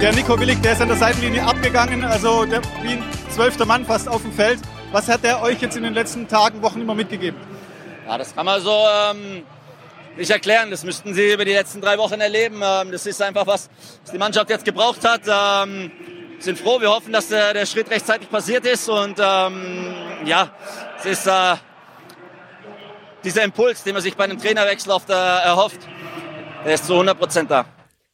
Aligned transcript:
Der 0.00 0.12
Nico 0.12 0.38
Willig, 0.38 0.62
der 0.62 0.74
ist 0.74 0.80
an 0.80 0.86
der 0.86 0.96
Seitenlinie 0.96 1.42
abgegangen, 1.42 2.04
also 2.04 2.44
der, 2.44 2.62
wie 2.82 2.92
ein 2.92 3.04
zwölfter 3.30 3.66
Mann 3.66 3.84
fast 3.84 4.08
auf 4.08 4.22
dem 4.22 4.32
Feld. 4.32 4.60
Was 4.92 5.08
hat 5.08 5.24
er 5.24 5.42
euch 5.42 5.60
jetzt 5.60 5.76
in 5.76 5.82
den 5.82 5.92
letzten 5.92 6.28
Tagen, 6.28 6.62
Wochen 6.62 6.80
immer 6.80 6.94
mitgegeben? 6.94 7.40
Ja, 8.06 8.16
das 8.16 8.32
kann 8.32 8.46
man 8.46 8.62
so 8.62 8.70
ähm, 9.10 9.42
nicht 10.16 10.30
erklären. 10.30 10.70
Das 10.70 10.84
müssten 10.84 11.14
sie 11.14 11.32
über 11.32 11.44
die 11.44 11.52
letzten 11.52 11.80
drei 11.80 11.98
Wochen 11.98 12.20
erleben. 12.20 12.62
Ähm, 12.62 12.92
das 12.92 13.06
ist 13.06 13.20
einfach 13.20 13.44
was, 13.48 13.68
was 14.04 14.12
die 14.12 14.18
Mannschaft 14.18 14.48
jetzt 14.50 14.64
gebraucht 14.64 15.04
hat. 15.04 15.22
Ähm, 15.26 15.90
sind 16.38 16.60
froh. 16.60 16.80
Wir 16.80 16.90
hoffen, 16.90 17.12
dass 17.12 17.26
der, 17.26 17.52
der 17.52 17.66
Schritt 17.66 17.90
rechtzeitig 17.90 18.30
passiert 18.30 18.64
ist. 18.66 18.88
Und 18.88 19.18
ähm, 19.20 19.94
ja, 20.24 20.52
es 21.00 21.06
ist 21.06 21.26
äh, 21.26 21.56
dieser 23.24 23.42
Impuls, 23.42 23.82
den 23.82 23.94
man 23.94 24.02
sich 24.02 24.16
bei 24.16 24.24
einem 24.24 24.38
Trainerwechsel 24.38 24.92
oft 24.92 25.10
äh, 25.10 25.12
erhofft, 25.12 25.80
der 26.64 26.74
ist 26.74 26.86
zu 26.86 26.92
100 26.92 27.18
Prozent 27.18 27.50
da. 27.50 27.66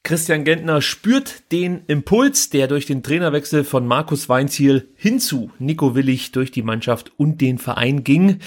Christian 0.06 0.44
Gentner 0.44 0.82
spürt 0.82 1.50
den 1.50 1.86
Impuls, 1.86 2.50
der 2.50 2.68
durch 2.68 2.84
den 2.84 3.02
Trainerwechsel 3.02 3.64
von 3.64 3.86
Markus 3.86 4.28
Weinziel 4.28 4.90
hinzu 4.96 5.50
Nico 5.58 5.94
Willig 5.94 6.30
durch 6.30 6.50
die 6.50 6.60
Mannschaft 6.60 7.12
und 7.16 7.40
den 7.40 7.56
Verein 7.56 8.04
ging. 8.04 8.40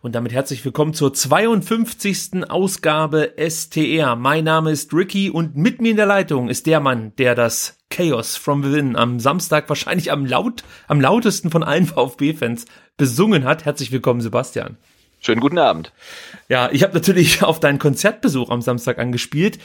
Und 0.00 0.14
damit 0.14 0.32
herzlich 0.32 0.64
willkommen 0.64 0.94
zur 0.94 1.12
52. 1.12 2.48
Ausgabe 2.50 3.34
STR. 3.36 4.16
Mein 4.16 4.44
Name 4.44 4.70
ist 4.70 4.94
Ricky 4.94 5.28
und 5.28 5.54
mit 5.54 5.82
mir 5.82 5.90
in 5.90 5.98
der 5.98 6.06
Leitung 6.06 6.48
ist 6.48 6.64
der 6.64 6.80
Mann, 6.80 7.12
der 7.18 7.34
das 7.34 7.76
Chaos 7.90 8.38
from 8.38 8.64
Within 8.64 8.96
am 8.96 9.20
Samstag 9.20 9.68
wahrscheinlich 9.68 10.10
am 10.12 10.24
laut, 10.24 10.64
am 10.88 10.98
lautesten 10.98 11.50
von 11.50 11.62
allen 11.62 11.84
VfB-Fans 11.88 12.64
besungen 12.96 13.44
hat. 13.44 13.66
Herzlich 13.66 13.92
willkommen, 13.92 14.22
Sebastian. 14.22 14.78
Schönen 15.24 15.40
guten 15.40 15.58
Abend. 15.58 15.92
Ja, 16.48 16.68
ich 16.72 16.82
habe 16.82 16.94
natürlich 16.94 17.44
auf 17.44 17.60
deinen 17.60 17.78
Konzertbesuch 17.78 18.50
am 18.50 18.60
Samstag 18.60 18.98
angespielt. 18.98 19.60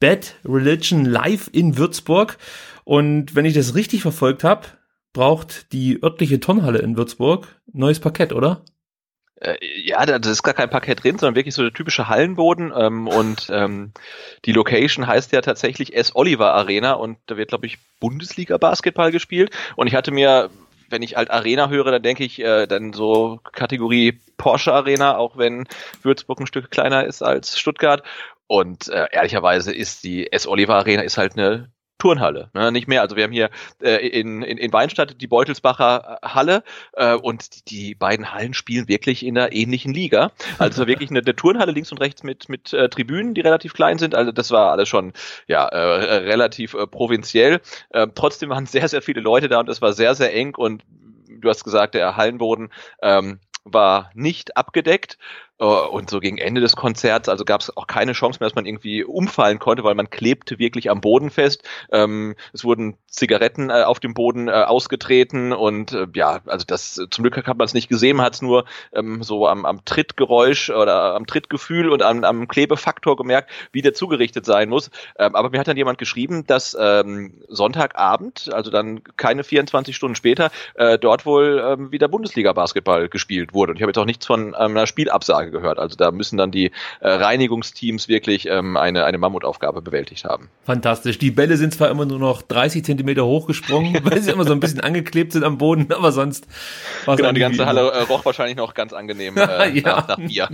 Bad 0.00 0.36
Religion 0.44 1.04
live 1.04 1.48
in 1.52 1.76
Würzburg. 1.76 2.38
Und 2.84 3.34
wenn 3.34 3.44
ich 3.44 3.54
das 3.54 3.74
richtig 3.74 4.02
verfolgt 4.02 4.44
habe, 4.44 4.66
braucht 5.12 5.72
die 5.72 6.02
örtliche 6.02 6.40
Turnhalle 6.40 6.78
in 6.78 6.96
Würzburg 6.96 7.48
neues 7.72 8.00
Parkett, 8.00 8.32
oder? 8.32 8.62
Äh, 9.40 9.56
ja, 9.82 10.04
da 10.04 10.16
ist 10.16 10.42
gar 10.42 10.54
kein 10.54 10.70
Parkett 10.70 11.04
drin, 11.04 11.18
sondern 11.18 11.36
wirklich 11.36 11.54
so 11.54 11.62
der 11.62 11.72
typische 11.72 12.08
Hallenboden. 12.08 12.72
Ähm, 12.76 13.08
und 13.08 13.48
ähm, 13.52 13.92
die 14.44 14.52
Location 14.52 15.06
heißt 15.06 15.32
ja 15.32 15.40
tatsächlich 15.40 15.94
S. 15.94 16.14
Oliver 16.14 16.54
Arena 16.54 16.92
und 16.92 17.18
da 17.26 17.36
wird, 17.36 17.50
glaube 17.50 17.66
ich, 17.66 17.78
Bundesliga-Basketball 18.00 19.12
gespielt. 19.12 19.50
Und 19.76 19.86
ich 19.86 19.94
hatte 19.94 20.10
mir 20.10 20.50
wenn 20.90 21.02
ich 21.02 21.16
halt 21.16 21.30
Arena 21.30 21.68
höre, 21.68 21.90
dann 21.90 22.02
denke 22.02 22.24
ich 22.24 22.40
äh, 22.40 22.66
dann 22.66 22.92
so 22.92 23.40
Kategorie 23.52 24.20
Porsche 24.36 24.72
Arena, 24.72 25.16
auch 25.16 25.36
wenn 25.36 25.66
Würzburg 26.02 26.40
ein 26.40 26.46
Stück 26.46 26.70
kleiner 26.70 27.04
ist 27.04 27.22
als 27.22 27.58
Stuttgart. 27.58 28.02
Und 28.48 28.88
äh, 28.88 29.06
ehrlicherweise 29.12 29.72
ist 29.72 30.02
die 30.02 30.32
S. 30.32 30.48
Oliver 30.48 30.74
Arena 30.74 31.02
ist 31.02 31.18
halt 31.18 31.34
eine 31.34 31.70
Turnhalle, 31.98 32.50
ne? 32.54 32.70
nicht 32.72 32.86
mehr. 32.86 33.02
Also 33.02 33.16
wir 33.16 33.24
haben 33.24 33.32
hier 33.32 33.50
äh, 33.82 34.06
in, 34.06 34.42
in, 34.42 34.56
in 34.56 34.72
Weinstadt 34.72 35.20
die 35.20 35.26
Beutelsbacher 35.26 36.18
äh, 36.22 36.26
Halle 36.28 36.62
äh, 36.92 37.14
und 37.14 37.54
die, 37.54 37.64
die 37.64 37.94
beiden 37.94 38.32
Hallen 38.32 38.54
spielen 38.54 38.88
wirklich 38.88 39.26
in 39.26 39.36
einer 39.36 39.52
ähnlichen 39.52 39.92
Liga. 39.92 40.30
Also 40.58 40.86
wirklich 40.86 41.10
eine, 41.10 41.20
eine 41.20 41.36
Turnhalle 41.36 41.72
links 41.72 41.90
und 41.90 42.00
rechts 42.00 42.22
mit, 42.22 42.48
mit 42.48 42.72
äh, 42.72 42.88
Tribünen, 42.88 43.34
die 43.34 43.40
relativ 43.40 43.74
klein 43.74 43.98
sind. 43.98 44.14
Also 44.14 44.32
das 44.32 44.50
war 44.50 44.70
alles 44.70 44.88
schon 44.88 45.12
ja 45.48 45.66
äh, 45.66 46.16
relativ 46.18 46.74
äh, 46.74 46.86
provinziell. 46.86 47.60
Äh, 47.90 48.06
trotzdem 48.14 48.50
waren 48.50 48.66
sehr, 48.66 48.88
sehr 48.88 49.02
viele 49.02 49.20
Leute 49.20 49.48
da 49.48 49.58
und 49.58 49.68
es 49.68 49.82
war 49.82 49.92
sehr, 49.92 50.14
sehr 50.14 50.32
eng 50.32 50.54
und 50.54 50.84
du 51.28 51.48
hast 51.48 51.64
gesagt, 51.64 51.94
der 51.94 52.16
Hallenboden 52.16 52.70
ähm, 53.02 53.40
war 53.64 54.10
nicht 54.14 54.56
abgedeckt. 54.56 55.18
Äh, 55.58 55.64
und 55.64 56.10
so 56.10 56.20
gegen 56.20 56.38
Ende 56.38 56.60
des 56.60 56.76
Konzerts, 56.76 57.28
also 57.28 57.44
gab 57.44 57.60
es 57.60 57.76
auch 57.76 57.86
keine 57.86 58.12
Chance 58.12 58.38
mehr, 58.40 58.48
dass 58.48 58.54
man 58.54 58.66
irgendwie 58.66 59.04
umfallen 59.04 59.58
konnte, 59.58 59.84
weil 59.84 59.94
man 59.94 60.10
klebte 60.10 60.58
wirklich 60.58 60.90
am 60.90 61.00
Boden 61.00 61.30
fest. 61.30 61.62
Ähm, 61.92 62.34
es 62.52 62.64
wurden 62.64 62.96
Zigaretten 63.06 63.70
äh, 63.70 63.82
auf 63.82 64.00
dem 64.00 64.14
Boden 64.14 64.48
äh, 64.48 64.52
ausgetreten 64.52 65.52
und 65.52 65.92
äh, 65.92 66.06
ja, 66.14 66.40
also 66.46 66.64
das 66.66 66.94
zum 67.10 67.22
Glück 67.22 67.36
hat 67.36 67.58
man 67.58 67.64
es 67.64 67.74
nicht 67.74 67.88
gesehen, 67.88 68.16
man 68.16 68.26
hat 68.26 68.34
es 68.34 68.42
nur 68.42 68.64
ähm, 68.92 69.22
so 69.22 69.46
am, 69.48 69.64
am 69.64 69.84
Trittgeräusch 69.84 70.70
oder 70.70 71.14
am 71.14 71.26
Trittgefühl 71.26 71.90
und 71.90 72.02
am, 72.02 72.24
am 72.24 72.48
Klebefaktor 72.48 73.16
gemerkt, 73.16 73.50
wie 73.72 73.82
der 73.82 73.94
zugerichtet 73.94 74.44
sein 74.44 74.68
muss. 74.68 74.90
Ähm, 75.18 75.34
aber 75.34 75.50
mir 75.50 75.58
hat 75.58 75.68
dann 75.68 75.76
jemand 75.76 75.98
geschrieben, 75.98 76.46
dass 76.46 76.76
ähm, 76.78 77.42
Sonntagabend, 77.48 78.50
also 78.52 78.70
dann 78.70 79.02
keine 79.16 79.44
24 79.44 79.96
Stunden 79.96 80.14
später, 80.14 80.50
äh, 80.74 80.98
dort 80.98 81.26
wohl 81.26 81.62
ähm, 81.64 81.92
wieder 81.92 82.08
Bundesliga-Basketball 82.08 83.08
gespielt 83.08 83.54
wurde. 83.54 83.72
Und 83.72 83.76
ich 83.76 83.82
habe 83.82 83.90
jetzt 83.90 83.98
auch 83.98 84.04
nichts 84.04 84.26
von 84.26 84.48
ähm, 84.48 84.54
einer 84.58 84.86
Spielabsage 84.86 85.47
Gehört. 85.50 85.78
Also 85.78 85.96
da 85.96 86.10
müssen 86.10 86.36
dann 86.36 86.50
die 86.50 86.72
äh, 87.00 87.08
Reinigungsteams 87.08 88.08
wirklich 88.08 88.46
ähm, 88.48 88.76
eine, 88.76 89.04
eine 89.04 89.18
Mammutaufgabe 89.18 89.82
bewältigt 89.82 90.24
haben. 90.24 90.48
Fantastisch. 90.64 91.18
Die 91.18 91.30
Bälle 91.30 91.56
sind 91.56 91.74
zwar 91.74 91.90
immer 91.90 92.04
nur 92.04 92.18
noch 92.18 92.42
30 92.42 92.84
Zentimeter 92.84 93.24
hochgesprungen, 93.24 93.98
weil 94.04 94.22
sie 94.22 94.30
immer 94.30 94.44
so 94.44 94.52
ein 94.52 94.60
bisschen 94.60 94.80
angeklebt 94.80 95.32
sind 95.32 95.44
am 95.44 95.58
Boden, 95.58 95.92
aber 95.92 96.12
sonst 96.12 96.46
war 97.04 97.16
Genau, 97.16 97.32
die 97.32 97.40
ganze 97.40 97.66
Halle 97.66 97.90
äh, 97.90 98.02
roch 98.02 98.24
wahrscheinlich 98.24 98.56
noch 98.56 98.74
ganz 98.74 98.92
angenehm 98.92 99.36
äh, 99.36 99.70
ja. 99.78 99.96
nach, 99.96 100.08
nach 100.08 100.16
Bier. 100.16 100.48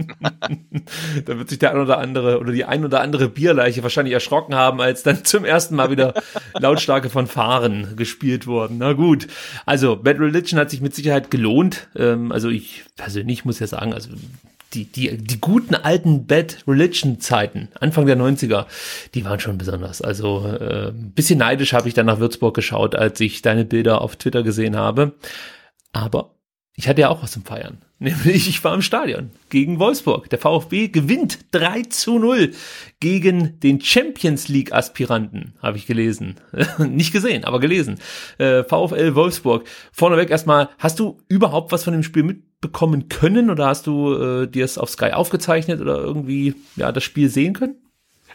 da 1.24 1.38
wird 1.38 1.48
sich 1.48 1.58
der 1.58 1.72
ein 1.72 1.80
oder 1.80 1.98
andere 1.98 2.38
oder 2.38 2.52
die 2.52 2.64
ein 2.64 2.84
oder 2.84 3.00
andere 3.00 3.28
Bierleiche 3.28 3.82
wahrscheinlich 3.82 4.14
erschrocken 4.14 4.54
haben, 4.54 4.80
als 4.80 5.02
dann 5.02 5.24
zum 5.24 5.44
ersten 5.44 5.76
Mal 5.76 5.90
wieder 5.90 6.14
lautstarke 6.58 7.10
Fanfaren 7.10 7.96
gespielt 7.96 8.46
wurden. 8.46 8.78
Na 8.78 8.92
gut. 8.92 9.26
Also, 9.66 9.96
Bad 9.96 10.18
Religion 10.18 10.58
hat 10.58 10.70
sich 10.70 10.80
mit 10.80 10.94
Sicherheit 10.94 11.30
gelohnt. 11.30 11.88
Ähm, 11.96 12.32
also 12.32 12.48
ich 12.48 12.84
persönlich 12.96 13.44
muss 13.44 13.58
ja 13.58 13.66
sagen, 13.66 13.92
also 13.92 14.10
die, 14.74 14.84
die, 14.84 15.16
die 15.16 15.40
guten 15.40 15.74
alten 15.74 16.26
Bad 16.26 16.64
Religion 16.66 17.20
Zeiten, 17.20 17.68
Anfang 17.80 18.06
der 18.06 18.16
90er, 18.16 18.66
die 19.14 19.24
waren 19.24 19.40
schon 19.40 19.58
besonders. 19.58 20.02
Also 20.02 20.46
äh, 20.46 20.92
bisschen 20.92 21.38
neidisch 21.38 21.72
habe 21.72 21.88
ich 21.88 21.94
dann 21.94 22.06
nach 22.06 22.18
Würzburg 22.18 22.54
geschaut, 22.54 22.94
als 22.94 23.20
ich 23.20 23.42
deine 23.42 23.64
Bilder 23.64 24.00
auf 24.00 24.16
Twitter 24.16 24.42
gesehen 24.42 24.76
habe. 24.76 25.14
Aber 25.92 26.34
ich 26.76 26.88
hatte 26.88 27.02
ja 27.02 27.08
auch 27.08 27.22
was 27.22 27.32
zum 27.32 27.44
Feiern. 27.44 27.78
Nämlich, 28.00 28.48
ich 28.48 28.62
war 28.64 28.74
im 28.74 28.82
Stadion 28.82 29.30
gegen 29.48 29.78
Wolfsburg. 29.78 30.28
Der 30.28 30.40
VfB 30.40 30.88
gewinnt 30.88 31.38
3 31.52 31.82
zu 31.84 32.18
0 32.18 32.50
gegen 32.98 33.60
den 33.60 33.80
Champions 33.80 34.48
League 34.48 34.72
Aspiranten, 34.72 35.54
habe 35.62 35.76
ich 35.76 35.86
gelesen. 35.86 36.34
Nicht 36.78 37.12
gesehen, 37.12 37.44
aber 37.44 37.60
gelesen. 37.60 38.00
Äh, 38.38 38.64
VfL 38.64 39.14
Wolfsburg. 39.14 39.64
Vorneweg 39.92 40.30
erstmal, 40.30 40.68
hast 40.78 40.98
du 40.98 41.18
überhaupt 41.28 41.70
was 41.70 41.84
von 41.84 41.92
dem 41.92 42.02
Spiel 42.02 42.24
mit 42.24 42.53
bekommen 42.64 43.08
können 43.08 43.50
oder 43.50 43.66
hast 43.66 43.86
du 43.86 44.14
äh, 44.14 44.46
dir 44.48 44.64
es 44.64 44.78
auf 44.78 44.88
Sky 44.88 45.12
aufgezeichnet 45.12 45.80
oder 45.80 45.98
irgendwie 45.98 46.54
ja 46.76 46.90
das 46.92 47.04
Spiel 47.04 47.28
sehen 47.28 47.52
können? 47.52 47.76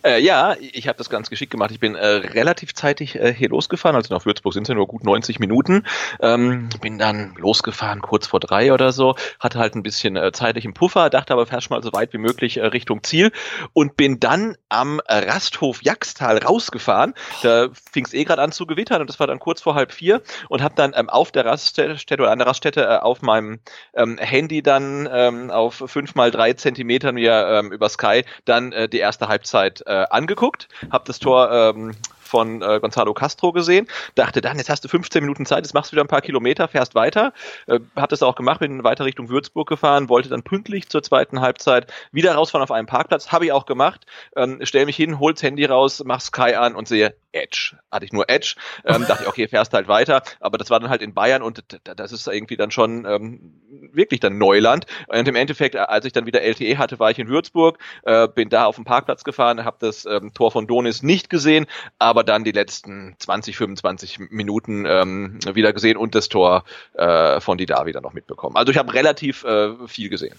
Äh, 0.04 0.22
ja, 0.22 0.56
ich 0.60 0.88
habe 0.88 0.98
das 0.98 1.10
ganz 1.10 1.30
geschickt 1.30 1.52
gemacht. 1.52 1.72
Ich 1.72 1.80
bin 1.80 1.96
äh, 1.96 2.06
relativ 2.06 2.74
zeitig 2.74 3.16
äh, 3.16 3.34
hier 3.34 3.50
losgefahren. 3.50 3.96
Also 3.96 4.14
nach 4.14 4.26
Würzburg 4.26 4.54
sind 4.54 4.64
es 4.64 4.70
ja 4.70 4.76
nur 4.76 4.88
gut 4.88 5.04
90 5.04 5.40
Minuten. 5.40 5.86
Ähm, 6.22 6.70
bin 6.82 6.98
dann 6.98 7.36
losgefahren 7.38 8.02
kurz 8.02 8.28
vor 8.28 8.40
drei 8.40 8.74
oder 8.74 8.92
so. 8.92 9.16
Hatte 9.40 9.60
halt 9.60 9.76
ein 9.76 9.84
bisschen 9.84 10.16
äh, 10.16 10.32
zeitlichen 10.32 10.74
Puffer, 10.74 11.10
dachte 11.10 11.34
aber 11.34 11.46
fährst 11.46 11.70
mal 11.70 11.84
so 11.84 11.92
weit 11.94 12.14
wie 12.14 12.18
möglich 12.18 12.58
äh, 12.58 12.66
Richtung 12.66 13.04
Ziel 13.04 13.32
und 13.74 13.98
bin 13.98 14.20
dann 14.20 14.56
am 14.70 15.02
Rasthof 15.08 15.84
Jagstal 15.84 16.38
rausgefahren. 16.38 17.14
Da 17.44 17.70
fing 17.92 18.06
es 18.06 18.14
eh 18.14 18.24
gerade 18.24 18.42
an 18.42 18.52
zu 18.52 18.66
gewittern 18.66 19.02
und 19.02 19.10
das 19.10 19.20
war 19.20 19.28
dann 19.28 19.40
kurz 19.40 19.62
vor 19.62 19.76
halb 19.76 19.92
vier 19.92 20.22
und 20.48 20.62
habe 20.62 20.76
dann 20.76 20.94
ähm, 20.96 21.10
auf 21.10 21.32
der 21.32 21.46
Raststätte 21.46 22.22
oder 22.22 22.32
an 22.32 22.40
der 22.40 22.48
Raststätte 22.48 22.84
äh, 22.84 22.98
auf 22.98 23.22
meinem 23.22 23.60
ähm, 23.94 24.18
Handy 24.18 24.62
dann 24.62 25.10
ähm, 25.12 25.52
auf 25.52 25.84
fünf 25.88 26.16
mal 26.16 26.32
drei 26.32 26.54
Zentimetern 26.54 27.16
mir 27.16 27.48
ähm, 27.48 27.72
über 27.72 27.90
Sky 27.90 28.24
dann 28.46 28.72
äh, 28.72 28.88
die 28.88 29.00
erste 29.00 29.28
Halbzeit 29.28 29.84
äh, 29.90 30.06
angeguckt, 30.10 30.70
habe 30.92 31.04
das 31.06 31.20
Tor 31.20 31.52
ähm, 31.52 31.96
von 32.30 32.62
äh, 32.62 32.80
Gonzalo 32.80 33.14
Castro 33.14 33.52
gesehen, 33.52 33.88
dachte 34.16 34.40
dann, 34.40 34.58
jetzt 34.58 34.70
hast 34.70 34.84
du 34.84 34.88
15 34.88 35.22
Minuten 35.22 35.46
Zeit, 35.46 35.66
jetzt 35.66 35.74
machst 35.74 35.92
du 35.92 35.96
wieder 35.96 36.04
ein 36.04 36.08
paar 36.08 36.22
Kilometer, 36.22 36.68
fährst 36.68 36.96
weiter, 36.96 37.34
äh, 37.66 37.80
hab 37.96 38.10
das 38.10 38.22
auch 38.22 38.36
gemacht, 38.36 38.60
bin 38.60 38.84
weiter 38.84 39.06
Richtung 39.06 39.30
Würzburg 39.30 39.68
gefahren, 39.68 40.10
wollte 40.10 40.30
dann 40.30 40.44
pünktlich 40.44 40.90
zur 40.90 41.02
zweiten 41.02 41.42
Halbzeit 41.42 41.92
wieder 42.12 42.36
rausfahren 42.36 42.64
auf 42.64 42.72
einem 42.72 42.88
Parkplatz, 42.88 43.32
habe 43.32 43.46
ich 43.46 43.52
auch 43.52 43.66
gemacht, 43.66 44.06
ähm, 44.36 44.60
stell 44.62 44.86
mich 44.86 44.96
hin, 44.96 45.20
hol's 45.20 45.42
Handy 45.42 45.66
raus, 45.66 46.04
mach 46.06 46.22
Sky 46.22 46.54
an 46.54 46.76
und 46.76 46.88
sehe 46.88 47.16
Edge. 47.32 47.78
Hatte 47.92 48.06
ich 48.06 48.14
nur 48.14 48.30
Edge, 48.30 48.56
ähm, 48.86 49.06
dachte 49.08 49.24
ich, 49.24 49.30
okay, 49.30 49.48
fährst 49.48 49.74
halt 49.74 49.88
weiter, 49.88 50.24
aber 50.40 50.58
das 50.58 50.70
war 50.70 50.80
dann 50.80 50.90
halt 50.90 51.02
in 51.02 51.14
Bayern 51.14 51.42
und 51.42 51.64
das 51.84 52.12
ist 52.12 52.28
irgendwie 52.28 52.58
dann 52.58 52.72
schon 52.72 53.06
ähm, 53.06 53.62
wirklich 53.94 54.20
dann 54.20 54.38
Neuland. 54.38 54.86
Und 55.08 55.28
im 55.28 55.36
Endeffekt, 55.36 55.76
als 55.76 56.06
ich 56.06 56.14
dann 56.14 56.26
wieder 56.26 56.42
LTE 56.42 56.78
hatte, 56.78 57.00
war 57.00 57.12
ich 57.12 57.20
in 57.20 57.28
Würzburg, 57.28 57.78
äh, 58.04 58.28
bin 58.28 58.50
da 58.50 58.66
auf 58.66 58.76
dem 58.76 58.86
Parkplatz 58.86 59.24
gefahren, 59.24 59.66
habe 59.66 59.78
das 59.80 60.06
ähm, 60.06 60.34
Tor 60.34 60.52
von 60.52 60.68
Donis 60.68 61.04
nicht 61.04 61.30
gesehen, 61.30 61.66
aber 61.98 62.24
dann 62.24 62.44
die 62.44 62.52
letzten 62.52 63.16
20, 63.20 63.58
25 63.58 64.20
Minuten 64.30 64.86
ähm, 64.86 65.40
wieder 65.54 65.74
gesehen 65.74 65.98
und 65.98 66.16
das 66.16 66.30
Tor 66.30 66.64
äh, 66.94 67.40
von 67.40 67.58
Dida 67.58 67.86
wieder 67.86 68.02
noch 68.02 68.14
mitbekommen. 68.14 68.56
Also 68.56 68.72
ich 68.72 68.78
habe 68.78 68.94
relativ 68.94 69.44
äh, 69.44 69.76
viel 69.88 70.10
gesehen. 70.10 70.36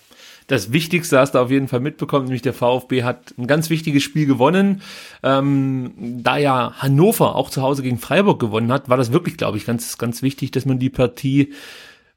Das 0.50 0.72
Wichtigste 0.72 1.16
hast 1.19 1.37
du 1.37 1.38
auf 1.38 1.50
jeden 1.52 1.69
Fall 1.69 1.78
mitbekommen, 1.78 2.25
nämlich 2.25 2.42
der 2.42 2.52
VfB 2.52 3.04
hat 3.04 3.34
ein 3.38 3.46
ganz 3.46 3.70
wichtiges 3.70 4.02
Spiel 4.02 4.26
gewonnen. 4.26 4.82
Ähm, 5.22 5.92
da 6.25 6.38
ja 6.38 6.80
Hannover 6.81 7.37
auch 7.37 7.50
zu 7.50 7.62
Hause 7.62 7.82
gegen 7.82 7.99
Freiburg 7.99 8.41
gewonnen 8.41 8.73
hat, 8.73 8.88
war 8.88 8.97
das 8.97 9.12
wirklich, 9.12 9.37
glaube 9.37 9.59
ich, 9.59 9.67
ganz, 9.67 9.99
ganz 9.99 10.23
wichtig, 10.23 10.50
dass 10.50 10.65
man 10.65 10.79
die 10.79 10.91
Partie 10.91 11.53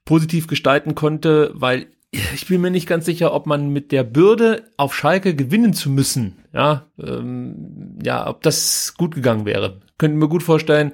positiv 0.05 0.47
gestalten 0.47 0.95
konnte, 0.95 1.51
weil 1.53 1.87
ich 2.11 2.47
bin 2.47 2.61
mir 2.61 2.69
nicht 2.69 2.87
ganz 2.87 3.05
sicher, 3.05 3.33
ob 3.33 3.47
man 3.47 3.69
mit 3.69 3.91
der 3.91 4.03
Bürde 4.03 4.69
auf 4.77 4.93
Schalke 4.93 5.35
gewinnen 5.35 5.73
zu 5.73 5.89
müssen, 5.89 6.37
ja, 6.53 6.87
ähm, 7.01 7.97
ja, 8.03 8.27
ob 8.27 8.43
das 8.43 8.93
gut 8.97 9.15
gegangen 9.15 9.45
wäre. 9.45 9.81
Könnten 9.97 10.19
mir 10.19 10.29
gut 10.29 10.43
vorstellen, 10.43 10.91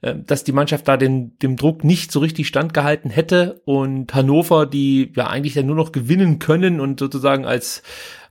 äh, 0.00 0.14
dass 0.24 0.42
die 0.42 0.52
Mannschaft 0.52 0.88
da 0.88 0.96
den, 0.96 1.38
dem 1.38 1.56
Druck 1.56 1.84
nicht 1.84 2.10
so 2.10 2.20
richtig 2.20 2.48
standgehalten 2.48 3.10
hätte 3.10 3.60
und 3.66 4.14
Hannover, 4.14 4.64
die 4.64 5.12
ja 5.14 5.26
eigentlich 5.26 5.54
dann 5.54 5.66
nur 5.66 5.76
noch 5.76 5.92
gewinnen 5.92 6.38
können 6.38 6.80
und 6.80 6.98
sozusagen 6.98 7.44
als 7.44 7.82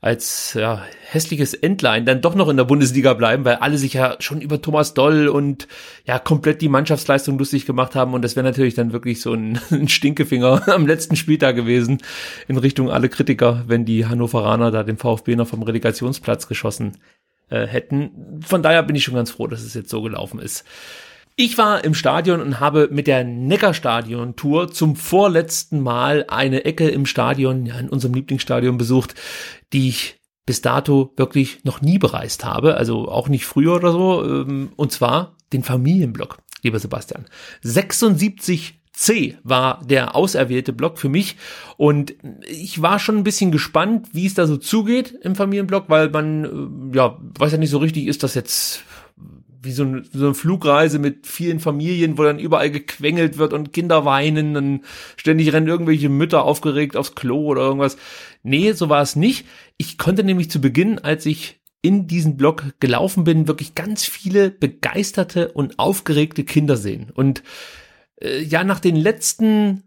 als 0.03 0.53
ja, 0.55 0.83
hässliches 1.05 1.53
Endline 1.53 2.03
dann 2.03 2.19
doch 2.19 2.35
noch 2.35 2.50
in 2.50 2.57
der 2.57 2.65
Bundesliga 2.65 3.13
bleiben, 3.13 3.45
weil 3.45 3.55
alle 3.55 3.77
sich 3.77 3.94
ja 3.94 4.17
schon 4.19 4.41
über 4.41 4.61
Thomas 4.61 4.94
Doll 4.94 5.29
und 5.29 5.69
ja 6.05 6.19
komplett 6.19 6.61
die 6.61 6.67
Mannschaftsleistung 6.67 7.38
lustig 7.38 7.65
gemacht 7.65 7.95
haben 7.95 8.13
und 8.13 8.21
das 8.21 8.35
wäre 8.35 8.45
natürlich 8.45 8.73
dann 8.73 8.91
wirklich 8.91 9.21
so 9.21 9.33
ein, 9.33 9.61
ein 9.71 9.88
Stinkefinger 9.88 10.67
am 10.73 10.85
letzten 10.85 11.15
Spieltag 11.15 11.55
gewesen 11.55 12.00
in 12.50 12.57
Richtung 12.57 12.91
alle 12.91 13.07
Kritiker, 13.07 13.63
wenn 13.67 13.85
die 13.85 14.05
Hannoveraner 14.05 14.71
da 14.71 14.83
den 14.83 14.97
VfB 14.97 15.38
noch 15.38 15.47
vom 15.47 15.63
Relegationsplatz 15.63 16.50
geschossen 16.50 16.97
äh, 17.50 17.65
hätten. 17.65 18.41
Von 18.45 18.61
daher 18.61 18.83
bin 18.83 18.97
ich 18.97 19.05
schon 19.05 19.15
ganz 19.15 19.31
froh, 19.31 19.47
dass 19.47 19.61
es 19.61 19.73
jetzt 19.73 19.89
so 19.89 20.01
gelaufen 20.01 20.39
ist. 20.41 20.65
Ich 21.35 21.57
war 21.57 21.83
im 21.83 21.95
Stadion 21.95 22.41
und 22.41 22.59
habe 22.59 22.89
mit 22.91 23.07
der 23.07 23.24
Neckarstadion-Tour 23.24 24.71
zum 24.71 24.95
vorletzten 24.95 25.81
Mal 25.81 26.25
eine 26.27 26.65
Ecke 26.65 26.89
im 26.89 27.07
Stadion, 27.07 27.65
ja, 27.65 27.80
in 27.80 27.89
unserem 27.89 28.13
Lieblingsstadion 28.13 28.77
besucht, 28.77 29.15
die 29.74 29.89
ich 29.89 30.19
bis 30.45 30.62
dato 30.62 31.12
wirklich 31.15 31.63
noch 31.63 31.81
nie 31.81 31.97
bereist 31.97 32.45
habe, 32.45 32.75
also 32.75 33.07
auch 33.07 33.30
nicht 33.30 33.45
früher 33.45 33.74
oder 33.75 33.91
so, 33.91 34.24
ähm, 34.24 34.74
und 34.75 34.91
zwar 34.91 35.35
den 35.53 35.63
Familienblock, 35.63 36.38
lieber 36.62 36.77
Sebastian. 36.77 37.25
76C 37.63 39.38
war 39.44 39.81
der 39.86 40.15
auserwählte 40.15 40.74
Block 40.74 41.00
für 41.00 41.09
mich 41.09 41.38
und 41.77 42.13
ich 42.47 42.79
war 42.81 43.00
schon 43.00 43.18
ein 43.18 43.24
bisschen 43.24 43.51
gespannt, 43.51 44.09
wie 44.12 44.27
es 44.27 44.36
da 44.36 44.45
so 44.45 44.57
zugeht 44.57 45.18
im 45.24 45.36
Familienblock, 45.36 45.86
weil 45.88 46.12
man, 46.12 46.91
äh, 46.94 46.97
ja, 46.97 47.18
weiß 47.39 47.53
ja 47.53 47.57
nicht 47.57 47.71
so 47.71 47.79
richtig, 47.79 48.06
ist 48.06 48.21
das 48.21 48.36
jetzt 48.36 48.83
wie 49.63 49.71
so, 49.71 49.83
ein, 49.83 50.07
so 50.12 50.25
eine 50.25 50.33
Flugreise 50.33 51.00
mit 51.00 51.25
vielen 51.25 51.60
Familien, 51.60 52.18
wo 52.18 52.24
dann 52.24 52.39
überall 52.39 52.69
gequengelt 52.69 53.38
wird 53.38 53.54
und 53.54 53.74
Kinder 53.74 54.06
weinen, 54.06 54.54
dann 54.54 54.81
ständig 55.15 55.54
rennen 55.54 55.68
irgendwelche 55.68 56.10
Mütter 56.10 56.44
aufgeregt 56.44 56.98
aufs 56.98 57.15
Klo 57.15 57.45
oder 57.45 57.62
irgendwas. 57.62 57.98
Nee, 58.44 58.74
so 58.74 58.89
war 58.89 59.01
es 59.01 59.15
nicht. 59.15 59.45
Ich 59.77 59.98
konnte 59.98 60.24
nämlich 60.24 60.51
zu 60.51 60.60
Beginn, 60.60 61.00
als 61.00 61.25
ich 61.25 61.62
in 61.81 62.07
diesen 62.07 62.38
Blog 62.38 62.74
gelaufen 62.80 63.24
bin, 63.24 63.48
wirklich 63.48 63.75
ganz 63.75 64.06
viele 64.06 64.50
begeisterte 64.50 65.51
und 65.51 65.80
aufgeregte 65.80 66.44
Kinder 66.44 66.77
sehen. 66.77 67.12
Und 67.13 67.44
äh, 68.21 68.42
ja, 68.42 68.63
nach 68.63 68.80
den 68.80 68.95
letzten 68.95 69.83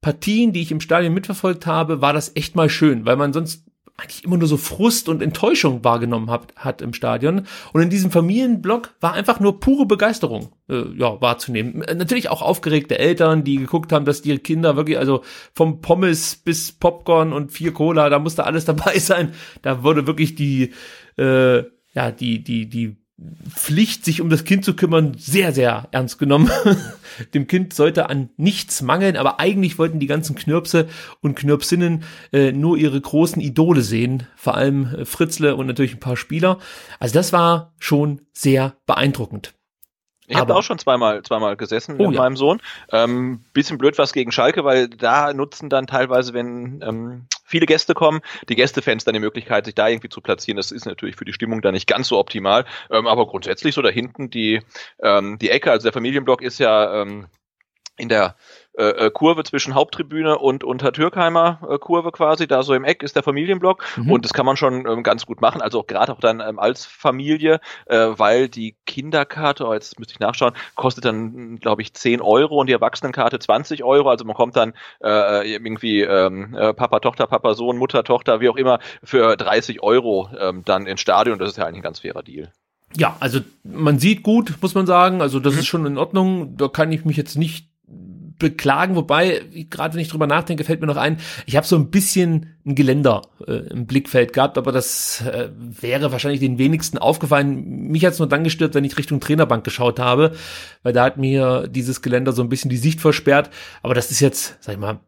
Partien, 0.00 0.52
die 0.52 0.62
ich 0.62 0.72
im 0.72 0.80
Stadion 0.80 1.14
mitverfolgt 1.14 1.66
habe, 1.66 2.00
war 2.00 2.12
das 2.12 2.32
echt 2.34 2.56
mal 2.56 2.68
schön, 2.68 3.06
weil 3.06 3.16
man 3.16 3.32
sonst 3.32 3.64
eigentlich 3.96 4.24
immer 4.24 4.36
nur 4.36 4.48
so 4.48 4.56
Frust 4.56 5.08
und 5.08 5.22
Enttäuschung 5.22 5.84
wahrgenommen 5.84 6.28
hat, 6.28 6.52
hat 6.56 6.82
im 6.82 6.94
Stadion. 6.94 7.46
Und 7.72 7.82
in 7.82 7.90
diesem 7.90 8.10
Familienblock 8.10 8.94
war 9.00 9.12
einfach 9.12 9.38
nur 9.38 9.60
pure 9.60 9.86
Begeisterung 9.86 10.50
äh, 10.68 10.82
ja, 10.96 11.20
wahrzunehmen. 11.20 11.82
Äh, 11.82 11.94
natürlich 11.94 12.28
auch 12.28 12.42
aufgeregte 12.42 12.98
Eltern, 12.98 13.44
die 13.44 13.56
geguckt 13.56 13.92
haben, 13.92 14.04
dass 14.04 14.20
die 14.20 14.36
Kinder 14.38 14.74
wirklich, 14.76 14.98
also 14.98 15.22
vom 15.54 15.80
Pommes 15.80 16.34
bis 16.36 16.72
Popcorn 16.72 17.32
und 17.32 17.52
vier 17.52 17.72
Cola, 17.72 18.10
da 18.10 18.18
musste 18.18 18.44
alles 18.44 18.64
dabei 18.64 18.98
sein. 18.98 19.32
Da 19.62 19.84
wurde 19.84 20.08
wirklich 20.08 20.34
die, 20.34 20.72
äh, 21.16 21.58
ja, 21.92 22.10
die, 22.10 22.42
die, 22.42 22.68
die 22.68 22.96
Pflicht, 23.48 24.04
sich 24.04 24.20
um 24.20 24.28
das 24.28 24.44
Kind 24.44 24.64
zu 24.64 24.74
kümmern, 24.74 25.14
sehr, 25.16 25.52
sehr 25.52 25.88
ernst 25.92 26.18
genommen. 26.18 26.50
Dem 27.34 27.46
Kind 27.46 27.72
sollte 27.72 28.10
an 28.10 28.30
nichts 28.36 28.82
mangeln, 28.82 29.16
aber 29.16 29.38
eigentlich 29.38 29.78
wollten 29.78 30.00
die 30.00 30.08
ganzen 30.08 30.34
Knirpse 30.34 30.88
und 31.20 31.36
Knirpsinnen 31.36 32.02
äh, 32.32 32.50
nur 32.50 32.76
ihre 32.76 33.00
großen 33.00 33.40
Idole 33.40 33.82
sehen, 33.82 34.26
vor 34.34 34.56
allem 34.56 34.94
äh, 34.94 35.04
Fritzle 35.04 35.54
und 35.54 35.66
natürlich 35.68 35.94
ein 35.94 36.00
paar 36.00 36.16
Spieler. 36.16 36.58
Also 36.98 37.14
das 37.14 37.32
war 37.32 37.72
schon 37.78 38.20
sehr 38.32 38.76
beeindruckend. 38.86 39.53
Ich 40.26 40.36
habe 40.36 40.54
auch 40.54 40.62
schon 40.62 40.78
zweimal, 40.78 41.22
zweimal 41.22 41.56
gesessen 41.56 41.96
oh, 41.98 42.06
mit 42.06 42.14
ja. 42.14 42.22
meinem 42.22 42.36
Sohn. 42.36 42.60
Ähm, 42.90 43.44
bisschen 43.52 43.78
blöd 43.78 43.98
was 43.98 44.12
gegen 44.12 44.32
Schalke, 44.32 44.64
weil 44.64 44.88
da 44.88 45.32
nutzen 45.32 45.68
dann 45.68 45.86
teilweise, 45.86 46.32
wenn 46.32 46.82
ähm, 46.82 47.26
viele 47.44 47.66
Gäste 47.66 47.94
kommen, 47.94 48.20
die 48.48 48.54
Gästefans 48.54 49.04
dann 49.04 49.14
die 49.14 49.20
Möglichkeit, 49.20 49.66
sich 49.66 49.74
da 49.74 49.88
irgendwie 49.88 50.08
zu 50.08 50.20
platzieren. 50.20 50.56
Das 50.56 50.72
ist 50.72 50.86
natürlich 50.86 51.16
für 51.16 51.24
die 51.24 51.32
Stimmung 51.32 51.60
da 51.60 51.72
nicht 51.72 51.86
ganz 51.86 52.08
so 52.08 52.18
optimal. 52.18 52.64
Ähm, 52.90 53.06
aber 53.06 53.26
grundsätzlich 53.26 53.74
so 53.74 53.82
da 53.82 53.90
hinten 53.90 54.30
die, 54.30 54.62
ähm, 55.02 55.38
die 55.38 55.50
Ecke, 55.50 55.70
also 55.70 55.84
der 55.84 55.92
Familienblock 55.92 56.42
ist 56.42 56.58
ja 56.58 57.02
ähm, 57.02 57.26
in 57.96 58.08
der 58.08 58.36
äh, 58.76 59.06
äh, 59.06 59.10
Kurve 59.10 59.44
zwischen 59.44 59.74
Haupttribüne 59.74 60.38
und 60.38 60.64
Untertürkheimer 60.64 61.60
äh, 61.68 61.78
Kurve 61.78 62.10
quasi, 62.10 62.46
da 62.48 62.62
so 62.62 62.74
im 62.74 62.84
Eck 62.84 63.02
ist 63.02 63.14
der 63.14 63.22
Familienblock 63.22 63.84
mhm. 63.96 64.10
und 64.10 64.24
das 64.24 64.32
kann 64.32 64.46
man 64.46 64.56
schon 64.56 64.86
ähm, 64.86 65.02
ganz 65.02 65.26
gut 65.26 65.40
machen, 65.40 65.62
also 65.62 65.80
auch 65.80 65.86
gerade 65.86 66.12
auch 66.12 66.20
dann 66.20 66.40
ähm, 66.40 66.58
als 66.58 66.84
Familie, 66.84 67.60
äh, 67.86 68.08
weil 68.16 68.48
die 68.48 68.76
Kinderkarte, 68.86 69.66
oh, 69.66 69.72
jetzt 69.72 69.98
müsste 69.98 70.14
ich 70.14 70.20
nachschauen, 70.20 70.54
kostet 70.74 71.04
dann, 71.04 71.60
glaube 71.60 71.82
ich, 71.82 71.94
10 71.94 72.20
Euro 72.20 72.60
und 72.60 72.66
die 72.66 72.72
Erwachsenenkarte 72.72 73.38
20 73.38 73.84
Euro, 73.84 74.10
also 74.10 74.24
man 74.24 74.34
kommt 74.34 74.56
dann 74.56 74.74
äh, 75.02 75.48
irgendwie 75.52 76.00
ähm, 76.00 76.56
äh, 76.56 76.74
Papa, 76.74 77.00
Tochter, 77.00 77.26
Papa, 77.26 77.54
Sohn, 77.54 77.78
Mutter, 77.78 78.02
Tochter, 78.02 78.40
wie 78.40 78.48
auch 78.48 78.56
immer, 78.56 78.80
für 79.02 79.36
30 79.36 79.82
Euro 79.82 80.30
ähm, 80.38 80.62
dann 80.64 80.86
ins 80.86 81.00
Stadion, 81.00 81.38
das 81.38 81.50
ist 81.50 81.58
ja 81.58 81.66
eigentlich 81.66 81.80
ein 81.80 81.82
ganz 81.82 82.00
fairer 82.00 82.22
Deal. 82.22 82.50
Ja, 82.96 83.16
also 83.20 83.40
man 83.64 83.98
sieht 83.98 84.22
gut, 84.22 84.54
muss 84.60 84.74
man 84.74 84.86
sagen. 84.86 85.20
Also 85.20 85.40
das 85.40 85.54
mhm. 85.54 85.58
ist 85.58 85.66
schon 85.66 85.86
in 85.86 85.98
Ordnung. 85.98 86.56
Da 86.56 86.68
kann 86.68 86.92
ich 86.92 87.04
mich 87.04 87.16
jetzt 87.16 87.36
nicht 87.36 87.73
beklagen, 88.38 88.96
wobei, 88.96 89.42
gerade 89.70 89.94
wenn 89.94 90.00
ich 90.00 90.08
drüber 90.08 90.26
nachdenke, 90.26 90.64
fällt 90.64 90.80
mir 90.80 90.86
noch 90.86 90.96
ein, 90.96 91.18
ich 91.46 91.56
habe 91.56 91.66
so 91.66 91.76
ein 91.76 91.90
bisschen 91.90 92.54
ein 92.66 92.74
Geländer 92.74 93.22
äh, 93.46 93.52
im 93.70 93.86
Blickfeld 93.86 94.32
gehabt, 94.32 94.56
aber 94.56 94.72
das 94.72 95.20
äh, 95.20 95.50
wäre 95.54 96.12
wahrscheinlich 96.12 96.40
den 96.40 96.56
wenigsten 96.56 96.96
aufgefallen. 96.96 97.90
Mich 97.90 98.06
hat's 98.06 98.18
nur 98.18 98.28
dann 98.28 98.42
gestört, 98.42 98.74
wenn 98.74 98.84
ich 98.84 98.96
Richtung 98.96 99.20
Trainerbank 99.20 99.64
geschaut 99.64 100.00
habe, 100.00 100.32
weil 100.82 100.94
da 100.94 101.04
hat 101.04 101.18
mir 101.18 101.68
dieses 101.68 102.00
Geländer 102.00 102.32
so 102.32 102.42
ein 102.42 102.48
bisschen 102.48 102.70
die 102.70 102.78
Sicht 102.78 103.02
versperrt. 103.02 103.50
Aber 103.82 103.92
das 103.92 104.10
ist 104.10 104.20
jetzt, 104.20 104.56
sag 104.60 104.74
ich 104.74 104.80
mal, 104.80 105.00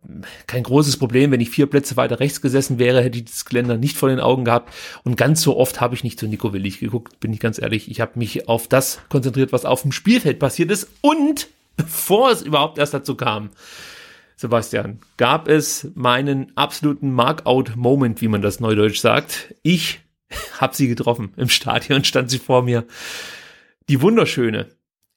kein 0.47 0.65
großes 0.65 0.99
Problem. 0.99 1.31
Wenn 1.31 1.41
ich 1.41 1.49
vier 1.49 1.67
Plätze 1.67 1.97
weiter 1.97 2.21
rechts 2.21 2.43
gesessen 2.43 2.79
wäre, 2.79 3.03
hätte 3.03 3.19
ich 3.19 3.25
das 3.25 3.47
Geländer 3.47 3.79
nicht 3.79 3.97
vor 3.97 4.11
den 4.11 4.21
Augen 4.21 4.45
gehabt. 4.45 4.73
Und 5.05 5.17
ganz 5.17 5.41
so 5.41 5.57
oft 5.57 5.81
habe 5.81 5.95
ich 5.95 6.05
nicht 6.05 6.21
zu 6.21 6.27
Nico 6.27 6.53
Willig 6.53 6.79
geguckt, 6.81 7.21
bin 7.21 7.33
ich 7.33 7.41
ganz 7.41 7.59
ehrlich. 7.59 7.91
Ich 7.91 8.03
habe 8.03 8.13
mich 8.17 8.49
auf 8.49 8.69
das 8.69 8.99
konzentriert, 9.09 9.53
was 9.53 9.65
auf 9.65 9.81
dem 9.81 9.93
Spielfeld 9.93 10.39
passiert 10.39 10.71
ist 10.71 10.89
und 11.01 11.49
bevor 11.87 12.31
es 12.31 12.43
überhaupt 12.43 12.79
erst 12.79 12.95
dazu 12.95 13.15
kam, 13.15 13.51
Sebastian, 14.37 15.01
gab 15.17 15.49
es 15.49 15.91
meinen 15.95 16.53
absoluten 16.57 17.11
Markout-Moment, 17.13 18.21
wie 18.21 18.29
man 18.29 18.43
das 18.43 18.61
neudeutsch 18.61 19.01
sagt. 19.01 19.55
Ich 19.63 20.01
hab 20.61 20.75
sie 20.75 20.89
getroffen 20.89 21.33
im 21.37 21.49
Stadion, 21.49 22.05
stand 22.05 22.31
sie 22.31 22.39
vor 22.39 22.63
mir. 22.63 22.85
Die 23.89 24.03
wunderschöne 24.03 24.69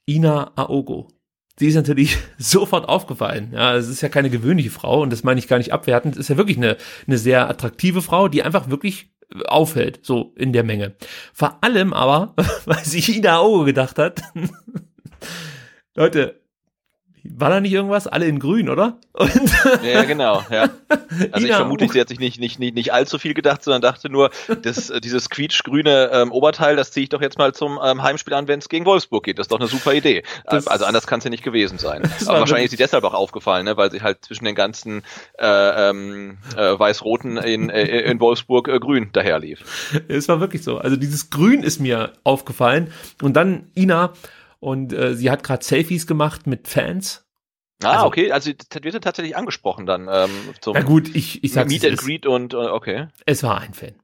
Ina 0.08 0.52
Aogo. 0.56 1.10
Sie 1.58 1.68
ist 1.68 1.76
natürlich 1.76 2.18
sofort 2.38 2.88
aufgefallen. 2.88 3.52
Ja, 3.54 3.76
es 3.76 3.90
ist 3.90 4.02
ja 4.02 4.10
keine 4.10 4.30
gewöhnliche 4.30 4.70
Frau 4.70 5.02
und 5.02 5.12
das 5.12 5.24
meine 5.24 5.40
ich 5.40 5.48
gar 5.48 5.58
nicht 5.58 5.74
abwertend. 5.74 6.16
Es 6.16 6.22
ist 6.22 6.30
ja 6.30 6.38
wirklich 6.38 6.58
eine, 6.58 6.78
eine 7.06 7.18
sehr 7.18 7.50
attraktive 7.50 8.02
Frau, 8.02 8.30
die 8.30 8.44
einfach 8.44 8.70
wirklich 8.70 9.12
auffällt, 9.46 10.00
so 10.04 10.34
in 10.38 10.54
der 10.54 10.64
Menge. 10.64 10.96
Vor 11.34 11.62
allem 11.62 11.94
aber, 11.94 12.34
weil 12.66 12.86
sich 12.86 13.16
Ina 13.16 13.36
Aogo 13.38 13.66
gedacht 13.66 13.98
hat, 13.98 14.22
Leute, 15.94 16.40
war 17.32 17.50
da 17.50 17.60
nicht 17.62 17.72
irgendwas? 17.72 18.08
Alle 18.08 18.26
in 18.26 18.40
grün, 18.40 18.70
oder? 18.70 18.98
Und 19.14 19.52
ja, 19.84 20.04
genau, 20.04 20.44
ja. 20.50 20.70
Also 21.32 21.48
ich 21.48 21.54
vermute, 21.54 21.88
sie 21.88 22.00
hat 22.00 22.10
sich 22.10 22.20
nicht, 22.20 22.40
nicht, 22.40 22.60
nicht, 22.60 22.74
nicht 22.74 22.94
allzu 22.94 23.20
viel 23.20 23.34
gedacht, 23.34 23.64
sondern 23.64 23.82
dachte 23.82 24.10
nur, 24.10 24.32
das, 24.62 24.90
äh, 24.90 25.00
dieses 25.00 25.30
quietschgrüne 25.30 26.10
ähm, 26.12 26.32
Oberteil, 26.32 26.76
das 26.76 26.92
ziehe 26.92 27.04
ich 27.04 27.10
doch 27.10 27.22
jetzt 27.22 27.38
mal 27.38 27.54
zum 27.54 27.80
ähm, 27.84 28.02
Heimspiel 28.02 28.34
an, 28.34 28.48
wenn 28.48 28.60
es 28.60 28.70
gegen 28.70 28.86
Wolfsburg 28.86 29.24
geht. 29.24 29.38
Das 29.38 29.46
ist 29.46 29.52
doch 29.52 29.60
eine 29.60 29.68
super 29.68 29.94
Idee. 29.94 30.24
Das 30.46 30.68
also 30.68 30.86
anders 30.86 31.06
kann 31.06 31.20
es 31.20 31.24
ja 31.24 31.30
nicht 31.30 31.44
gewesen 31.44 31.78
sein. 31.78 32.02
Aber 32.26 32.40
wahrscheinlich 32.40 32.66
ist 32.66 32.72
sie 32.72 32.78
deshalb 32.78 33.04
auch 33.04 33.14
aufgefallen, 33.14 33.66
ne? 33.66 33.78
weil 33.78 33.92
sie 33.92 34.02
halt 34.02 34.26
zwischen 34.26 34.46
den 34.46 34.56
ganzen 34.56 35.04
äh, 35.38 35.90
ähm, 35.90 36.38
äh, 36.56 36.80
Weiß-Roten 36.80 37.38
in, 37.38 37.70
äh, 37.70 37.84
in 38.02 38.20
Wolfsburg 38.20 38.68
äh, 38.68 38.80
grün 38.80 39.10
daherlief. 39.14 39.94
Es 40.08 40.28
war 40.28 40.40
wirklich 40.40 40.64
so. 40.64 40.78
Also 40.78 40.96
dieses 40.96 41.30
Grün 41.30 41.64
ist 41.64 41.80
mir 41.80 42.14
aufgefallen. 42.24 42.92
Und 43.22 43.34
dann 43.34 43.70
Ina 43.76 44.14
und 44.60 44.94
äh, 44.94 45.16
sie 45.16 45.30
hat 45.30 45.44
gerade 45.44 45.64
Selfies 45.64 46.08
gemacht 46.08 46.48
mit 46.48 46.68
Fans. 46.68 47.26
Ah, 47.82 47.92
also, 47.94 48.08
okay, 48.08 48.32
also 48.32 48.50
wird 48.50 48.94
ja 48.94 49.00
tatsächlich 49.00 49.38
angesprochen 49.38 49.86
dann. 49.86 50.10
Ähm, 50.12 50.32
zum 50.60 50.74
na 50.74 50.82
gut, 50.82 51.16
ich, 51.16 51.44
ich 51.44 51.54
sag's 51.54 51.72
Meet 51.72 51.86
and 51.86 51.98
Greet 51.98 52.26
und 52.26 52.54
uh, 52.54 52.72
okay. 52.72 53.08
Es 53.26 53.42
war 53.44 53.62
ein 53.62 53.74
Fan. 53.74 53.96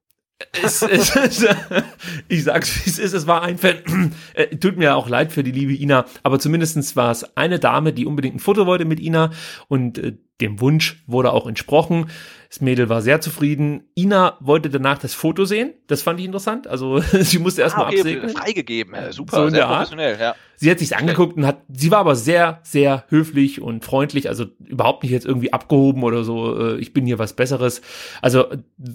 Es, 0.51 0.81
es, 0.81 1.15
es, 1.15 1.45
ich 2.27 2.43
sag's, 2.43 2.85
wie 2.85 2.89
es 2.89 2.99
ist, 2.99 3.13
es 3.13 3.27
war 3.27 3.41
ein 3.43 3.57
Fan. 3.57 3.75
Äh, 4.33 4.57
tut 4.57 4.75
mir 4.75 4.97
auch 4.97 5.07
leid 5.07 5.31
für 5.31 5.43
die 5.43 5.51
liebe 5.51 5.73
Ina, 5.73 6.05
aber 6.23 6.39
zumindestens 6.39 6.97
war 6.97 7.11
es 7.11 7.37
eine 7.37 7.57
Dame, 7.57 7.93
die 7.93 8.05
unbedingt 8.05 8.35
ein 8.35 8.39
Foto 8.39 8.65
wollte 8.65 8.83
mit 8.83 8.99
Ina 8.99 9.31
und 9.69 9.97
äh, 9.97 10.13
dem 10.41 10.59
Wunsch 10.59 11.01
wurde 11.07 11.31
auch 11.31 11.47
entsprochen. 11.47 12.07
Das 12.49 12.59
Mädel 12.59 12.89
war 12.89 13.01
sehr 13.01 13.21
zufrieden. 13.21 13.83
Ina 13.95 14.37
wollte 14.41 14.69
danach 14.69 14.97
das 14.97 15.13
Foto 15.13 15.45
sehen. 15.45 15.73
Das 15.87 16.01
fand 16.01 16.19
ich 16.19 16.25
interessant. 16.25 16.67
Also 16.67 16.99
sie 17.19 17.39
musste 17.39 17.61
erstmal 17.61 17.85
ah, 17.85 17.89
okay, 17.89 17.99
absegnen. 17.99 18.29
Freigegeben, 18.31 18.93
ja, 18.93 19.13
super, 19.13 19.43
so 19.43 19.49
sehr 19.49 19.65
professionell. 19.65 20.17
Ja. 20.19 20.35
Sie 20.57 20.69
hat 20.69 20.79
sich 20.79 20.95
angeguckt 20.97 21.37
und 21.37 21.45
hat, 21.45 21.61
sie 21.69 21.91
war 21.91 21.99
aber 21.99 22.15
sehr, 22.15 22.59
sehr 22.63 23.05
höflich 23.07 23.61
und 23.61 23.85
freundlich. 23.85 24.27
Also 24.27 24.45
überhaupt 24.59 25.03
nicht 25.03 25.11
jetzt 25.11 25.25
irgendwie 25.25 25.53
abgehoben 25.53 26.03
oder 26.03 26.25
so. 26.25 26.59
Äh, 26.59 26.77
ich 26.79 26.91
bin 26.91 27.05
hier 27.05 27.19
was 27.19 27.33
Besseres. 27.33 27.81
Also 28.21 28.45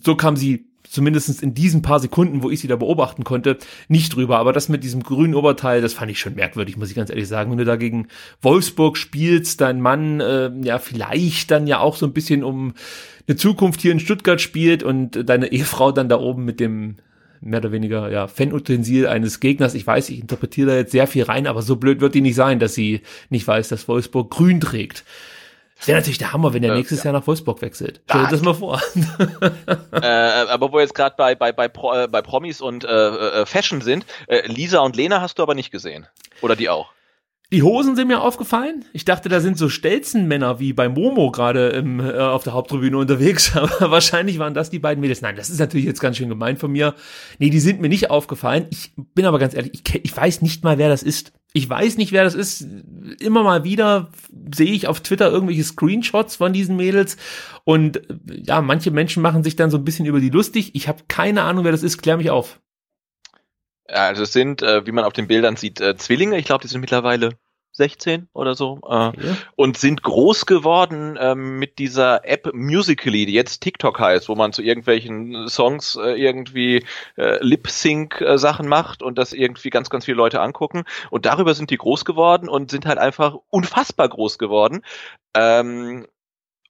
so 0.05 0.17
kam 0.17 0.37
sie 0.37 0.67
zumindestens 0.91 1.41
in 1.41 1.55
diesen 1.55 1.83
paar 1.83 2.01
Sekunden, 2.01 2.43
wo 2.43 2.51
ich 2.51 2.61
sie 2.61 2.69
da 2.69 2.77
beobachten 2.77 3.23
konnte, 3.25 3.59
nicht 3.89 4.15
drüber. 4.15 4.39
Aber 4.39 4.53
das 4.53 4.69
mit 4.69 4.83
diesem 4.83 5.03
grünen 5.03 5.35
Oberteil, 5.35 5.81
das 5.81 5.95
fand 5.95 6.11
ich 6.11 6.19
schon 6.19 6.35
merkwürdig, 6.35 6.77
muss 6.77 6.91
ich 6.91 6.97
ganz 6.97 7.11
ehrlich 7.11 7.29
sagen. 7.29 7.51
Wenn 7.51 7.59
du 7.59 7.65
da 7.65 7.77
gegen 7.77 8.09
Wolfsburg 8.43 8.97
spielst, 8.97 9.61
dein 9.61 9.81
Mann 9.81 10.21
äh, 10.21 10.51
ja 10.63 10.79
vielleicht 10.79 11.51
dann 11.51 11.67
ja 11.67 11.79
auch 11.79 11.97
so 11.97 12.07
ein 12.07 12.13
bisschen 12.13 12.43
um 12.43 12.75
eine 13.29 13.37
Zukunft 13.37 13.81
hier 13.81 13.93
in 13.93 14.01
Stuttgart 14.01 14.41
spielt 14.41 14.83
und 14.83 15.29
deine 15.29 15.53
Ehefrau 15.53 15.93
dann 15.93 16.09
da 16.09 16.19
oben 16.19 16.45
mit 16.45 16.59
dem 16.59 16.97
mehr 17.41 17.61
oder 17.61 17.73
weniger 17.73 18.11
ja 18.11 18.27
Fanutensil 18.27 19.07
eines 19.07 19.41
Gegners. 19.41 19.75
Ich 19.75 19.87
weiß, 19.87 20.11
ich 20.11 20.21
interpretiere 20.21 20.71
da 20.71 20.77
jetzt 20.77 20.93
sehr 20.93 21.07
viel 21.07 21.23
rein, 21.23 21.47
aber 21.47 21.63
so 21.63 21.77
blöd 21.77 22.01
wird 22.01 22.15
die 22.15 22.21
nicht 22.21 22.35
sein, 22.35 22.59
dass 22.59 22.75
sie 22.75 23.01
nicht 23.31 23.47
weiß, 23.47 23.69
dass 23.69 23.87
Wolfsburg 23.87 24.31
grün 24.31 24.61
trägt. 24.61 25.05
Wäre 25.87 25.99
natürlich 25.99 26.19
der 26.19 26.33
Hammer, 26.33 26.53
wenn 26.53 26.63
er 26.63 26.75
nächstes 26.75 26.99
ja. 26.99 27.07
Jahr 27.07 27.21
nach 27.21 27.27
Wolfsburg 27.27 27.63
wechselt. 27.63 28.01
Stell 28.09 28.23
dir 28.25 28.29
das 28.31 28.43
mal 28.43 28.55
vor. 28.55 28.81
äh, 29.93 30.07
aber 30.07 30.71
wo 30.71 30.77
wir 30.77 30.83
jetzt 30.83 30.95
gerade 30.95 31.15
bei, 31.17 31.35
bei, 31.35 31.53
bei, 31.53 31.69
Pro, 31.69 31.95
äh, 31.95 32.09
bei 32.09 32.23
Promis 32.23 32.61
und 32.61 32.85
äh, 32.85 32.89
äh, 32.89 33.47
Fashion 33.47 33.81
sind, 33.81 34.05
äh, 34.27 34.47
Lisa 34.47 34.81
und 34.81 34.97
Lena 34.97 35.21
hast 35.21 35.39
du 35.39 35.43
aber 35.43 35.55
nicht 35.55 35.71
gesehen. 35.71 36.07
Oder 36.43 36.57
die 36.57 36.69
auch? 36.69 36.93
Die 37.53 37.65
Hosen 37.65 37.97
sind 37.97 38.07
mir 38.07 38.21
aufgefallen. 38.21 38.85
Ich 38.93 39.05
dachte, 39.05 39.29
da 39.29 39.41
sind 39.41 39.59
so 39.59 39.69
Stelzenmänner 39.69 40.61
wie 40.61 40.73
bei 40.73 40.89
Momo 40.89 41.33
gerade 41.33 41.73
äh, 41.73 42.19
auf 42.21 42.45
der 42.45 42.53
Haupttribüne 42.53 42.97
unterwegs, 42.97 43.57
aber 43.57 43.91
wahrscheinlich 43.91 44.39
waren 44.39 44.55
das 44.55 44.71
die 44.71 44.79
beiden 44.79 45.01
Mädels. 45.01 45.21
Nein, 45.21 45.35
das 45.35 45.51
ist 45.51 45.59
natürlich 45.59 45.87
jetzt 45.87 46.01
ganz 46.01 46.17
schön 46.17 46.29
gemein 46.29 46.57
von 46.57 46.71
mir. 46.71 46.95
Nee, 47.41 47.51
die 47.51 47.59
sind 47.59 47.81
mir 47.81 47.89
nicht 47.89 48.09
aufgefallen. 48.09 48.67
Ich 48.71 48.93
bin 48.97 49.25
aber 49.25 49.41
ganz 49.41 49.55
ehrlich, 49.55 49.73
ich, 49.75 50.05
ich 50.05 50.17
weiß 50.17 50.43
nicht 50.43 50.63
mal, 50.63 50.79
wer 50.79 50.89
das 50.89 51.03
ist. 51.03 51.33
Ich 51.53 51.69
weiß 51.69 51.97
nicht, 51.97 52.13
wer 52.13 52.23
das 52.23 52.37
ist. 52.37 52.69
Immer 53.19 53.43
mal 53.43 53.65
wieder 53.65 54.13
sehe 54.55 54.71
ich 54.71 54.87
auf 54.87 55.01
Twitter 55.01 55.33
irgendwelche 55.33 55.65
Screenshots 55.65 56.37
von 56.37 56.53
diesen 56.53 56.77
Mädels 56.77 57.17
und 57.65 57.97
äh, 57.97 58.43
ja, 58.45 58.61
manche 58.61 58.93
Menschen 58.93 59.25
machen 59.25 59.43
sich 59.43 59.57
dann 59.57 59.71
so 59.71 59.79
ein 59.79 59.85
bisschen 59.85 60.07
über 60.07 60.21
die 60.21 60.31
lustig. 60.31 60.77
Ich 60.77 60.87
habe 60.87 61.03
keine 61.09 61.43
Ahnung, 61.43 61.65
wer 61.65 61.73
das 61.73 61.83
ist. 61.83 62.01
Klär 62.01 62.17
mich 62.17 62.31
auf. 62.31 62.61
Also 63.93 64.23
es 64.23 64.33
sind, 64.33 64.63
äh, 64.63 64.87
wie 64.87 64.93
man 64.93 65.05
auf 65.05 65.13
den 65.13 65.27
Bildern 65.27 65.57
sieht, 65.57 65.81
äh, 65.81 65.97
Zwillinge. 65.97 66.39
Ich 66.39 66.45
glaube, 66.45 66.63
die 66.63 66.69
sind 66.69 66.81
mittlerweile 66.81 67.31
16 67.73 68.29
oder 68.33 68.55
so 68.55 68.81
äh, 68.89 68.95
ja. 68.95 69.13
und 69.57 69.79
sind 69.79 70.03
groß 70.03 70.47
geworden 70.47 71.17
ähm, 71.21 71.59
mit 71.59 71.79
dieser 71.79 72.29
App 72.29 72.51
Musically, 72.53 73.27
die 73.27 73.33
jetzt 73.33 73.61
TikTok 73.61 73.99
heißt, 73.99 74.29
wo 74.29 74.35
man 74.35 74.53
zu 74.53 74.63
irgendwelchen 74.63 75.49
Songs 75.49 75.97
äh, 75.97 76.21
irgendwie 76.21 76.85
äh, 77.17 77.43
Lip-Sync-Sachen 77.43 78.69
macht 78.69 79.03
und 79.03 79.19
das 79.19 79.33
irgendwie 79.33 79.71
ganz, 79.71 79.89
ganz 79.89 80.05
viele 80.05 80.17
Leute 80.17 80.41
angucken. 80.41 80.85
Und 81.11 81.27
darüber 81.27 81.55
sind 81.55 81.71
die 81.71 81.79
groß 81.79 82.05
geworden 82.05 82.49
und 82.49 82.71
sind 82.71 82.87
halt 82.87 82.99
einfach 82.99 83.37
unfassbar 83.51 84.09
groß 84.09 84.39
geworden. 84.39 84.83
Ähm, 85.35 86.07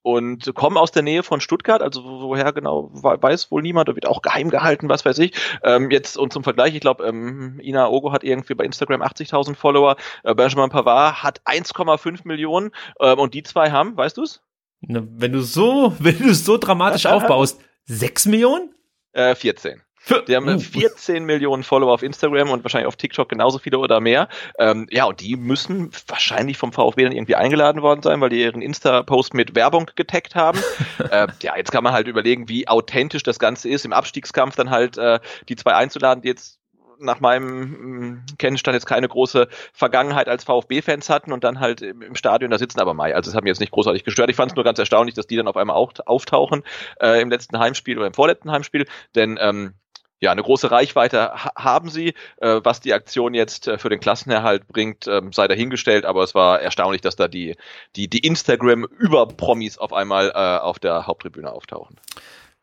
und 0.03 0.55
kommen 0.55 0.77
aus 0.77 0.93
der 0.93 1.03
Nähe 1.03 1.23
von 1.23 1.41
Stuttgart, 1.41 1.83
also 1.83 2.03
woher 2.05 2.53
genau 2.53 2.91
weiß 2.93 3.51
wohl 3.51 3.63
niemand, 3.63 3.89
da 3.89 3.95
wird 3.95 4.07
auch 4.07 4.23
geheim 4.23 4.51
gehalten, 4.51 4.89
was 4.89 5.05
weiß 5.05 5.19
ich. 5.19 5.33
Ähm, 5.63 5.91
jetzt 5.91 6.17
und 6.17 6.33
zum 6.33 6.43
Vergleich, 6.43 6.75
ich 6.75 6.81
glaube, 6.81 7.05
ähm, 7.05 7.61
Ina 7.63 7.89
Ogo 7.89 8.13
hat 8.13 8.25
irgendwie 8.25 8.55
bei 8.55 8.65
Instagram 8.65 9.03
80.000 9.03 9.55
Follower, 9.55 9.97
äh, 10.25 10.35
Benjamin 10.35 10.71
Pavard 10.71 11.23
hat 11.23 11.41
1,5 11.45 12.21
Millionen 12.25 12.71
ähm, 13.01 13.19
und 13.19 13.35
die 13.35 13.43
zwei 13.43 13.71
haben, 13.71 13.97
weißt 13.97 14.17
du's? 14.17 14.43
wenn 14.83 15.33
du 15.33 15.43
so, 15.43 15.95
wenn 15.99 16.19
du 16.19 16.31
es 16.31 16.45
so 16.45 16.57
dramatisch 16.57 17.07
aufbaust, 17.07 17.61
6 17.87 18.27
Millionen? 18.27 18.75
Äh, 19.13 19.35
14. 19.35 19.83
Die 20.27 20.35
haben 20.35 20.59
14 20.59 21.23
uh. 21.23 21.27
Millionen 21.27 21.63
Follower 21.63 21.93
auf 21.93 22.03
Instagram 22.03 22.51
und 22.51 22.65
wahrscheinlich 22.65 22.89
auf 22.89 22.97
TikTok 22.97 23.29
genauso 23.29 23.59
viele 23.59 23.79
oder 23.79 24.01
mehr. 24.01 24.29
Ähm, 24.59 24.87
ja, 24.91 25.05
und 25.05 25.21
die 25.21 25.37
müssen 25.37 25.91
wahrscheinlich 26.07 26.57
vom 26.57 26.73
VfB 26.73 27.05
dann 27.05 27.13
irgendwie 27.13 27.37
eingeladen 27.37 27.83
worden 27.83 28.03
sein, 28.03 28.21
weil 28.21 28.31
die 28.31 28.41
ihren 28.41 28.63
Insta-Post 28.63 29.35
mit 29.35 29.55
Werbung 29.55 29.91
getaggt 29.95 30.35
haben. 30.35 30.59
äh, 31.11 31.29
ja, 31.43 31.57
jetzt 31.57 31.71
kann 31.71 31.85
man 31.85 31.93
halt 31.93 32.09
überlegen, 32.09 32.49
wie 32.49 32.67
authentisch 32.67 33.23
das 33.23 33.39
Ganze 33.39 33.69
ist, 33.69 33.85
im 33.85 33.93
Abstiegskampf 33.93 34.57
dann 34.57 34.71
halt 34.71 34.99
äh, 34.99 35.21
die 35.49 35.57
zwei 35.57 35.75
einzuladen, 35.75 36.23
die 36.23 36.29
jetzt 36.29 36.61
nach 37.01 37.21
meinem 37.21 37.71
mm, 37.71 38.25
Kennenstand 38.39 38.75
jetzt 38.75 38.87
keine 38.87 39.09
große 39.09 39.49
Vergangenheit 39.73 40.29
als 40.29 40.45
VfB-Fans 40.45 41.09
hatten 41.09 41.33
und 41.33 41.45
dann 41.45 41.61
halt 41.61 41.83
im 41.83 42.15
Stadion 42.15 42.51
da 42.51 42.59
sitzen, 42.59 42.81
aber 42.81 42.95
Mai, 42.95 43.15
also 43.15 43.31
es 43.31 43.35
hat 43.35 43.43
mich 43.43 43.51
jetzt 43.51 43.61
nicht 43.61 43.73
großartig 43.73 44.05
gestört. 44.05 44.31
Ich 44.31 44.37
fand 44.37 44.53
es 44.53 44.57
nur 44.57 44.65
ganz 44.65 44.79
erstaunlich, 44.79 45.15
dass 45.15 45.27
die 45.27 45.37
dann 45.37 45.49
auf 45.49 45.57
einmal 45.57 45.77
auch 45.77 45.93
auftauchen 46.07 46.63
äh, 47.01 47.21
im 47.21 47.31
letzten 47.31 47.59
Heimspiel 47.59 47.99
oder 47.99 48.07
im 48.07 48.15
vorletzten 48.15 48.51
Heimspiel, 48.51 48.87
denn 49.15 49.39
ähm, 49.41 49.75
ja, 50.21 50.31
eine 50.31 50.43
große 50.43 50.71
Reichweite 50.71 51.33
ha 51.33 51.53
haben 51.57 51.89
sie. 51.89 52.15
Äh, 52.37 52.61
was 52.63 52.81
die 52.81 52.93
Aktion 52.93 53.35
jetzt 53.35 53.69
äh, 53.69 53.79
für 53.79 53.89
den 53.89 54.01
Klassenerhalt 54.01 54.69
bringt, 54.69 55.07
äh, 55.07 55.23
sei 55.33 55.49
dahingestellt, 55.49 56.05
aber 56.05 56.23
es 56.23 56.35
war 56.35 56.61
erstaunlich, 56.61 57.01
dass 57.01 57.17
da 57.17 57.27
die, 57.27 57.57
die, 57.97 58.09
die 58.09 58.19
Instagram-Über-Promis 58.19 59.79
auf 59.79 59.93
einmal 59.93 60.31
äh, 60.31 60.59
auf 60.61 60.79
der 60.79 61.07
Haupttribüne 61.07 61.51
auftauchen. 61.51 61.97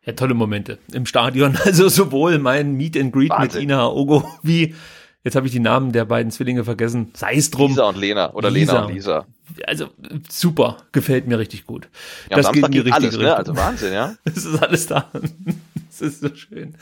Ja, 0.04 0.12
tolle 0.12 0.34
Momente 0.34 0.78
im 0.92 1.04
Stadion. 1.04 1.58
Also 1.64 1.88
sowohl 1.88 2.38
mein 2.38 2.74
Meet 2.74 2.96
and 2.96 3.12
Greet 3.12 3.30
Wahnsinn. 3.30 3.60
mit 3.60 3.70
Ina 3.70 3.88
Ogo 3.88 4.24
wie 4.42 4.74
Jetzt 5.24 5.34
habe 5.34 5.46
ich 5.46 5.52
die 5.52 5.60
Namen 5.60 5.92
der 5.92 6.04
beiden 6.04 6.30
Zwillinge 6.30 6.64
vergessen. 6.64 7.10
Sei 7.12 7.34
es 7.34 7.50
drum. 7.50 7.72
Lisa 7.72 7.88
und 7.88 7.98
Lena 7.98 8.32
oder 8.32 8.50
Lisa. 8.50 8.72
Lena 8.72 8.86
und 8.86 8.94
Lisa. 8.94 9.26
Also 9.66 9.88
super, 10.30 10.78
gefällt 10.92 11.26
mir 11.26 11.38
richtig 11.38 11.66
gut. 11.66 11.88
Ja, 12.30 12.36
das 12.36 12.52
geht 12.52 12.64
in 12.64 12.72
die 12.72 12.78
richtige 12.78 12.94
alles, 12.94 13.18
ne? 13.18 13.18
Richtung. 13.18 13.24
Ne? 13.24 13.36
Also 13.36 13.56
Wahnsinn, 13.56 13.92
ja. 13.92 14.14
Es 14.24 14.46
ist 14.46 14.62
alles 14.62 14.86
da. 14.86 15.10
Das 15.98 16.08
ist 16.08 16.20
so 16.20 16.34
schön. 16.34 16.76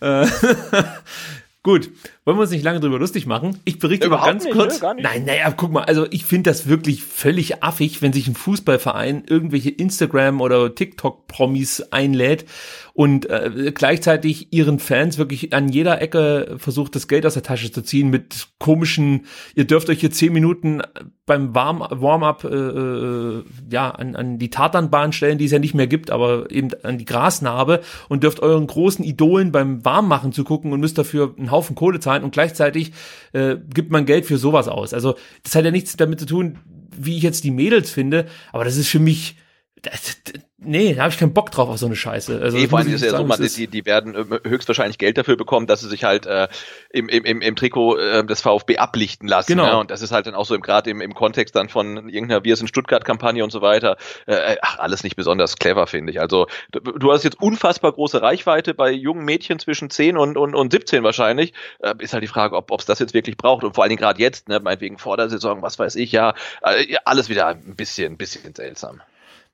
Äh, 0.00 0.26
Gut, 1.62 1.90
wollen 2.30 2.38
wir 2.38 2.42
uns 2.42 2.52
nicht 2.52 2.62
lange 2.62 2.78
drüber 2.78 3.00
lustig 3.00 3.26
machen? 3.26 3.58
Ich 3.64 3.80
berichte 3.80 4.06
Überhaupt 4.06 4.26
mal 4.26 4.32
ganz 4.32 4.44
nicht, 4.44 4.54
kurz. 4.54 4.80
Ne? 4.80 4.96
Nein, 5.02 5.24
naja, 5.24 5.50
guck 5.50 5.72
mal, 5.72 5.82
also 5.82 6.06
ich 6.12 6.24
finde 6.24 6.48
das 6.48 6.68
wirklich 6.68 7.02
völlig 7.02 7.64
affig, 7.64 8.02
wenn 8.02 8.12
sich 8.12 8.28
ein 8.28 8.36
Fußballverein 8.36 9.24
irgendwelche 9.26 9.70
Instagram- 9.70 10.40
oder 10.40 10.72
TikTok-Promis 10.72 11.88
einlädt 11.90 12.44
und 12.92 13.28
äh, 13.28 13.72
gleichzeitig 13.74 14.52
ihren 14.52 14.78
Fans 14.78 15.18
wirklich 15.18 15.52
an 15.52 15.68
jeder 15.70 16.00
Ecke 16.00 16.56
versucht, 16.58 16.94
das 16.94 17.08
Geld 17.08 17.26
aus 17.26 17.34
der 17.34 17.42
Tasche 17.42 17.72
zu 17.72 17.82
ziehen 17.82 18.10
mit 18.10 18.48
komischen, 18.58 19.26
ihr 19.56 19.66
dürft 19.66 19.88
euch 19.88 20.00
hier 20.00 20.10
zehn 20.12 20.32
Minuten 20.32 20.82
beim 21.26 21.54
Warm-up 21.54 22.44
äh, 22.44 22.48
äh, 22.48 23.44
ja, 23.70 23.90
an, 23.90 24.16
an 24.16 24.38
die 24.38 24.50
Tatanbahn 24.50 25.12
stellen, 25.12 25.38
die 25.38 25.44
es 25.44 25.52
ja 25.52 25.60
nicht 25.60 25.74
mehr 25.74 25.86
gibt, 25.86 26.10
aber 26.10 26.50
eben 26.50 26.70
an 26.82 26.98
die 26.98 27.04
Grasnarbe 27.04 27.80
und 28.08 28.24
dürft 28.24 28.40
euren 28.40 28.66
großen 28.66 29.04
Idolen 29.04 29.52
beim 29.52 29.84
Warmmachen 29.84 30.32
zu 30.32 30.44
gucken 30.44 30.72
und 30.72 30.80
müsst 30.80 30.98
dafür 30.98 31.32
einen 31.38 31.50
Haufen 31.50 31.76
Kohle 31.76 32.00
zahlen 32.00 32.19
und 32.22 32.32
gleichzeitig 32.32 32.92
äh, 33.32 33.56
gibt 33.72 33.90
man 33.90 34.06
Geld 34.06 34.26
für 34.26 34.38
sowas 34.38 34.68
aus. 34.68 34.94
Also 34.94 35.16
das 35.42 35.54
hat 35.54 35.64
ja 35.64 35.70
nichts 35.70 35.96
damit 35.96 36.20
zu 36.20 36.26
tun, 36.26 36.58
wie 36.96 37.16
ich 37.16 37.22
jetzt 37.22 37.44
die 37.44 37.50
Mädels 37.50 37.90
finde, 37.90 38.26
aber 38.52 38.64
das 38.64 38.76
ist 38.76 38.88
für 38.88 38.98
mich 38.98 39.36
das, 39.82 40.16
nee, 40.58 40.94
da 40.94 41.02
habe 41.02 41.12
ich 41.12 41.18
keinen 41.18 41.32
Bock 41.32 41.50
drauf 41.50 41.68
auf 41.68 41.78
so 41.78 41.86
eine 41.86 41.96
Scheiße. 41.96 42.40
Also, 42.40 42.56
nee, 42.56 42.68
vor 42.68 42.78
allem 42.78 42.92
ist 42.92 43.02
ja 43.04 43.16
so, 43.16 43.24
man, 43.24 43.40
die, 43.40 43.66
die 43.66 43.86
werden 43.86 44.14
äh, 44.14 44.48
höchstwahrscheinlich 44.48 44.98
Geld 44.98 45.16
dafür 45.16 45.36
bekommen, 45.36 45.66
dass 45.66 45.80
sie 45.80 45.88
sich 45.88 46.04
halt 46.04 46.26
äh, 46.26 46.48
im, 46.90 47.08
im, 47.08 47.40
im, 47.40 47.56
Trikot 47.56 47.96
äh, 47.96 48.24
des 48.24 48.40
VfB 48.40 48.78
ablichten 48.78 49.28
lassen. 49.28 49.52
Genau. 49.52 49.66
Ne? 49.66 49.78
Und 49.78 49.90
das 49.90 50.02
ist 50.02 50.12
halt 50.12 50.26
dann 50.26 50.34
auch 50.34 50.44
so 50.44 50.54
im 50.54 50.62
gerade 50.62 50.90
im, 50.90 51.00
im 51.00 51.14
Kontext 51.14 51.56
dann 51.56 51.68
von 51.68 52.08
irgendeiner 52.08 52.44
Wir 52.44 52.56
sind 52.56 52.68
Stuttgart-Kampagne 52.68 53.42
und 53.42 53.50
so 53.50 53.62
weiter. 53.62 53.96
Äh, 54.26 54.56
ach, 54.62 54.78
alles 54.78 55.02
nicht 55.02 55.16
besonders 55.16 55.56
clever, 55.56 55.86
finde 55.86 56.12
ich. 56.12 56.20
Also 56.20 56.46
du, 56.72 56.80
du 56.80 57.12
hast 57.12 57.24
jetzt 57.24 57.40
unfassbar 57.40 57.92
große 57.92 58.20
Reichweite 58.20 58.74
bei 58.74 58.90
jungen 58.90 59.24
Mädchen 59.24 59.58
zwischen 59.58 59.90
10 59.90 60.16
und, 60.16 60.36
und, 60.36 60.54
und 60.54 60.72
17 60.72 61.02
wahrscheinlich. 61.02 61.52
Äh, 61.80 61.94
ist 61.98 62.12
halt 62.12 62.22
die 62.22 62.28
Frage, 62.28 62.56
ob 62.56 62.70
es 62.78 62.86
das 62.86 62.98
jetzt 62.98 63.14
wirklich 63.14 63.36
braucht. 63.36 63.64
Und 63.64 63.74
vor 63.74 63.84
allen 63.84 63.90
Dingen 63.90 64.00
gerade 64.00 64.20
jetzt, 64.20 64.48
ne, 64.48 64.60
meinetwegen 64.60 64.98
vor 64.98 65.16
der 65.16 65.28
Saison, 65.30 65.62
was 65.62 65.78
weiß 65.78 65.96
ich, 65.96 66.12
ja, 66.12 66.34
äh, 66.62 66.92
ja, 66.92 67.00
alles 67.04 67.28
wieder 67.28 67.46
ein 67.46 67.76
bisschen, 67.76 68.14
ein 68.14 68.16
bisschen 68.16 68.54
seltsam. 68.54 69.00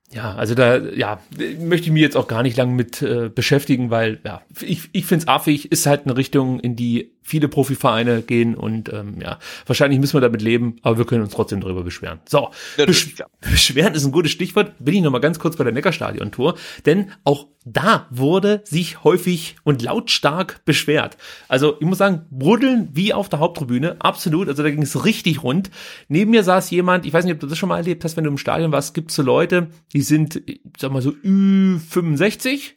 Ja, 0.09 0.35
also 0.35 0.55
da, 0.55 0.77
ja, 0.77 1.19
möchte 1.59 1.87
ich 1.87 1.91
mich 1.91 2.01
jetzt 2.01 2.15
auch 2.15 2.29
gar 2.29 2.41
nicht 2.41 2.55
lang 2.55 2.75
mit 2.75 3.01
äh, 3.01 3.29
beschäftigen, 3.29 3.89
weil, 3.89 4.19
ja, 4.23 4.41
ich, 4.61 4.89
ich 4.93 5.05
finde 5.05 5.23
es 5.23 5.27
affig, 5.27 5.69
ist 5.71 5.85
halt 5.85 6.05
eine 6.05 6.15
Richtung, 6.15 6.61
in 6.61 6.77
die 6.77 7.11
viele 7.27 7.49
Profivereine 7.49 8.21
gehen 8.21 8.55
und 8.55 8.91
ähm, 8.93 9.19
ja, 9.21 9.37
wahrscheinlich 9.65 9.99
müssen 9.99 10.13
wir 10.13 10.21
damit 10.21 10.41
leben, 10.41 10.77
aber 10.81 10.97
wir 10.97 11.05
können 11.05 11.23
uns 11.23 11.33
trotzdem 11.33 11.59
darüber 11.59 11.83
beschweren. 11.83 12.19
So, 12.25 12.51
Besch 12.77 13.15
klar. 13.15 13.29
beschweren 13.41 13.93
ist 13.95 14.05
ein 14.05 14.13
gutes 14.13 14.31
Stichwort. 14.31 14.71
Bin 14.79 14.95
ich 14.95 15.01
noch 15.01 15.11
mal 15.11 15.19
ganz 15.19 15.37
kurz 15.37 15.57
bei 15.57 15.65
der 15.65 15.73
Neckarstadion-Tour, 15.73 16.55
denn 16.85 17.11
auch 17.25 17.47
da 17.65 18.07
wurde 18.11 18.61
sich 18.63 19.03
häufig 19.03 19.57
und 19.65 19.81
lautstark 19.81 20.63
beschwert. 20.63 21.17
Also 21.49 21.75
ich 21.81 21.85
muss 21.85 21.97
sagen, 21.97 22.25
bruddeln 22.31 22.87
wie 22.93 23.13
auf 23.13 23.27
der 23.27 23.39
Haupttribüne, 23.39 23.97
absolut. 23.99 24.47
Also 24.47 24.63
da 24.63 24.71
ging 24.71 24.81
es 24.81 25.03
richtig 25.03 25.43
rund. 25.43 25.69
Neben 26.07 26.31
mir 26.31 26.43
saß 26.43 26.71
jemand, 26.71 27.05
ich 27.05 27.11
weiß 27.11 27.25
nicht, 27.25 27.33
ob 27.33 27.41
du 27.41 27.47
das 27.47 27.57
schon 27.57 27.67
mal 27.67 27.77
erlebt 27.77 28.05
hast, 28.05 28.15
wenn 28.15 28.23
du 28.23 28.29
im 28.29 28.37
Stadion 28.37 28.71
warst, 28.71 28.93
gibt 28.93 29.11
so 29.11 29.21
Leute, 29.21 29.67
die 29.91 30.01
sind, 30.01 30.41
ich 30.45 30.61
sag 30.77 30.93
mal 30.93 31.01
so 31.01 31.09
Ü65 31.09 32.76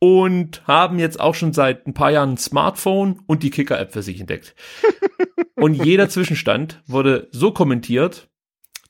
und 0.00 0.66
haben 0.66 0.98
jetzt 0.98 1.18
auch 1.18 1.34
schon 1.34 1.52
seit 1.52 1.86
ein 1.86 1.94
paar 1.94 2.10
Jahren 2.10 2.34
ein 2.34 2.38
Smartphone 2.38 3.20
und 3.26 3.42
die 3.42 3.50
Kicker-App 3.50 3.92
für 3.92 4.02
sich 4.02 4.20
entdeckt. 4.20 4.54
und 5.56 5.74
jeder 5.74 6.08
Zwischenstand 6.08 6.82
wurde 6.86 7.28
so 7.32 7.50
kommentiert, 7.50 8.28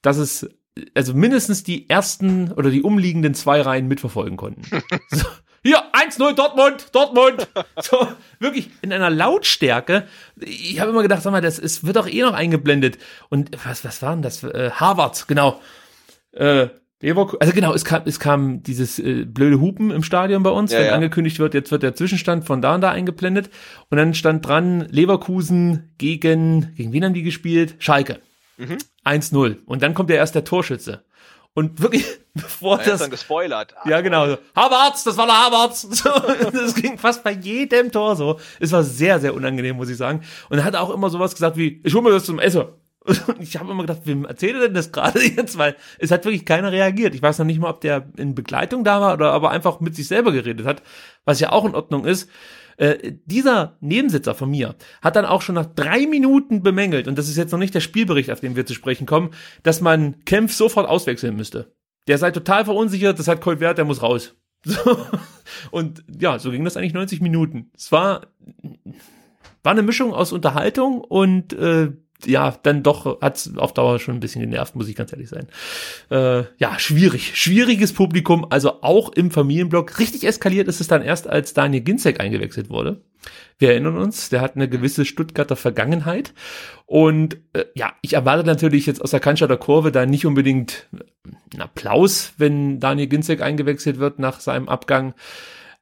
dass 0.02 0.18
es 0.18 0.48
also 0.94 1.14
mindestens 1.14 1.62
die 1.64 1.88
ersten 1.88 2.52
oder 2.52 2.70
die 2.70 2.82
umliegenden 2.82 3.34
zwei 3.34 3.60
Reihen 3.60 3.88
mitverfolgen 3.88 4.36
konnten. 4.36 4.62
So, 5.10 5.26
hier, 5.64 5.82
1-0 5.92 6.34
Dortmund, 6.34 6.94
Dortmund. 6.94 7.48
So, 7.82 8.08
wirklich 8.38 8.70
in 8.82 8.92
einer 8.92 9.10
Lautstärke. 9.10 10.06
Ich 10.36 10.78
habe 10.80 10.90
immer 10.90 11.02
gedacht, 11.02 11.22
sag 11.22 11.32
mal, 11.32 11.40
das 11.40 11.58
ist, 11.58 11.84
wird 11.84 11.96
doch 11.96 12.06
eh 12.06 12.22
noch 12.22 12.34
eingeblendet. 12.34 12.98
Und 13.28 13.50
was, 13.64 13.84
was 13.84 14.02
war 14.02 14.12
denn 14.12 14.22
das? 14.22 14.44
Äh, 14.44 14.70
Harvard, 14.70 15.26
genau. 15.26 15.60
Äh, 16.32 16.68
Leverkusen, 17.00 17.40
also 17.40 17.52
genau, 17.52 17.74
es 17.74 17.84
kam, 17.84 18.02
es 18.06 18.18
kam 18.18 18.62
dieses 18.64 18.98
äh, 18.98 19.24
blöde 19.24 19.60
Hupen 19.60 19.90
im 19.92 20.02
Stadion 20.02 20.42
bei 20.42 20.50
uns, 20.50 20.72
Ja, 20.72 20.80
wenn 20.80 20.86
ja. 20.86 20.92
angekündigt 20.94 21.38
wird, 21.38 21.54
jetzt 21.54 21.70
wird 21.70 21.84
der 21.84 21.94
Zwischenstand 21.94 22.44
von 22.44 22.60
da 22.60 22.74
und 22.74 22.80
da 22.80 22.90
eingeblendet. 22.90 23.50
Und 23.88 23.98
dann 23.98 24.14
stand 24.14 24.44
dran, 24.46 24.80
Leverkusen 24.90 25.94
gegen, 25.98 26.74
gegen 26.74 26.92
wen 26.92 27.04
haben 27.04 27.14
die 27.14 27.22
gespielt? 27.22 27.76
Schalke. 27.78 28.18
Mhm. 28.56 28.78
1-0. 29.04 29.58
Und 29.64 29.82
dann 29.82 29.94
kommt 29.94 30.10
ja 30.10 30.16
erst 30.16 30.34
der 30.34 30.44
Torschütze. 30.44 31.04
Und 31.54 31.80
wirklich, 31.80 32.04
bevor 32.34 32.80
ist 32.80 32.88
das, 32.88 33.00
dann 33.00 33.10
gespoilert. 33.10 33.74
ja, 33.84 34.00
genau. 34.00 34.26
So. 34.28 34.38
Havertz, 34.56 35.04
das 35.04 35.16
war 35.16 35.26
der 35.26 35.36
Havertz. 35.36 35.82
So, 36.02 36.10
das 36.52 36.74
ging 36.74 36.98
fast 36.98 37.22
bei 37.22 37.30
jedem 37.32 37.92
Tor 37.92 38.16
so. 38.16 38.40
Es 38.58 38.72
war 38.72 38.82
sehr, 38.82 39.20
sehr 39.20 39.34
unangenehm, 39.34 39.76
muss 39.76 39.88
ich 39.88 39.96
sagen. 39.96 40.22
Und 40.50 40.58
er 40.58 40.64
hat 40.64 40.74
auch 40.74 40.90
immer 40.90 41.10
sowas 41.10 41.32
gesagt 41.34 41.56
wie, 41.56 41.80
ich 41.84 41.94
hol 41.94 42.02
mir 42.02 42.10
das 42.10 42.24
zum 42.24 42.38
Essen. 42.40 42.64
Und 43.26 43.40
ich 43.40 43.56
habe 43.56 43.70
immer 43.70 43.82
gedacht, 43.82 44.02
wem 44.04 44.24
erzählt 44.24 44.54
er 44.54 44.62
denn 44.62 44.74
das 44.74 44.92
gerade 44.92 45.22
jetzt? 45.22 45.56
Weil 45.58 45.76
es 45.98 46.10
hat 46.10 46.24
wirklich 46.24 46.44
keiner 46.44 46.72
reagiert. 46.72 47.14
Ich 47.14 47.22
weiß 47.22 47.38
noch 47.38 47.46
nicht 47.46 47.60
mal, 47.60 47.70
ob 47.70 47.80
der 47.80 48.08
in 48.16 48.34
Begleitung 48.34 48.84
da 48.84 49.00
war 49.00 49.14
oder 49.14 49.32
aber 49.32 49.50
einfach 49.50 49.80
mit 49.80 49.96
sich 49.96 50.08
selber 50.08 50.32
geredet 50.32 50.66
hat, 50.66 50.82
was 51.24 51.40
ja 51.40 51.50
auch 51.52 51.64
in 51.64 51.74
Ordnung 51.74 52.04
ist. 52.04 52.30
Äh, 52.76 53.14
dieser 53.24 53.76
Nebensitzer 53.80 54.36
von 54.36 54.50
mir 54.50 54.76
hat 55.02 55.16
dann 55.16 55.24
auch 55.24 55.42
schon 55.42 55.56
nach 55.56 55.66
drei 55.66 56.06
Minuten 56.06 56.62
bemängelt, 56.62 57.08
und 57.08 57.18
das 57.18 57.28
ist 57.28 57.36
jetzt 57.36 57.50
noch 57.50 57.58
nicht 57.58 57.74
der 57.74 57.80
Spielbericht, 57.80 58.30
auf 58.30 58.38
den 58.40 58.54
wir 58.54 58.66
zu 58.66 58.74
sprechen 58.74 59.04
kommen, 59.04 59.30
dass 59.64 59.80
man 59.80 60.24
Kempf 60.24 60.52
sofort 60.52 60.88
auswechseln 60.88 61.34
müsste. 61.34 61.72
Der 62.06 62.18
sei 62.18 62.30
total 62.30 62.64
verunsichert, 62.64 63.18
das 63.18 63.26
hat 63.26 63.40
Colt 63.40 63.58
Wert, 63.60 63.78
der 63.78 63.84
muss 63.84 64.02
raus. 64.02 64.34
So. 64.64 64.98
Und 65.70 66.04
ja, 66.20 66.38
so 66.40 66.50
ging 66.50 66.64
das 66.64 66.76
eigentlich 66.76 66.92
90 66.92 67.20
Minuten. 67.20 67.70
Es 67.76 67.92
war, 67.92 68.26
war 69.62 69.72
eine 69.72 69.82
Mischung 69.82 70.12
aus 70.12 70.32
Unterhaltung 70.32 71.00
und 71.00 71.52
äh, 71.52 71.92
ja, 72.24 72.56
dann 72.62 72.82
doch 72.82 73.20
hat's 73.20 73.56
auf 73.56 73.74
Dauer 73.74 73.98
schon 73.98 74.16
ein 74.16 74.20
bisschen 74.20 74.40
genervt, 74.40 74.74
muss 74.74 74.88
ich 74.88 74.96
ganz 74.96 75.12
ehrlich 75.12 75.28
sein. 75.28 75.46
Äh, 76.10 76.44
ja, 76.58 76.78
schwierig. 76.78 77.38
Schwieriges 77.38 77.92
Publikum, 77.92 78.46
also 78.50 78.82
auch 78.82 79.12
im 79.12 79.30
Familienblock. 79.30 79.98
Richtig 79.98 80.24
eskaliert 80.24 80.68
ist 80.68 80.80
es 80.80 80.88
dann 80.88 81.02
erst, 81.02 81.28
als 81.28 81.54
Daniel 81.54 81.82
Ginzek 81.82 82.20
eingewechselt 82.20 82.70
wurde. 82.70 83.02
Wir 83.58 83.70
erinnern 83.70 83.98
uns, 83.98 84.28
der 84.28 84.40
hat 84.40 84.56
eine 84.56 84.68
gewisse 84.68 85.04
Stuttgarter 85.04 85.56
Vergangenheit. 85.56 86.32
Und 86.86 87.38
äh, 87.52 87.64
ja, 87.74 87.92
ich 88.02 88.14
erwarte 88.14 88.46
natürlich 88.46 88.86
jetzt 88.86 89.02
aus 89.02 89.10
der 89.10 89.20
Cannstatter 89.20 89.56
Kurve 89.56 89.92
da 89.92 90.06
nicht 90.06 90.26
unbedingt 90.26 90.88
einen 91.52 91.62
Applaus, 91.62 92.32
wenn 92.38 92.80
Daniel 92.80 93.08
Ginzek 93.08 93.42
eingewechselt 93.42 93.98
wird 93.98 94.18
nach 94.18 94.40
seinem 94.40 94.68
Abgang. 94.68 95.14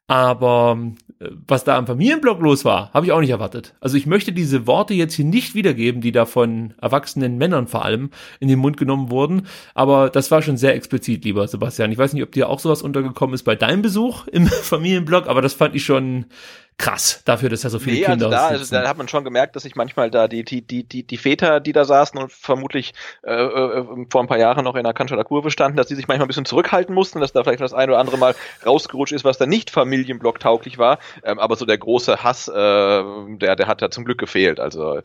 Aber 0.09 0.79
äh, 1.19 1.29
was 1.47 1.65
da 1.65 1.77
am 1.77 1.87
Familienblock 1.87 2.41
los 2.41 2.65
war, 2.65 2.93
habe 2.93 3.07
ich 3.07 3.13
auch 3.13 3.21
nicht 3.21 3.31
erwartet. 3.31 3.75
Also 3.81 3.97
ich 3.97 4.07
möchte 4.07 4.33
diese 4.33 4.67
Worte 4.67 4.95
jetzt 4.95 5.15
hier 5.15 5.25
nicht 5.25 5.55
wiedergeben, 5.55 6.01
die 6.01 6.13
da 6.13 6.27
von 6.27 6.75
erwachsenen 6.81 7.39
Männern 7.39 7.67
vor 7.67 7.85
allem 7.85 8.11
in 8.39 8.49
den 8.49 8.59
Mund 8.59 8.77
genommen 8.77 9.11
wurden. 9.11 9.47
Aber 9.75 10.09
das 10.11 10.31
war 10.31 10.43
schon 10.43 10.57
sehr 10.57 10.75
explizit, 10.75 11.25
lieber 11.25 11.49
Sebastian. 11.49 11.91
Ich 11.91 11.99
weiß 11.99 12.13
nicht, 12.13 12.23
ob 12.23 12.33
dir 12.33 12.49
auch 12.49 12.61
sowas 12.61 12.83
untergekommen 12.83 13.35
ist 13.35 13.43
bei 13.43 13.57
deinem 13.57 13.83
Besuch 13.83 14.27
im 14.29 14.47
Familienblock, 14.47 15.27
aber 15.27 15.43
das 15.43 15.55
fand 15.55 15.75
ich 15.75 15.85
schon 15.85 16.27
krass 16.79 17.23
dafür, 17.25 17.49
dass 17.49 17.63
da 17.63 17.71
so 17.71 17.79
viele 17.79 17.97
Nee, 17.97 18.03
Kinder 18.05 18.27
also 18.27 18.31
da, 18.37 18.47
also 18.49 18.75
da 18.75 18.89
hat 18.89 18.99
man 18.99 19.09
schon 19.09 19.25
gemerkt, 19.25 19.57
dass 19.57 19.63
sich 19.63 19.77
manchmal 19.77 20.11
da 20.11 20.29
die, 20.29 20.45
die, 20.45 20.61
die, 20.61 20.85
die, 20.85 21.03
die 21.05 21.17
Väter, 21.17 21.59
die 21.59 21.73
da 21.73 21.85
saßen 21.87 22.21
und 22.21 22.31
vermutlich 22.31 22.93
äh, 23.25 23.33
äh, 23.33 23.85
vor 24.11 24.21
ein 24.21 24.27
paar 24.27 24.39
Jahren 24.39 24.63
noch 24.65 24.77
in 24.77 24.85
der 24.85 24.93
Cannstatter 24.93 25.25
Kurve 25.25 25.51
standen, 25.51 25.79
dass 25.79 25.87
die 25.87 25.95
sich 25.95 26.07
manchmal 26.07 26.27
ein 26.27 26.29
bisschen 26.29 26.45
zurückhalten 26.45 26.95
mussten, 26.95 27.21
dass 27.21 27.33
da 27.33 27.43
vielleicht 27.45 27.63
das 27.63 27.73
ein 27.73 27.89
oder 27.89 27.99
andere 27.99 28.19
Mal 28.19 28.35
rausgerutscht 28.65 29.13
ist, 29.15 29.25
was 29.25 29.39
da 29.39 29.47
nicht 29.47 29.71
Familienblock 29.71 30.39
tauglich 30.39 30.77
war. 30.77 30.99
Ähm, 31.25 31.39
aber 31.39 31.57
so 31.57 31.65
der 31.65 31.79
große 31.79 32.23
Hass, 32.23 32.47
äh, 32.49 32.53
der, 32.55 33.57
der 33.57 33.67
hat 33.67 33.81
da 33.81 33.91
zum 33.91 34.05
Glück 34.05 34.19
gefehlt. 34.19 34.61
Also 34.61 35.01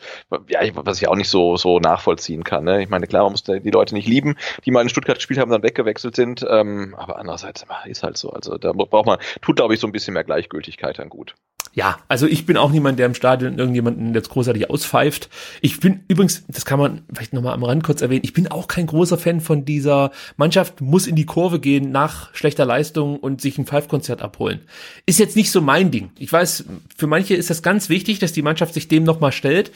ja, 0.50 0.62
ich- 0.64 0.74
was 0.76 1.02
ich 1.02 1.08
auch 1.08 1.16
nicht 1.16 1.30
so, 1.30 1.56
so 1.58 1.80
nachvollziehen 1.80 2.44
kann. 2.44 2.66
Ne? 2.66 2.84
Ich 2.84 2.90
meine, 2.90 3.08
klar, 3.08 3.24
man 3.24 3.32
muss 3.32 3.44
die 3.44 3.72
Leute 3.72 3.94
nicht 3.96 4.08
lieben, 4.08 4.36
die 4.66 4.72
mal 4.72 4.82
in 4.82 4.90
Stuttgart 4.90 5.16
gespielt 5.18 5.40
haben, 5.40 5.52
dann 5.52 5.64
weggewechselt 5.64 6.16
sind. 6.18 6.46
Ähm, 6.50 6.96
aber 6.98 7.18
andererseits 7.18 7.66
ist 7.86 8.04
halt 8.04 8.18
so. 8.18 8.30
Also 8.32 8.58
da 8.58 8.74
braucht 8.74 9.06
man, 9.06 9.20
tut 9.42 9.56
glaube 9.56 9.74
ich 9.74 9.80
so 9.80 9.88
ein 9.88 9.94
bisschen 9.94 10.14
mehr 10.14 10.24
Gleichgültigkeit 10.26 11.00
dann 11.00 11.08
gut. 11.10 11.34
Ja, 11.74 12.00
also 12.10 12.28
ich 12.28 12.46
bin 12.46 12.58
auch 12.58 12.72
niemand, 12.72 13.00
der 13.00 13.06
im 13.06 13.14
Stadion 13.14 13.58
irgendjemanden 13.58 14.14
jetzt 14.14 14.30
großartig 14.30 14.70
auspfeift. 14.70 15.30
Ich 15.62 15.80
bin 15.80 16.02
übrigens, 16.10 16.44
das 16.50 16.66
kann 16.66 16.80
man 16.80 17.02
vielleicht 17.14 17.32
nochmal 17.32 17.54
am 17.54 17.64
Rand 17.64 17.84
kurz 17.84 18.02
erwähnen, 18.02 18.24
ich 18.26 18.34
bin 18.34 18.50
auch 18.50 18.68
kein 18.68 18.88
großer 18.88 19.18
Fan 19.18 19.40
von 19.40 19.64
dieser 19.64 20.12
Mannschaft 20.36 20.82
muss 20.82 21.08
in 21.08 21.16
die 21.16 21.26
Kurve 21.26 21.60
gehen 21.60 21.92
nach 21.92 22.34
schlechter 22.36 22.66
Leistung 22.66 23.18
und 23.18 23.40
sich 23.40 23.58
ein 23.58 23.66
Pfeifkonzert 23.66 24.22
abholen. 24.22 24.60
Ist 25.06 25.20
jetzt 25.20 25.38
nicht 25.38 25.52
so 25.52 25.62
mein 25.62 25.92
Ding. 25.92 26.12
Ich 26.20 26.32
weiß, 26.32 26.66
für 26.98 27.08
manche 27.08 27.36
ist 27.36 27.50
das 27.50 27.64
ganz 27.64 27.88
wichtig, 27.88 28.20
dass 28.20 28.34
die 28.34 28.42
Mannschaft 28.42 28.74
sich 28.74 28.90
dem 28.90 29.04
nochmal 29.04 29.32
stellt. 29.32 29.72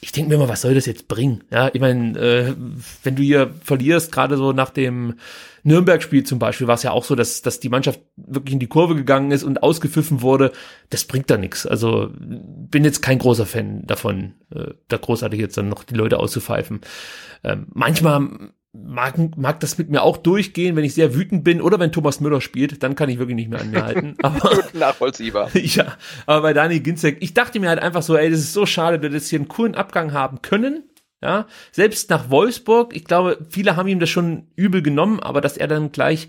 Ich 0.00 0.12
denke 0.12 0.28
mir 0.28 0.36
immer, 0.36 0.48
was 0.48 0.60
soll 0.60 0.74
das 0.74 0.86
jetzt 0.86 1.08
bringen? 1.08 1.42
Ja, 1.50 1.70
ich 1.72 1.80
meine, 1.80 2.18
äh, 2.18 2.54
wenn 3.02 3.16
du 3.16 3.22
hier 3.22 3.52
verlierst, 3.64 4.12
gerade 4.12 4.36
so 4.36 4.52
nach 4.52 4.70
dem 4.70 5.14
Nürnberg-Spiel 5.64 6.22
zum 6.22 6.38
Beispiel, 6.38 6.68
war 6.68 6.76
es 6.76 6.84
ja 6.84 6.92
auch 6.92 7.04
so, 7.04 7.16
dass, 7.16 7.42
dass 7.42 7.58
die 7.58 7.68
Mannschaft 7.68 8.00
wirklich 8.16 8.52
in 8.52 8.60
die 8.60 8.68
Kurve 8.68 8.94
gegangen 8.94 9.32
ist 9.32 9.42
und 9.42 9.62
ausgepfiffen 9.62 10.22
wurde. 10.22 10.52
Das 10.90 11.04
bringt 11.04 11.30
da 11.30 11.36
nichts. 11.36 11.66
Also 11.66 12.10
bin 12.16 12.84
jetzt 12.84 13.02
kein 13.02 13.18
großer 13.18 13.44
Fan 13.44 13.86
davon, 13.86 14.34
äh, 14.54 14.72
da 14.86 14.98
großartig 14.98 15.40
jetzt 15.40 15.56
dann 15.56 15.68
noch 15.68 15.82
die 15.82 15.94
Leute 15.94 16.20
auszupfeifen. 16.20 16.80
Ähm, 17.42 17.66
manchmal 17.72 18.28
mag, 18.84 19.36
mag 19.36 19.60
das 19.60 19.78
mit 19.78 19.90
mir 19.90 20.02
auch 20.02 20.16
durchgehen, 20.16 20.76
wenn 20.76 20.84
ich 20.84 20.94
sehr 20.94 21.14
wütend 21.14 21.44
bin 21.44 21.60
oder 21.60 21.78
wenn 21.78 21.92
Thomas 21.92 22.20
Müller 22.20 22.40
spielt, 22.40 22.82
dann 22.82 22.94
kann 22.94 23.08
ich 23.08 23.18
wirklich 23.18 23.36
nicht 23.36 23.50
mehr 23.50 23.60
an 23.60 23.70
mir 23.70 23.84
halten. 23.84 24.16
Aber 24.22 24.50
nachvollziehbar. 24.72 25.50
ja, 25.56 25.96
aber 26.26 26.42
bei 26.42 26.52
Dani 26.52 26.80
Ginzek, 26.80 27.18
ich 27.20 27.34
dachte 27.34 27.60
mir 27.60 27.68
halt 27.68 27.80
einfach 27.80 28.02
so, 28.02 28.16
ey, 28.16 28.30
das 28.30 28.40
ist 28.40 28.52
so 28.52 28.66
schade, 28.66 28.98
dass 28.98 29.10
wir 29.10 29.18
jetzt 29.18 29.28
hier 29.28 29.38
einen 29.38 29.48
coolen 29.48 29.74
Abgang 29.74 30.12
haben 30.12 30.42
können. 30.42 30.84
Ja, 31.20 31.46
selbst 31.72 32.10
nach 32.10 32.30
Wolfsburg, 32.30 32.94
ich 32.94 33.04
glaube, 33.04 33.38
viele 33.50 33.74
haben 33.74 33.88
ihm 33.88 33.98
das 33.98 34.08
schon 34.08 34.46
übel 34.54 34.82
genommen, 34.82 35.18
aber 35.18 35.40
dass 35.40 35.56
er 35.56 35.66
dann 35.66 35.90
gleich 35.90 36.28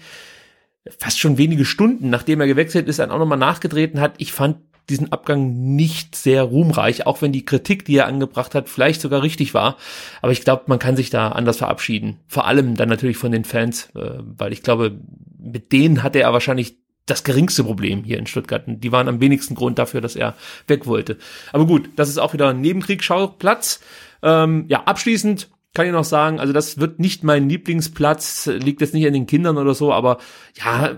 fast 0.98 1.20
schon 1.20 1.38
wenige 1.38 1.66
Stunden, 1.66 2.10
nachdem 2.10 2.42
er 2.42 2.48
gewechselt 2.48 2.88
ist, 2.88 3.00
dann 3.00 3.12
auch 3.12 3.20
nochmal 3.20 3.38
nachgetreten 3.38 4.00
hat, 4.00 4.16
ich 4.18 4.32
fand 4.32 4.58
diesen 4.90 5.12
Abgang 5.12 5.76
nicht 5.76 6.16
sehr 6.16 6.44
ruhmreich, 6.44 7.06
auch 7.06 7.22
wenn 7.22 7.32
die 7.32 7.46
Kritik, 7.46 7.86
die 7.86 7.98
er 7.98 8.08
angebracht 8.08 8.56
hat, 8.56 8.70
vielleicht 8.70 9.02
sogar 9.02 9.24
richtig 9.24 9.54
war. 9.54 9.78
Aber 10.22 10.32
ich 10.32 10.42
glaube, 10.42 10.64
man 10.68 10.80
kann 10.80 10.96
sich 10.96 11.10
da 11.10 11.30
anders 11.30 11.58
verabschieden. 11.58 12.20
Vor 12.28 12.46
allem 12.46 12.76
dann 12.76 12.90
natürlich 12.90 13.18
von 13.18 13.32
den 13.32 13.46
Fans, 13.46 13.90
äh, 13.96 14.20
weil 14.20 14.54
ich 14.54 14.64
glaube, 14.64 15.00
mit 15.38 15.72
denen 15.72 16.04
hatte 16.04 16.20
er 16.20 16.34
wahrscheinlich 16.34 16.78
das 17.06 17.24
geringste 17.24 17.64
Problem 17.64 18.04
hier 18.04 18.20
in 18.20 18.28
Stuttgart. 18.28 18.64
Die 18.68 18.92
waren 18.92 19.08
am 19.08 19.22
wenigsten 19.22 19.56
Grund 19.56 19.80
dafür, 19.80 20.02
dass 20.02 20.16
er 20.16 20.36
weg 20.68 20.86
wollte. 20.86 21.18
Aber 21.52 21.66
gut, 21.66 21.90
das 21.96 22.10
ist 22.10 22.20
auch 22.20 22.34
wieder 22.34 22.50
ein 22.50 22.62
Nebenkriegsschauplatz. 22.62 23.80
Ähm, 24.22 24.66
ja, 24.68 24.84
abschließend 24.84 25.50
kann 25.74 25.86
ich 25.86 25.92
noch 25.92 26.04
sagen, 26.04 26.40
also 26.40 26.52
das 26.52 26.80
wird 26.80 27.00
nicht 27.00 27.24
mein 27.24 27.48
Lieblingsplatz, 27.48 28.48
liegt 28.48 28.82
jetzt 28.82 28.94
nicht 28.94 29.06
an 29.06 29.14
den 29.14 29.28
Kindern 29.28 29.58
oder 29.58 29.76
so, 29.76 29.94
aber 29.94 30.18
ja, 30.58 30.96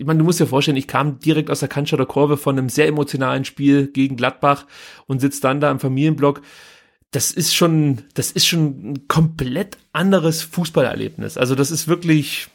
ich 0.00 0.06
meine, 0.06 0.18
du 0.18 0.24
musst 0.24 0.40
dir 0.40 0.46
vorstellen, 0.46 0.78
ich 0.78 0.86
kam 0.86 1.18
direkt 1.18 1.50
aus 1.50 1.60
der 1.60 1.68
Cannstatter 1.68 2.06
Kurve 2.06 2.38
von 2.38 2.56
einem 2.56 2.70
sehr 2.70 2.88
emotionalen 2.88 3.44
Spiel 3.44 3.86
gegen 3.86 4.16
Gladbach 4.16 4.64
und 5.06 5.20
sitze 5.20 5.42
dann 5.42 5.60
da 5.60 5.70
im 5.70 5.78
Familienblock. 5.78 6.40
Das 7.10 7.32
ist 7.32 7.54
schon, 7.54 7.98
das 8.14 8.30
ist 8.30 8.46
schon 8.46 8.92
ein 8.92 9.08
komplett 9.08 9.76
anderes 9.92 10.40
Fußballerlebnis. 10.40 11.36
Also 11.36 11.54
das 11.54 11.70
ist 11.70 11.86
wirklich, 11.86 12.48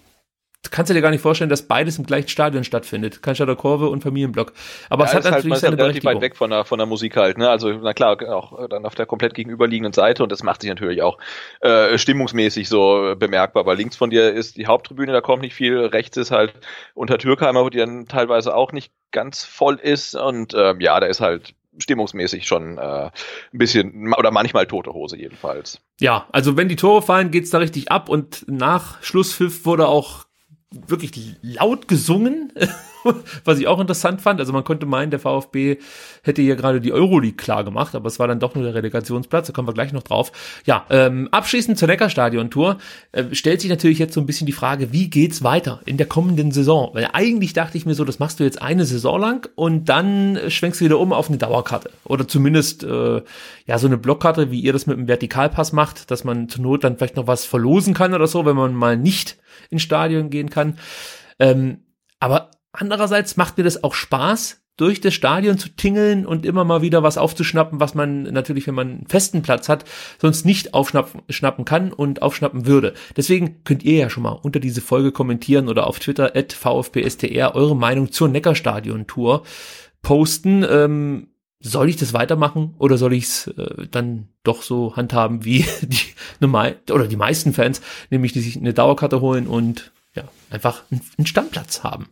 kannst 0.72 0.90
du 0.90 0.94
dir 0.94 1.02
gar 1.02 1.12
nicht 1.12 1.22
vorstellen, 1.22 1.50
dass 1.50 1.64
beides 1.64 1.98
im 1.98 2.06
gleichen 2.06 2.28
Stadion 2.28 2.64
stattfindet. 2.64 3.22
Cannstatter 3.22 3.56
Kurve 3.56 3.90
und 3.90 4.04
Familienblock. 4.04 4.54
Aber 4.90 5.06
ja, 5.06 5.10
es 5.10 5.16
hat 5.16 5.24
halt, 5.26 5.34
natürlich 5.36 5.54
halt, 5.54 5.62
seine 5.62 5.78
relativ 5.78 6.04
weit 6.06 6.22
weg 6.22 6.36
von 6.36 6.50
der, 6.50 6.66
von 6.66 6.80
der 6.80 6.86
Musik 6.86 7.16
halt, 7.16 7.38
ne? 7.38 7.50
Also, 7.50 7.72
na 7.72 7.94
klar, 7.94 8.18
auch 8.30 8.68
dann 8.68 8.86
auf 8.86 8.96
der 8.96 9.06
komplett 9.06 9.34
gegenüberliegenden 9.34 9.94
Seite 9.94 10.24
und 10.24 10.32
das 10.32 10.44
macht 10.44 10.62
sich 10.62 10.70
natürlich 10.70 11.02
auch 11.02 11.18
äh, 11.62 11.98
stimmungsmäßig 11.98 12.70
so 12.70 13.16
bemerkbar, 13.18 13.66
weil 13.66 13.78
links 13.78 13.96
von 13.96 14.10
dir 14.10 14.32
ist 14.34 14.58
die 14.58 14.68
Haupttribüne, 14.68 15.12
da 15.12 15.22
kommt 15.22 15.42
nicht 15.42 15.56
viel, 15.56 15.78
rechts 15.78 16.18
ist 16.18 16.32
halt 16.32 16.54
unter 16.94 17.18
Türkheimer, 17.18 17.64
wo 17.64 17.70
die 17.70 17.78
dann 17.78 18.08
teilweise 18.08 18.56
auch 18.56 18.72
nicht 18.72 18.92
ganz 19.12 19.44
voll 19.44 19.76
ist 19.76 20.16
und 20.16 20.54
ähm, 20.56 20.80
ja, 20.82 21.00
da 21.00 21.08
ist 21.08 21.22
halt 21.22 21.54
stimmungsmäßig 21.78 22.48
schon 22.48 22.78
äh, 22.78 22.82
ein 22.82 23.12
bisschen 23.52 24.14
oder 24.14 24.32
manchmal 24.32 24.66
tote 24.66 24.94
Hose 24.94 25.18
jedenfalls. 25.18 25.82
Ja, 26.00 26.28
also 26.32 26.58
wenn 26.58 26.70
die 26.70 26.76
Tore 26.76 27.02
fallen, 27.02 27.32
geht's 27.32 27.50
da 27.50 27.58
richtig 27.60 27.92
ab 27.92 28.10
und 28.10 28.46
nach 28.48 29.02
Schlusspfiff 29.04 29.66
wurde 29.66 29.88
auch 29.88 30.26
wirklich 30.88 31.36
laut 31.42 31.88
gesungen, 31.88 32.52
was 33.46 33.60
ich 33.60 33.68
auch 33.68 33.80
interessant 33.80 34.22
fand. 34.22 34.40
Also 34.40 34.54
man 34.54 34.64
konnte 34.64 34.86
meinen, 34.86 35.12
der 35.12 35.20
VfB 35.20 35.78
hätte 36.24 36.42
hier 36.42 36.56
gerade 36.56 36.82
die 36.82 36.94
Euroleague 36.94 37.38
klar 37.38 37.64
gemacht, 37.64 37.96
aber 37.96 38.08
es 38.08 38.20
war 38.20 38.28
dann 38.28 38.40
doch 38.40 38.56
nur 38.56 38.64
der 38.64 38.74
Relegationsplatz, 38.74 39.48
da 39.48 39.54
kommen 39.54 39.68
wir 39.68 39.74
gleich 39.74 39.94
noch 39.94 40.04
drauf. 40.04 40.32
Ja, 40.66 40.86
ähm, 40.90 41.28
abschließend 41.32 41.78
zur 41.78 41.88
Neckarstadion-Tour 41.88 42.78
äh, 43.12 43.24
stellt 43.32 43.62
sich 43.62 43.70
natürlich 43.70 44.00
jetzt 44.00 44.14
so 44.14 44.20
ein 44.20 44.26
bisschen 44.26 44.48
die 44.48 44.54
Frage, 44.54 44.92
wie 44.92 45.10
geht's 45.10 45.44
weiter 45.44 45.82
in 45.86 45.98
der 45.98 46.08
kommenden 46.08 46.52
Saison? 46.52 46.92
Weil 46.94 47.10
eigentlich 47.14 47.54
dachte 47.54 47.78
ich 47.78 47.86
mir 47.86 47.96
so, 47.96 48.06
das 48.06 48.20
machst 48.20 48.40
du 48.40 48.44
jetzt 48.44 48.62
eine 48.62 48.86
Saison 48.86 49.20
lang 49.20 49.50
und 49.56 49.90
dann 49.90 50.40
schwenkst 50.48 50.82
du 50.82 50.86
wieder 50.86 51.00
um 51.00 51.14
auf 51.14 51.30
eine 51.30 51.38
Dauerkarte. 51.38 51.92
Oder 52.06 52.28
zumindest 52.28 52.84
äh, 52.84 53.22
ja 53.66 53.78
so 53.78 53.88
eine 53.88 53.98
Blockkarte, 53.98 54.52
wie 54.52 54.60
ihr 54.60 54.74
das 54.74 54.88
mit 54.88 54.98
dem 54.98 55.08
Vertikalpass 55.08 55.72
macht, 55.74 56.12
dass 56.12 56.24
man 56.24 56.50
zur 56.50 56.62
Not 56.62 56.84
dann 56.84 56.98
vielleicht 56.98 57.16
noch 57.16 57.28
was 57.28 57.46
verlosen 57.46 57.94
kann 57.94 58.14
oder 58.14 58.28
so, 58.28 58.46
wenn 58.46 58.56
man 58.56 58.74
mal 58.74 58.98
nicht 58.98 59.38
ins 59.70 59.82
Stadion 59.82 60.30
gehen 60.30 60.50
kann. 60.50 60.78
Ähm, 61.40 61.80
aber 62.20 62.52
andererseits 62.78 63.38
macht 63.38 63.58
mir 63.58 63.64
das 63.64 63.84
auch 63.84 63.94
Spaß, 63.94 64.62
durch 64.78 65.00
das 65.00 65.14
Stadion 65.14 65.58
zu 65.58 65.70
tingeln 65.70 66.26
und 66.26 66.46
immer 66.46 66.66
mal 66.66 66.82
wieder 66.82 67.02
was 67.02 67.18
aufzuschnappen, 67.18 67.80
was 67.80 67.96
man 67.96 68.24
natürlich, 68.24 68.68
wenn 68.68 68.76
man 68.76 68.90
einen 68.90 69.08
festen 69.08 69.42
Platz 69.42 69.70
hat, 69.70 69.86
sonst 70.20 70.46
nicht 70.46 70.74
aufschnappen 70.74 71.66
kann 71.66 71.94
und 71.94 72.22
aufschnappen 72.22 72.66
würde. 72.66 72.94
Deswegen 73.16 73.64
könnt 73.64 73.84
ihr 73.84 73.98
ja 73.98 74.10
schon 74.10 74.24
mal 74.24 74.34
unter 74.34 74.60
diese 74.60 74.82
Folge 74.82 75.12
kommentieren 75.12 75.70
oder 75.70 75.88
auf 75.88 76.00
Twitter 76.00 76.36
at 76.36 76.52
VfBSTR 76.52 77.56
eure 77.56 77.76
Meinung 77.76 78.12
zur 78.12 78.28
Neckarstadion-Tour 78.28 79.44
posten. 80.02 80.66
Ähm, 80.70 81.28
soll 81.62 81.90
ich 81.90 81.96
das 81.96 82.14
weitermachen 82.14 82.76
oder 82.78 82.98
soll 82.98 83.14
ich 83.14 83.24
es 83.24 83.48
äh, 83.48 83.88
dann 83.90 84.28
doch 84.44 84.62
so 84.62 84.96
handhaben 84.98 85.46
wie 85.46 85.66
die 85.82 86.02
normal 86.42 86.76
oder 86.92 87.08
die 87.08 87.16
meisten 87.16 87.54
Fans, 87.54 87.82
nämlich 88.10 88.34
die 88.34 88.42
sich 88.42 88.58
eine 88.58 88.74
Dauerkarte 88.74 89.22
holen 89.22 89.48
und 89.48 89.92
ja, 90.16 90.26
einfach 90.50 90.84
einen 90.92 91.26
Stammplatz 91.26 91.84
haben. 91.84 92.08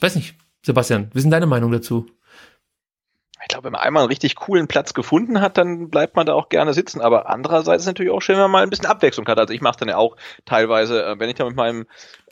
Weiß 0.00 0.16
nicht. 0.16 0.34
Sebastian, 0.62 1.10
wie 1.14 1.20
sind 1.20 1.30
deine 1.30 1.46
Meinung 1.46 1.72
dazu? 1.72 2.06
Ich 3.42 3.48
glaube, 3.48 3.64
wenn 3.64 3.72
man 3.72 3.80
einmal 3.80 4.02
einen 4.02 4.10
richtig 4.10 4.36
coolen 4.36 4.68
Platz 4.68 4.92
gefunden 4.92 5.40
hat, 5.40 5.56
dann 5.56 5.88
bleibt 5.88 6.14
man 6.14 6.26
da 6.26 6.34
auch 6.34 6.50
gerne 6.50 6.74
sitzen. 6.74 7.00
Aber 7.00 7.30
andererseits 7.30 7.82
ist 7.82 7.84
es 7.84 7.86
natürlich 7.86 8.12
auch 8.12 8.20
schön, 8.20 8.34
wenn 8.34 8.42
man 8.42 8.50
mal 8.50 8.62
ein 8.62 8.70
bisschen 8.70 8.86
Abwechslung 8.86 9.26
hat. 9.26 9.38
Also 9.38 9.54
ich 9.54 9.62
mache 9.62 9.78
dann 9.78 9.88
ja 9.88 9.96
auch 9.96 10.16
teilweise, 10.44 11.02
äh, 11.04 11.18
wenn 11.18 11.30
ich 11.30 11.36
da 11.36 11.46
mit 11.46 11.56
meinem 11.56 11.86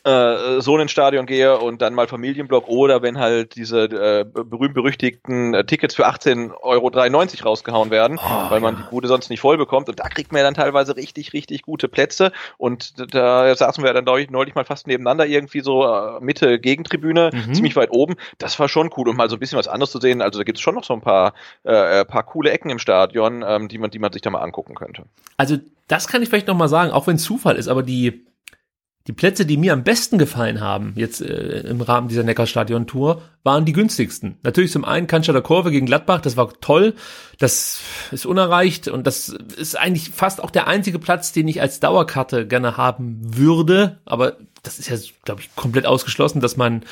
äh, 0.04 0.60
so 0.60 0.78
ins 0.78 0.90
Stadion 0.90 1.26
gehe 1.26 1.58
und 1.58 1.82
dann 1.82 1.94
mal 1.94 2.06
Familienblock 2.06 2.68
oder 2.68 3.02
wenn 3.02 3.18
halt 3.18 3.56
diese 3.56 3.84
äh, 3.84 4.24
berühmt-berüchtigten 4.24 5.54
äh, 5.54 5.64
Tickets 5.64 5.94
für 5.94 6.06
18,93 6.06 6.52
Euro 6.62 7.48
rausgehauen 7.48 7.90
werden, 7.90 8.18
oh, 8.22 8.50
weil 8.50 8.60
man 8.60 8.74
ja. 8.74 8.82
die 8.82 8.90
Bude 8.90 9.08
sonst 9.08 9.30
nicht 9.30 9.40
voll 9.40 9.58
bekommt 9.58 9.88
und 9.88 9.98
da 9.98 10.08
kriegt 10.08 10.32
man 10.32 10.40
ja 10.40 10.44
dann 10.44 10.54
teilweise 10.54 10.96
richtig, 10.96 11.32
richtig 11.32 11.62
gute 11.62 11.88
Plätze 11.88 12.32
und 12.56 12.94
da 13.14 13.54
saßen 13.54 13.82
wir 13.82 13.92
dann 13.92 14.04
neulich, 14.04 14.30
neulich 14.30 14.54
mal 14.54 14.64
fast 14.64 14.86
nebeneinander 14.86 15.26
irgendwie 15.26 15.60
so 15.60 15.84
äh, 15.84 16.20
Mitte 16.20 16.58
Gegentribüne, 16.58 17.30
mhm. 17.32 17.54
ziemlich 17.54 17.76
weit 17.76 17.90
oben. 17.90 18.16
Das 18.38 18.58
war 18.58 18.68
schon 18.68 18.90
cool, 18.96 19.08
um 19.08 19.16
mal 19.16 19.28
so 19.28 19.36
ein 19.36 19.40
bisschen 19.40 19.58
was 19.58 19.68
anderes 19.68 19.90
zu 19.90 20.00
sehen. 20.00 20.22
Also 20.22 20.38
da 20.38 20.44
gibt 20.44 20.58
es 20.58 20.62
schon 20.62 20.74
noch 20.74 20.84
so 20.84 20.94
ein 20.94 21.00
paar, 21.00 21.34
äh, 21.64 22.00
äh, 22.00 22.04
paar 22.04 22.22
coole 22.22 22.50
Ecken 22.50 22.70
im 22.70 22.78
Stadion, 22.78 23.44
ähm, 23.46 23.68
die 23.68 23.78
man, 23.78 23.90
die 23.90 23.98
man 23.98 24.12
sich 24.12 24.22
da 24.22 24.30
mal 24.30 24.40
angucken 24.40 24.74
könnte. 24.74 25.04
Also 25.36 25.56
das 25.86 26.08
kann 26.08 26.22
ich 26.22 26.28
vielleicht 26.28 26.48
noch 26.48 26.56
mal 26.56 26.68
sagen, 26.68 26.90
auch 26.92 27.06
wenn 27.06 27.16
es 27.16 27.22
Zufall 27.22 27.56
ist, 27.56 27.68
aber 27.68 27.82
die 27.82 28.26
die 29.08 29.14
Plätze, 29.14 29.46
die 29.46 29.56
mir 29.56 29.72
am 29.72 29.84
besten 29.84 30.18
gefallen 30.18 30.60
haben, 30.60 30.92
jetzt 30.94 31.22
äh, 31.22 31.60
im 31.60 31.80
Rahmen 31.80 32.08
dieser 32.08 32.24
Neckarstadion-Tour, 32.24 33.22
waren 33.42 33.64
die 33.64 33.72
günstigsten. 33.72 34.36
Natürlich 34.42 34.70
zum 34.70 34.84
einen 34.84 35.06
Cannstatter 35.06 35.40
Kurve 35.40 35.70
gegen 35.70 35.86
Gladbach, 35.86 36.20
das 36.20 36.36
war 36.36 36.52
toll, 36.60 36.94
das 37.38 37.80
ist 38.12 38.26
unerreicht 38.26 38.86
und 38.86 39.06
das 39.06 39.30
ist 39.30 39.78
eigentlich 39.78 40.10
fast 40.10 40.44
auch 40.44 40.50
der 40.50 40.66
einzige 40.66 40.98
Platz, 40.98 41.32
den 41.32 41.48
ich 41.48 41.62
als 41.62 41.80
Dauerkarte 41.80 42.46
gerne 42.46 42.76
haben 42.76 43.18
würde, 43.22 43.98
aber 44.04 44.36
das 44.62 44.78
ist 44.78 44.90
ja, 44.90 44.96
glaube 45.24 45.40
ich, 45.40 45.56
komplett 45.56 45.86
ausgeschlossen, 45.86 46.40
dass 46.40 46.58
man 46.58 46.82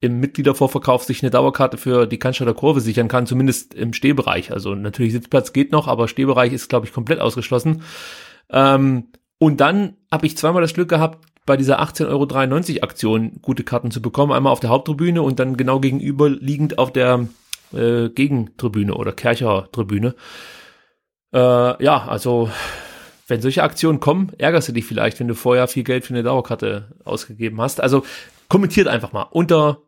im 0.00 0.20
Mitgliedervorverkauf 0.20 1.04
sich 1.04 1.22
eine 1.22 1.30
Dauerkarte 1.30 1.78
für 1.78 2.06
die 2.06 2.18
Cannstatter 2.18 2.52
Kurve 2.52 2.82
sichern 2.82 3.08
kann, 3.08 3.26
zumindest 3.26 3.72
im 3.72 3.94
Stehbereich. 3.94 4.52
Also 4.52 4.74
natürlich 4.74 5.12
Sitzplatz 5.12 5.54
geht 5.54 5.72
noch, 5.72 5.88
aber 5.88 6.06
Stehbereich 6.06 6.52
ist, 6.52 6.68
glaube 6.68 6.86
ich, 6.86 6.92
komplett 6.92 7.20
ausgeschlossen. 7.20 7.82
Ähm, 8.50 9.08
und 9.38 9.60
dann 9.60 9.96
habe 10.10 10.26
ich 10.26 10.36
zweimal 10.36 10.60
das 10.60 10.74
Glück 10.74 10.88
gehabt, 10.88 11.31
bei 11.46 11.56
dieser 11.56 11.80
18,93 11.80 12.08
Euro 12.08 12.82
Aktion 12.82 13.38
gute 13.42 13.64
Karten 13.64 13.90
zu 13.90 14.00
bekommen. 14.00 14.32
Einmal 14.32 14.52
auf 14.52 14.60
der 14.60 14.70
Haupttribüne 14.70 15.22
und 15.22 15.38
dann 15.38 15.56
genau 15.56 15.80
gegenüberliegend 15.80 16.78
auf 16.78 16.92
der 16.92 17.26
äh, 17.72 18.08
Gegentribüne 18.08 18.94
oder 18.94 19.12
Kercher-Tribüne. 19.12 20.14
Äh, 21.34 21.84
ja, 21.84 22.06
also 22.06 22.50
wenn 23.26 23.40
solche 23.40 23.62
Aktionen 23.62 24.00
kommen, 24.00 24.32
ärgerst 24.38 24.68
du 24.68 24.72
dich 24.72 24.84
vielleicht, 24.84 25.18
wenn 25.18 25.28
du 25.28 25.34
vorher 25.34 25.66
viel 25.68 25.84
Geld 25.84 26.04
für 26.04 26.14
eine 26.14 26.22
Dauerkarte 26.22 26.92
ausgegeben 27.04 27.60
hast. 27.60 27.80
Also 27.80 28.04
kommentiert 28.48 28.88
einfach 28.88 29.12
mal 29.12 29.22
unter 29.30 29.82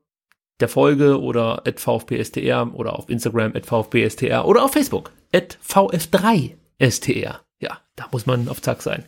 der 0.61 0.69
Folge 0.69 1.21
oder 1.21 1.67
at 1.67 1.81
VfBSTR 1.81 2.75
oder 2.75 2.99
auf 2.99 3.09
Instagram 3.09 3.55
at 3.55 3.67
VfBSTR 3.67 4.47
oder 4.47 4.65
auf 4.65 4.73
Facebook 4.73 5.13
at 5.33 5.59
VF3STR. 5.67 7.41
Ja, 7.65 7.79
da 7.97 8.05
muss 8.13 8.27
man 8.27 8.49
auf 8.49 8.61
Zack 8.61 8.83
sein, 8.83 9.05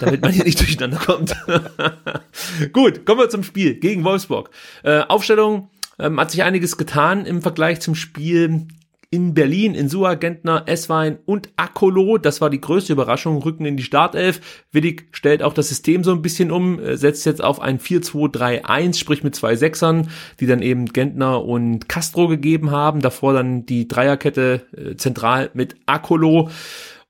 damit 0.00 0.20
man 0.20 0.32
hier 0.32 0.42
nicht 0.42 0.58
durcheinander 0.58 0.98
kommt. 0.98 1.36
Gut, 2.72 3.06
kommen 3.06 3.20
wir 3.20 3.28
zum 3.28 3.44
Spiel 3.44 3.74
gegen 3.74 4.02
Wolfsburg. 4.02 4.50
Äh, 4.82 5.02
Aufstellung 5.02 5.70
ähm, 6.00 6.18
hat 6.18 6.32
sich 6.32 6.42
einiges 6.42 6.76
getan 6.76 7.24
im 7.24 7.40
Vergleich 7.40 7.80
zum 7.80 7.94
Spiel 7.94 8.66
in 9.14 9.32
Berlin, 9.32 9.76
in 9.76 9.88
Sua, 9.88 10.14
Gentner, 10.14 10.64
Esswein 10.66 11.18
und 11.24 11.50
Akolo. 11.54 12.18
Das 12.18 12.40
war 12.40 12.50
die 12.50 12.60
größte 12.60 12.92
Überraschung, 12.92 13.40
rücken 13.40 13.64
in 13.64 13.76
die 13.76 13.84
Startelf. 13.84 14.64
Willig 14.72 15.06
stellt 15.12 15.44
auch 15.44 15.54
das 15.54 15.68
System 15.68 16.02
so 16.02 16.10
ein 16.10 16.20
bisschen 16.20 16.50
um, 16.50 16.80
äh, 16.80 16.96
setzt 16.96 17.24
jetzt 17.26 17.44
auf 17.44 17.60
ein 17.60 17.78
4-2-3-1, 17.78 18.98
sprich 18.98 19.22
mit 19.22 19.36
zwei 19.36 19.54
Sechsern, 19.54 20.10
die 20.40 20.46
dann 20.46 20.62
eben 20.62 20.86
Gentner 20.86 21.44
und 21.44 21.88
Castro 21.88 22.26
gegeben 22.26 22.72
haben. 22.72 23.02
Davor 23.02 23.34
dann 23.34 23.66
die 23.66 23.86
Dreierkette 23.86 24.62
äh, 24.76 24.96
zentral 24.96 25.50
mit 25.54 25.76
Akolo. 25.86 26.50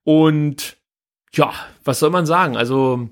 Und 0.04 0.76
ja, 1.32 1.52
was 1.82 1.98
soll 1.98 2.10
man 2.10 2.26
sagen? 2.26 2.56
Also, 2.56 3.08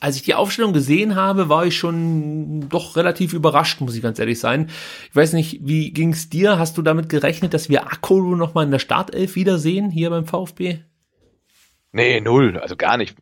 als 0.00 0.16
ich 0.16 0.22
die 0.22 0.34
Aufstellung 0.34 0.72
gesehen 0.72 1.14
habe, 1.14 1.48
war 1.48 1.64
ich 1.64 1.76
schon 1.76 2.68
doch 2.68 2.96
relativ 2.96 3.32
überrascht, 3.32 3.80
muss 3.80 3.94
ich 3.94 4.02
ganz 4.02 4.18
ehrlich 4.18 4.40
sein. 4.40 4.70
Ich 5.08 5.16
weiß 5.16 5.32
nicht, 5.32 5.60
wie 5.62 5.92
ging's 5.92 6.28
dir? 6.28 6.58
Hast 6.58 6.76
du 6.76 6.82
damit 6.82 7.08
gerechnet, 7.08 7.54
dass 7.54 7.68
wir 7.68 7.86
Akolu 7.86 8.36
noch 8.36 8.54
mal 8.54 8.64
in 8.64 8.70
der 8.70 8.78
Startelf 8.80 9.36
wiedersehen 9.36 9.90
hier 9.90 10.10
beim 10.10 10.26
VfB? 10.26 10.80
Nee, 11.92 12.20
null, 12.20 12.58
also 12.58 12.76
gar 12.76 12.96
nicht. 12.96 13.16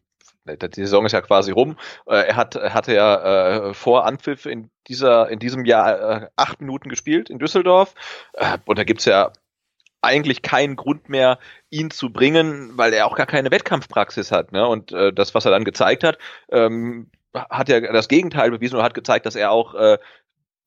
Die 0.46 0.80
Saison 0.80 1.04
ist 1.04 1.12
ja 1.12 1.20
quasi 1.20 1.52
rum. 1.52 1.76
Äh, 2.06 2.28
er 2.28 2.36
hat, 2.36 2.54
hatte 2.56 2.94
ja 2.94 3.68
äh, 3.68 3.74
vor 3.74 4.06
Anpfiff 4.06 4.46
in 4.46 4.70
dieser, 4.88 5.28
in 5.28 5.38
diesem 5.38 5.64
Jahr 5.64 6.22
äh, 6.22 6.26
acht 6.34 6.60
Minuten 6.60 6.88
gespielt 6.88 7.30
in 7.30 7.38
Düsseldorf. 7.38 7.94
Äh, 8.32 8.58
und 8.64 8.78
da 8.78 8.84
gibt's 8.84 9.04
ja 9.04 9.32
eigentlich 10.02 10.42
keinen 10.42 10.76
Grund 10.76 11.08
mehr, 11.08 11.38
ihn 11.70 11.90
zu 11.90 12.12
bringen, 12.12 12.72
weil 12.76 12.92
er 12.92 13.06
auch 13.06 13.16
gar 13.16 13.26
keine 13.26 13.50
Wettkampfpraxis 13.50 14.32
hat. 14.32 14.52
Ne? 14.52 14.66
Und 14.66 14.92
äh, 14.92 15.12
das, 15.12 15.34
was 15.34 15.44
er 15.44 15.50
dann 15.50 15.64
gezeigt 15.64 16.04
hat, 16.04 16.18
ähm, 16.50 17.10
hat 17.34 17.68
ja 17.68 17.80
das 17.80 18.08
Gegenteil 18.08 18.50
bewiesen 18.50 18.76
und 18.76 18.82
hat 18.82 18.94
gezeigt, 18.94 19.26
dass 19.26 19.36
er 19.36 19.52
auch 19.52 19.74
äh, 19.74 19.98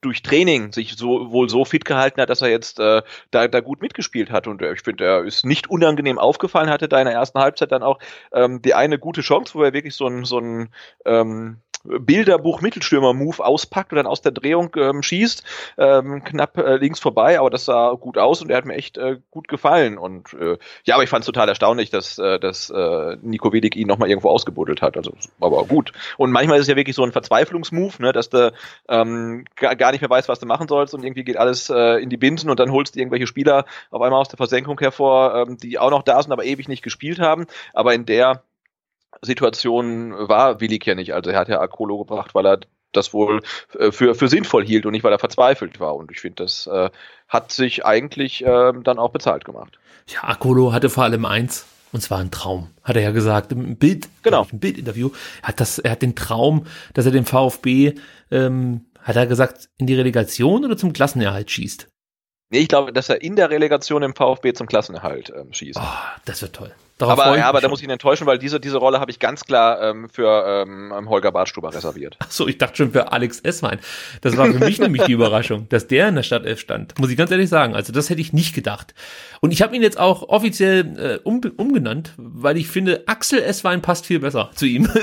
durch 0.04 0.22
Training 0.22 0.72
sich 0.72 0.96
so 0.96 1.32
wohl 1.32 1.50
so 1.50 1.66
fit 1.66 1.86
gehalten 1.86 2.22
hat, 2.22 2.30
dass 2.30 2.42
er 2.42 2.50
jetzt 2.50 2.80
äh, 2.80 3.02
da, 3.32 3.48
da 3.48 3.60
gut 3.62 3.82
mitgespielt 3.82 4.32
hat. 4.32 4.48
Und 4.48 4.62
äh, 4.62 4.74
ich 4.74 4.82
finde, 4.82 5.06
er 5.06 5.24
ist 5.24 5.46
nicht 5.46 5.70
unangenehm 5.70 6.20
aufgefallen, 6.20 6.70
hatte 6.70 6.90
da 6.90 7.00
in 7.00 7.06
der 7.06 7.16
ersten 7.16 7.40
Halbzeit 7.40 7.72
dann 7.72 7.84
auch 7.84 8.00
ähm, 8.32 8.62
die 8.62 8.74
eine 8.74 9.00
gute 9.00 9.22
Chance, 9.22 9.56
wo 9.56 9.64
er 9.64 9.74
wirklich 9.74 9.96
so 9.96 10.08
ein, 10.08 10.26
so 10.26 10.40
ein 10.40 10.70
ähm, 11.06 11.58
Bilderbuch-Mittelstürmer-Move 11.84 13.44
auspackt 13.44 13.92
und 13.92 13.98
dann 13.98 14.08
aus 14.08 14.22
der 14.22 14.32
Drehung 14.32 14.72
ähm, 14.78 15.04
schießt, 15.04 15.44
ähm, 15.78 16.24
knapp 16.24 16.58
äh, 16.58 16.78
links 16.78 17.00
vorbei, 17.00 17.40
aber 17.40 17.50
das 17.50 17.66
sah 17.66 17.94
gut 17.94 18.18
aus 18.18 18.42
und 18.42 18.50
er 18.50 18.58
hat 18.58 18.66
mir 18.66 18.76
echt 18.76 18.98
äh, 18.98 19.20
gut 19.32 19.48
gefallen. 19.48 19.98
Und 19.98 20.34
äh, 20.34 20.58
ja, 20.86 20.96
aber 20.96 21.04
ich 21.04 21.10
fand 21.10 21.22
es 21.22 21.26
total 21.26 21.50
erstaunlich, 21.50 21.90
dass, 21.90 22.18
äh, 22.18 22.40
dass 22.40 22.70
äh, 22.70 23.18
Nico 23.22 23.52
Willig 23.52 23.76
ihn 23.76 23.88
nochmal 23.88 24.10
irgendwo 24.10 24.30
ausgebuddelt 24.30 24.82
hat. 24.82 24.98
Also, 24.98 25.12
aber 25.40 25.66
gut. 25.66 25.92
Und 26.18 26.32
manchmal 26.32 26.58
ist 26.58 26.64
es 26.64 26.70
ja 26.70 26.76
wirklich 26.76 26.96
so 26.96 27.04
ein 27.04 27.12
Verzweiflungsmove, 27.12 28.02
ne, 28.02 28.14
dass 28.14 28.30
du 28.30 28.54
ähm, 28.88 29.46
gar 29.56 29.92
nicht 29.92 30.02
mehr 30.02 30.10
weißt, 30.10 30.30
was 30.30 30.40
du 30.40 30.46
machen 30.46 30.68
sollst 30.68 30.94
und 30.94 31.04
irgendwie 31.04 31.24
geht 31.24 31.38
alles 31.38 31.70
äh, 31.70 32.02
in 32.02 32.10
die 32.10 32.18
Binsen 32.18 32.50
und 32.50 32.60
dann 32.60 32.72
holst 32.72 32.96
du 32.96 33.00
irgendwelche 33.00 33.28
Spieler 33.28 33.66
auf 33.92 34.02
einmal 34.02 34.22
aus 34.22 34.30
der 34.30 34.38
Versenkung 34.38 34.80
hervor, 34.80 35.36
ähm, 35.48 35.58
die 35.58 35.80
auch 35.80 35.92
noch 35.92 36.04
da 36.04 36.22
sind, 36.22 36.32
aber 36.32 36.46
ewig 36.46 36.68
nicht 36.68 36.84
gespielt 36.84 37.20
haben. 37.20 37.46
Aber 37.74 37.94
in 37.94 38.06
der 38.06 38.44
Situation 39.24 40.14
war 40.14 40.60
Willig 40.60 40.86
ja 40.86 40.96
nicht. 40.96 41.14
Also 41.14 41.32
er 41.32 41.40
hat 41.40 41.50
ja 41.50 41.60
Akolo 41.60 41.98
gebracht, 41.98 42.36
weil 42.36 42.46
er 42.46 42.60
das 42.92 43.14
wohl 43.14 43.42
äh, 43.78 43.92
für, 43.92 44.16
für 44.16 44.28
sinnvoll 44.28 44.66
hielt 44.66 44.86
und 44.86 44.92
nicht, 44.92 45.04
weil 45.04 45.12
er 45.12 45.20
verzweifelt 45.20 45.80
war. 45.80 45.96
Und 45.96 46.12
ich 46.12 46.22
finde, 46.22 46.44
das 46.44 46.68
äh, 46.68 46.90
hat 47.28 47.52
sich 47.52 47.86
eigentlich 47.86 48.46
äh, 48.46 48.74
dann 48.84 49.00
auch 49.00 49.12
bezahlt 49.12 49.46
gemacht. 49.46 49.80
Ja, 50.08 50.24
Akolo 50.24 50.74
hatte 50.74 50.90
vor 50.90 51.04
allem 51.04 51.26
eins, 51.26 51.66
und 51.92 52.02
zwar 52.02 52.20
ein 52.20 52.32
Traum, 52.32 52.70
hat 52.84 52.96
er 52.96 53.02
ja 53.02 53.12
gesagt 53.12 53.52
im 53.52 53.76
Bild, 53.78 54.08
genau. 54.22 54.48
im 54.52 54.60
Bildinterview. 54.60 55.12
Er 55.42 55.50
hat 55.50 55.60
das, 55.60 55.80
er 55.80 55.92
hat 55.92 56.02
den 56.02 56.16
Traum, 56.16 56.68
dass 56.94 57.06
er 57.06 57.12
den 57.12 57.26
VfB, 57.26 57.94
ähm, 58.32 58.86
hat 59.02 59.16
er 59.16 59.28
gesagt, 59.28 59.70
in 59.78 59.88
die 59.88 59.96
Relegation 59.96 60.66
oder 60.66 60.78
zum 60.78 60.94
Klassenerhalt 60.94 61.52
schießt. 61.52 61.90
Nee, 62.50 62.60
ich 62.60 62.68
glaube, 62.68 62.94
dass 62.94 63.10
er 63.10 63.22
in 63.22 63.36
der 63.36 63.50
Relegation 63.50 64.04
im 64.04 64.16
VfB 64.16 64.54
zum 64.54 64.68
Klassenerhalt 64.68 65.34
ähm, 65.36 65.52
schießt. 65.54 65.80
Oh, 65.82 66.20
das 66.26 66.42
wird 66.42 66.54
toll. 66.54 66.72
Darauf 66.98 67.20
aber 67.20 67.38
ja, 67.38 67.48
aber 67.48 67.60
da 67.60 67.70
muss 67.70 67.80
ich 67.80 67.86
ihn 67.86 67.90
enttäuschen, 67.90 68.28
weil 68.28 68.38
diese, 68.38 68.60
diese 68.60 68.78
Rolle 68.78 69.00
habe 69.00 69.10
ich 69.10 69.20
ganz 69.20 69.44
klar 69.46 69.82
ähm, 69.82 70.10
für 70.10 70.66
ähm, 70.68 71.10
Holger 71.10 71.32
Bartstuber 71.32 71.74
reserviert. 71.74 72.18
Ach 72.20 72.30
so, 72.30 72.48
ich 72.48 72.60
dachte 72.60 72.78
schon 72.78 72.92
für 72.92 73.12
Alex 73.12 73.40
Esswein. 73.40 73.80
Das 74.22 74.38
war 74.38 74.46
für 74.46 74.60
mich 74.60 74.80
nämlich 74.80 75.04
die 75.04 75.14
Überraschung, 75.14 75.68
dass 75.70 75.88
der 75.88 76.10
in 76.10 76.16
der 76.16 76.24
Startelf 76.24 76.60
stand. 76.60 76.98
Muss 77.00 77.10
ich 77.10 77.18
ganz 77.18 77.32
ehrlich 77.32 77.50
sagen. 77.50 77.74
Also 77.76 77.92
das 77.92 78.10
hätte 78.10 78.22
ich 78.22 78.32
nicht 78.32 78.54
gedacht. 78.54 78.94
Und 79.42 79.52
ich 79.52 79.62
habe 79.64 79.76
ihn 79.76 79.82
jetzt 79.82 80.00
auch 80.00 80.30
offiziell 80.30 81.20
äh, 81.24 81.28
um, 81.28 81.42
umgenannt, 81.58 82.14
weil 82.18 82.58
ich 82.58 82.68
finde, 82.68 83.04
Axel 83.08 83.42
Esswein 83.42 83.82
passt 83.82 84.06
viel 84.06 84.20
besser 84.20 84.52
zu 84.54 84.66
ihm. 84.66 84.88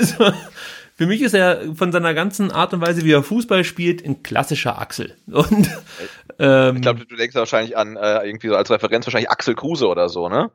Für 1.01 1.07
mich 1.07 1.21
ist 1.21 1.33
er 1.33 1.73
von 1.73 1.91
seiner 1.91 2.13
ganzen 2.13 2.51
Art 2.51 2.75
und 2.75 2.81
Weise, 2.81 3.03
wie 3.03 3.11
er 3.11 3.23
Fußball 3.23 3.63
spielt, 3.63 4.05
ein 4.05 4.21
klassischer 4.21 4.79
Axel. 4.79 5.15
Und, 5.25 5.67
ähm, 6.41 6.75
ich 6.77 6.81
glaube, 6.81 7.05
du 7.05 7.15
denkst 7.15 7.35
wahrscheinlich 7.35 7.77
an 7.77 7.95
äh, 7.95 8.25
irgendwie 8.25 8.47
so 8.47 8.55
als 8.55 8.71
Referenz 8.71 9.05
wahrscheinlich 9.05 9.29
Axel 9.29 9.55
Kruse 9.55 9.87
oder 9.87 10.09
so, 10.09 10.27
ne? 10.27 10.51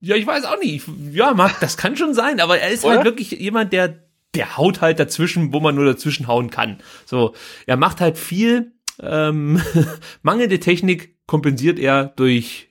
Ja, 0.00 0.16
ich 0.16 0.26
weiß 0.26 0.44
auch 0.44 0.58
nicht. 0.58 0.86
Ja, 1.12 1.34
mag, 1.34 1.60
das 1.60 1.76
kann 1.76 1.96
schon 1.96 2.14
sein, 2.14 2.40
aber 2.40 2.58
er 2.58 2.70
ist 2.70 2.82
halt 2.82 2.84
oder? 2.84 2.96
halt 2.98 3.04
wirklich 3.06 3.30
jemand, 3.32 3.72
der 3.72 4.06
der 4.34 4.56
haut 4.56 4.80
halt 4.80 4.98
dazwischen, 4.98 5.52
wo 5.52 5.60
man 5.60 5.74
nur 5.74 5.86
dazwischen 5.86 6.26
hauen 6.26 6.50
kann. 6.50 6.78
So, 7.06 7.34
er 7.66 7.76
macht 7.76 8.00
halt 8.00 8.18
viel. 8.18 8.72
Ähm, 9.00 9.60
mangelnde 10.22 10.60
Technik 10.60 11.16
kompensiert 11.26 11.78
er 11.78 12.04
durch 12.04 12.68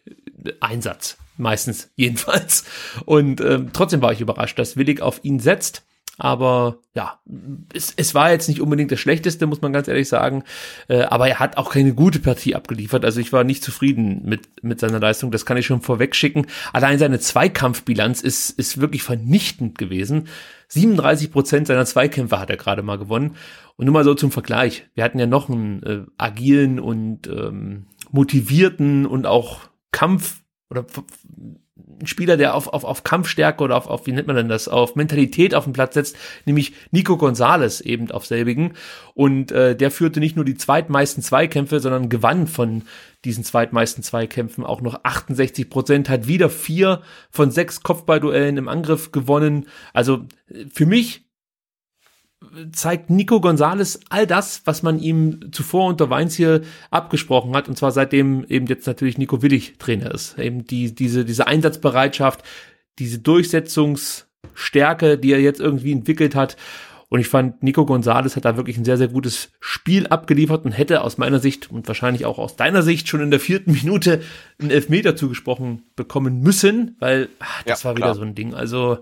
Einsatz, 0.60 1.18
meistens 1.38 1.92
jedenfalls. 1.96 2.66
Und 3.06 3.42
ähm, 3.42 3.72
trotzdem 3.74 4.02
war 4.02 4.14
ich 4.14 4.22
überrascht, 4.22 4.58
dass 4.60 4.78
Willig 4.78 5.02
auf 5.02 5.20
ihn 5.24 5.40
setzt. 5.40 5.86
Aber 6.18 6.80
ja, 6.94 7.20
es, 7.74 7.94
es 7.98 8.16
war 8.16 8.32
jetzt 8.32 8.48
nicht 8.48 8.62
unbedingt 8.62 8.92
das 8.92 9.00
Schlechteste, 9.00 9.48
muss 9.48 9.62
man 9.62 9.74
ganz 9.74 9.88
ehrlich 9.88 10.08
sagen. 10.08 10.44
Äh, 10.88 11.02
aber 11.04 11.28
er 11.28 11.40
hat 11.40 11.58
auch 11.58 11.72
keine 11.72 11.94
gute 11.94 12.20
Partie 12.20 12.56
abgeliefert. 12.56 13.04
Also 13.04 13.20
ich 13.20 13.34
war 13.34 13.44
nicht 13.44 13.64
zufrieden 13.64 14.22
mit, 14.24 14.64
mit 14.64 14.80
seiner 14.80 15.00
Leistung. 15.00 15.32
Das 15.32 15.46
kann 15.46 15.58
ich 15.58 15.66
schon 15.66 15.82
vorweg 15.82 16.16
schicken. 16.16 16.48
Allein 16.72 17.00
seine 17.00 17.20
Zweikampfbilanz 17.20 18.22
ist, 18.22 18.52
ist 18.52 18.80
wirklich 18.80 19.04
vernichtend 19.04 19.78
gewesen. 19.78 20.30
37 20.70 21.32
Prozent 21.32 21.68
seiner 21.68 21.86
Zweikämpfe 21.86 22.40
hat 22.40 22.50
er 22.50 22.58
gerade 22.58 22.82
mal 22.82 22.98
gewonnen. 22.98 23.36
Und 23.76 23.86
nur 23.86 23.94
mal 23.94 24.06
so 24.06 24.14
zum 24.14 24.32
Vergleich. 24.32 24.88
Wir 24.94 25.04
hatten 25.04 25.20
ja 25.20 25.28
noch 25.28 25.50
einen 25.50 25.84
äh, 25.84 26.04
agilen 26.18 26.80
und 26.80 27.28
ähm, 27.28 27.88
motivierten 28.12 29.06
und 29.06 29.26
auch 29.26 29.60
Kampf 29.92 30.42
oder 30.70 30.86
ein 32.02 32.08
Spieler, 32.08 32.38
der 32.38 32.56
auf, 32.56 32.68
auf, 32.68 32.84
auf 32.84 33.04
Kampfstärke 33.04 33.64
oder 33.64 33.78
auf, 33.78 33.88
auf, 33.88 34.06
wie 34.06 34.12
nennt 34.12 34.28
man 34.28 34.36
denn 34.36 34.50
das, 34.50 34.68
auf 34.68 34.96
Mentalität 34.96 35.56
auf 35.56 35.64
den 35.64 35.74
Platz 35.74 35.94
setzt, 35.94 36.18
nämlich 36.46 36.74
Nico 36.92 37.18
Gonzales 37.18 37.82
eben 37.82 38.12
auf 38.12 38.26
selbigen. 38.26 38.74
Und 39.14 39.52
äh, 39.52 39.76
der 39.76 39.92
führte 39.92 40.20
nicht 40.20 40.36
nur 40.36 40.46
die 40.46 40.56
zweitmeisten 40.56 41.24
Zweikämpfe, 41.24 41.80
sondern 41.80 42.10
gewann 42.10 42.48
von 42.48 42.84
diesen 43.24 43.44
zweitmeisten 43.44 44.04
Zweikämpfen 44.04 44.64
auch 44.64 44.82
noch 44.82 45.00
68 45.04 45.70
Prozent, 45.70 46.10
hat 46.10 46.28
wieder 46.28 46.50
vier 46.50 47.02
von 47.32 47.52
sechs 47.52 47.82
Kopfballduellen 47.82 48.58
im 48.58 48.68
Angriff 48.68 49.12
gewonnen. 49.12 49.68
Also 49.94 50.26
für 50.72 50.86
mich 50.86 51.25
zeigt 52.72 53.10
Nico 53.10 53.42
Gonzales 53.42 54.00
all 54.10 54.28
das, 54.28 54.62
was 54.66 54.84
man 54.84 55.00
ihm 55.00 55.52
zuvor 55.52 55.88
unter 55.88 56.10
Weins 56.10 56.36
hier 56.36 56.62
abgesprochen 56.92 57.56
hat, 57.56 57.68
und 57.68 57.78
zwar 57.78 57.92
seitdem 57.92 58.46
eben 58.46 58.68
jetzt 58.68 58.88
natürlich 58.88 59.18
Nico 59.18 59.42
Willig 59.42 59.78
Trainer 59.78 60.12
ist. 60.14 60.38
Eben 60.38 60.66
die, 60.66 60.94
diese, 60.94 61.26
diese 61.26 61.48
Einsatzbereitschaft, 61.48 62.44
diese 63.00 63.20
Durchsetzungsstärke, 63.20 65.18
die 65.18 65.34
er 65.34 65.42
jetzt 65.42 65.60
irgendwie 65.60 65.92
entwickelt 65.92 66.36
hat. 66.36 66.56
Und 67.10 67.20
ich 67.20 67.28
fand, 67.28 67.62
Nico 67.62 67.86
Gonzales 67.86 68.36
hat 68.36 68.46
da 68.46 68.58
wirklich 68.58 68.78
ein 68.78 68.86
sehr, 68.86 68.98
sehr 68.98 69.10
gutes 69.10 69.52
Spiel 69.60 70.08
abgeliefert 70.08 70.66
und 70.66 70.72
hätte 70.72 71.02
aus 71.02 71.18
meiner 71.18 71.40
Sicht 71.40 71.72
und 71.72 71.88
wahrscheinlich 71.88 72.26
auch 72.26 72.40
aus 72.40 72.56
deiner 72.56 72.82
Sicht 72.82 73.08
schon 73.08 73.22
in 73.22 73.32
der 73.32 73.40
vierten 73.40 73.72
Minute 73.84 74.22
einen 74.60 74.72
Elfmeter 74.72 75.16
zugesprochen 75.16 75.84
bekommen 75.96 76.42
müssen, 76.42 76.96
weil 77.00 77.30
ach, 77.40 77.64
das 77.64 77.84
ja, 77.84 77.90
war 77.90 77.96
wieder 77.96 78.08
klar. 78.08 78.16
so 78.16 78.22
ein 78.24 78.36
Ding. 78.36 78.54
Also 78.54 79.00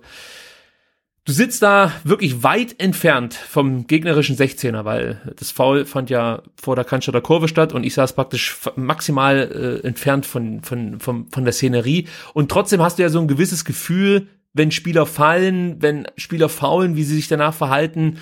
Du 1.26 1.32
sitzt 1.32 1.64
da 1.64 1.94
wirklich 2.04 2.44
weit 2.44 2.82
entfernt 2.82 3.34
vom 3.34 3.88
gegnerischen 3.88 4.36
16er, 4.36 4.84
weil 4.84 5.34
das 5.38 5.52
Foul 5.52 5.86
fand 5.86 6.10
ja 6.10 6.42
vor 6.62 6.76
der 6.76 6.84
Cannstatter 6.84 7.22
Kurve 7.22 7.48
statt 7.48 7.72
und 7.72 7.86
ich 7.86 7.94
saß 7.94 8.14
praktisch 8.14 8.58
maximal 8.76 9.82
äh, 9.84 9.88
entfernt 9.88 10.26
von, 10.26 10.62
von, 10.64 11.00
von, 11.00 11.30
von 11.30 11.44
der 11.46 11.54
Szenerie. 11.54 12.10
Und 12.34 12.52
trotzdem 12.52 12.82
hast 12.82 13.00
du 13.00 13.04
ja 13.04 13.10
so 13.10 13.22
ein 13.22 13.30
gewisses 13.30 13.64
Gefühl, 13.64 14.28
wenn 14.52 14.72
Spieler 14.72 15.06
fallen, 15.06 15.82
wenn 15.82 16.08
Spieler 16.18 16.50
faulen, 16.50 16.98
wie 16.98 17.06
sie 17.06 17.16
sich 17.16 17.30
danach 17.30 17.54
verhalten, 17.54 18.18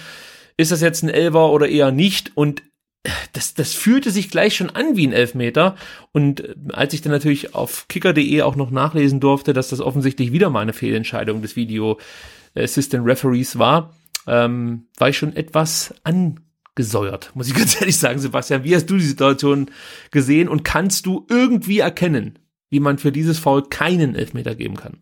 ist 0.57 0.71
das 0.71 0.81
jetzt 0.81 1.01
ein 1.01 1.09
Elver 1.09 1.51
oder 1.51 1.67
eher 1.67 1.91
nicht? 1.91 2.31
Und 2.35 2.61
das, 3.33 3.55
das 3.55 3.73
fühlte 3.73 4.11
sich 4.11 4.29
gleich 4.29 4.55
schon 4.55 4.69
an 4.69 4.95
wie 4.95 5.07
ein 5.07 5.13
Elfmeter. 5.13 5.75
Und 6.11 6.41
äh, 6.41 6.55
als 6.71 6.93
ich 6.93 7.01
dann 7.01 7.11
natürlich 7.11 7.55
auf 7.55 7.87
kicker.de 7.87 8.43
auch 8.43 8.55
noch 8.55 8.69
nachlesen 8.69 9.19
durfte, 9.19 9.53
dass 9.53 9.69
das 9.69 9.81
offensichtlich 9.81 10.31
wieder 10.31 10.51
mal 10.51 10.59
eine 10.59 10.73
Fehlentscheidung 10.73 11.41
des 11.41 11.55
Video 11.55 11.97
Assistant 12.55 13.05
Referees 13.05 13.57
war, 13.57 13.93
ähm, 14.27 14.87
war 14.97 15.09
ich 15.09 15.17
schon 15.17 15.35
etwas 15.35 15.93
angesäuert, 16.03 17.31
muss 17.33 17.47
ich 17.47 17.55
ganz 17.57 17.79
ehrlich 17.79 17.97
sagen, 17.97 18.19
Sebastian. 18.19 18.63
Wie 18.63 18.75
hast 18.75 18.87
du 18.89 18.97
die 18.97 19.03
Situation 19.03 19.71
gesehen 20.11 20.49
und 20.49 20.63
kannst 20.63 21.05
du 21.05 21.25
irgendwie 21.29 21.79
erkennen, 21.79 22.39
wie 22.69 22.79
man 22.79 22.97
für 22.97 23.11
dieses 23.11 23.39
Foul 23.39 23.63
keinen 23.63 24.15
Elfmeter 24.15 24.55
geben 24.55 24.77
kann? 24.77 25.01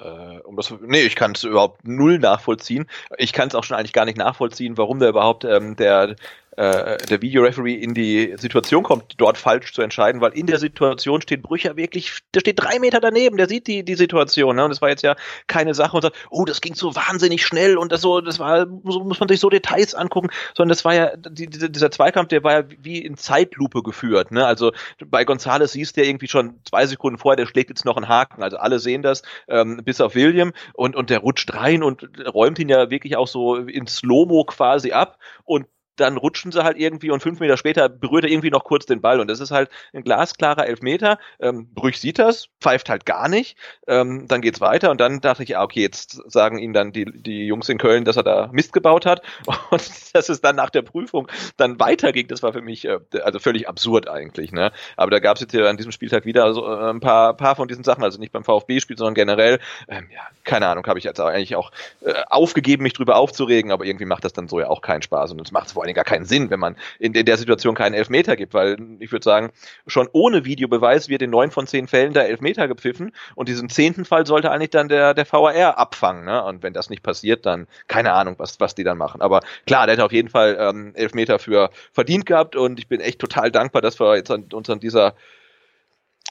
Äh, 0.00 0.38
um 0.40 0.56
das, 0.56 0.72
nee, 0.80 1.02
ich 1.02 1.16
kann 1.16 1.32
es 1.32 1.44
überhaupt 1.44 1.86
null 1.86 2.18
nachvollziehen. 2.18 2.86
Ich 3.16 3.32
kann 3.32 3.48
es 3.48 3.54
auch 3.54 3.64
schon 3.64 3.76
eigentlich 3.76 3.92
gar 3.92 4.04
nicht 4.04 4.18
nachvollziehen, 4.18 4.78
warum 4.78 5.00
da 5.00 5.08
überhaupt 5.08 5.44
ähm, 5.44 5.76
der 5.76 6.16
äh, 6.58 6.96
der 7.06 7.22
Videoreferee 7.22 7.74
in 7.74 7.94
die 7.94 8.34
Situation 8.36 8.82
kommt, 8.82 9.14
dort 9.18 9.38
falsch 9.38 9.72
zu 9.72 9.80
entscheiden, 9.80 10.20
weil 10.20 10.32
in 10.32 10.48
der 10.48 10.58
Situation 10.58 11.22
steht 11.22 11.40
Brücher 11.40 11.76
wirklich, 11.76 12.18
der 12.34 12.40
steht 12.40 12.58
drei 12.58 12.80
Meter 12.80 12.98
daneben, 12.98 13.36
der 13.36 13.48
sieht 13.48 13.68
die, 13.68 13.84
die 13.84 13.94
Situation, 13.94 14.56
ne? 14.56 14.64
Und 14.64 14.70
das 14.70 14.82
war 14.82 14.88
jetzt 14.88 15.04
ja 15.04 15.14
keine 15.46 15.72
Sache 15.74 15.94
und 15.94 16.02
sagt, 16.02 16.16
oh, 16.30 16.44
das 16.44 16.60
ging 16.60 16.74
so 16.74 16.96
wahnsinnig 16.96 17.46
schnell 17.46 17.78
und 17.78 17.92
das 17.92 18.00
so, 18.00 18.20
das 18.20 18.40
war, 18.40 18.66
so 18.84 19.04
muss 19.04 19.20
man 19.20 19.28
sich 19.28 19.38
so 19.38 19.48
Details 19.50 19.94
angucken, 19.94 20.30
sondern 20.52 20.70
das 20.70 20.84
war 20.84 20.94
ja, 20.94 21.16
die, 21.16 21.46
dieser 21.46 21.92
Zweikampf, 21.92 22.28
der 22.30 22.42
war 22.42 22.52
ja 22.52 22.64
wie 22.80 23.04
in 23.04 23.16
Zeitlupe 23.16 23.84
geführt, 23.84 24.32
ne? 24.32 24.44
Also 24.44 24.72
bei 25.06 25.24
Gonzales 25.24 25.70
siehst 25.70 25.96
du 25.96 26.00
ja 26.00 26.08
irgendwie 26.08 26.26
schon 26.26 26.58
zwei 26.64 26.86
Sekunden 26.86 27.18
vorher, 27.18 27.36
der 27.36 27.46
schlägt 27.46 27.70
jetzt 27.70 27.84
noch 27.84 27.96
einen 27.96 28.08
Haken, 28.08 28.42
also 28.42 28.56
alle 28.56 28.80
sehen 28.80 29.02
das, 29.02 29.22
ähm, 29.46 29.82
bis 29.84 30.00
auf 30.00 30.16
William 30.16 30.52
und, 30.74 30.96
und 30.96 31.08
der 31.10 31.20
rutscht 31.20 31.54
rein 31.54 31.84
und 31.84 32.08
räumt 32.34 32.58
ihn 32.58 32.68
ja 32.68 32.90
wirklich 32.90 33.16
auch 33.16 33.28
so 33.28 33.54
in 33.54 33.86
Slow-Mo 33.86 34.42
quasi 34.42 34.90
ab 34.90 35.18
und 35.44 35.66
dann 36.00 36.16
rutschen 36.16 36.52
sie 36.52 36.64
halt 36.64 36.78
irgendwie 36.78 37.10
und 37.10 37.22
fünf 37.22 37.40
Meter 37.40 37.56
später 37.56 37.88
berührt 37.88 38.24
er 38.24 38.30
irgendwie 38.30 38.50
noch 38.50 38.64
kurz 38.64 38.86
den 38.86 39.00
Ball. 39.00 39.20
Und 39.20 39.28
das 39.28 39.40
ist 39.40 39.50
halt 39.50 39.68
ein 39.92 40.02
glasklarer 40.02 40.66
Elfmeter. 40.66 41.18
Ähm, 41.40 41.68
Brüch 41.74 42.00
sieht 42.00 42.18
das, 42.18 42.48
pfeift 42.60 42.88
halt 42.88 43.04
gar 43.06 43.28
nicht. 43.28 43.56
Ähm, 43.86 44.26
dann 44.28 44.40
geht's 44.40 44.60
weiter 44.60 44.90
und 44.90 45.00
dann 45.00 45.20
dachte 45.20 45.42
ich, 45.42 45.50
ja, 45.50 45.62
okay, 45.62 45.82
jetzt 45.82 46.20
sagen 46.30 46.58
ihnen 46.58 46.72
dann 46.72 46.92
die, 46.92 47.04
die 47.04 47.46
Jungs 47.46 47.68
in 47.68 47.78
Köln, 47.78 48.04
dass 48.04 48.16
er 48.16 48.22
da 48.22 48.48
Mist 48.52 48.72
gebaut 48.72 49.06
hat. 49.06 49.22
Und 49.70 50.14
dass 50.14 50.28
es 50.28 50.40
dann 50.40 50.56
nach 50.56 50.70
der 50.70 50.82
Prüfung 50.82 51.28
dann 51.56 51.78
weiterging, 51.78 52.28
das 52.28 52.42
war 52.42 52.52
für 52.52 52.62
mich 52.62 52.86
äh, 52.86 52.98
also 53.22 53.38
völlig 53.38 53.68
absurd 53.68 54.08
eigentlich. 54.08 54.52
Ne? 54.52 54.72
Aber 54.96 55.10
da 55.10 55.18
gab 55.18 55.36
es 55.36 55.42
jetzt 55.42 55.52
ja 55.52 55.68
an 55.68 55.76
diesem 55.76 55.92
Spieltag 55.92 56.24
wieder 56.24 56.52
so 56.54 56.66
äh, 56.66 56.90
ein 56.90 57.00
paar, 57.00 57.34
paar 57.34 57.56
von 57.56 57.68
diesen 57.68 57.84
Sachen, 57.84 58.02
also 58.02 58.18
nicht 58.18 58.32
beim 58.32 58.44
VfB-Spiel, 58.44 58.96
sondern 58.96 59.14
generell. 59.14 59.58
Ähm, 59.88 60.08
ja, 60.12 60.22
keine 60.44 60.68
Ahnung, 60.68 60.86
habe 60.86 60.98
ich 60.98 61.04
jetzt 61.04 61.20
eigentlich 61.20 61.56
auch 61.56 61.70
äh, 62.00 62.14
aufgegeben, 62.28 62.82
mich 62.82 62.94
drüber 62.94 63.16
aufzuregen, 63.16 63.72
aber 63.72 63.84
irgendwie 63.84 64.06
macht 64.06 64.24
das 64.24 64.32
dann 64.32 64.48
so 64.48 64.60
ja 64.60 64.68
auch 64.68 64.80
keinen 64.80 65.02
Spaß. 65.02 65.32
Und 65.32 65.40
es 65.40 65.52
macht 65.52 65.70
vor 65.70 65.84
Dingen 65.88 65.96
gar 65.96 66.04
keinen 66.04 66.24
Sinn, 66.24 66.50
wenn 66.50 66.60
man 66.60 66.76
in, 66.98 67.14
in 67.14 67.26
der 67.26 67.36
Situation 67.36 67.74
keinen 67.74 67.94
Elfmeter 67.94 68.36
gibt, 68.36 68.54
weil 68.54 68.76
ich 69.00 69.12
würde 69.12 69.24
sagen, 69.24 69.50
schon 69.86 70.08
ohne 70.12 70.44
Videobeweis 70.44 71.08
wird 71.08 71.22
in 71.22 71.30
neun 71.30 71.50
von 71.50 71.66
zehn 71.66 71.88
Fällen 71.88 72.12
da 72.12 72.22
Elfmeter 72.22 72.68
gepfiffen 72.68 73.12
und 73.34 73.48
diesen 73.48 73.68
zehnten 73.68 74.04
Fall 74.04 74.26
sollte 74.26 74.50
eigentlich 74.50 74.70
dann 74.70 74.88
der, 74.88 75.14
der 75.14 75.26
VAR 75.30 75.78
abfangen. 75.78 76.24
Ne? 76.24 76.42
Und 76.44 76.62
wenn 76.62 76.72
das 76.72 76.90
nicht 76.90 77.02
passiert, 77.02 77.46
dann 77.46 77.66
keine 77.86 78.12
Ahnung, 78.12 78.36
was, 78.38 78.60
was 78.60 78.74
die 78.74 78.84
dann 78.84 78.98
machen. 78.98 79.20
Aber 79.20 79.40
klar, 79.66 79.86
der 79.86 79.94
hätte 79.94 80.04
auf 80.04 80.12
jeden 80.12 80.28
Fall 80.28 80.56
ähm, 80.60 80.92
Elfmeter 80.94 81.38
für 81.38 81.70
verdient 81.92 82.26
gehabt 82.26 82.56
und 82.56 82.78
ich 82.78 82.88
bin 82.88 83.00
echt 83.00 83.18
total 83.18 83.50
dankbar, 83.50 83.82
dass 83.82 83.98
wir 84.00 84.16
jetzt 84.16 84.30
an, 84.30 84.44
uns 84.52 84.70
an 84.70 84.80
dieser 84.80 85.14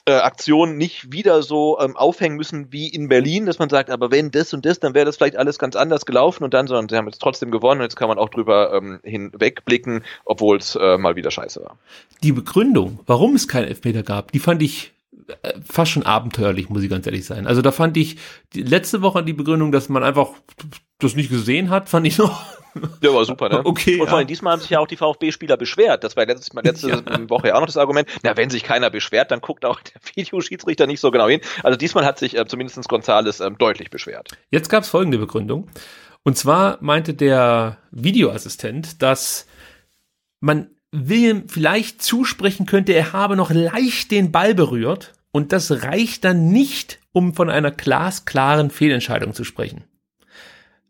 äh, 0.08 0.12
Aktion 0.12 0.78
nicht 0.78 1.12
wieder 1.12 1.42
so 1.42 1.78
ähm, 1.78 1.94
aufhängen 1.94 2.36
müssen 2.36 2.72
wie 2.72 2.88
in 2.88 3.08
Berlin, 3.08 3.44
dass 3.44 3.58
man 3.58 3.68
sagt, 3.68 3.90
aber 3.90 4.10
wenn 4.10 4.30
das 4.30 4.54
und 4.54 4.64
das, 4.64 4.80
dann 4.80 4.94
wäre 4.94 5.04
das 5.04 5.18
vielleicht 5.18 5.36
alles 5.36 5.58
ganz 5.58 5.76
anders 5.76 6.06
gelaufen 6.06 6.44
und 6.44 6.54
dann, 6.54 6.66
sondern 6.66 6.88
sie 6.88 6.96
haben 6.96 7.06
jetzt 7.06 7.20
trotzdem 7.20 7.50
gewonnen 7.50 7.82
und 7.82 7.84
jetzt 7.84 7.96
kann 7.96 8.08
man 8.08 8.18
auch 8.18 8.30
drüber 8.30 8.72
ähm, 8.72 9.00
hinwegblicken, 9.02 10.02
obwohl 10.24 10.56
es 10.56 10.76
äh, 10.76 10.96
mal 10.96 11.14
wieder 11.14 11.30
scheiße 11.30 11.62
war. 11.62 11.76
Die 12.22 12.32
Begründung, 12.32 13.00
warum 13.06 13.34
es 13.34 13.48
keinen 13.48 13.68
Elfmeter 13.68 14.02
gab, 14.02 14.32
die 14.32 14.38
fand 14.38 14.62
ich 14.62 14.94
fast 15.64 15.92
schon 15.92 16.04
abenteuerlich, 16.04 16.68
muss 16.68 16.82
ich 16.82 16.90
ganz 16.90 17.06
ehrlich 17.06 17.24
sein. 17.24 17.46
Also 17.46 17.62
da 17.62 17.72
fand 17.72 17.96
ich 17.96 18.16
die 18.54 18.62
letzte 18.62 19.02
Woche 19.02 19.22
die 19.22 19.32
Begründung, 19.32 19.72
dass 19.72 19.88
man 19.88 20.02
einfach 20.02 20.30
das 20.98 21.14
nicht 21.14 21.30
gesehen 21.30 21.70
hat, 21.70 21.88
fand 21.88 22.06
ich 22.06 22.18
noch. 22.18 22.44
Ja, 23.00 23.12
war 23.12 23.24
super, 23.24 23.48
ne? 23.48 23.62
Okay. 23.64 23.98
Und 23.98 24.08
vor 24.08 24.18
allem 24.18 24.28
diesmal 24.28 24.52
haben 24.52 24.60
sich 24.60 24.70
ja 24.70 24.78
auch 24.78 24.86
die 24.86 24.96
VfB-Spieler 24.96 25.56
beschwert. 25.56 26.04
Das 26.04 26.16
war 26.16 26.26
letztes 26.26 26.52
Mal, 26.52 26.60
letzte 26.64 26.90
ja. 26.90 27.28
Woche 27.28 27.48
ja 27.48 27.56
auch 27.56 27.60
noch 27.60 27.66
das 27.66 27.76
Argument. 27.76 28.08
Na, 28.22 28.36
wenn 28.36 28.50
sich 28.50 28.62
keiner 28.62 28.88
beschwert, 28.88 29.32
dann 29.32 29.40
guckt 29.40 29.64
auch 29.64 29.80
der 29.80 30.00
Videoschiedsrichter 30.14 30.86
nicht 30.86 31.00
so 31.00 31.10
genau 31.10 31.28
hin. 31.28 31.40
Also 31.64 31.76
diesmal 31.76 32.04
hat 32.04 32.20
sich 32.20 32.36
äh, 32.36 32.46
zumindest 32.46 32.86
Gonzales 32.88 33.40
ähm, 33.40 33.58
deutlich 33.58 33.90
beschwert. 33.90 34.30
Jetzt 34.50 34.68
gab 34.68 34.84
es 34.84 34.90
folgende 34.90 35.18
Begründung. 35.18 35.68
Und 36.22 36.36
zwar 36.36 36.78
meinte 36.80 37.14
der 37.14 37.78
Videoassistent, 37.90 39.02
dass 39.02 39.46
man 40.40 40.70
William 40.92 41.48
vielleicht 41.48 42.00
zusprechen 42.00 42.66
könnte, 42.66 42.92
er 42.92 43.12
habe 43.12 43.34
noch 43.34 43.50
leicht 43.50 44.12
den 44.12 44.30
Ball 44.30 44.54
berührt 44.54 45.14
und 45.38 45.52
das 45.52 45.84
reicht 45.84 46.24
dann 46.24 46.48
nicht, 46.48 46.98
um 47.12 47.32
von 47.32 47.48
einer 47.48 47.70
glasklaren 47.70 48.70
Fehlentscheidung 48.70 49.34
zu 49.34 49.44
sprechen. 49.44 49.84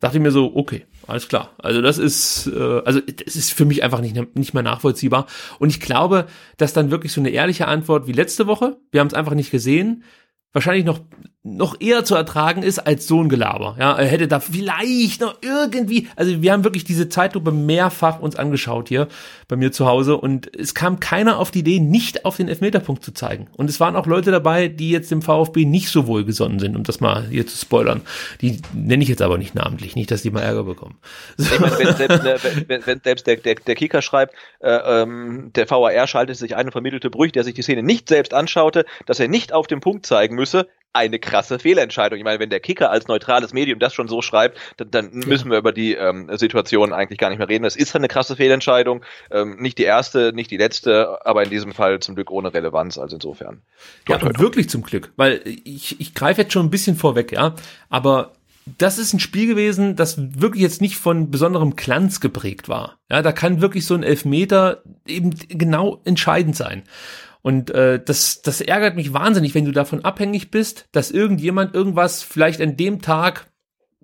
Dachte 0.01 0.17
ich 0.17 0.23
mir 0.23 0.31
so, 0.31 0.57
okay, 0.57 0.87
alles 1.07 1.29
klar. 1.29 1.51
Also 1.59 1.83
das 1.83 1.99
ist, 1.99 2.47
äh, 2.47 2.81
also 2.83 2.99
das 3.01 3.37
ist 3.37 3.53
für 3.53 3.67
mich 3.67 3.85
einfach 3.85 4.01
nicht, 4.01 4.17
nicht 4.35 4.55
mehr 4.55 4.63
nachvollziehbar. 4.63 5.27
Und 5.59 5.69
ich 5.69 5.81
glaube, 5.81 6.29
dass 6.57 6.73
dann 6.73 6.91
wirklich 6.91 7.13
so 7.13 7.21
eine 7.21 7.29
ehrliche 7.29 7.69
Antwort 7.69 8.07
wie 8.07 8.13
letzte 8.13 8.47
Woche, 8.47 8.79
wir 8.91 9.01
haben 9.01 9.09
es 9.09 9.13
einfach 9.13 9.35
nicht 9.35 9.51
gesehen, 9.51 10.03
wahrscheinlich 10.55 10.87
noch 10.87 11.01
noch 11.45 11.81
eher 11.81 12.05
zu 12.05 12.15
ertragen 12.15 12.63
ist 12.63 12.81
als 12.81 13.07
so 13.07 13.23
ein 13.23 13.29
Gelaber. 13.29 13.77
Ja, 13.79 13.97
er 13.97 14.07
hätte 14.07 14.27
da 14.27 14.41
vielleicht 14.41 15.21
noch 15.21 15.37
irgendwie, 15.41 16.09
also 16.17 16.43
wir 16.43 16.53
haben 16.53 16.65
wirklich 16.65 16.85
diese 16.85 17.09
Zeitlupe 17.09 17.53
mehrfach 17.53 18.19
uns 18.19 18.37
angeschaut 18.37 18.89
hier 18.89 19.07
bei 19.47 19.57
mir 19.57 19.71
zu 19.71 19.87
Hause 19.87 20.17
und 20.17 20.53
es 20.55 20.75
kam 20.75 20.99
keiner 20.99 21.39
auf 21.39 21.51
die 21.51 21.61
Idee, 21.61 21.79
nicht 21.79 22.25
auf 22.25 22.37
den 22.37 22.49
Elfmeterpunkt 22.49 23.05
zu 23.05 23.13
zeigen. 23.13 23.47
Und 23.57 23.71
es 23.71 23.79
waren 23.79 23.95
auch 23.95 24.07
Leute 24.07 24.33
dabei, 24.33 24.69
die 24.69 24.91
jetzt 24.91 25.11
dem 25.11 25.23
VfB 25.23 25.65
nicht 25.65 25.89
so 25.91 26.07
wohlgesonnen 26.07 26.59
sind, 26.59 26.77
um 26.77 26.83
das 26.83 27.01
mal 27.01 27.27
hier 27.29 27.47
zu 27.47 27.57
spoilern. 27.57 28.03
Die 28.41 28.61
nenne 28.75 29.03
ich 29.03 29.09
jetzt 29.09 29.23
aber 29.23 29.39
nicht 29.39 29.55
namentlich, 29.55 29.95
nicht, 29.95 30.11
dass 30.11 30.23
die 30.23 30.31
mal 30.31 30.43
Ärger 30.43 30.65
bekommen. 30.65 30.99
So. 31.37 31.59
Meine, 31.61 31.79
wenn 31.79 31.95
selbst, 31.95 32.23
ne, 32.25 32.37
wenn, 32.67 32.87
wenn 32.87 33.01
selbst 33.03 33.27
der, 33.27 33.37
der, 33.37 33.55
der 33.55 33.75
Kicker 33.77 34.03
schreibt, 34.03 34.35
äh, 34.61 34.71
ähm, 35.03 35.53
der 35.55 35.71
VAR 35.71 36.07
schaltet 36.09 36.37
sich 36.37 36.57
ein 36.57 36.67
und 36.67 36.73
vermittelte 36.73 37.11
Brüch, 37.11 37.33
der 37.33 37.45
sich 37.45 37.55
die 37.55 37.63
Szene 37.63 37.83
nicht 37.83 38.09
selbst 38.09 38.35
anschaute, 38.35 38.85
dass 39.07 39.21
er 39.21 39.29
nicht 39.29 39.53
auf 39.53 39.67
den 39.69 39.81
Punkt 39.81 40.05
zeigen 40.05 40.35
müsse, 40.35 40.67
eine 40.99 41.19
krasse 41.19 41.59
Fehlentscheidung. 41.59 42.19
Ich 42.19 42.25
meine, 42.25 42.41
wenn 42.41 42.51
der 42.51 42.61
Kicker 42.61 42.91
als 42.91 43.09
neutrales 43.09 43.53
Medium 43.53 43.79
das 43.79 43.95
schon 43.95 44.09
so 44.09 44.23
schreibt, 44.23 44.59
dann, 44.77 44.91
dann 44.91 45.11
müssen 45.11 45.51
wir 45.51 45.59
über 45.59 45.73
die 45.73 45.95
ähm, 45.95 46.29
Situation 46.37 46.93
eigentlich 46.93 47.19
gar 47.19 47.31
nicht 47.31 47.39
mehr 47.39 47.49
reden. 47.49 47.65
Es 47.65 47.77
ist 47.77 47.95
eine 47.97 48.09
krasse 48.09 48.37
Fehlentscheidung, 48.37 49.05
ähm, 49.31 49.57
nicht 49.59 49.79
die 49.79 49.85
erste, 49.85 50.33
nicht 50.35 50.51
die 50.51 50.57
letzte, 50.57 51.25
aber 51.25 51.43
in 51.43 51.51
diesem 51.51 51.73
Fall 51.73 52.01
zum 52.01 52.15
Glück 52.15 52.31
ohne 52.31 52.53
Relevanz, 52.53 52.99
also 52.99 53.17
insofern. 53.17 53.63
Ja, 54.09 54.21
und 54.21 54.39
wirklich 54.39 54.69
zum 54.69 54.83
Glück, 54.83 55.13
weil 55.17 55.41
ich, 55.65 56.01
ich 56.01 56.15
greife 56.15 56.43
jetzt 56.43 56.53
schon 56.53 56.67
ein 56.67 56.71
bisschen 56.71 56.97
vorweg, 56.97 57.33
ja, 57.33 57.55
aber 57.89 58.33
das 58.77 58.99
ist 58.99 59.15
ein 59.15 59.21
Spiel 59.21 59.47
gewesen, 59.47 59.97
das 59.97 60.17
wirklich 60.19 60.63
jetzt 60.63 60.81
nicht 60.81 60.97
von 60.97 61.31
besonderem 61.31 61.77
Glanz 61.77 62.21
geprägt 62.21 62.69
war. 62.69 62.99
Ja, 63.11 63.23
da 63.23 63.33
kann 63.33 63.61
wirklich 63.61 63.87
so 63.87 63.95
ein 63.95 64.03
Elfmeter 64.03 64.83
eben 65.07 65.35
genau 65.49 66.01
entscheidend 66.05 66.57
sein. 66.57 66.83
Und 67.43 67.71
äh, 67.71 68.03
das, 68.03 68.43
das 68.43 68.61
ärgert 68.61 68.97
mich 68.97 69.13
wahnsinnig, 69.13 69.55
wenn 69.55 69.65
du 69.65 69.73
davon 69.73 70.05
abhängig 70.05 70.51
bist, 70.51 70.87
dass 70.93 71.11
irgendjemand 71.11 71.75
irgendwas 71.75 72.23
vielleicht 72.23 72.61
an 72.61 72.77
dem 72.77 73.01
Tag 73.01 73.47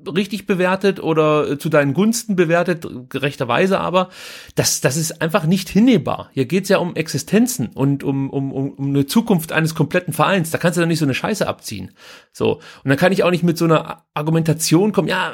richtig 0.07 0.47
bewertet 0.47 1.01
oder 1.01 1.51
äh, 1.51 1.59
zu 1.59 1.68
deinen 1.68 1.94
Gunsten 1.94 2.37
bewertet, 2.37 2.87
gerechterweise 3.09 3.81
aber, 3.81 4.09
das, 4.55 4.81
das 4.81 4.97
ist 4.97 5.23
einfach 5.23 5.47
nicht 5.47 5.68
hinnehmbar. 5.68 6.31
Hier 6.33 6.47
geht's 6.47 6.68
ja 6.68 6.79
um 6.79 6.97
Existenzen 6.97 7.68
und 7.68 8.03
um, 8.03 8.31
um, 8.31 8.53
um, 8.53 8.73
um 8.73 8.88
eine 8.88 9.07
Zukunft 9.07 9.53
eines 9.53 9.75
kompletten 9.75 10.12
Vereins. 10.12 10.51
Da 10.51 10.59
kannst 10.59 10.77
du 10.77 10.81
doch 10.81 10.88
nicht 10.88 10.99
so 10.99 11.05
eine 11.05 11.14
Scheiße 11.14 11.47
abziehen. 11.47 11.92
So. 12.33 12.55
Und 12.55 12.88
dann 12.88 12.99
kann 12.99 13.12
ich 13.12 13.23
auch 13.23 13.31
nicht 13.31 13.44
mit 13.44 13.57
so 13.57 13.66
einer 13.66 14.05
Argumentation 14.14 14.92
kommen, 14.92 15.09
ja, 15.09 15.33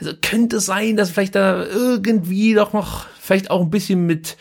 also 0.00 0.12
könnte 0.22 0.60
sein, 0.60 0.96
dass 0.96 1.10
vielleicht 1.10 1.34
da 1.34 1.64
irgendwie 1.64 2.54
doch 2.54 2.72
noch, 2.72 3.06
vielleicht 3.20 3.50
auch 3.50 3.60
ein 3.60 3.70
bisschen 3.70 4.06
mit, 4.06 4.36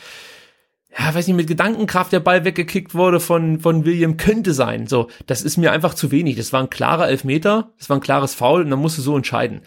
ja, 0.98 1.14
weiß 1.14 1.28
nicht, 1.28 1.36
mit 1.36 1.48
Gedankenkraft 1.48 2.12
der 2.12 2.20
Ball 2.20 2.44
weggekickt 2.44 2.96
wurde 2.96 3.20
von, 3.20 3.60
von 3.60 3.86
William, 3.86 4.18
könnte 4.18 4.54
sein. 4.54 4.88
So, 4.88 5.10
das 5.28 5.44
ist 5.44 5.58
mir 5.58 5.72
einfach 5.72 5.94
zu 5.94 6.12
wenig. 6.12 6.38
Das 6.38 6.54
war 6.54 6.62
ein 6.62 6.70
klarer 6.70 7.08
Elfmeter, 7.08 7.72
das 7.78 7.90
war 7.90 7.98
ein 7.98 8.02
klares 8.02 8.34
Foul 8.34 8.62
und 8.62 8.72
dann 8.72 8.80
musst 8.80 8.98
du 8.98 9.02
so 9.02 9.16
entscheiden. 9.16 9.62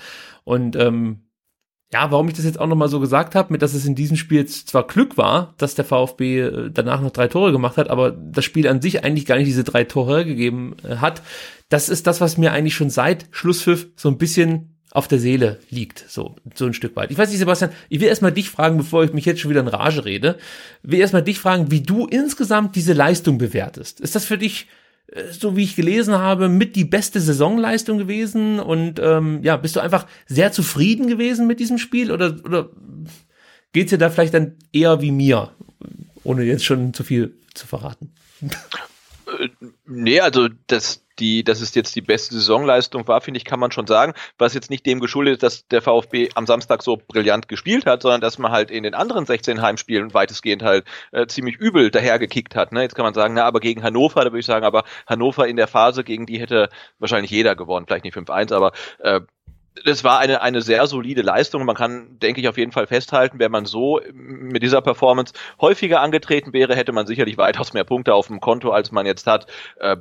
Und 0.44 0.74
ähm, 0.74 1.20
ja, 1.92 2.10
warum 2.10 2.28
ich 2.28 2.34
das 2.34 2.44
jetzt 2.44 2.58
auch 2.58 2.66
nochmal 2.66 2.88
so 2.88 3.00
gesagt 3.00 3.34
habe, 3.34 3.52
mit 3.52 3.62
dass 3.62 3.74
es 3.74 3.84
in 3.84 3.94
diesem 3.94 4.16
Spiel 4.16 4.38
jetzt 4.38 4.68
zwar 4.68 4.86
Glück 4.86 5.16
war, 5.16 5.54
dass 5.58 5.74
der 5.74 5.84
VfB 5.84 6.40
äh, 6.40 6.70
danach 6.70 7.00
noch 7.00 7.10
drei 7.10 7.28
Tore 7.28 7.52
gemacht 7.52 7.76
hat, 7.76 7.90
aber 7.90 8.12
das 8.12 8.44
Spiel 8.44 8.68
an 8.68 8.80
sich 8.80 9.04
eigentlich 9.04 9.26
gar 9.26 9.36
nicht 9.36 9.48
diese 9.48 9.64
drei 9.64 9.84
Tore 9.84 10.24
gegeben 10.24 10.76
äh, 10.84 10.96
hat, 10.96 11.22
das 11.68 11.88
ist 11.88 12.06
das, 12.06 12.20
was 12.20 12.38
mir 12.38 12.52
eigentlich 12.52 12.74
schon 12.74 12.90
seit 12.90 13.26
Schlusspfiff 13.30 13.88
so 13.96 14.08
ein 14.08 14.18
bisschen 14.18 14.69
auf 14.92 15.06
der 15.06 15.18
Seele 15.18 15.60
liegt, 15.70 16.04
so, 16.08 16.36
so 16.54 16.66
ein 16.66 16.74
Stück 16.74 16.96
weit. 16.96 17.10
Ich 17.10 17.18
weiß 17.18 17.30
nicht, 17.30 17.38
Sebastian, 17.38 17.70
ich 17.88 18.00
will 18.00 18.08
erstmal 18.08 18.32
dich 18.32 18.50
fragen, 18.50 18.76
bevor 18.76 19.04
ich 19.04 19.12
mich 19.12 19.24
jetzt 19.24 19.40
schon 19.40 19.50
wieder 19.50 19.60
in 19.60 19.68
Rage 19.68 20.04
rede, 20.04 20.38
will 20.82 20.98
erstmal 20.98 21.22
dich 21.22 21.38
fragen, 21.38 21.70
wie 21.70 21.80
du 21.80 22.06
insgesamt 22.06 22.74
diese 22.74 22.92
Leistung 22.92 23.38
bewertest. 23.38 24.00
Ist 24.00 24.16
das 24.16 24.24
für 24.24 24.38
dich, 24.38 24.66
äh, 25.06 25.30
so 25.30 25.56
wie 25.56 25.62
ich 25.62 25.76
gelesen 25.76 26.14
habe, 26.14 26.48
mit 26.48 26.74
die 26.74 26.84
beste 26.84 27.20
Saisonleistung 27.20 27.98
gewesen 27.98 28.58
und 28.58 28.98
ähm, 28.98 29.40
ja, 29.42 29.56
bist 29.56 29.76
du 29.76 29.80
einfach 29.80 30.06
sehr 30.26 30.50
zufrieden 30.50 31.06
gewesen 31.06 31.46
mit 31.46 31.60
diesem 31.60 31.78
Spiel 31.78 32.10
oder, 32.10 32.36
oder 32.44 32.70
geht's 33.72 33.90
dir 33.90 33.98
da 33.98 34.10
vielleicht 34.10 34.34
dann 34.34 34.56
eher 34.72 35.00
wie 35.00 35.12
mir, 35.12 35.52
ohne 36.24 36.42
jetzt 36.42 36.64
schon 36.64 36.94
zu 36.94 37.04
viel 37.04 37.36
zu 37.54 37.68
verraten? 37.68 38.12
Äh, 39.38 39.48
nee, 39.86 40.18
also 40.18 40.48
das 40.66 41.04
die, 41.20 41.44
dass 41.44 41.60
es 41.60 41.74
jetzt 41.74 41.94
die 41.94 42.00
beste 42.00 42.34
Saisonleistung 42.34 43.06
war, 43.06 43.20
finde 43.20 43.38
ich, 43.38 43.44
kann 43.44 43.60
man 43.60 43.72
schon 43.72 43.86
sagen, 43.86 44.14
was 44.38 44.54
jetzt 44.54 44.70
nicht 44.70 44.86
dem 44.86 45.00
geschuldet 45.00 45.34
ist, 45.34 45.42
dass 45.42 45.68
der 45.68 45.82
VfB 45.82 46.30
am 46.34 46.46
Samstag 46.46 46.82
so 46.82 46.96
brillant 46.96 47.48
gespielt 47.48 47.86
hat, 47.86 48.02
sondern 48.02 48.20
dass 48.20 48.38
man 48.38 48.50
halt 48.50 48.70
in 48.70 48.82
den 48.82 48.94
anderen 48.94 49.26
16 49.26 49.62
Heimspielen 49.62 50.14
weitestgehend 50.14 50.62
halt 50.62 50.84
äh, 51.12 51.26
ziemlich 51.26 51.56
übel 51.56 51.90
dahergekickt 51.90 52.56
hat. 52.56 52.72
Ne? 52.72 52.82
Jetzt 52.82 52.94
kann 52.94 53.04
man 53.04 53.14
sagen, 53.14 53.34
na, 53.34 53.44
aber 53.44 53.60
gegen 53.60 53.82
Hannover, 53.82 54.24
da 54.24 54.26
würde 54.26 54.40
ich 54.40 54.46
sagen, 54.46 54.64
aber 54.64 54.84
Hannover 55.06 55.46
in 55.46 55.56
der 55.56 55.68
Phase, 55.68 56.04
gegen 56.04 56.26
die 56.26 56.40
hätte 56.40 56.68
wahrscheinlich 56.98 57.30
jeder 57.30 57.54
gewonnen, 57.54 57.86
vielleicht 57.86 58.04
nicht 58.04 58.16
5-1, 58.16 58.54
aber 58.54 58.72
äh, 58.98 59.20
das 59.84 60.04
war 60.04 60.18
eine, 60.18 60.42
eine 60.42 60.60
sehr 60.62 60.86
solide 60.86 61.22
Leistung. 61.22 61.64
Man 61.64 61.76
kann, 61.76 62.18
denke 62.18 62.40
ich, 62.40 62.48
auf 62.48 62.58
jeden 62.58 62.72
Fall 62.72 62.86
festhalten, 62.86 63.38
wenn 63.38 63.52
man 63.52 63.64
so 63.66 64.00
mit 64.12 64.62
dieser 64.62 64.82
Performance 64.82 65.32
häufiger 65.60 66.00
angetreten 66.00 66.52
wäre, 66.52 66.74
hätte 66.74 66.92
man 66.92 67.06
sicherlich 67.06 67.38
weitaus 67.38 67.72
mehr 67.72 67.84
Punkte 67.84 68.14
auf 68.14 68.26
dem 68.26 68.40
Konto, 68.40 68.70
als 68.70 68.92
man 68.92 69.06
jetzt 69.06 69.26
hat. 69.26 69.46
Äh, 69.78 69.98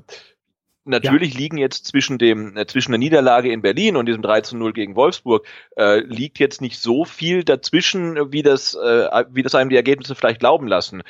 natürlich 0.89 1.34
ja. 1.34 1.39
liegen 1.39 1.58
jetzt 1.58 1.86
zwischen 1.86 2.17
dem 2.17 2.58
äh, 2.58 2.65
zwischen 2.65 2.91
der 2.91 2.99
Niederlage 2.99 3.52
in 3.52 3.62
Berlin 3.62 3.95
und 3.95 4.06
diesem 4.08 4.21
3 4.21 4.41
zu 4.41 4.58
0 4.58 4.73
gegen 4.73 4.95
Wolfsburg 4.95 5.45
äh, 5.78 5.99
liegt 5.99 6.39
jetzt 6.39 6.62
nicht 6.62 6.80
so 6.80 7.06
viel 7.06 7.43
dazwischen, 7.43 8.32
wie 8.32 8.41
das 8.41 8.73
äh, 8.73 9.25
wie 9.32 9.43
das 9.43 9.56
einem 9.56 9.69
die 9.69 9.75
Ergebnisse 9.75 10.15
vielleicht 10.15 10.39
glauben 10.39 10.67
lassen. 10.67 11.04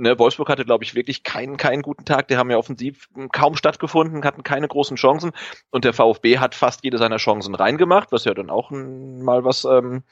Ne, 0.00 0.18
Wolfsburg 0.18 0.48
hatte, 0.48 0.64
glaube 0.64 0.82
ich, 0.82 0.94
wirklich 0.94 1.22
keinen, 1.24 1.58
keinen 1.58 1.82
guten 1.82 2.06
Tag. 2.06 2.28
Die 2.28 2.38
haben 2.38 2.50
ja 2.50 2.56
offensiv 2.56 3.10
kaum 3.32 3.54
stattgefunden, 3.54 4.24
hatten 4.24 4.42
keine 4.42 4.66
großen 4.66 4.96
Chancen. 4.96 5.32
Und 5.70 5.84
der 5.84 5.92
VfB 5.92 6.38
hat 6.38 6.54
fast 6.54 6.82
jede 6.84 6.96
seiner 6.96 7.18
Chancen 7.18 7.54
reingemacht, 7.54 8.10
was 8.10 8.24
ja 8.24 8.32
dann 8.32 8.48
auch 8.48 8.70
mal 8.70 9.44
was 9.44 9.66
ähm, 9.66 10.02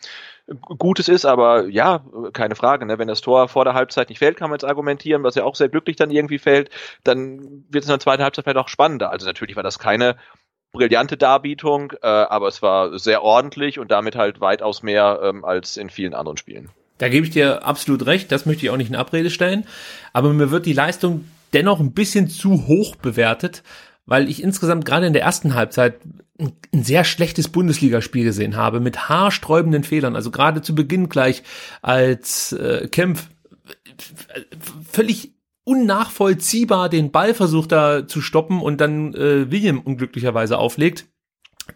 Gutes 0.60 1.08
ist. 1.08 1.24
Aber 1.24 1.68
ja, 1.68 2.04
keine 2.34 2.54
Frage. 2.54 2.84
Ne? 2.84 2.98
Wenn 2.98 3.08
das 3.08 3.22
Tor 3.22 3.48
vor 3.48 3.64
der 3.64 3.72
Halbzeit 3.72 4.10
nicht 4.10 4.18
fällt, 4.18 4.36
kann 4.36 4.50
man 4.50 4.56
jetzt 4.56 4.68
argumentieren, 4.68 5.22
was 5.22 5.36
ja 5.36 5.44
auch 5.44 5.54
sehr 5.54 5.70
glücklich 5.70 5.96
dann 5.96 6.10
irgendwie 6.10 6.38
fällt. 6.38 6.68
Dann 7.02 7.64
wird 7.70 7.84
es 7.84 7.88
in 7.88 7.94
der 7.94 8.00
zweiten 8.00 8.22
Halbzeit 8.22 8.44
vielleicht 8.44 8.58
auch 8.58 8.68
spannender. 8.68 9.10
Also 9.10 9.26
natürlich 9.26 9.56
war 9.56 9.62
das 9.62 9.78
keine 9.78 10.16
brillante 10.72 11.16
Darbietung, 11.16 11.92
äh, 12.02 12.06
aber 12.06 12.48
es 12.48 12.60
war 12.60 12.98
sehr 12.98 13.22
ordentlich 13.22 13.78
und 13.78 13.90
damit 13.90 14.16
halt 14.16 14.42
weitaus 14.42 14.82
mehr 14.82 15.20
ähm, 15.22 15.46
als 15.46 15.78
in 15.78 15.88
vielen 15.88 16.12
anderen 16.12 16.36
Spielen. 16.36 16.70
Da 16.98 17.08
gebe 17.08 17.24
ich 17.26 17.32
dir 17.32 17.64
absolut 17.64 18.06
recht, 18.06 18.30
das 18.30 18.46
möchte 18.46 18.64
ich 18.64 18.70
auch 18.70 18.76
nicht 18.76 18.90
in 18.90 18.96
Abrede 18.96 19.30
stellen. 19.30 19.64
Aber 20.12 20.32
mir 20.32 20.50
wird 20.50 20.66
die 20.66 20.72
Leistung 20.72 21.24
dennoch 21.52 21.80
ein 21.80 21.92
bisschen 21.92 22.28
zu 22.28 22.66
hoch 22.66 22.96
bewertet, 22.96 23.62
weil 24.04 24.28
ich 24.28 24.42
insgesamt 24.42 24.84
gerade 24.84 25.06
in 25.06 25.12
der 25.12 25.22
ersten 25.22 25.54
Halbzeit 25.54 26.00
ein, 26.38 26.52
sehr 26.84 27.04
schlechtes 27.04 27.48
Bundesligaspiel 27.48 28.24
gesehen 28.24 28.56
habe 28.56 28.80
mit 28.80 29.08
haarsträubenden 29.08 29.84
Fehlern. 29.84 30.16
Also 30.16 30.30
gerade 30.30 30.62
zu 30.62 30.74
Beginn 30.74 31.08
gleich 31.08 31.42
als 31.82 32.52
äh, 32.52 32.88
Kempf 32.88 33.28
völlig 34.90 35.32
unnachvollziehbar 35.64 36.88
den 36.88 37.10
Ball 37.10 37.34
versucht 37.34 37.72
da 37.72 38.06
zu 38.06 38.20
stoppen 38.22 38.60
und 38.60 38.80
dann 38.80 39.14
äh, 39.14 39.50
William 39.50 39.80
unglücklicherweise 39.80 40.58
auflegt 40.58 41.06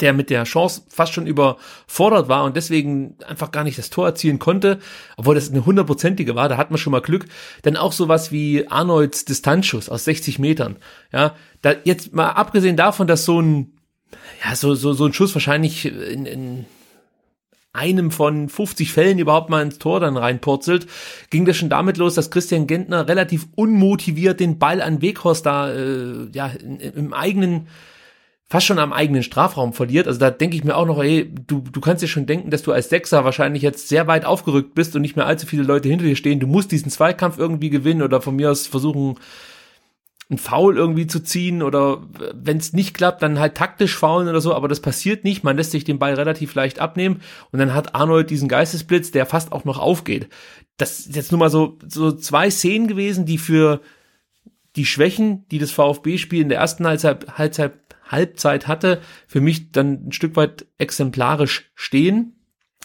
der 0.00 0.12
mit 0.12 0.30
der 0.30 0.44
Chance 0.44 0.82
fast 0.88 1.12
schon 1.12 1.26
überfordert 1.26 2.28
war 2.28 2.44
und 2.44 2.56
deswegen 2.56 3.16
einfach 3.26 3.50
gar 3.50 3.64
nicht 3.64 3.78
das 3.78 3.90
Tor 3.90 4.06
erzielen 4.06 4.38
konnte, 4.38 4.78
obwohl 5.16 5.34
das 5.34 5.50
eine 5.50 5.66
hundertprozentige 5.66 6.34
war, 6.34 6.48
da 6.48 6.56
hat 6.56 6.70
man 6.70 6.78
schon 6.78 6.92
mal 6.92 7.00
Glück. 7.00 7.26
Denn 7.64 7.76
auch 7.76 7.92
sowas 7.92 8.32
wie 8.32 8.66
Arnolds 8.68 9.24
Distanzschuss 9.24 9.88
aus 9.88 10.04
60 10.04 10.38
Metern, 10.38 10.76
ja, 11.12 11.34
da 11.60 11.74
jetzt 11.84 12.14
mal 12.14 12.30
abgesehen 12.30 12.76
davon, 12.76 13.06
dass 13.06 13.24
so 13.24 13.40
ein, 13.40 13.72
ja, 14.44 14.56
so, 14.56 14.74
so, 14.74 14.92
so 14.92 15.06
ein 15.06 15.12
Schuss 15.12 15.34
wahrscheinlich 15.34 15.84
in, 15.86 16.26
in 16.26 16.64
einem 17.72 18.10
von 18.10 18.48
50 18.48 18.92
Fällen 18.92 19.18
überhaupt 19.18 19.48
mal 19.48 19.62
ins 19.62 19.78
Tor 19.78 20.00
dann 20.00 20.16
reinpurzelt, 20.16 20.86
ging 21.30 21.46
das 21.46 21.56
schon 21.56 21.70
damit 21.70 21.96
los, 21.96 22.14
dass 22.14 22.30
Christian 22.30 22.66
Gentner 22.66 23.08
relativ 23.08 23.46
unmotiviert 23.54 24.40
den 24.40 24.58
Ball 24.58 24.82
an 24.82 25.00
Weghorst 25.00 25.46
da 25.46 25.72
äh, 25.72 26.28
ja 26.32 26.48
in, 26.48 26.78
im 26.80 27.12
eigenen 27.14 27.68
fast 28.52 28.66
schon 28.66 28.78
am 28.78 28.92
eigenen 28.92 29.22
Strafraum 29.22 29.72
verliert. 29.72 30.06
Also 30.06 30.20
da 30.20 30.30
denke 30.30 30.56
ich 30.56 30.62
mir 30.62 30.76
auch 30.76 30.84
noch, 30.84 31.02
ey, 31.02 31.32
du, 31.46 31.60
du 31.72 31.80
kannst 31.80 32.02
dir 32.02 32.06
schon 32.06 32.26
denken, 32.26 32.50
dass 32.50 32.62
du 32.62 32.70
als 32.70 32.90
Sechser 32.90 33.24
wahrscheinlich 33.24 33.62
jetzt 33.62 33.88
sehr 33.88 34.06
weit 34.08 34.26
aufgerückt 34.26 34.74
bist 34.74 34.94
und 34.94 35.00
nicht 35.00 35.16
mehr 35.16 35.24
allzu 35.24 35.46
viele 35.46 35.62
Leute 35.62 35.88
hinter 35.88 36.04
dir 36.04 36.16
stehen. 36.16 36.38
Du 36.38 36.46
musst 36.46 36.70
diesen 36.70 36.90
Zweikampf 36.90 37.38
irgendwie 37.38 37.70
gewinnen 37.70 38.02
oder 38.02 38.20
von 38.20 38.36
mir 38.36 38.50
aus 38.50 38.66
versuchen, 38.66 39.16
ein 40.30 40.36
Foul 40.36 40.76
irgendwie 40.76 41.06
zu 41.06 41.20
ziehen 41.20 41.62
oder 41.62 42.02
wenn 42.34 42.58
es 42.58 42.74
nicht 42.74 42.92
klappt, 42.92 43.22
dann 43.22 43.38
halt 43.38 43.54
taktisch 43.54 43.96
faulen 43.96 44.28
oder 44.28 44.42
so, 44.42 44.54
aber 44.54 44.68
das 44.68 44.80
passiert 44.80 45.24
nicht. 45.24 45.44
Man 45.44 45.56
lässt 45.56 45.70
sich 45.70 45.84
den 45.84 45.98
Ball 45.98 46.12
relativ 46.12 46.54
leicht 46.54 46.78
abnehmen 46.78 47.22
und 47.52 47.58
dann 47.58 47.72
hat 47.72 47.94
Arnold 47.94 48.28
diesen 48.28 48.48
Geistesblitz, 48.48 49.12
der 49.12 49.24
fast 49.24 49.50
auch 49.52 49.64
noch 49.64 49.78
aufgeht. 49.78 50.28
Das 50.76 51.00
ist 51.00 51.16
jetzt 51.16 51.32
nur 51.32 51.38
mal 51.38 51.48
so, 51.48 51.78
so 51.88 52.12
zwei 52.12 52.50
Szenen 52.50 52.86
gewesen, 52.86 53.24
die 53.24 53.38
für 53.38 53.80
die 54.76 54.84
Schwächen, 54.84 55.46
die 55.50 55.58
das 55.58 55.70
VfB-Spiel 55.70 56.42
in 56.42 56.50
der 56.50 56.58
ersten 56.58 56.86
Halbzeit, 56.86 57.38
Halbzeit 57.38 57.72
Halbzeit 58.12 58.68
hatte, 58.68 59.00
für 59.26 59.40
mich 59.40 59.72
dann 59.72 60.08
ein 60.08 60.12
Stück 60.12 60.36
weit 60.36 60.66
exemplarisch 60.78 61.70
stehen. 61.74 62.36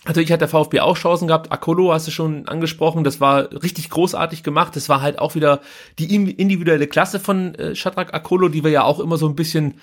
Natürlich 0.05 0.31
hat 0.31 0.41
der 0.41 0.47
VfB 0.47 0.79
auch 0.79 0.97
Chancen 0.97 1.27
gehabt. 1.27 1.51
Akolo 1.51 1.91
hast 1.91 2.07
du 2.07 2.11
schon 2.11 2.47
angesprochen. 2.47 3.03
Das 3.03 3.19
war 3.19 3.51
richtig 3.51 3.89
großartig 3.89 4.41
gemacht. 4.41 4.75
Das 4.75 4.89
war 4.89 5.01
halt 5.01 5.19
auch 5.19 5.35
wieder 5.35 5.59
die 5.99 6.15
individuelle 6.15 6.87
Klasse 6.87 7.19
von 7.19 7.55
äh, 7.55 7.75
Shadrach 7.75 8.13
Akolo, 8.13 8.47
die 8.47 8.63
wir 8.63 8.71
ja 8.71 8.83
auch 8.83 8.99
immer 8.99 9.17
so 9.17 9.27
ein 9.27 9.35
bisschen, 9.35 9.81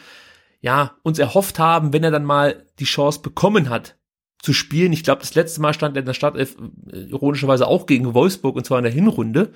ja, 0.60 0.96
uns 1.02 1.18
erhofft 1.18 1.58
haben, 1.58 1.92
wenn 1.92 2.04
er 2.04 2.10
dann 2.10 2.24
mal 2.24 2.64
die 2.78 2.84
Chance 2.84 3.20
bekommen 3.20 3.68
hat 3.68 3.96
zu 4.40 4.52
spielen. 4.52 4.92
Ich 4.92 5.04
glaube, 5.04 5.20
das 5.20 5.34
letzte 5.34 5.60
Mal 5.60 5.74
stand 5.74 5.96
er 5.96 6.00
in 6.00 6.06
der 6.06 6.14
Startelf 6.14 6.56
äh, 6.90 7.00
ironischerweise 7.00 7.66
auch 7.66 7.86
gegen 7.86 8.14
Wolfsburg 8.14 8.56
und 8.56 8.64
zwar 8.64 8.78
in 8.78 8.84
der 8.84 8.92
Hinrunde. 8.92 9.52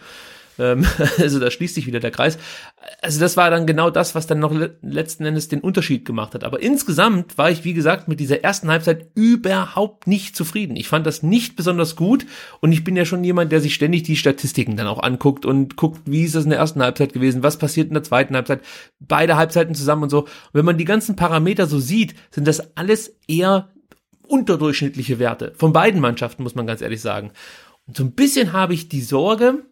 Ähm, 0.59 0.86
also 1.18 1.38
da 1.40 1.50
schließt 1.50 1.74
sich 1.74 1.86
wieder 1.86 2.00
der 2.00 2.11
Kreis. 2.11 2.38
Also 3.02 3.20
das 3.20 3.36
war 3.36 3.50
dann 3.50 3.66
genau 3.66 3.90
das, 3.90 4.14
was 4.14 4.26
dann 4.26 4.38
noch 4.38 4.54
letzten 4.82 5.24
Endes 5.24 5.48
den 5.48 5.61
Unterschied 5.61 6.04
gemacht 6.04 6.34
hat. 6.34 6.44
Aber 6.44 6.61
insgesamt 6.61 7.38
war 7.38 7.50
ich, 7.50 7.64
wie 7.64 7.74
gesagt, 7.74 8.09
mit 8.09 8.20
dieser 8.20 8.42
ersten 8.42 8.70
Halbzeit 8.70 9.06
überhaupt 9.14 10.06
nicht 10.06 10.36
zufrieden. 10.36 10.76
Ich 10.76 10.88
fand 10.88 11.06
das 11.06 11.22
nicht 11.22 11.56
besonders 11.56 11.96
gut 11.96 12.26
und 12.61 12.72
ich 12.72 12.84
bin 12.84 12.96
ja 12.96 13.04
schon 13.04 13.24
jemand, 13.24 13.52
der 13.52 13.61
sich 13.61 13.74
ständig 13.74 14.02
die 14.02 14.16
Statistiken 14.16 14.76
dann 14.76 14.86
auch 14.86 15.02
anguckt 15.02 15.46
und 15.46 15.76
guckt, 15.76 16.02
wie 16.06 16.24
ist 16.24 16.34
das 16.34 16.44
in 16.44 16.50
der 16.50 16.59
ersten 16.59 16.82
Halbzeit 16.82 17.12
gewesen, 17.12 17.42
was 17.42 17.59
passiert 17.59 17.88
in 17.88 17.94
der 17.94 18.02
zweiten 18.02 18.34
Halbzeit, 18.34 18.61
beide 19.00 19.36
Halbzeiten 19.36 19.74
zusammen 19.74 20.04
und 20.04 20.11
so. 20.11 20.22
Und 20.22 20.30
wenn 20.52 20.64
man 20.64 20.78
die 20.78 20.84
ganzen 20.84 21.16
Parameter 21.16 21.66
so 21.66 21.78
sieht, 21.78 22.14
sind 22.30 22.46
das 22.46 22.76
alles 22.76 23.16
eher 23.26 23.68
unterdurchschnittliche 24.28 25.18
Werte. 25.18 25.52
Von 25.56 25.72
beiden 25.72 26.00
Mannschaften, 26.00 26.42
muss 26.42 26.54
man 26.54 26.66
ganz 26.66 26.82
ehrlich 26.82 27.00
sagen. 27.00 27.32
Und 27.86 27.96
so 27.96 28.04
ein 28.04 28.12
bisschen 28.12 28.52
habe 28.52 28.74
ich 28.74 28.88
die 28.88 29.00
Sorge, 29.00 29.64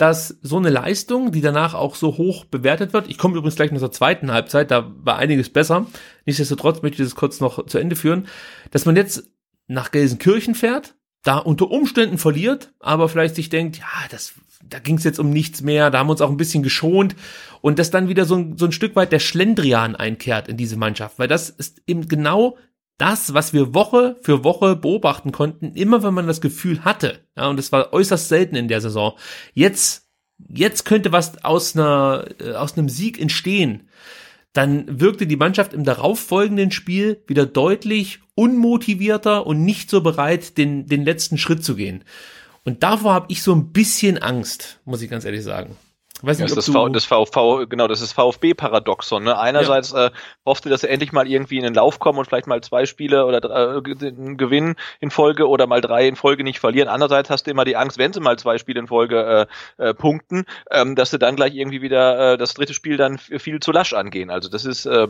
dass 0.00 0.38
so 0.40 0.56
eine 0.56 0.70
Leistung, 0.70 1.30
die 1.30 1.42
danach 1.42 1.74
auch 1.74 1.94
so 1.94 2.16
hoch 2.16 2.46
bewertet 2.46 2.94
wird, 2.94 3.10
ich 3.10 3.18
komme 3.18 3.36
übrigens 3.36 3.56
gleich 3.56 3.70
noch 3.70 3.80
zur 3.80 3.92
zweiten 3.92 4.32
Halbzeit, 4.32 4.70
da 4.70 4.90
war 4.96 5.18
einiges 5.18 5.50
besser, 5.50 5.86
nichtsdestotrotz 6.24 6.80
möchte 6.80 7.02
ich 7.02 7.08
das 7.08 7.16
kurz 7.16 7.40
noch 7.40 7.66
zu 7.66 7.76
Ende 7.76 7.96
führen, 7.96 8.26
dass 8.70 8.86
man 8.86 8.96
jetzt 8.96 9.28
nach 9.66 9.90
Gelsenkirchen 9.90 10.54
fährt, 10.54 10.94
da 11.22 11.36
unter 11.36 11.70
Umständen 11.70 12.16
verliert, 12.16 12.72
aber 12.80 13.10
vielleicht 13.10 13.34
sich 13.34 13.50
denkt, 13.50 13.76
ja, 13.76 13.84
das, 14.10 14.32
da 14.64 14.78
ging 14.78 14.96
es 14.96 15.04
jetzt 15.04 15.20
um 15.20 15.28
nichts 15.28 15.60
mehr, 15.60 15.90
da 15.90 15.98
haben 15.98 16.06
wir 16.06 16.12
uns 16.12 16.22
auch 16.22 16.30
ein 16.30 16.38
bisschen 16.38 16.62
geschont 16.62 17.14
und 17.60 17.78
dass 17.78 17.90
dann 17.90 18.08
wieder 18.08 18.24
so 18.24 18.54
so 18.56 18.64
ein 18.64 18.72
Stück 18.72 18.96
weit 18.96 19.12
der 19.12 19.18
Schlendrian 19.18 19.96
einkehrt 19.96 20.48
in 20.48 20.56
diese 20.56 20.78
Mannschaft, 20.78 21.18
weil 21.18 21.28
das 21.28 21.50
ist 21.50 21.82
eben 21.86 22.08
genau 22.08 22.56
das, 23.00 23.32
was 23.32 23.52
wir 23.52 23.74
Woche 23.74 24.16
für 24.20 24.44
Woche 24.44 24.76
beobachten 24.76 25.32
konnten, 25.32 25.72
immer 25.74 26.02
wenn 26.02 26.14
man 26.14 26.26
das 26.26 26.40
Gefühl 26.40 26.84
hatte, 26.84 27.20
ja, 27.36 27.48
und 27.48 27.58
es 27.58 27.72
war 27.72 27.92
äußerst 27.92 28.28
selten 28.28 28.56
in 28.56 28.68
der 28.68 28.80
Saison, 28.80 29.14
jetzt, 29.54 30.08
jetzt 30.48 30.84
könnte 30.84 31.10
was 31.10 31.42
aus 31.42 31.74
einer, 31.74 32.26
äh, 32.40 32.52
aus 32.52 32.76
einem 32.76 32.88
Sieg 32.88 33.20
entstehen, 33.20 33.88
dann 34.52 35.00
wirkte 35.00 35.26
die 35.26 35.36
Mannschaft 35.36 35.72
im 35.72 35.84
darauffolgenden 35.84 36.72
Spiel 36.72 37.22
wieder 37.26 37.46
deutlich 37.46 38.20
unmotivierter 38.34 39.46
und 39.46 39.64
nicht 39.64 39.88
so 39.88 40.02
bereit, 40.02 40.58
den, 40.58 40.86
den 40.86 41.04
letzten 41.04 41.38
Schritt 41.38 41.64
zu 41.64 41.76
gehen. 41.76 42.04
Und 42.64 42.82
davor 42.82 43.14
habe 43.14 43.26
ich 43.28 43.42
so 43.42 43.54
ein 43.54 43.72
bisschen 43.72 44.18
Angst, 44.18 44.80
muss 44.84 45.02
ich 45.02 45.10
ganz 45.10 45.24
ehrlich 45.24 45.44
sagen. 45.44 45.76
Weiß 46.22 46.38
nicht, 46.38 46.50
ja, 46.50 46.54
das, 46.54 46.66
v, 46.68 46.88
das 46.90 47.04
VV, 47.04 47.68
genau, 47.68 47.88
das 47.88 48.00
ist 48.00 48.12
VfB-Paradoxon. 48.12 49.24
Ne? 49.24 49.38
Einerseits 49.38 49.92
ja. 49.92 50.06
äh, 50.06 50.10
hoffte, 50.44 50.68
dass 50.68 50.84
er 50.84 50.90
endlich 50.90 51.12
mal 51.12 51.26
irgendwie 51.26 51.56
in 51.56 51.64
den 51.64 51.74
Lauf 51.74 51.98
kommen 51.98 52.18
und 52.18 52.26
vielleicht 52.26 52.46
mal 52.46 52.60
zwei 52.60 52.86
Spiele 52.86 53.24
oder 53.24 53.78
äh, 53.78 53.82
gewinnen 53.82 54.76
in 55.00 55.10
Folge 55.10 55.48
oder 55.48 55.66
mal 55.66 55.80
drei 55.80 56.06
in 56.06 56.16
Folge 56.16 56.44
nicht 56.44 56.60
verlieren. 56.60 56.88
Andererseits 56.88 57.30
hast 57.30 57.46
du 57.46 57.50
immer 57.50 57.64
die 57.64 57.76
Angst, 57.76 57.98
wenn 57.98 58.12
sie 58.12 58.20
mal 58.20 58.38
zwei 58.38 58.58
Spiele 58.58 58.80
in 58.80 58.88
Folge 58.88 59.48
äh, 59.78 59.88
äh, 59.88 59.94
punkten, 59.94 60.44
ähm, 60.70 60.94
dass 60.94 61.10
sie 61.10 61.18
dann 61.18 61.36
gleich 61.36 61.54
irgendwie 61.54 61.82
wieder 61.82 62.32
äh, 62.32 62.38
das 62.38 62.54
dritte 62.54 62.74
Spiel 62.74 62.96
dann 62.96 63.18
viel 63.18 63.60
zu 63.60 63.72
lasch 63.72 63.92
angehen. 63.92 64.30
Also 64.30 64.48
das 64.48 64.64
ist 64.64 64.86
äh, 64.86 65.08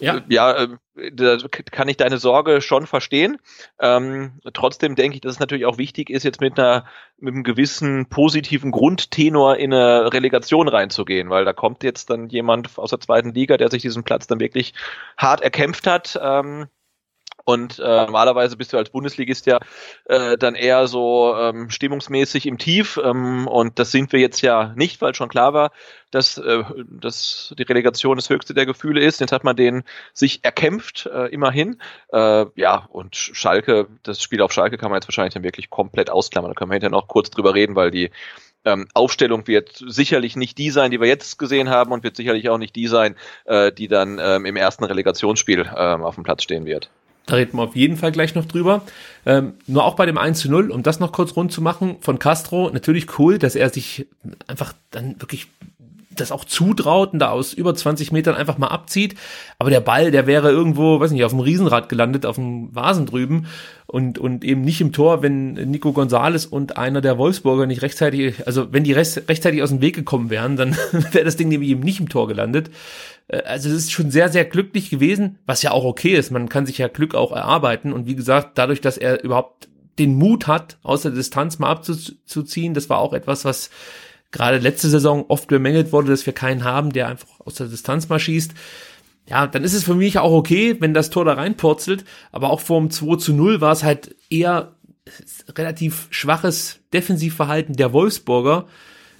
ja, 0.00 0.22
ja 0.28 0.52
äh, 0.96 1.12
da 1.12 1.38
kann 1.70 1.88
ich 1.88 1.96
deine 1.96 2.18
Sorge 2.18 2.60
schon 2.60 2.86
verstehen. 2.86 3.38
Ähm, 3.80 4.40
trotzdem 4.52 4.94
denke 4.94 5.16
ich, 5.16 5.20
dass 5.20 5.32
es 5.32 5.40
natürlich 5.40 5.66
auch 5.66 5.78
wichtig 5.78 6.10
ist, 6.10 6.22
jetzt 6.22 6.40
mit 6.40 6.58
einer 6.58 6.84
mit 7.18 7.34
einem 7.34 7.44
gewissen 7.44 8.06
positiven 8.08 8.70
Grundtenor 8.70 9.56
in 9.56 9.72
eine 9.72 10.12
Relegation 10.12 10.68
reinzugehen, 10.68 11.30
weil 11.30 11.44
da 11.44 11.52
kommt 11.52 11.82
jetzt 11.82 12.10
dann 12.10 12.28
jemand 12.28 12.78
aus 12.78 12.90
der 12.90 13.00
zweiten 13.00 13.32
Liga, 13.32 13.56
der 13.56 13.70
sich 13.70 13.82
diesen 13.82 14.04
Platz 14.04 14.26
dann 14.26 14.40
wirklich 14.40 14.74
hart 15.16 15.40
erkämpft 15.40 15.86
hat. 15.86 16.18
Ähm, 16.22 16.68
und 17.44 17.78
äh, 17.78 17.82
normalerweise 17.82 18.56
bist 18.56 18.72
du 18.72 18.78
als 18.78 18.88
Bundesligist 18.88 19.46
ja 19.46 19.60
äh, 20.06 20.38
dann 20.38 20.54
eher 20.54 20.86
so 20.86 21.34
ähm, 21.36 21.68
stimmungsmäßig 21.68 22.46
im 22.46 22.56
Tief. 22.56 22.98
Ähm, 23.02 23.46
und 23.46 23.78
das 23.78 23.90
sind 23.90 24.12
wir 24.12 24.20
jetzt 24.20 24.40
ja 24.40 24.72
nicht, 24.76 25.02
weil 25.02 25.14
schon 25.14 25.28
klar 25.28 25.52
war, 25.52 25.70
dass, 26.10 26.38
äh, 26.38 26.64
dass 26.86 27.54
die 27.58 27.64
Relegation 27.64 28.16
das 28.16 28.30
höchste 28.30 28.54
der 28.54 28.64
Gefühle 28.64 29.02
ist. 29.02 29.20
Jetzt 29.20 29.32
hat 29.32 29.44
man 29.44 29.56
den 29.56 29.84
sich 30.14 30.42
erkämpft, 30.42 31.06
äh, 31.06 31.26
immerhin. 31.26 31.78
Äh, 32.12 32.46
ja, 32.56 32.86
und 32.88 33.14
Schalke, 33.14 33.88
das 34.02 34.22
Spiel 34.22 34.40
auf 34.40 34.52
Schalke 34.52 34.78
kann 34.78 34.90
man 34.90 34.98
jetzt 34.98 35.08
wahrscheinlich 35.08 35.34
dann 35.34 35.42
wirklich 35.42 35.68
komplett 35.68 36.08
ausklammern. 36.08 36.52
Da 36.52 36.54
können 36.54 36.70
wir 36.70 36.76
hinterher 36.76 36.92
noch 36.92 37.08
kurz 37.08 37.28
drüber 37.28 37.54
reden, 37.54 37.76
weil 37.76 37.90
die 37.90 38.10
ähm, 38.64 38.86
Aufstellung 38.94 39.46
wird 39.46 39.84
sicherlich 39.86 40.36
nicht 40.36 40.56
die 40.56 40.70
sein, 40.70 40.90
die 40.90 41.00
wir 41.00 41.08
jetzt 41.08 41.38
gesehen 41.38 41.68
haben 41.68 41.92
und 41.92 42.02
wird 42.02 42.16
sicherlich 42.16 42.48
auch 42.48 42.56
nicht 42.56 42.74
die 42.74 42.86
sein, 42.86 43.16
äh, 43.44 43.70
die 43.70 43.88
dann 43.88 44.18
ähm, 44.18 44.46
im 44.46 44.56
ersten 44.56 44.84
Relegationsspiel 44.84 45.70
ähm, 45.76 46.02
auf 46.02 46.14
dem 46.14 46.24
Platz 46.24 46.42
stehen 46.42 46.64
wird. 46.64 46.88
Da 47.26 47.36
reden 47.36 47.56
wir 47.56 47.62
auf 47.62 47.76
jeden 47.76 47.96
Fall 47.96 48.12
gleich 48.12 48.34
noch 48.34 48.44
drüber. 48.44 48.82
Ähm, 49.24 49.54
nur 49.66 49.84
auch 49.84 49.96
bei 49.96 50.04
dem 50.04 50.18
1 50.18 50.40
zu 50.40 50.50
0, 50.50 50.70
um 50.70 50.82
das 50.82 51.00
noch 51.00 51.12
kurz 51.12 51.36
rund 51.36 51.52
zu 51.52 51.62
machen, 51.62 51.96
von 52.00 52.18
Castro, 52.18 52.70
natürlich 52.70 53.18
cool, 53.18 53.38
dass 53.38 53.54
er 53.54 53.70
sich 53.70 54.06
einfach 54.46 54.74
dann 54.90 55.20
wirklich 55.20 55.48
das 56.14 56.32
auch 56.32 56.44
zutraut 56.44 57.12
und 57.12 57.18
da 57.18 57.30
aus 57.30 57.52
über 57.52 57.74
20 57.74 58.12
Metern 58.12 58.34
einfach 58.34 58.58
mal 58.58 58.68
abzieht. 58.68 59.14
Aber 59.58 59.70
der 59.70 59.80
Ball, 59.80 60.10
der 60.10 60.26
wäre 60.26 60.50
irgendwo, 60.50 61.00
weiß 61.00 61.10
nicht, 61.10 61.24
auf 61.24 61.32
dem 61.32 61.40
Riesenrad 61.40 61.88
gelandet, 61.88 62.26
auf 62.26 62.36
dem 62.36 62.74
Vasen 62.74 63.06
drüben 63.06 63.46
und, 63.86 64.18
und 64.18 64.44
eben 64.44 64.62
nicht 64.62 64.80
im 64.80 64.92
Tor, 64.92 65.22
wenn 65.22 65.52
Nico 65.52 65.92
Gonzales 65.92 66.46
und 66.46 66.76
einer 66.76 67.00
der 67.00 67.18
Wolfsburger 67.18 67.66
nicht 67.66 67.82
rechtzeitig, 67.82 68.46
also 68.46 68.72
wenn 68.72 68.84
die 68.84 68.92
rechtzeitig 68.92 69.62
aus 69.62 69.70
dem 69.70 69.80
Weg 69.80 69.94
gekommen 69.94 70.30
wären, 70.30 70.56
dann 70.56 70.76
wäre 71.12 71.24
das 71.24 71.36
Ding 71.36 71.48
nämlich 71.48 71.70
eben 71.70 71.82
nicht 71.82 72.00
im 72.00 72.08
Tor 72.08 72.28
gelandet. 72.28 72.70
Äh, 73.28 73.42
also 73.42 73.68
es 73.68 73.74
ist 73.74 73.92
schon 73.92 74.10
sehr, 74.10 74.28
sehr 74.28 74.44
glücklich 74.44 74.90
gewesen, 74.90 75.38
was 75.46 75.62
ja 75.62 75.70
auch 75.70 75.84
okay 75.84 76.14
ist. 76.14 76.30
Man 76.30 76.48
kann 76.48 76.66
sich 76.66 76.78
ja 76.78 76.88
Glück 76.88 77.14
auch 77.14 77.32
erarbeiten. 77.32 77.92
Und 77.92 78.06
wie 78.06 78.16
gesagt, 78.16 78.58
dadurch, 78.58 78.80
dass 78.80 78.98
er 78.98 79.22
überhaupt 79.22 79.68
den 79.98 80.16
Mut 80.16 80.46
hat, 80.46 80.78
aus 80.82 81.02
der 81.02 81.12
Distanz 81.12 81.58
mal 81.58 81.70
abzuziehen, 81.70 82.74
das 82.74 82.90
war 82.90 82.98
auch 82.98 83.12
etwas, 83.12 83.44
was 83.44 83.70
gerade 84.34 84.58
letzte 84.58 84.88
Saison 84.88 85.24
oft 85.28 85.46
bemängelt 85.48 85.92
wurde, 85.92 86.10
dass 86.10 86.26
wir 86.26 86.32
keinen 86.32 86.64
haben, 86.64 86.92
der 86.92 87.08
einfach 87.08 87.40
aus 87.40 87.54
der 87.54 87.68
Distanz 87.68 88.08
mal 88.08 88.18
schießt. 88.18 88.52
Ja, 89.26 89.46
dann 89.46 89.64
ist 89.64 89.74
es 89.74 89.84
für 89.84 89.94
mich 89.94 90.18
auch 90.18 90.32
okay, 90.32 90.76
wenn 90.80 90.92
das 90.92 91.08
Tor 91.08 91.24
da 91.24 91.34
reinpurzelt, 91.34 92.04
aber 92.32 92.50
auch 92.50 92.60
vor 92.60 92.80
dem 92.80 92.90
2 92.90 93.16
zu 93.16 93.32
0 93.32 93.60
war 93.60 93.72
es 93.72 93.84
halt 93.84 94.14
eher 94.28 94.72
relativ 95.56 96.08
schwaches 96.10 96.80
Defensivverhalten 96.92 97.76
der 97.76 97.92
Wolfsburger, 97.92 98.66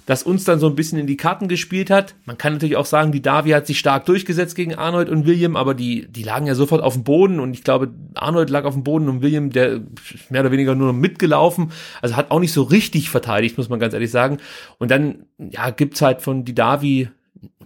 das 0.05 0.23
uns 0.23 0.43
dann 0.43 0.59
so 0.59 0.67
ein 0.67 0.75
bisschen 0.75 0.99
in 0.99 1.07
die 1.07 1.17
Karten 1.17 1.47
gespielt 1.47 1.89
hat. 1.89 2.15
Man 2.25 2.37
kann 2.37 2.53
natürlich 2.53 2.77
auch 2.77 2.85
sagen, 2.85 3.11
die 3.11 3.21
Davi 3.21 3.51
hat 3.51 3.65
sich 3.65 3.79
stark 3.79 4.05
durchgesetzt 4.05 4.55
gegen 4.55 4.75
Arnold 4.75 5.09
und 5.09 5.25
William, 5.25 5.55
aber 5.55 5.73
die, 5.73 6.07
die 6.07 6.23
lagen 6.23 6.45
ja 6.45 6.55
sofort 6.55 6.83
auf 6.83 6.93
dem 6.93 7.03
Boden 7.03 7.39
und 7.39 7.53
ich 7.53 7.63
glaube, 7.63 7.91
Arnold 8.13 8.49
lag 8.49 8.65
auf 8.65 8.73
dem 8.73 8.83
Boden 8.83 9.09
und 9.09 9.21
William, 9.21 9.49
der 9.49 9.81
mehr 10.29 10.41
oder 10.41 10.51
weniger 10.51 10.75
nur 10.75 10.87
noch 10.93 10.99
mitgelaufen, 10.99 11.71
also 12.01 12.15
hat 12.15 12.31
auch 12.31 12.39
nicht 12.39 12.53
so 12.53 12.63
richtig 12.63 13.09
verteidigt, 13.09 13.57
muss 13.57 13.69
man 13.69 13.79
ganz 13.79 13.93
ehrlich 13.93 14.11
sagen. 14.11 14.37
Und 14.77 14.91
dann, 14.91 15.25
ja, 15.39 15.71
gibt's 15.71 16.01
halt 16.01 16.21
von 16.21 16.45
die 16.45 16.55
Davi 16.55 17.09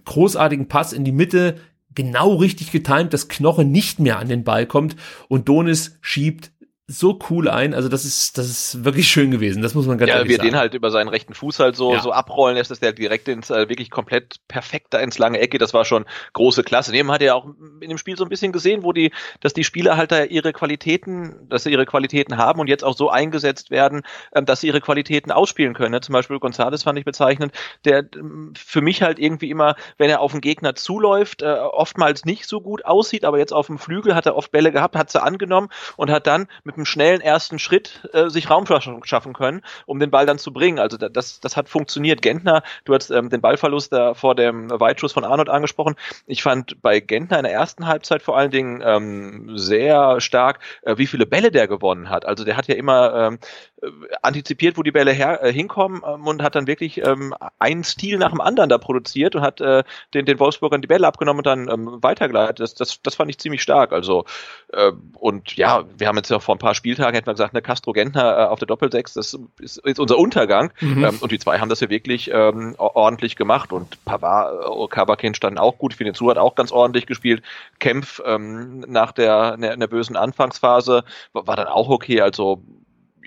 großartigen 0.04 0.66
Pass 0.66 0.92
in 0.92 1.04
die 1.04 1.12
Mitte, 1.12 1.56
genau 1.94 2.36
richtig 2.36 2.72
getimt, 2.72 3.12
dass 3.12 3.28
Knoche 3.28 3.64
nicht 3.64 4.00
mehr 4.00 4.18
an 4.18 4.28
den 4.28 4.44
Ball 4.44 4.66
kommt 4.66 4.96
und 5.28 5.48
Donis 5.48 5.98
schiebt 6.00 6.52
so 6.90 7.18
cool 7.30 7.48
ein. 7.48 7.72
Also 7.72 7.88
das 7.88 8.04
ist, 8.04 8.36
das 8.36 8.46
ist 8.50 8.84
wirklich 8.84 9.08
schön 9.08 9.30
gewesen. 9.30 9.62
Das 9.62 9.74
muss 9.74 9.86
man 9.86 9.96
ganz 9.96 10.08
ja, 10.08 10.16
ehrlich 10.16 10.30
wir 10.30 10.36
sagen. 10.38 10.48
den 10.50 10.56
halt 10.58 10.74
über 10.74 10.90
seinen 10.90 11.08
rechten 11.08 11.34
Fuß 11.34 11.60
halt 11.60 11.76
so, 11.76 11.92
Ja. 11.94 12.00
so 12.00 12.12
abrollen 12.12 12.56
lässt, 12.56 12.72
dass 12.72 12.80
der 12.80 12.92
direkt 12.92 13.28
ins, 13.28 13.48
äh, 13.48 13.68
wirklich 13.68 13.90
komplett 13.90 14.36
perfekt 14.48 14.88
da 14.90 14.98
ins 14.98 15.16
lange 15.16 15.38
Ecke. 15.38 15.58
Das 15.58 15.72
war 15.72 15.84
schon 15.84 16.04
große 16.32 16.64
Klasse. 16.64 16.90
Neben 16.90 17.12
hat 17.12 17.22
er 17.22 17.36
auch 17.36 17.46
in 17.80 17.88
dem 17.88 17.96
Spiel 17.98 18.16
so 18.16 18.24
ein 18.24 18.28
bisschen 18.28 18.50
gesehen, 18.50 18.82
wo 18.82 18.92
die, 18.92 19.12
dass 19.40 19.52
die 19.52 19.62
Spieler 19.62 19.96
halt 19.96 20.10
da 20.10 20.24
ihre 20.24 20.52
Qualitäten, 20.52 21.46
dass 21.48 21.62
sie 21.62 21.70
ihre 21.70 21.86
Qualitäten 21.86 22.36
haben 22.36 22.58
und 22.60 22.66
jetzt 22.66 22.82
auch 22.82 22.96
so 22.96 23.08
eingesetzt 23.08 23.70
werden, 23.70 24.02
ähm, 24.34 24.44
dass 24.44 24.60
sie 24.60 24.66
ihre 24.66 24.80
Qualitäten 24.80 25.30
ausspielen 25.30 25.74
können. 25.74 25.92
Ne? 25.92 26.00
Zum 26.00 26.12
Beispiel 26.12 26.38
González 26.38 26.82
fand 26.82 26.98
ich 26.98 27.04
bezeichnend, 27.04 27.52
der 27.84 28.04
ähm, 28.16 28.52
für 28.56 28.80
mich 28.80 29.02
halt 29.02 29.20
irgendwie 29.20 29.50
immer, 29.50 29.76
wenn 29.96 30.10
er 30.10 30.20
auf 30.20 30.32
den 30.32 30.40
Gegner 30.40 30.74
zuläuft, 30.74 31.42
äh, 31.42 31.46
oftmals 31.46 32.24
nicht 32.24 32.46
so 32.46 32.60
gut 32.60 32.84
aussieht, 32.84 33.24
aber 33.24 33.38
jetzt 33.38 33.52
auf 33.52 33.68
dem 33.68 33.78
Flügel 33.78 34.16
hat 34.16 34.26
er 34.26 34.34
oft 34.34 34.50
Bälle 34.50 34.72
gehabt, 34.72 34.96
hat 34.96 35.10
sie 35.10 35.22
angenommen 35.22 35.68
und 35.96 36.10
hat 36.10 36.26
dann 36.26 36.48
mit 36.64 36.79
einem 36.80 36.86
schnellen 36.86 37.20
ersten 37.20 37.58
Schritt 37.58 38.08
äh, 38.12 38.28
sich 38.28 38.50
Raum 38.50 38.66
schaffen 38.66 39.32
können, 39.32 39.62
um 39.86 39.98
den 40.00 40.10
Ball 40.10 40.26
dann 40.26 40.38
zu 40.38 40.52
bringen. 40.52 40.78
Also 40.78 40.96
da- 40.96 41.08
das, 41.08 41.40
das 41.40 41.56
hat 41.56 41.68
funktioniert. 41.68 42.22
Gentner, 42.22 42.62
du 42.84 42.94
hast 42.94 43.10
ähm, 43.10 43.28
den 43.30 43.40
Ballverlust 43.40 43.92
da 43.92 44.14
vor 44.14 44.34
dem 44.34 44.70
Weitschuss 44.70 45.12
von 45.12 45.24
Arnold 45.24 45.48
angesprochen. 45.48 45.94
Ich 46.26 46.42
fand 46.42 46.80
bei 46.82 47.00
Gentner 47.00 47.38
in 47.38 47.44
der 47.44 47.52
ersten 47.52 47.86
Halbzeit 47.86 48.22
vor 48.22 48.36
allen 48.36 48.50
Dingen 48.50 48.82
ähm, 48.84 49.58
sehr 49.58 50.20
stark, 50.20 50.60
äh, 50.82 50.96
wie 50.96 51.06
viele 51.06 51.26
Bälle 51.26 51.50
der 51.50 51.68
gewonnen 51.68 52.08
hat. 52.10 52.24
Also 52.26 52.44
der 52.44 52.56
hat 52.56 52.66
ja 52.68 52.74
immer 52.74 53.14
ähm, 53.14 53.38
äh, 53.82 53.88
antizipiert, 54.22 54.76
wo 54.78 54.82
die 54.82 54.92
Bälle 54.92 55.12
her, 55.12 55.42
äh, 55.42 55.52
hinkommen 55.52 56.02
ähm, 56.06 56.26
und 56.26 56.42
hat 56.42 56.54
dann 56.54 56.66
wirklich 56.66 57.04
ähm, 57.04 57.34
einen 57.58 57.84
Stil 57.84 58.18
nach 58.18 58.30
dem 58.30 58.40
anderen 58.40 58.68
da 58.70 58.78
produziert 58.78 59.34
und 59.36 59.42
hat 59.42 59.60
äh, 59.60 59.84
den, 60.14 60.24
den 60.26 60.38
Wolfsburgern 60.38 60.80
die 60.80 60.88
Bälle 60.88 61.06
abgenommen 61.06 61.40
und 61.40 61.46
dann 61.46 61.68
ähm, 61.68 61.98
weitergeleitet. 62.02 62.60
Das, 62.60 62.74
das, 62.74 63.02
das 63.02 63.14
fand 63.14 63.30
ich 63.30 63.38
ziemlich 63.38 63.62
stark. 63.62 63.92
Also 63.92 64.24
äh, 64.72 64.92
und 65.18 65.56
ja, 65.56 65.84
wir 65.98 66.06
haben 66.08 66.16
jetzt 66.16 66.30
ja 66.30 66.38
vor 66.40 66.54
ein 66.54 66.58
paar 66.58 66.69
Spieltagen 66.74 67.14
hätten 67.14 67.26
wir 67.26 67.34
gesagt, 67.34 67.54
ne, 67.54 67.62
Castro 67.62 67.92
Gentner 67.92 68.38
äh, 68.38 68.44
auf 68.46 68.58
der 68.58 68.66
Doppelsechs, 68.66 69.14
das 69.14 69.38
ist, 69.58 69.78
ist 69.78 69.98
unser 70.00 70.18
Untergang. 70.18 70.72
Mhm. 70.80 71.04
Ähm, 71.04 71.18
und 71.20 71.32
die 71.32 71.38
zwei 71.38 71.58
haben 71.58 71.68
das 71.68 71.80
ja 71.80 71.90
wirklich 71.90 72.30
ähm, 72.32 72.74
ordentlich 72.78 73.36
gemacht 73.36 73.72
und 73.72 74.04
Pavard, 74.04 74.64
äh, 74.64 74.88
Kabakin 74.88 75.34
standen 75.34 75.58
auch 75.58 75.78
gut. 75.78 75.92
Ich 75.92 75.98
finde, 75.98 76.12
Zu 76.12 76.30
hat 76.30 76.38
auch 76.38 76.54
ganz 76.54 76.72
ordentlich 76.72 77.06
gespielt. 77.06 77.42
Kempf 77.78 78.20
ähm, 78.24 78.80
nach 78.80 79.12
der 79.12 79.56
ner- 79.58 79.76
nervösen 79.76 80.16
Anfangsphase 80.16 81.04
war, 81.32 81.46
war 81.46 81.56
dann 81.56 81.68
auch 81.68 81.88
okay. 81.88 82.20
Also 82.20 82.62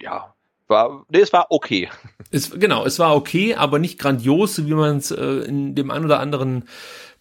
ja, 0.02 0.34
war, 0.68 1.06
nee, 1.10 1.20
es 1.20 1.34
war 1.34 1.48
okay. 1.50 1.90
Es, 2.32 2.52
genau, 2.52 2.86
es 2.86 3.00
war 3.00 3.16
okay, 3.16 3.56
aber 3.56 3.80
nicht 3.80 4.00
grandios, 4.00 4.66
wie 4.66 4.74
man 4.74 4.98
es 4.98 5.12
äh, 5.12 5.24
in 5.24 5.76
dem 5.76 5.92
ein 5.92 6.06
oder 6.06 6.20
anderen 6.20 6.68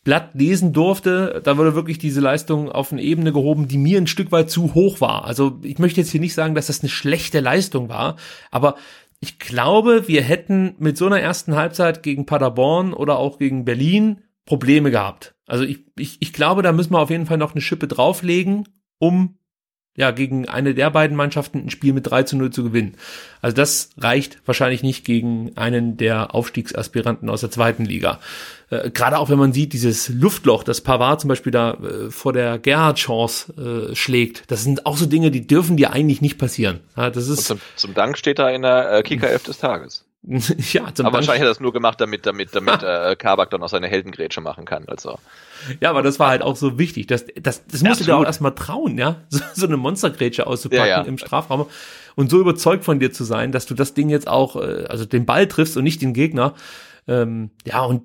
Blatt 0.04 0.34
lesen 0.34 0.72
durfte. 0.72 1.40
Da 1.44 1.56
wurde 1.56 1.74
wirklich 1.74 1.98
diese 1.98 2.20
Leistung 2.20 2.70
auf 2.70 2.92
eine 2.92 3.02
Ebene 3.02 3.32
gehoben, 3.32 3.68
die 3.68 3.78
mir 3.78 3.98
ein 3.98 4.06
Stück 4.06 4.32
weit 4.32 4.50
zu 4.50 4.74
hoch 4.74 5.00
war. 5.00 5.24
Also 5.24 5.60
ich 5.62 5.78
möchte 5.78 6.00
jetzt 6.00 6.10
hier 6.10 6.20
nicht 6.20 6.34
sagen, 6.34 6.54
dass 6.54 6.66
das 6.66 6.80
eine 6.80 6.88
schlechte 6.88 7.40
Leistung 7.40 7.88
war, 7.88 8.16
aber 8.50 8.76
ich 9.20 9.38
glaube, 9.38 10.08
wir 10.08 10.22
hätten 10.22 10.74
mit 10.78 10.98
so 10.98 11.06
einer 11.06 11.20
ersten 11.20 11.54
Halbzeit 11.54 12.02
gegen 12.02 12.26
Paderborn 12.26 12.92
oder 12.92 13.18
auch 13.18 13.38
gegen 13.38 13.64
Berlin 13.64 14.22
Probleme 14.46 14.90
gehabt. 14.90 15.36
Also 15.46 15.62
ich, 15.62 15.84
ich, 15.96 16.16
ich 16.20 16.32
glaube, 16.32 16.62
da 16.62 16.72
müssen 16.72 16.92
wir 16.92 16.98
auf 16.98 17.10
jeden 17.10 17.26
Fall 17.26 17.38
noch 17.38 17.52
eine 17.52 17.60
Schippe 17.60 17.86
drauflegen, 17.86 18.68
um 18.98 19.38
ja, 19.94 20.10
gegen 20.10 20.48
eine 20.48 20.74
der 20.74 20.90
beiden 20.90 21.16
Mannschaften 21.16 21.66
ein 21.66 21.70
Spiel 21.70 21.92
mit 21.92 22.10
3 22.10 22.22
zu 22.22 22.36
0 22.36 22.50
zu 22.50 22.64
gewinnen. 22.64 22.96
Also 23.42 23.54
das 23.54 23.90
reicht 23.98 24.38
wahrscheinlich 24.46 24.82
nicht 24.82 25.04
gegen 25.04 25.52
einen 25.56 25.98
der 25.98 26.34
Aufstiegsaspiranten 26.34 27.28
aus 27.28 27.42
der 27.42 27.50
zweiten 27.50 27.84
Liga. 27.84 28.18
Äh, 28.70 28.90
Gerade 28.90 29.18
auch 29.18 29.28
wenn 29.28 29.38
man 29.38 29.52
sieht, 29.52 29.74
dieses 29.74 30.08
Luftloch, 30.08 30.64
das 30.64 30.80
Pavard 30.80 31.20
zum 31.20 31.28
Beispiel 31.28 31.52
da 31.52 31.74
äh, 31.74 32.10
vor 32.10 32.32
der 32.32 32.58
Gerhard-Chance 32.58 33.90
äh, 33.92 33.94
schlägt, 33.94 34.50
das 34.50 34.64
sind 34.64 34.86
auch 34.86 34.96
so 34.96 35.04
Dinge, 35.04 35.30
die 35.30 35.46
dürfen 35.46 35.76
dir 35.76 35.92
eigentlich 35.92 36.22
nicht 36.22 36.38
passieren. 36.38 36.80
Ja, 36.96 37.10
das 37.10 37.28
Und 37.28 37.34
ist, 37.34 37.46
zum, 37.46 37.60
zum 37.76 37.92
Dank 37.92 38.16
steht 38.16 38.38
da 38.38 38.48
in 38.48 38.62
der 38.62 38.92
äh, 38.92 39.02
Kicker-F 39.02 39.42
des 39.42 39.58
Tages. 39.58 40.06
ja, 40.24 40.40
zum 40.94 41.06
Aber 41.06 41.12
Dank- 41.12 41.14
wahrscheinlich 41.14 41.40
hat 41.40 41.46
er 41.46 41.48
das 41.48 41.60
nur 41.60 41.72
gemacht, 41.72 42.00
damit, 42.00 42.26
damit, 42.26 42.50
damit 42.54 42.82
äh, 42.82 43.16
Kabak 43.16 43.50
dann 43.50 43.62
auch 43.62 43.68
seine 43.68 43.88
Heldengrätsche 43.88 44.40
machen 44.40 44.64
kann. 44.64 44.84
Also 44.88 45.18
Ja, 45.80 45.90
aber 45.90 46.02
das 46.02 46.18
war 46.20 46.28
halt 46.28 46.42
auch 46.42 46.56
so 46.56 46.78
wichtig. 46.78 47.06
Das, 47.08 47.26
das, 47.40 47.66
das 47.66 47.82
musst 47.82 48.00
du 48.00 48.04
dir 48.04 48.16
auch 48.16 48.24
erstmal 48.24 48.54
trauen, 48.54 48.98
ja, 48.98 49.22
so, 49.28 49.40
so 49.54 49.66
eine 49.66 49.76
Monstergrätsche 49.76 50.46
auszupacken 50.46 50.86
Ja, 50.86 50.98
ja. 50.98 51.02
im 51.02 51.18
Strafraum 51.18 51.66
und 52.14 52.30
so 52.30 52.40
überzeugt 52.40 52.84
von 52.84 53.00
dir 53.00 53.12
zu 53.12 53.24
sein, 53.24 53.52
dass 53.52 53.66
du 53.66 53.74
das 53.74 53.94
Ding 53.94 54.08
jetzt 54.10 54.28
auch, 54.28 54.56
äh, 54.56 54.84
also 54.88 55.04
den 55.06 55.26
Ball 55.26 55.46
triffst 55.48 55.76
und 55.76 55.84
nicht 55.84 56.02
den 56.02 56.12
Gegner. 56.14 56.54
Ähm, 57.08 57.50
ja, 57.64 57.82
und 57.82 58.04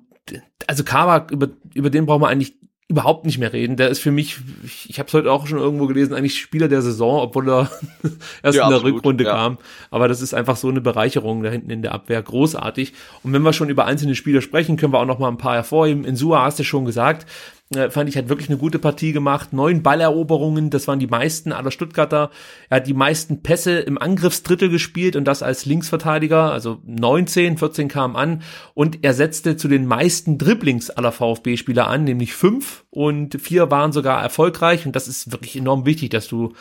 also 0.66 0.82
Kabak, 0.84 1.30
über, 1.30 1.48
über 1.74 1.88
den 1.90 2.04
brauchen 2.06 2.22
wir 2.22 2.28
eigentlich 2.28 2.56
überhaupt 2.88 3.26
nicht 3.26 3.38
mehr 3.38 3.52
reden. 3.52 3.76
Der 3.76 3.90
ist 3.90 3.98
für 3.98 4.10
mich, 4.10 4.38
ich, 4.64 4.88
ich 4.88 4.98
habe 4.98 5.08
es 5.08 5.12
heute 5.12 5.30
auch 5.30 5.46
schon 5.46 5.58
irgendwo 5.58 5.86
gelesen, 5.86 6.14
eigentlich 6.14 6.40
Spieler 6.40 6.68
der 6.68 6.80
Saison, 6.80 7.20
obwohl 7.20 7.48
er 7.48 7.70
erst 8.42 8.56
Ja, 8.56 8.64
in 8.64 8.70
der 8.70 8.78
absolut, 8.78 8.96
Rückrunde 8.96 9.24
ja. 9.24 9.32
kam. 9.32 9.58
Aber 9.90 10.08
das 10.08 10.22
ist 10.22 10.32
einfach 10.32 10.56
so 10.56 10.68
eine 10.68 10.80
Bereicherung 10.80 11.42
da 11.42 11.50
hinten 11.50 11.70
in 11.70 11.82
der 11.82 11.92
Abwehr, 11.92 12.22
großartig. 12.22 12.94
Und 13.22 13.34
wenn 13.34 13.42
wir 13.42 13.52
schon 13.52 13.68
über 13.68 13.84
einzelne 13.84 14.14
Spieler 14.14 14.40
sprechen, 14.40 14.78
können 14.78 14.94
wir 14.94 15.00
auch 15.00 15.06
noch 15.06 15.18
mal 15.18 15.28
ein 15.28 15.36
paar 15.36 15.54
hervorheben. 15.54 16.06
In 16.06 16.16
Sua 16.16 16.42
hast 16.42 16.58
du 16.58 16.64
schon 16.64 16.86
gesagt, 16.86 17.26
äh, 17.74 17.90
fand 17.90 18.08
ich, 18.08 18.16
hat 18.16 18.28
wirklich 18.28 18.48
eine 18.48 18.58
gute 18.58 18.78
Partie 18.78 19.12
gemacht. 19.12 19.52
Neun 19.52 19.82
Balleroberungen, 19.82 20.70
das 20.70 20.88
waren 20.88 20.98
die 20.98 21.06
meisten 21.06 21.52
aller 21.52 21.70
Stuttgarter. 21.70 22.30
Er 22.70 22.76
hat 22.76 22.86
die 22.86 22.94
meisten 22.94 23.42
Pässe 23.42 23.78
im 23.80 23.98
Angriffsdrittel 23.98 24.70
gespielt 24.70 25.16
und 25.16 25.24
das 25.24 25.42
als 25.42 25.66
Linksverteidiger, 25.66 26.50
also 26.52 26.80
19, 26.86 27.58
14 27.58 27.88
kamen 27.88 28.16
an. 28.16 28.42
Und 28.74 29.04
er 29.04 29.12
setzte 29.12 29.56
zu 29.56 29.68
den 29.68 29.86
meisten 29.86 30.38
Dribblings 30.38 30.90
aller 30.90 31.12
VfB-Spieler 31.12 31.88
an, 31.88 32.04
nämlich 32.04 32.32
fünf 32.34 32.84
und 32.90 33.40
vier 33.40 33.70
waren 33.70 33.92
sogar 33.92 34.22
erfolgreich. 34.22 34.86
Und 34.86 34.96
das 34.96 35.06
ist 35.06 35.32
wirklich 35.32 35.56
enorm 35.56 35.84
wichtig, 35.84 36.10
dass 36.10 36.26
du 36.26 36.54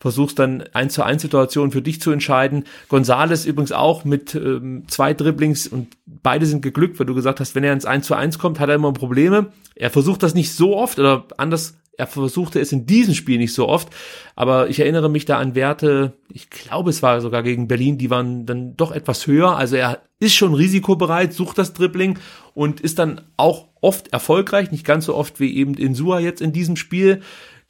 versuchst 0.00 0.38
dann 0.38 0.64
eins 0.72 0.94
zu 0.94 1.02
eins 1.02 1.22
Situationen 1.22 1.70
für 1.70 1.82
dich 1.82 2.00
zu 2.00 2.10
entscheiden. 2.10 2.64
Gonzales 2.88 3.44
übrigens 3.44 3.70
auch 3.70 4.04
mit 4.04 4.34
ähm, 4.34 4.84
zwei 4.88 5.12
Dribblings 5.12 5.68
und 5.68 5.88
beide 6.06 6.46
sind 6.46 6.62
geglückt, 6.62 6.98
weil 6.98 7.06
du 7.06 7.14
gesagt 7.14 7.38
hast, 7.38 7.54
wenn 7.54 7.64
er 7.64 7.74
ins 7.74 7.84
1 7.84 8.06
zu 8.06 8.14
1 8.14 8.38
kommt, 8.38 8.58
hat 8.58 8.70
er 8.70 8.76
immer 8.76 8.92
Probleme. 8.92 9.52
Er 9.74 9.90
versucht 9.90 10.22
das 10.22 10.34
nicht 10.34 10.54
so 10.54 10.76
oft 10.76 10.98
oder 10.98 11.26
anders, 11.36 11.74
er 12.00 12.06
versuchte 12.06 12.60
es 12.60 12.72
in 12.72 12.86
diesem 12.86 13.14
Spiel 13.14 13.36
nicht 13.36 13.52
so 13.52 13.68
oft, 13.68 13.88
aber 14.34 14.70
ich 14.70 14.80
erinnere 14.80 15.10
mich 15.10 15.26
da 15.26 15.38
an 15.38 15.54
Werte, 15.54 16.14
ich 16.32 16.48
glaube 16.48 16.88
es 16.88 17.02
war 17.02 17.20
sogar 17.20 17.42
gegen 17.42 17.68
Berlin, 17.68 17.98
die 17.98 18.08
waren 18.08 18.46
dann 18.46 18.74
doch 18.76 18.92
etwas 18.92 19.26
höher, 19.26 19.56
also 19.56 19.76
er 19.76 20.00
ist 20.18 20.34
schon 20.34 20.54
risikobereit, 20.54 21.34
sucht 21.34 21.58
das 21.58 21.74
Dribbling 21.74 22.18
und 22.54 22.80
ist 22.80 22.98
dann 22.98 23.20
auch 23.36 23.68
oft 23.82 24.12
erfolgreich, 24.14 24.70
nicht 24.70 24.86
ganz 24.86 25.06
so 25.06 25.14
oft 25.14 25.40
wie 25.40 25.54
eben 25.54 25.74
in 25.74 25.94
Sua 25.94 26.20
jetzt 26.20 26.40
in 26.40 26.52
diesem 26.52 26.76
Spiel. 26.76 27.20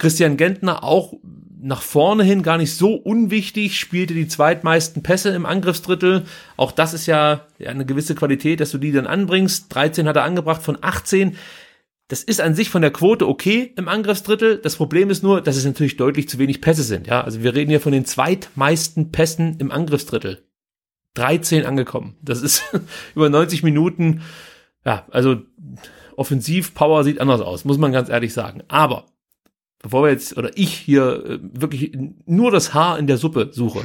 Christian 0.01 0.37
Gentner 0.37 0.83
auch 0.83 1.15
nach 1.63 1.83
vorne 1.83 2.25
hin 2.25 2.43
gar 2.43 2.57
nicht 2.57 2.75
so 2.75 2.95
unwichtig, 2.95 3.79
spielte 3.79 4.15
die 4.15 4.27
zweitmeisten 4.27 5.03
Pässe 5.03 5.29
im 5.31 5.45
Angriffsdrittel. 5.45 6.25
Auch 6.57 6.73
das 6.73 6.95
ist 6.95 7.07
ja, 7.07 7.47
eine 7.65 7.85
gewisse 7.85 8.15
Qualität, 8.15 8.61
dass 8.61 8.71
du 8.71 8.79
die 8.79 8.93
dann 8.93 9.07
anbringst. 9.07 9.73
13 9.75 10.09
hat 10.09 10.17
er 10.17 10.25
angebracht 10.25 10.63
von 10.63 10.79
18. 10.81 11.37
Das 12.09 12.23
ist 12.23 12.41
an 12.41 12.55
sich 12.55 12.71
von 12.71 12.83
der 12.83 12.91
Quote 12.91 13.29
okay 13.29 13.73
im 13.77 13.89
Angriffsdrittel. 13.89 14.57
Das 14.57 14.77
Problem 14.77 15.11
ist 15.11 15.23
nur, 15.23 15.43
dass 15.43 15.57
es 15.57 15.67
natürlich 15.67 15.99
deutlich 15.99 16.29
zu 16.29 16.39
wenig 16.39 16.61
Pässe 16.63 16.83
sind. 16.83 17.07
Ja, 17.07 17.21
also 17.21 17.43
wir 17.43 17.55
reden 17.55 17.71
hier 17.71 17.81
von 17.81 17.93
den 17.93 18.07
zweitmeisten 18.07 19.13
Pässen 19.13 19.59
im 19.59 19.71
Angriffsdrittel. 19.71 20.43
13 21.15 21.67
angekommen. 21.67 22.17
Das 22.23 22.41
ist 22.41 22.65
über 23.15 23.29
90 23.29 23.63
Minuten. 23.63 24.23
Ja, 24.85 25.07
also 25.11 25.43
Offensivpower 26.17 27.05
sieht 27.05 27.21
anders 27.21 27.43
aus, 27.43 27.67
muss 27.67 27.79
man 27.79 27.93
ganz 27.93 28.09
ehrlich 28.09 28.33
sagen. 28.33 28.63
Aber 28.69 29.07
bevor 29.83 30.05
wir 30.05 30.11
jetzt 30.11 30.37
oder 30.37 30.51
ich 30.57 30.73
hier 30.73 31.25
äh, 31.25 31.39
wirklich 31.43 31.97
nur 32.27 32.51
das 32.51 32.75
Haar 32.75 32.99
in 32.99 33.07
der 33.07 33.17
Suppe 33.17 33.51
suche, 33.53 33.83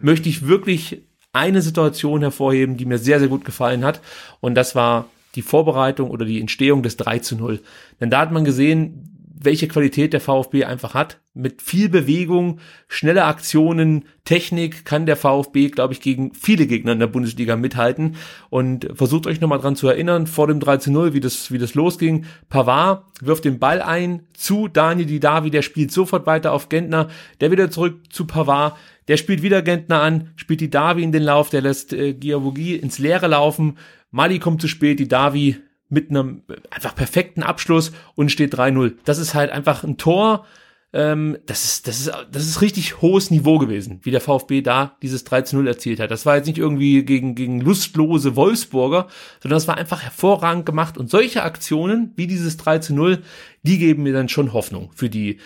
möchte 0.00 0.28
ich 0.28 0.46
wirklich 0.46 1.02
eine 1.32 1.62
Situation 1.62 2.22
hervorheben, 2.22 2.76
die 2.76 2.86
mir 2.86 2.98
sehr, 2.98 3.18
sehr 3.18 3.28
gut 3.28 3.44
gefallen 3.44 3.84
hat. 3.84 4.00
Und 4.40 4.54
das 4.54 4.74
war 4.74 5.08
die 5.34 5.42
Vorbereitung 5.42 6.10
oder 6.10 6.24
die 6.24 6.40
Entstehung 6.40 6.82
des 6.82 6.96
3 6.96 7.18
zu 7.18 7.36
0. 7.36 7.60
Denn 8.00 8.10
da 8.10 8.20
hat 8.20 8.32
man 8.32 8.44
gesehen, 8.44 9.15
welche 9.38 9.68
Qualität 9.68 10.12
der 10.12 10.20
VfB 10.20 10.64
einfach 10.64 10.94
hat. 10.94 11.20
Mit 11.34 11.60
viel 11.60 11.90
Bewegung, 11.90 12.60
schnelle 12.88 13.24
Aktionen, 13.24 14.06
Technik 14.24 14.84
kann 14.86 15.04
der 15.04 15.16
VfB, 15.16 15.68
glaube 15.68 15.92
ich, 15.92 16.00
gegen 16.00 16.32
viele 16.32 16.66
Gegner 16.66 16.92
in 16.92 16.98
der 16.98 17.06
Bundesliga 17.06 17.56
mithalten. 17.56 18.16
Und 18.48 18.88
versucht 18.94 19.26
euch 19.26 19.40
nochmal 19.40 19.58
dran 19.58 19.76
zu 19.76 19.88
erinnern, 19.88 20.26
vor 20.26 20.46
dem 20.46 20.58
3 20.58 20.78
zu 20.78 20.90
0, 20.90 21.12
wie 21.12 21.20
das, 21.20 21.52
wie 21.52 21.58
das 21.58 21.74
losging. 21.74 22.24
Pavard 22.48 23.04
wirft 23.20 23.44
den 23.44 23.58
Ball 23.58 23.82
ein 23.82 24.22
zu 24.32 24.68
Daniel 24.68 25.06
Didavi, 25.06 25.50
der 25.50 25.62
spielt 25.62 25.92
sofort 25.92 26.26
weiter 26.26 26.52
auf 26.52 26.70
Gentner, 26.70 27.08
der 27.40 27.50
wieder 27.50 27.70
zurück 27.70 28.10
zu 28.10 28.26
Pavard. 28.26 28.76
Der 29.08 29.18
spielt 29.18 29.42
wieder 29.42 29.62
Gentner 29.62 30.00
an, 30.00 30.30
spielt 30.36 30.60
die 30.60 30.70
Davi 30.70 31.02
in 31.02 31.12
den 31.12 31.22
Lauf, 31.22 31.50
der 31.50 31.60
lässt 31.60 31.92
äh, 31.92 32.14
Giavogi 32.14 32.74
ins 32.74 32.98
Leere 32.98 33.28
laufen. 33.28 33.76
Mali 34.10 34.38
kommt 34.38 34.60
zu 34.62 34.68
spät, 34.68 34.98
die 34.98 35.08
Davi 35.08 35.56
mit 35.88 36.10
einem 36.10 36.42
einfach 36.70 36.94
perfekten 36.94 37.42
Abschluss 37.42 37.92
und 38.14 38.32
steht 38.32 38.54
3-0. 38.54 38.94
Das 39.04 39.18
ist 39.18 39.34
halt 39.34 39.50
einfach 39.50 39.84
ein 39.84 39.96
Tor, 39.96 40.46
ähm, 40.92 41.36
das 41.44 41.64
ist, 41.64 41.88
das 41.88 42.00
ist, 42.00 42.12
das 42.30 42.44
ist 42.44 42.62
richtig 42.62 43.02
hohes 43.02 43.30
Niveau 43.30 43.58
gewesen, 43.58 44.00
wie 44.02 44.10
der 44.10 44.20
VfB 44.20 44.62
da 44.62 44.96
dieses 45.02 45.24
3 45.24 45.44
0 45.52 45.68
erzielt 45.68 46.00
hat. 46.00 46.10
Das 46.10 46.24
war 46.24 46.36
jetzt 46.36 46.46
nicht 46.46 46.58
irgendwie 46.58 47.04
gegen, 47.04 47.34
gegen 47.34 47.60
lustlose 47.60 48.34
Wolfsburger, 48.34 49.08
sondern 49.42 49.56
das 49.56 49.68
war 49.68 49.76
einfach 49.76 50.02
hervorragend 50.02 50.64
gemacht. 50.64 50.96
Und 50.96 51.10
solche 51.10 51.42
Aktionen 51.42 52.12
wie 52.16 52.26
dieses 52.26 52.56
3 52.56 52.80
0, 52.90 53.22
die 53.62 53.78
geben 53.78 54.04
mir 54.04 54.12
dann 54.12 54.28
schon 54.28 54.52
Hoffnung 54.52 54.90
für 54.94 55.10
die 55.10 55.38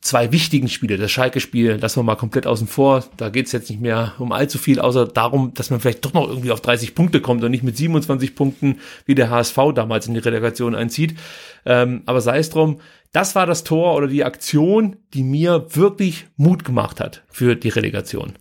zwei 0.00 0.32
wichtigen 0.32 0.68
Spiele. 0.68 0.96
Das 0.96 1.10
Schalke-Spiel 1.10 1.72
lassen 1.80 1.98
wir 1.98 2.04
mal 2.04 2.16
komplett 2.16 2.46
außen 2.46 2.66
vor. 2.66 3.04
Da 3.16 3.28
geht 3.28 3.46
es 3.46 3.52
jetzt 3.52 3.70
nicht 3.70 3.80
mehr 3.80 4.14
um 4.18 4.32
allzu 4.32 4.58
viel, 4.58 4.80
außer 4.80 5.06
darum, 5.06 5.54
dass 5.54 5.70
man 5.70 5.80
vielleicht 5.80 6.04
doch 6.04 6.12
noch 6.12 6.28
irgendwie 6.28 6.52
auf 6.52 6.60
30 6.60 6.94
Punkte 6.94 7.20
kommt 7.20 7.42
und 7.42 7.50
nicht 7.50 7.62
mit 7.62 7.76
27 7.76 8.34
Punkten, 8.34 8.80
wie 9.04 9.14
der 9.14 9.30
HSV 9.30 9.58
damals 9.74 10.06
in 10.06 10.14
die 10.14 10.20
Relegation 10.20 10.74
einzieht. 10.74 11.16
Ähm, 11.64 12.02
aber 12.06 12.20
sei 12.20 12.38
es 12.38 12.50
drum, 12.50 12.80
das 13.12 13.34
war 13.34 13.46
das 13.46 13.64
Tor 13.64 13.94
oder 13.94 14.06
die 14.06 14.24
Aktion, 14.24 14.96
die 15.14 15.22
mir 15.22 15.66
wirklich 15.70 16.26
Mut 16.36 16.64
gemacht 16.64 17.00
hat 17.00 17.22
für 17.28 17.56
die 17.56 17.70
Relegation. 17.70 18.34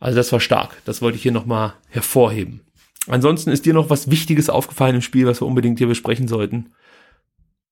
Also 0.00 0.16
das 0.16 0.32
war 0.32 0.40
stark. 0.40 0.82
Das 0.84 1.02
wollte 1.02 1.16
ich 1.16 1.22
hier 1.22 1.32
nochmal 1.32 1.74
hervorheben. 1.88 2.60
Ansonsten 3.08 3.50
ist 3.50 3.66
dir 3.66 3.74
noch 3.74 3.90
was 3.90 4.10
Wichtiges 4.10 4.50
aufgefallen 4.50 4.96
im 4.96 5.02
Spiel, 5.02 5.26
was 5.26 5.40
wir 5.40 5.46
unbedingt 5.46 5.78
hier 5.78 5.86
besprechen 5.86 6.28
sollten? 6.28 6.70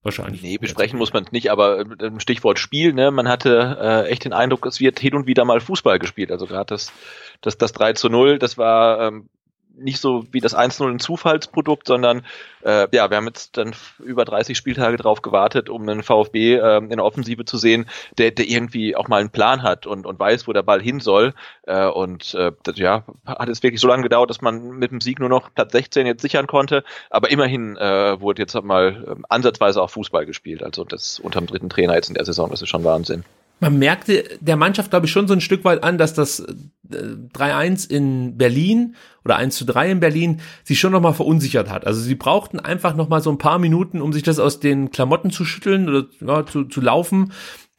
Wahrscheinlich. 0.04 0.42
Nee, 0.42 0.58
besprechen 0.58 0.98
muss 0.98 1.14
man 1.14 1.24
nicht, 1.30 1.50
aber 1.50 1.80
äh, 1.80 2.10
Stichwort 2.18 2.58
Spiel, 2.58 2.92
ne, 2.92 3.10
man 3.10 3.26
hatte 3.26 3.78
äh, 3.80 4.10
echt 4.10 4.26
den 4.26 4.34
Eindruck, 4.34 4.66
es 4.66 4.78
wird 4.78 5.00
hin 5.00 5.14
und 5.14 5.26
wieder 5.26 5.46
mal 5.46 5.60
Fußball 5.60 5.98
gespielt. 5.98 6.30
Also 6.30 6.46
gerade 6.46 6.66
das, 6.66 6.92
das, 7.40 7.56
das 7.56 7.72
3 7.72 7.94
zu 7.94 8.10
0, 8.10 8.38
das 8.38 8.58
war 8.58 9.00
ähm, 9.00 9.30
nicht 9.76 10.00
so 10.00 10.24
wie 10.30 10.40
das 10.40 10.56
1-0 10.56 10.88
ein 10.88 10.98
Zufallsprodukt, 10.98 11.86
sondern 11.86 12.24
äh, 12.64 12.88
ja, 12.94 13.10
wir 13.10 13.16
haben 13.16 13.26
jetzt 13.26 13.56
dann 13.56 13.74
über 13.98 14.24
30 14.24 14.56
Spieltage 14.56 14.96
drauf 14.96 15.22
gewartet, 15.22 15.68
um 15.68 15.82
einen 15.88 16.02
VfB 16.02 16.54
äh, 16.54 16.78
in 16.78 16.88
der 16.88 17.04
Offensive 17.04 17.44
zu 17.44 17.58
sehen, 17.58 17.86
der, 18.18 18.30
der 18.30 18.48
irgendwie 18.48 18.96
auch 18.96 19.08
mal 19.08 19.20
einen 19.20 19.30
Plan 19.30 19.62
hat 19.62 19.86
und, 19.86 20.06
und 20.06 20.18
weiß, 20.18 20.48
wo 20.48 20.52
der 20.52 20.62
Ball 20.62 20.80
hin 20.80 21.00
soll. 21.00 21.34
Äh, 21.66 21.86
und 21.86 22.34
äh, 22.34 22.52
das, 22.62 22.78
ja, 22.78 23.04
hat 23.26 23.48
es 23.48 23.62
wirklich 23.62 23.80
so 23.80 23.88
lange 23.88 24.02
gedauert, 24.02 24.30
dass 24.30 24.40
man 24.40 24.70
mit 24.78 24.90
dem 24.90 25.00
Sieg 25.00 25.18
nur 25.18 25.28
noch 25.28 25.52
Platz 25.54 25.72
16 25.72 26.06
jetzt 26.06 26.22
sichern 26.22 26.46
konnte. 26.46 26.84
Aber 27.10 27.30
immerhin 27.30 27.76
äh, 27.76 28.20
wurde 28.20 28.42
jetzt 28.42 28.54
mal 28.62 29.04
äh, 29.06 29.22
ansatzweise 29.28 29.82
auch 29.82 29.90
Fußball 29.90 30.26
gespielt. 30.26 30.62
Also 30.62 30.84
das 30.84 31.18
unterm 31.18 31.46
dritten 31.46 31.68
Trainer 31.68 31.94
jetzt 31.94 32.08
in 32.08 32.14
der 32.14 32.24
Saison, 32.24 32.50
das 32.50 32.62
ist 32.62 32.68
schon 32.68 32.84
Wahnsinn 32.84 33.24
man 33.64 33.78
merkte 33.78 34.24
der 34.40 34.56
Mannschaft, 34.56 34.90
glaube 34.90 35.06
ich, 35.06 35.12
schon 35.12 35.26
so 35.26 35.32
ein 35.32 35.40
Stück 35.40 35.64
weit 35.64 35.82
an, 35.82 35.96
dass 35.96 36.12
das 36.12 36.46
3-1 36.90 37.90
äh, 37.90 37.96
in 37.96 38.36
Berlin 38.36 38.94
oder 39.24 39.36
1 39.36 39.56
zu 39.56 39.64
3 39.64 39.92
in 39.92 40.00
Berlin 40.00 40.42
sich 40.64 40.78
schon 40.78 40.92
nochmal 40.92 41.14
verunsichert 41.14 41.70
hat. 41.70 41.86
Also 41.86 42.00
sie 42.00 42.14
brauchten 42.14 42.60
einfach 42.60 42.94
nochmal 42.94 43.22
so 43.22 43.30
ein 43.30 43.38
paar 43.38 43.58
Minuten, 43.58 44.02
um 44.02 44.12
sich 44.12 44.22
das 44.22 44.38
aus 44.38 44.60
den 44.60 44.90
Klamotten 44.90 45.30
zu 45.30 45.46
schütteln 45.46 45.88
oder 45.88 46.06
ja, 46.20 46.44
zu, 46.44 46.64
zu 46.64 46.82
laufen. 46.82 47.32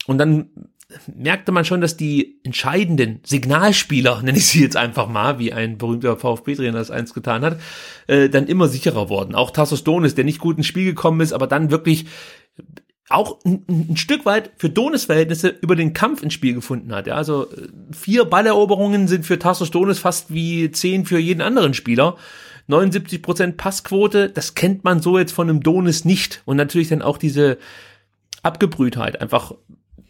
Und 0.08 0.18
dann 0.18 0.50
merkte 1.14 1.52
man 1.52 1.66
schon, 1.66 1.82
dass 1.82 1.98
die 1.98 2.40
entscheidenden 2.44 3.20
Signalspieler, 3.24 4.22
nenne 4.24 4.40
ich 4.40 4.48
sie 4.48 4.62
jetzt 4.62 4.78
einfach 4.78 5.08
mal, 5.08 5.38
wie 5.38 5.54
ein 5.54 5.78
berühmter 5.78 6.18
VfB-Trainer 6.18 6.80
das 6.80 6.90
eins 6.90 7.14
getan 7.14 7.44
hat, 7.44 7.60
äh, 8.08 8.28
dann 8.28 8.48
immer 8.48 8.68
sicherer 8.68 9.08
worden. 9.10 9.36
Auch 9.36 9.52
Tassos 9.52 9.84
Donis, 9.84 10.16
der 10.16 10.26
nicht 10.26 10.40
gut 10.40 10.58
ins 10.58 10.66
Spiel 10.66 10.86
gekommen 10.86 11.22
ist, 11.22 11.32
aber 11.32 11.46
dann 11.46 11.70
wirklich 11.70 12.08
auch 13.10 13.39
ein, 13.45 13.64
ein, 13.68 13.97
Stück 13.97 14.26
weit 14.26 14.51
für 14.58 14.70
Donis 14.70 15.06
Verhältnisse 15.06 15.49
über 15.49 15.76
den 15.76 15.93
Kampf 15.93 16.24
ins 16.24 16.34
Spiel 16.34 16.53
gefunden 16.53 16.93
hat. 16.93 17.08
Ja, 17.08 17.16
also 17.16 17.51
äh, 17.51 17.68
vier 17.91 18.26
Balleroberungen 18.26 19.08
sind 19.08 19.26
für 19.26 19.38
Tassos 19.38 19.72
Donis 19.72 19.99
fast 19.99 20.34
wie 20.34 20.72
zehn 20.72 21.06
für 21.06 21.20
jeden 21.20 21.41
anderen 21.41 21.74
Spieler. 21.74 22.18
79% 22.68 23.58
Passquote, 23.58 24.30
das 24.30 24.56
kennt 24.56 24.84
man 24.84 24.99
so 24.99 25.20
jetzt 25.20 25.34
von 25.34 25.49
einem 25.49 25.62
Donis 25.62 26.03
nicht. 26.03 26.41
Und 26.45 26.58
natürlich 26.58 26.89
dann 26.89 27.03
auch 27.03 27.20
diese 27.20 27.60
Abgebrühtheit, 28.41 29.22
einfach 29.22 29.53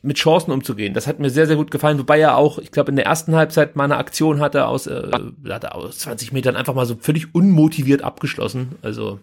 mit 0.02 0.18
Chancen 0.18 0.52
umzugehen. 0.52 0.94
Das 0.94 1.08
hat 1.08 1.20
mir 1.20 1.30
sehr, 1.30 1.48
sehr 1.48 1.56
gut 1.56 1.72
gefallen, 1.72 1.98
wobei 1.98 2.20
er 2.20 2.38
auch, 2.38 2.60
ich 2.60 2.72
glaube, 2.72 2.92
in 2.92 2.96
der 2.96 3.06
ersten 3.06 3.36
Halbzeit 3.36 3.76
mal 3.76 3.86
eine 3.86 3.98
Aktion 3.98 4.40
hatte 4.40 4.68
aus, 4.68 4.88
äh, 4.88 5.10
hatte 5.50 5.74
aus 5.74 6.00
20 6.00 6.32
Metern 6.32 6.56
einfach 6.56 6.76
mal 6.76 6.86
so 6.86 6.96
völlig 6.96 7.34
unmotiviert 7.34 8.04
abgeschlossen. 8.04 8.76
Also 8.82 9.20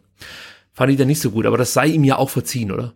fand 0.73 0.93
ich 0.93 0.99
da 0.99 1.05
nicht 1.05 1.21
so 1.21 1.31
gut, 1.31 1.47
aber 1.47 1.57
das 1.57 1.73
sei 1.73 1.87
ihm 1.87 2.05
ja 2.05 2.19
auch 2.19 2.31
verziehen, 2.31 2.73
oder? 2.73 2.93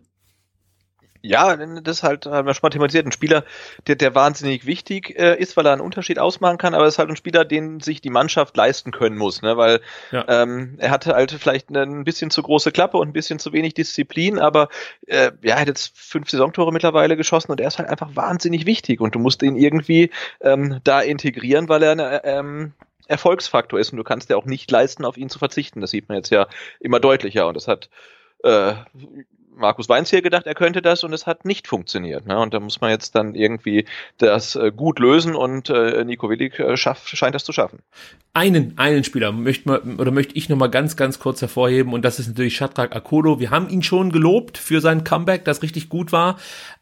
Ja, 1.27 1.55
das 1.55 1.97
ist 1.97 2.03
halt, 2.03 2.25
haben 2.25 2.47
wir 2.47 2.53
schon 2.53 2.61
mal 2.63 2.69
thematisiert, 2.69 3.05
ein 3.05 3.11
Spieler, 3.11 3.43
der, 3.87 3.95
der 3.95 4.15
wahnsinnig 4.15 4.65
wichtig 4.65 5.17
äh, 5.19 5.35
ist, 5.37 5.57
weil 5.57 5.65
er 5.65 5.73
einen 5.73 5.81
Unterschied 5.81 6.19
ausmachen 6.19 6.57
kann, 6.57 6.73
aber 6.73 6.85
es 6.85 6.95
ist 6.95 6.99
halt 6.99 7.09
ein 7.09 7.15
Spieler, 7.15 7.45
den 7.45 7.79
sich 7.79 8.01
die 8.01 8.09
Mannschaft 8.09 8.55
leisten 8.55 8.91
können 8.91 9.17
muss, 9.17 9.41
ne? 9.41 9.57
weil 9.57 9.81
ja. 10.11 10.25
ähm, 10.27 10.75
er 10.77 10.91
hatte 10.91 11.13
halt 11.13 11.31
vielleicht 11.31 11.69
ein 11.69 12.03
bisschen 12.03 12.31
zu 12.31 12.41
große 12.41 12.71
Klappe 12.71 12.97
und 12.97 13.09
ein 13.09 13.13
bisschen 13.13 13.39
zu 13.39 13.51
wenig 13.53 13.73
Disziplin, 13.73 14.39
aber 14.39 14.69
äh, 15.07 15.31
ja, 15.43 15.55
er 15.55 15.61
hat 15.61 15.67
jetzt 15.67 15.97
fünf 15.97 16.29
Saisontore 16.29 16.71
mittlerweile 16.71 17.17
geschossen 17.17 17.51
und 17.51 17.59
er 17.59 17.67
ist 17.67 17.77
halt 17.77 17.89
einfach 17.89 18.15
wahnsinnig 18.15 18.65
wichtig 18.65 19.01
und 19.01 19.13
du 19.13 19.19
musst 19.19 19.43
ihn 19.43 19.57
irgendwie 19.57 20.11
ähm, 20.41 20.79
da 20.83 21.01
integrieren, 21.01 21.67
weil 21.67 21.83
er 21.83 21.91
eine, 21.91 22.23
ähm, 22.23 22.73
Erfolgsfaktor 23.07 23.79
ist 23.79 23.91
und 23.91 23.97
du 23.97 24.03
kannst 24.03 24.29
dir 24.29 24.37
auch 24.37 24.45
nicht 24.45 24.69
leisten, 24.69 25.05
auf 25.05 25.17
ihn 25.17 25.29
zu 25.29 25.39
verzichten. 25.39 25.81
Das 25.81 25.91
sieht 25.91 26.09
man 26.09 26.17
jetzt 26.17 26.29
ja 26.29 26.47
immer 26.79 26.99
deutlicher 26.99 27.47
und 27.47 27.53
das 27.53 27.67
hat 27.67 27.89
äh, 28.43 28.73
Markus 29.57 29.89
Weinz 29.89 30.09
hier 30.09 30.21
gedacht, 30.21 30.45
er 30.45 30.55
könnte 30.55 30.81
das 30.81 31.03
und 31.03 31.13
es 31.13 31.25
hat 31.25 31.45
nicht 31.45 31.67
funktioniert. 31.67 32.25
Ne? 32.25 32.39
Und 32.39 32.53
da 32.53 32.59
muss 32.59 32.81
man 32.81 32.91
jetzt 32.91 33.15
dann 33.15 33.35
irgendwie 33.35 33.85
das 34.17 34.55
äh, 34.55 34.71
gut 34.71 34.99
lösen 34.99 35.35
und 35.35 35.69
äh, 35.69 36.03
Nico 36.05 36.29
Willig 36.29 36.59
äh, 36.59 36.77
schaff, 36.77 37.07
scheint 37.07 37.35
das 37.35 37.43
zu 37.43 37.51
schaffen. 37.51 37.79
Einen, 38.33 38.77
einen 38.77 39.03
Spieler 39.03 39.31
möchte 39.31 39.69
man, 39.69 39.99
oder 39.99 40.11
möchte 40.11 40.35
ich 40.35 40.49
nochmal 40.49 40.69
ganz, 40.69 40.95
ganz 40.95 41.19
kurz 41.19 41.41
hervorheben 41.41 41.93
und 41.93 42.05
das 42.05 42.19
ist 42.19 42.27
natürlich 42.27 42.55
Shadrach 42.55 42.91
Akolo. 42.91 43.39
Wir 43.39 43.51
haben 43.51 43.69
ihn 43.69 43.83
schon 43.83 44.11
gelobt 44.11 44.57
für 44.57 44.81
sein 44.81 45.03
Comeback, 45.03 45.45
das 45.45 45.63
richtig 45.63 45.89
gut 45.89 46.11
war. 46.11 46.37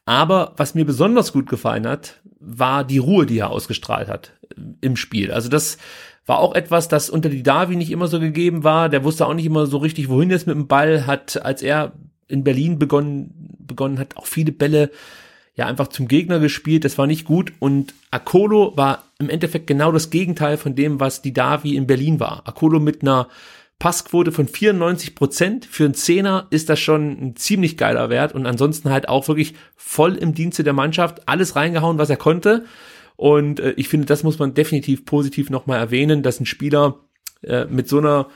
Aber 0.05 0.53
was 0.57 0.75
mir 0.75 0.85
besonders 0.85 1.33
gut 1.33 1.49
gefallen 1.49 1.87
hat, 1.87 2.21
war 2.39 2.83
die 2.83 2.99
Ruhe, 2.99 3.25
die 3.25 3.39
er 3.39 3.49
ausgestrahlt 3.49 4.07
hat 4.07 4.33
äh, 4.49 4.61
im 4.81 4.95
Spiel. 4.95 5.31
Also 5.31 5.49
das 5.49 5.77
war 6.25 6.39
auch 6.39 6.55
etwas, 6.55 6.87
das 6.87 7.09
unter 7.09 7.29
die 7.29 7.43
Davi 7.43 7.75
nicht 7.75 7.91
immer 7.91 8.07
so 8.07 8.19
gegeben 8.19 8.63
war. 8.63 8.89
Der 8.89 9.03
wusste 9.03 9.27
auch 9.27 9.33
nicht 9.33 9.45
immer 9.45 9.67
so 9.67 9.77
richtig, 9.77 10.09
wohin 10.09 10.29
jetzt 10.29 10.47
mit 10.47 10.55
dem 10.55 10.67
Ball 10.67 11.05
hat, 11.05 11.43
als 11.43 11.61
er 11.61 11.93
in 12.27 12.43
Berlin 12.43 12.79
begonnen, 12.79 13.55
begonnen 13.59 13.99
hat, 13.99 14.17
auch 14.17 14.25
viele 14.25 14.51
Bälle 14.51 14.91
ja 15.55 15.67
einfach 15.67 15.87
zum 15.87 16.07
Gegner 16.07 16.39
gespielt. 16.39 16.83
Das 16.85 16.97
war 16.97 17.07
nicht 17.07 17.25
gut. 17.25 17.53
Und 17.59 17.93
Akolo 18.11 18.73
war 18.75 19.03
im 19.19 19.29
Endeffekt 19.29 19.67
genau 19.67 19.91
das 19.91 20.09
Gegenteil 20.09 20.57
von 20.57 20.75
dem, 20.75 20.99
was 20.99 21.21
die 21.21 21.33
Davi 21.33 21.75
in 21.75 21.87
Berlin 21.87 22.19
war. 22.19 22.47
Akolo 22.47 22.79
mit 22.79 23.01
einer 23.01 23.29
Passquote 23.79 24.31
von 24.31 24.47
94 24.47 25.15
Prozent. 25.15 25.65
Für 25.65 25.85
einen 25.85 25.93
Zehner 25.93 26.47
ist 26.49 26.69
das 26.69 26.79
schon 26.79 27.11
ein 27.11 27.35
ziemlich 27.35 27.77
geiler 27.77 28.09
Wert 28.09 28.33
und 28.33 28.45
ansonsten 28.45 28.89
halt 28.89 29.09
auch 29.09 29.27
wirklich 29.27 29.53
voll 29.75 30.15
im 30.15 30.33
Dienste 30.33 30.63
der 30.63 30.73
Mannschaft 30.73 31.27
alles 31.27 31.55
reingehauen, 31.55 31.97
was 31.97 32.09
er 32.09 32.17
konnte. 32.17 32.65
Und 33.15 33.59
äh, 33.59 33.71
ich 33.77 33.87
finde, 33.87 34.05
das 34.05 34.23
muss 34.23 34.39
man 34.39 34.53
definitiv 34.53 35.05
positiv 35.05 35.49
nochmal 35.49 35.79
erwähnen, 35.79 36.23
dass 36.23 36.39
ein 36.39 36.45
Spieler 36.45 36.99
äh, 37.43 37.65
mit 37.65 37.87
so 37.87 37.97
einer 37.97 38.27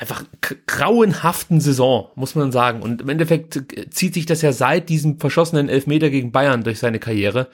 einfach 0.00 0.24
grauenhaften 0.66 1.60
Saison, 1.60 2.08
muss 2.14 2.34
man 2.34 2.52
sagen. 2.52 2.82
Und 2.82 3.02
im 3.02 3.08
Endeffekt 3.08 3.56
äh, 3.56 3.90
zieht 3.90 4.14
sich 4.14 4.26
das 4.26 4.42
ja 4.42 4.52
seit 4.52 4.88
diesem 4.88 5.20
verschossenen 5.20 5.68
Elfmeter 5.68 6.10
gegen 6.10 6.32
Bayern 6.32 6.64
durch 6.64 6.78
seine 6.78 6.98
Karriere. 6.98 7.48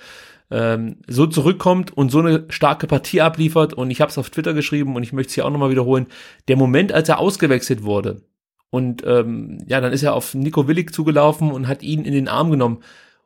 Ähm, 0.51 0.99
so 1.09 1.27
zurückkommt 1.27 1.97
und 1.97 2.11
so 2.11 2.21
eine 2.21 2.45
starke 2.49 2.87
Partie 2.87 3.21
abliefert. 3.21 3.75
Und 3.75 3.91
ich 3.91 4.01
habe 4.01 4.11
es 4.11 4.19
auf 4.19 4.31
Twitter 4.31 4.55
geschrieben 4.55 4.97
und 4.97 5.03
ich 5.03 5.13
möchte 5.13 5.31
es 5.31 5.35
hier 5.35 5.45
auch 5.45 5.51
nochmal 5.51 5.71
wiederholen. 5.71 6.07
Der 6.49 6.57
Moment, 6.57 6.93
als 6.93 7.09
er 7.09 7.19
ausgewechselt 7.19 7.83
wurde 7.83 8.23
und 8.71 9.03
ähm, 9.07 9.59
ja, 9.67 9.81
dann 9.81 9.93
ist 9.93 10.03
er 10.03 10.15
auf 10.15 10.35
Nico 10.35 10.69
Willig 10.69 10.93
zugelaufen 10.93 11.51
und 11.51 11.69
hat 11.69 11.83
ihn 11.83 12.05
in 12.05 12.13
den 12.13 12.29
Arm 12.29 12.51
genommen. 12.51 12.83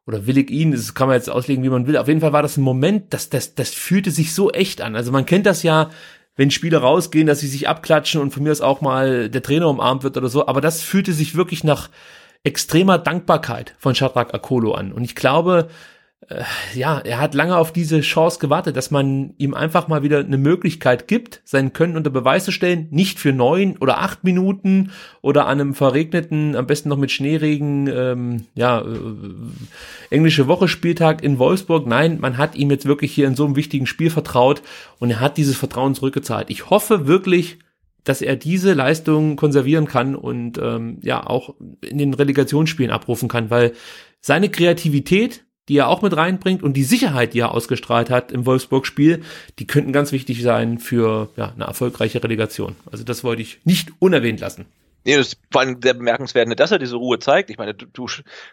Oder 0.06 0.26
Willig 0.26 0.50
ihn, 0.50 0.72
das 0.72 0.94
kann 0.94 1.08
man 1.08 1.16
jetzt 1.16 1.30
auslegen, 1.30 1.62
wie 1.62 1.68
man 1.68 1.86
will. 1.86 1.96
Auf 1.96 2.08
jeden 2.08 2.20
Fall 2.20 2.32
war 2.32 2.42
das 2.42 2.56
ein 2.56 2.62
Moment, 2.62 3.12
das, 3.12 3.30
das, 3.30 3.54
das 3.54 3.70
fühlte 3.70 4.10
sich 4.10 4.34
so 4.34 4.50
echt 4.50 4.80
an. 4.80 4.96
Also 4.96 5.12
man 5.12 5.26
kennt 5.26 5.46
das 5.46 5.62
ja, 5.62 5.90
wenn 6.40 6.50
Spieler 6.50 6.78
rausgehen, 6.78 7.26
dass 7.26 7.40
sie 7.40 7.48
sich 7.48 7.68
abklatschen 7.68 8.18
und 8.18 8.30
von 8.30 8.42
mir 8.42 8.50
aus 8.50 8.62
auch 8.62 8.80
mal 8.80 9.28
der 9.28 9.42
Trainer 9.42 9.68
umarmt 9.68 10.04
wird 10.04 10.16
oder 10.16 10.30
so. 10.30 10.46
Aber 10.46 10.62
das 10.62 10.80
fühlte 10.80 11.12
sich 11.12 11.34
wirklich 11.34 11.64
nach 11.64 11.90
extremer 12.44 12.96
Dankbarkeit 12.96 13.74
von 13.78 13.94
Shadrach 13.94 14.32
Akolo 14.32 14.72
an. 14.72 14.90
Und 14.92 15.04
ich 15.04 15.14
glaube, 15.14 15.68
ja, 16.74 17.00
er 17.00 17.18
hat 17.18 17.34
lange 17.34 17.56
auf 17.56 17.72
diese 17.72 18.00
Chance 18.02 18.38
gewartet, 18.38 18.76
dass 18.76 18.92
man 18.92 19.34
ihm 19.38 19.52
einfach 19.52 19.88
mal 19.88 20.04
wieder 20.04 20.20
eine 20.20 20.38
Möglichkeit 20.38 21.08
gibt, 21.08 21.42
sein 21.44 21.72
Können 21.72 21.96
unter 21.96 22.10
Beweis 22.10 22.44
zu 22.44 22.52
stellen, 22.52 22.86
nicht 22.90 23.18
für 23.18 23.32
neun 23.32 23.76
oder 23.78 23.98
acht 23.98 24.22
Minuten 24.22 24.92
oder 25.22 25.46
an 25.46 25.60
einem 25.60 25.74
verregneten, 25.74 26.54
am 26.54 26.68
besten 26.68 26.88
noch 26.88 26.98
mit 26.98 27.10
Schneeregen, 27.10 27.88
ähm, 27.88 28.46
ja, 28.54 28.80
äh, 28.80 28.86
englische 30.10 30.46
Woche 30.46 30.68
Spieltag 30.68 31.24
in 31.24 31.40
Wolfsburg. 31.40 31.88
Nein, 31.88 32.20
man 32.20 32.38
hat 32.38 32.54
ihm 32.54 32.70
jetzt 32.70 32.86
wirklich 32.86 33.12
hier 33.12 33.26
in 33.26 33.34
so 33.34 33.44
einem 33.44 33.56
wichtigen 33.56 33.86
Spiel 33.86 34.10
vertraut 34.10 34.62
und 35.00 35.10
er 35.10 35.20
hat 35.20 35.36
dieses 35.36 35.56
Vertrauen 35.56 35.96
zurückgezahlt. 35.96 36.48
Ich 36.48 36.70
hoffe 36.70 37.08
wirklich, 37.08 37.58
dass 38.04 38.22
er 38.22 38.36
diese 38.36 38.74
Leistung 38.74 39.34
konservieren 39.34 39.86
kann 39.86 40.14
und 40.14 40.58
ähm, 40.58 40.98
ja 41.02 41.26
auch 41.26 41.54
in 41.80 41.98
den 41.98 42.14
Relegationsspielen 42.14 42.92
abrufen 42.92 43.28
kann, 43.28 43.50
weil 43.50 43.72
seine 44.20 44.48
Kreativität 44.48 45.44
die 45.68 45.76
er 45.76 45.88
auch 45.88 46.02
mit 46.02 46.16
reinbringt 46.16 46.62
und 46.62 46.74
die 46.74 46.84
Sicherheit, 46.84 47.34
die 47.34 47.40
er 47.40 47.52
ausgestrahlt 47.52 48.10
hat 48.10 48.32
im 48.32 48.46
Wolfsburg-Spiel, 48.46 49.22
die 49.58 49.66
könnten 49.66 49.92
ganz 49.92 50.12
wichtig 50.12 50.42
sein 50.42 50.78
für 50.78 51.28
ja, 51.36 51.52
eine 51.54 51.64
erfolgreiche 51.64 52.22
Relegation. 52.22 52.76
Also 52.90 53.04
das 53.04 53.22
wollte 53.24 53.42
ich 53.42 53.60
nicht 53.64 53.92
unerwähnt 53.98 54.40
lassen. 54.40 54.66
Nee, 55.04 55.16
das 55.16 55.28
ist 55.28 55.40
vor 55.50 55.62
allem 55.62 55.80
sehr 55.82 55.94
bemerkenswert, 55.94 56.60
dass 56.60 56.72
er 56.72 56.78
diese 56.78 56.96
Ruhe 56.96 57.18
zeigt. 57.18 57.48
Ich 57.48 57.56
meine, 57.56 57.72
du, 57.72 57.86
du 57.86 58.06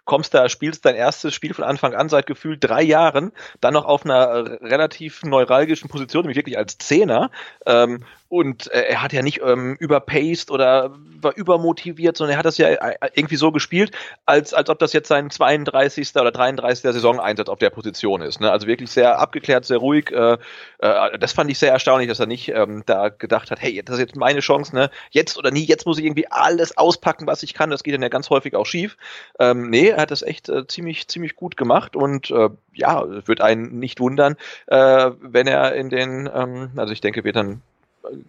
kommst 0.06 0.34
da, 0.34 0.48
spielst 0.48 0.86
dein 0.86 0.96
erstes 0.96 1.34
Spiel 1.34 1.54
von 1.54 1.66
Anfang 1.66 1.94
an 1.94 2.08
seit 2.08 2.26
gefühlt 2.26 2.64
drei 2.64 2.82
Jahren, 2.84 3.34
dann 3.60 3.74
noch 3.74 3.84
auf 3.84 4.06
einer 4.06 4.62
relativ 4.62 5.24
neuralgischen 5.24 5.90
Position, 5.90 6.22
nämlich 6.22 6.38
wirklich 6.38 6.58
als 6.58 6.78
Zehner. 6.78 7.32
Ähm, 7.66 8.06
und 8.30 8.72
äh, 8.72 8.82
er 8.82 9.02
hat 9.02 9.14
ja 9.14 9.22
nicht 9.22 9.42
ähm, 9.44 9.76
überpaced 9.80 10.52
oder 10.52 10.96
war 11.22 11.36
übermotiviert, 11.36 12.18
sondern 12.18 12.36
er 12.36 12.40
hat 12.40 12.46
das 12.46 12.58
ja 12.58 12.68
äh, 12.68 12.96
irgendwie 13.14 13.38
so 13.38 13.52
gespielt, 13.52 13.92
als, 14.26 14.54
als 14.54 14.70
ob 14.70 14.80
das 14.80 14.94
jetzt 14.94 15.08
sein 15.08 15.30
32. 15.30 16.16
oder 16.16 16.32
33. 16.32 16.94
Saisoneinsatz 16.94 17.50
auf 17.50 17.60
der 17.60 17.70
Position 17.70 18.22
ist. 18.22 18.42
Ne? 18.42 18.52
Also 18.52 18.68
wirklich 18.68 18.92
sehr 18.92 19.20
abgeklärt, 19.20 19.66
sehr 19.66 19.78
ruhig. 19.78 20.12
Äh, 20.12 20.38
äh, 20.80 21.20
das 21.20 21.34
fand 21.34 21.50
ich 21.50 21.60
sehr 21.60 21.72
erstaunlich, 21.72 22.10
dass 22.10 22.20
er 22.20 22.26
nicht 22.26 22.50
ähm, 22.50 22.84
da 22.86 23.10
gedacht 23.10 23.52
hat, 23.52 23.62
hey, 23.62 23.82
das 23.84 23.96
ist 23.96 24.02
jetzt 24.02 24.16
meine 24.16 24.42
Chance, 24.42 24.76
ne? 24.76 24.90
Jetzt 25.12 25.38
oder 25.38 25.52
nie, 25.52 25.66
jetzt 25.66 25.86
muss 25.86 25.98
ich 25.98 26.06
irgendwie 26.06 26.30
alles 26.30 26.78
auspacken, 26.78 27.28
was 27.28 27.44
ich 27.44 27.54
kann. 27.54 27.70
Das 27.70 27.84
geht 27.84 27.94
dann 27.94 28.02
ja 28.02 28.10
ganz 28.10 28.30
häufig 28.30 28.56
auch 28.56 28.66
schief. 28.66 28.98
Ähm, 29.40 29.70
nee, 29.70 29.90
er 29.90 30.02
hat 30.02 30.12
das 30.12 30.22
echt 30.22 30.50
äh, 30.50 30.68
ziemlich, 30.68 31.08
ziemlich 31.08 31.36
gut 31.36 31.58
gemacht 31.58 31.96
und 31.96 32.30
äh, 32.32 32.50
ja, 32.74 33.04
wird 33.28 33.42
einen 33.42 33.80
nicht 33.80 34.00
wundern, 34.00 34.36
äh, 34.68 35.12
wenn 35.22 35.48
er 35.48 35.74
in 35.76 35.90
den, 35.90 36.30
ähm, 36.34 36.72
also 36.76 36.94
ich 36.94 37.02
denke, 37.02 37.24
wird 37.24 37.36
dann 37.36 37.62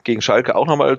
gegen 0.05 0.23
Schalke 0.23 0.55
auch 0.57 0.67
nochmal 0.67 0.97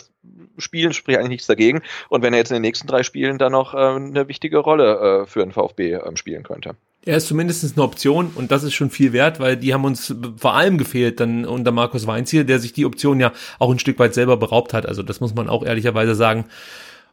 spielen, 0.57 0.93
sprich 0.93 1.17
eigentlich 1.17 1.29
nichts 1.29 1.47
dagegen. 1.47 1.81
Und 2.09 2.21
wenn 2.21 2.33
er 2.33 2.39
jetzt 2.39 2.51
in 2.51 2.55
den 2.55 2.61
nächsten 2.61 2.87
drei 2.87 3.03
Spielen 3.03 3.37
dann 3.37 3.51
noch 3.51 3.73
äh, 3.73 3.77
eine 3.77 4.27
wichtige 4.27 4.59
Rolle 4.59 5.23
äh, 5.23 5.25
für 5.25 5.39
den 5.39 5.51
VfB 5.51 5.93
äh, 5.93 6.17
spielen 6.17 6.43
könnte. 6.43 6.75
Er 7.05 7.17
ist 7.17 7.27
zumindest 7.27 7.77
eine 7.77 7.83
Option 7.83 8.31
und 8.35 8.51
das 8.51 8.63
ist 8.63 8.73
schon 8.73 8.89
viel 8.89 9.13
wert, 9.13 9.39
weil 9.39 9.55
die 9.55 9.73
haben 9.73 9.85
uns 9.85 10.13
vor 10.35 10.53
allem 10.53 10.77
gefehlt 10.77 11.21
dann 11.21 11.45
unter 11.45 11.71
Markus 11.71 12.07
Weinz 12.07 12.29
hier, 12.29 12.43
der 12.43 12.59
sich 12.59 12.73
die 12.73 12.85
Option 12.85 13.21
ja 13.21 13.31
auch 13.57 13.71
ein 13.71 13.79
Stück 13.79 13.99
weit 13.99 14.13
selber 14.13 14.35
beraubt 14.35 14.73
hat. 14.73 14.85
Also 14.85 15.01
das 15.01 15.21
muss 15.21 15.33
man 15.33 15.49
auch 15.49 15.65
ehrlicherweise 15.65 16.13
sagen. 16.13 16.45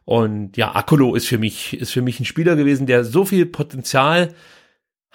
Und 0.03 0.55
ja, 0.55 0.73
Akolo 0.75 1.15
ist 1.15 1.27
für 1.27 1.37
mich, 1.37 1.79
ist 1.79 1.91
für 1.91 2.01
mich 2.01 2.19
ein 2.19 2.25
Spieler 2.25 2.55
gewesen, 2.55 2.85
der 2.85 3.03
so 3.03 3.25
viel 3.25 3.45
Potenzial 3.45 4.33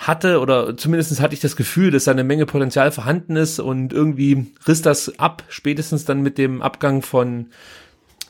hatte 0.06 0.40
oder 0.40 0.76
zumindest 0.76 1.20
hatte 1.20 1.34
ich 1.34 1.40
das 1.40 1.56
Gefühl, 1.56 1.90
dass 1.90 2.04
da 2.04 2.10
eine 2.10 2.24
Menge 2.24 2.46
Potenzial 2.46 2.90
vorhanden 2.92 3.36
ist 3.36 3.60
und 3.60 3.92
irgendwie 3.92 4.46
riss 4.66 4.82
das 4.82 5.18
ab, 5.18 5.44
spätestens 5.48 6.04
dann 6.04 6.22
mit 6.22 6.38
dem 6.38 6.60
Abgang 6.60 7.02
von 7.02 7.46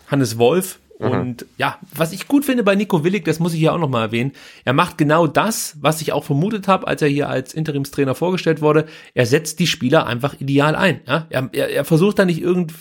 Hannes 0.06 0.38
Wolf. 0.38 0.80
Mhm. 0.98 1.10
Und 1.10 1.46
ja, 1.56 1.78
was 1.94 2.12
ich 2.12 2.28
gut 2.28 2.44
finde 2.44 2.62
bei 2.62 2.74
Nico 2.74 3.04
Willig, 3.04 3.24
das 3.24 3.38
muss 3.38 3.54
ich 3.54 3.60
hier 3.60 3.72
auch 3.72 3.78
nochmal 3.78 4.06
erwähnen, 4.06 4.32
er 4.64 4.74
macht 4.74 4.98
genau 4.98 5.26
das, 5.26 5.76
was 5.80 6.02
ich 6.02 6.12
auch 6.12 6.24
vermutet 6.24 6.68
habe, 6.68 6.86
als 6.86 7.02
er 7.02 7.08
hier 7.08 7.28
als 7.28 7.54
Interimstrainer 7.54 8.14
vorgestellt 8.14 8.60
wurde. 8.60 8.86
Er 9.14 9.26
setzt 9.26 9.58
die 9.58 9.66
Spieler 9.66 10.06
einfach 10.06 10.40
ideal 10.40 10.76
ein. 10.76 11.00
Ja? 11.06 11.26
Er, 11.30 11.48
er, 11.52 11.70
er 11.70 11.84
versucht 11.84 12.18
da 12.18 12.24
nicht 12.24 12.40
irgend 12.40 12.74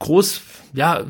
groß, 0.00 0.40
ja, 0.74 1.04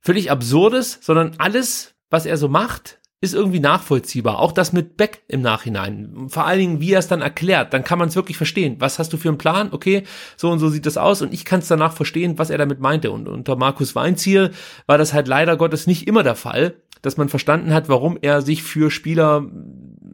völlig 0.00 0.32
absurdes, 0.32 0.98
sondern 1.00 1.34
alles, 1.38 1.94
was 2.10 2.26
er 2.26 2.36
so 2.36 2.48
macht, 2.48 2.98
ist 3.22 3.34
irgendwie 3.34 3.60
nachvollziehbar. 3.60 4.40
Auch 4.40 4.50
das 4.50 4.72
mit 4.72 4.96
Beck 4.96 5.22
im 5.28 5.42
Nachhinein. 5.42 6.26
Vor 6.28 6.44
allen 6.44 6.58
Dingen, 6.58 6.80
wie 6.80 6.92
er 6.92 6.98
es 6.98 7.06
dann 7.06 7.22
erklärt, 7.22 7.72
dann 7.72 7.84
kann 7.84 7.98
man 7.98 8.08
es 8.08 8.16
wirklich 8.16 8.36
verstehen. 8.36 8.76
Was 8.80 8.98
hast 8.98 9.12
du 9.12 9.16
für 9.16 9.28
einen 9.28 9.38
Plan? 9.38 9.68
Okay, 9.70 10.02
so 10.36 10.50
und 10.50 10.58
so 10.58 10.68
sieht 10.68 10.86
das 10.86 10.96
aus 10.96 11.22
und 11.22 11.32
ich 11.32 11.44
kann 11.44 11.60
es 11.60 11.68
danach 11.68 11.92
verstehen, 11.92 12.38
was 12.38 12.50
er 12.50 12.58
damit 12.58 12.80
meinte. 12.80 13.12
Und 13.12 13.28
unter 13.28 13.54
Markus 13.54 13.94
Weinz 13.94 14.22
hier 14.22 14.50
war 14.86 14.98
das 14.98 15.12
halt 15.12 15.28
leider 15.28 15.56
Gottes 15.56 15.86
nicht 15.86 16.08
immer 16.08 16.24
der 16.24 16.34
Fall, 16.34 16.74
dass 17.00 17.16
man 17.16 17.28
verstanden 17.28 17.72
hat, 17.72 17.88
warum 17.88 18.18
er 18.20 18.42
sich 18.42 18.64
für 18.64 18.90
Spieler 18.90 19.46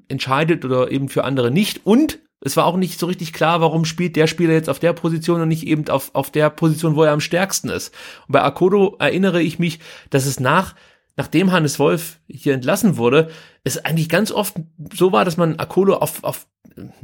entscheidet 0.09 0.67
oder 0.67 0.91
eben 0.91 1.09
für 1.09 1.25
andere 1.25 1.51
nicht. 1.51 1.87
Und 1.87 2.19
es 2.43 2.59
war 2.59 2.67
auch 2.67 2.77
nicht 2.77 3.01
so 3.01 3.07
richtig 3.07 3.33
klar, 3.33 3.63
warum 3.63 3.87
spielt 3.87 4.17
der 4.17 4.27
Spieler 4.27 4.53
jetzt 4.53 4.69
auf 4.69 4.79
der 4.79 4.93
Position 4.93 5.41
und 5.41 5.49
nicht 5.49 5.67
eben 5.67 5.89
auf, 5.89 6.11
auf 6.15 6.31
der 6.31 6.51
Position, 6.51 6.95
wo 6.95 7.05
er 7.05 7.13
am 7.13 7.21
stärksten 7.21 7.71
ist. 7.71 7.95
Und 8.27 8.33
bei 8.33 8.43
Akodo 8.43 8.97
erinnere 8.99 9.41
ich 9.41 9.59
mich, 9.59 9.81
dass 10.11 10.27
es 10.27 10.39
nach 10.41 10.75
nachdem 11.19 11.51
Hannes 11.51 11.81
Wolf 11.81 12.21
hier 12.29 12.55
entlassen 12.55 12.97
wurde, 12.97 13.29
es 13.65 13.85
eigentlich 13.85 14.09
ganz 14.09 14.31
oft 14.31 14.55
so 14.95 15.11
war, 15.11 15.25
dass 15.25 15.37
man 15.37 15.59
Akolo 15.59 15.97
auf, 15.97 16.23
auf 16.23 16.47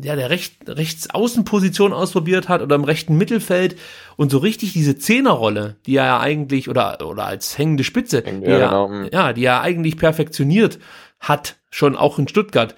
ja, 0.00 0.14
der 0.14 0.30
Recht, 0.30 0.68
Rechtsaußenposition 0.68 1.92
ausprobiert 1.92 2.48
hat 2.48 2.62
oder 2.62 2.76
im 2.76 2.84
rechten 2.84 3.18
Mittelfeld 3.18 3.76
und 4.16 4.30
so 4.30 4.38
richtig 4.38 4.72
diese 4.72 4.96
Zehnerrolle, 4.96 5.76
die 5.84 5.96
er 5.96 6.06
ja 6.06 6.20
eigentlich, 6.20 6.68
oder, 6.68 7.04
oder 7.04 7.26
als 7.26 7.58
hängende 7.58 7.82
Spitze, 7.82 8.22
ja, 8.24 8.30
die 8.30 8.44
er, 8.44 8.68
genau. 8.68 8.88
Hm. 8.88 9.08
ja, 9.12 9.32
die 9.32 9.44
er 9.44 9.62
eigentlich 9.62 9.96
perfektioniert 9.96 10.78
hat, 11.18 11.56
schon 11.70 11.96
auch 11.96 12.20
in 12.20 12.28
Stuttgart, 12.28 12.76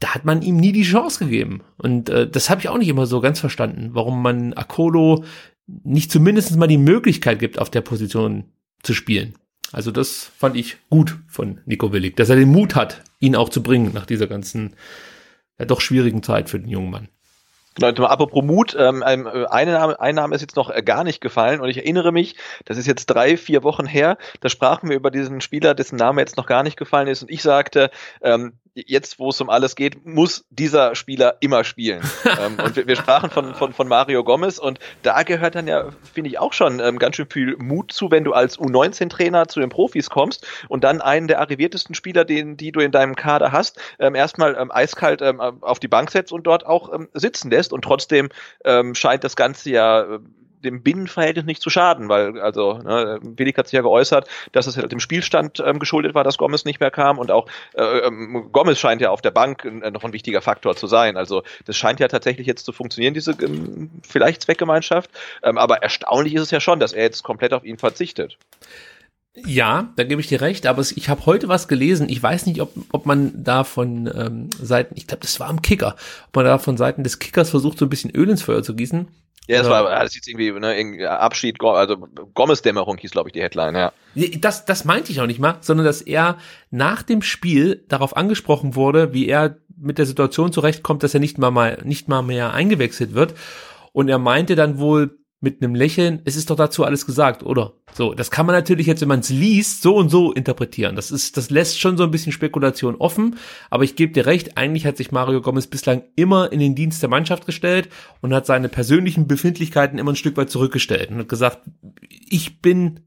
da 0.00 0.14
hat 0.14 0.24
man 0.24 0.42
ihm 0.42 0.56
nie 0.56 0.72
die 0.72 0.82
Chance 0.82 1.24
gegeben. 1.24 1.60
Und 1.76 2.08
äh, 2.08 2.28
das 2.28 2.50
habe 2.50 2.60
ich 2.60 2.68
auch 2.68 2.78
nicht 2.78 2.88
immer 2.88 3.06
so 3.06 3.20
ganz 3.20 3.38
verstanden, 3.38 3.90
warum 3.92 4.22
man 4.22 4.54
Akolo 4.54 5.22
nicht 5.84 6.10
zumindest 6.10 6.56
mal 6.56 6.66
die 6.66 6.78
Möglichkeit 6.78 7.38
gibt, 7.38 7.60
auf 7.60 7.70
der 7.70 7.82
Position 7.82 8.46
zu 8.82 8.92
spielen. 8.92 9.34
Also 9.72 9.90
das 9.90 10.30
fand 10.36 10.56
ich 10.56 10.78
gut 10.88 11.18
von 11.26 11.60
Nico 11.66 11.92
Willig, 11.92 12.16
dass 12.16 12.30
er 12.30 12.36
den 12.36 12.50
Mut 12.50 12.74
hat, 12.74 13.02
ihn 13.20 13.36
auch 13.36 13.48
zu 13.48 13.62
bringen 13.62 13.92
nach 13.92 14.06
dieser 14.06 14.26
ganzen, 14.26 14.74
ja 15.58 15.66
doch 15.66 15.80
schwierigen 15.80 16.22
Zeit 16.22 16.48
für 16.48 16.58
den 16.58 16.68
jungen 16.68 16.90
Mann. 16.90 17.08
Genau, 17.78 18.06
apropos 18.06 18.44
Mut, 18.44 18.76
ähm, 18.78 19.02
äh, 19.02 19.46
eine 19.46 19.72
Name, 19.72 20.00
ein 20.00 20.14
Name 20.14 20.34
ist 20.34 20.40
jetzt 20.40 20.56
noch 20.56 20.70
äh, 20.70 20.82
gar 20.82 21.04
nicht 21.04 21.20
gefallen 21.20 21.60
und 21.60 21.68
ich 21.68 21.78
erinnere 21.78 22.12
mich, 22.12 22.36
das 22.64 22.76
ist 22.76 22.86
jetzt 22.86 23.06
drei, 23.06 23.36
vier 23.36 23.62
Wochen 23.62 23.86
her, 23.86 24.18
da 24.40 24.48
sprachen 24.48 24.88
wir 24.88 24.96
über 24.96 25.10
diesen 25.10 25.40
Spieler, 25.40 25.74
dessen 25.74 25.96
Name 25.96 26.20
jetzt 26.20 26.36
noch 26.36 26.46
gar 26.46 26.62
nicht 26.62 26.76
gefallen 26.76 27.08
ist 27.08 27.22
und 27.22 27.30
ich 27.30 27.42
sagte, 27.42 27.90
ähm, 28.22 28.54
jetzt, 28.86 29.18
wo 29.18 29.30
es 29.30 29.40
um 29.40 29.50
alles 29.50 29.74
geht, 29.74 30.06
muss 30.06 30.44
dieser 30.50 30.94
Spieler 30.94 31.36
immer 31.40 31.64
spielen. 31.64 32.02
ähm, 32.24 32.58
und 32.64 32.76
wir, 32.76 32.86
wir, 32.86 32.96
sprachen 32.96 33.30
von, 33.30 33.54
von, 33.54 33.72
von 33.72 33.88
Mario 33.88 34.24
Gomez 34.24 34.58
und 34.58 34.78
da 35.02 35.22
gehört 35.22 35.54
dann 35.54 35.66
ja, 35.66 35.86
finde 36.12 36.30
ich, 36.30 36.38
auch 36.38 36.52
schon 36.52 36.80
ähm, 36.80 36.98
ganz 36.98 37.16
schön 37.16 37.28
viel 37.30 37.56
Mut 37.56 37.92
zu, 37.92 38.10
wenn 38.10 38.24
du 38.24 38.32
als 38.32 38.58
U19-Trainer 38.58 39.48
zu 39.48 39.60
den 39.60 39.68
Profis 39.68 40.10
kommst 40.10 40.46
und 40.68 40.84
dann 40.84 41.00
einen 41.00 41.28
der 41.28 41.40
arriviertesten 41.40 41.94
Spieler, 41.94 42.24
den, 42.24 42.56
die 42.56 42.72
du 42.72 42.80
in 42.80 42.92
deinem 42.92 43.16
Kader 43.16 43.52
hast, 43.52 43.80
ähm, 43.98 44.14
erstmal 44.14 44.56
ähm, 44.58 44.70
eiskalt 44.70 45.22
ähm, 45.22 45.40
auf 45.40 45.78
die 45.78 45.88
Bank 45.88 46.10
setzt 46.10 46.32
und 46.32 46.46
dort 46.46 46.66
auch 46.66 46.92
ähm, 46.92 47.08
sitzen 47.14 47.50
lässt 47.50 47.67
und 47.72 47.82
trotzdem 47.82 48.28
ähm, 48.64 48.94
scheint 48.94 49.24
das 49.24 49.36
Ganze 49.36 49.70
ja 49.70 50.02
äh, 50.02 50.18
dem 50.64 50.82
Binnenverhältnis 50.82 51.44
nicht 51.44 51.62
zu 51.62 51.70
schaden, 51.70 52.08
weil 52.08 52.40
also 52.40 52.78
ne, 52.78 53.18
Willig 53.22 53.56
hat 53.56 53.68
sich 53.68 53.74
ja 53.74 53.82
geäußert, 53.82 54.28
dass 54.52 54.66
es 54.66 54.74
dem 54.74 55.00
Spielstand 55.00 55.62
ähm, 55.64 55.78
geschuldet 55.78 56.14
war, 56.14 56.24
dass 56.24 56.38
Gomez 56.38 56.64
nicht 56.64 56.80
mehr 56.80 56.90
kam 56.90 57.18
und 57.18 57.30
auch 57.30 57.46
äh, 57.74 57.82
ähm, 57.82 58.48
Gomez 58.52 58.78
scheint 58.78 59.00
ja 59.00 59.10
auf 59.10 59.22
der 59.22 59.30
Bank 59.30 59.64
äh, 59.64 59.90
noch 59.90 60.04
ein 60.04 60.12
wichtiger 60.12 60.42
Faktor 60.42 60.76
zu 60.76 60.86
sein. 60.86 61.16
Also 61.16 61.42
das 61.64 61.76
scheint 61.76 62.00
ja 62.00 62.08
tatsächlich 62.08 62.46
jetzt 62.46 62.64
zu 62.64 62.72
funktionieren, 62.72 63.14
diese 63.14 63.32
ähm, 63.42 63.90
vielleicht 64.02 64.42
Zweckgemeinschaft. 64.42 65.10
Ähm, 65.42 65.58
aber 65.58 65.82
erstaunlich 65.82 66.34
ist 66.34 66.42
es 66.42 66.50
ja 66.50 66.60
schon, 66.60 66.80
dass 66.80 66.92
er 66.92 67.04
jetzt 67.04 67.22
komplett 67.22 67.52
auf 67.52 67.64
ihn 67.64 67.78
verzichtet. 67.78 68.36
Ja, 69.34 69.92
da 69.96 70.04
gebe 70.04 70.20
ich 70.20 70.26
dir 70.26 70.40
recht, 70.40 70.66
aber 70.66 70.82
ich 70.82 71.08
habe 71.08 71.26
heute 71.26 71.48
was 71.48 71.68
gelesen. 71.68 72.08
Ich 72.08 72.22
weiß 72.22 72.46
nicht, 72.46 72.60
ob, 72.60 72.72
ob 72.92 73.06
man 73.06 73.32
da 73.44 73.64
von 73.64 74.10
ähm, 74.12 74.50
Seiten, 74.60 74.94
ich 74.96 75.06
glaube, 75.06 75.20
das 75.22 75.38
war 75.38 75.48
am 75.48 75.62
Kicker, 75.62 75.96
ob 76.28 76.36
man 76.36 76.44
da 76.44 76.58
von 76.58 76.76
Seiten 76.76 77.04
des 77.04 77.18
Kickers 77.18 77.50
versucht, 77.50 77.78
so 77.78 77.86
ein 77.86 77.90
bisschen 77.90 78.10
Öl 78.10 78.28
ins 78.28 78.42
Feuer 78.42 78.62
zu 78.62 78.74
gießen. 78.74 79.08
Ja, 79.48 79.60
das 79.60 79.70
war, 79.70 79.84
das 79.84 80.14
ist 80.14 80.28
irgendwie, 80.28 80.52
ne, 80.52 81.08
Abschied, 81.08 81.62
also 81.62 81.96
Gomez-Dämmerung 82.34 82.98
hieß, 82.98 83.12
glaube 83.12 83.30
ich, 83.30 83.32
die 83.32 83.40
Headline, 83.40 83.74
ja. 83.74 83.92
Das, 84.40 84.66
das 84.66 84.84
meinte 84.84 85.10
ich 85.10 85.22
auch 85.22 85.26
nicht 85.26 85.40
mal, 85.40 85.56
sondern 85.62 85.86
dass 85.86 86.02
er 86.02 86.36
nach 86.70 87.02
dem 87.02 87.22
Spiel 87.22 87.82
darauf 87.88 88.14
angesprochen 88.14 88.74
wurde, 88.74 89.14
wie 89.14 89.26
er 89.26 89.56
mit 89.74 89.96
der 89.96 90.04
Situation 90.04 90.52
zurechtkommt, 90.52 91.02
dass 91.02 91.14
er 91.14 91.20
nicht 91.20 91.38
mal, 91.38 91.50
mal, 91.50 91.80
nicht 91.84 92.08
mal 92.08 92.20
mehr 92.20 92.52
eingewechselt 92.52 93.14
wird. 93.14 93.34
Und 93.92 94.10
er 94.10 94.18
meinte 94.18 94.54
dann 94.54 94.78
wohl, 94.78 95.18
mit 95.40 95.62
einem 95.62 95.74
Lächeln, 95.74 96.20
es 96.24 96.34
ist 96.34 96.50
doch 96.50 96.56
dazu 96.56 96.84
alles 96.84 97.06
gesagt, 97.06 97.44
oder? 97.44 97.74
So, 97.94 98.12
das 98.12 98.30
kann 98.30 98.46
man 98.46 98.56
natürlich 98.56 98.88
jetzt, 98.88 99.00
wenn 99.00 99.08
man 99.08 99.20
es 99.20 99.30
liest, 99.30 99.82
so 99.82 99.94
und 99.96 100.08
so 100.08 100.32
interpretieren. 100.32 100.96
Das 100.96 101.12
ist, 101.12 101.36
das 101.36 101.50
lässt 101.50 101.80
schon 101.80 101.96
so 101.96 102.02
ein 102.02 102.10
bisschen 102.10 102.32
Spekulation 102.32 102.96
offen, 102.96 103.36
aber 103.70 103.84
ich 103.84 103.94
gebe 103.94 104.12
dir 104.12 104.26
recht, 104.26 104.56
eigentlich 104.58 104.84
hat 104.84 104.96
sich 104.96 105.12
Mario 105.12 105.40
Gomez 105.40 105.68
bislang 105.68 106.02
immer 106.16 106.50
in 106.50 106.58
den 106.58 106.74
Dienst 106.74 107.02
der 107.02 107.08
Mannschaft 107.08 107.46
gestellt 107.46 107.88
und 108.20 108.34
hat 108.34 108.46
seine 108.46 108.68
persönlichen 108.68 109.28
Befindlichkeiten 109.28 109.98
immer 109.98 110.12
ein 110.12 110.16
Stück 110.16 110.36
weit 110.36 110.50
zurückgestellt 110.50 111.10
und 111.10 111.18
hat 111.18 111.28
gesagt, 111.28 111.60
ich 112.08 112.60
bin 112.60 113.00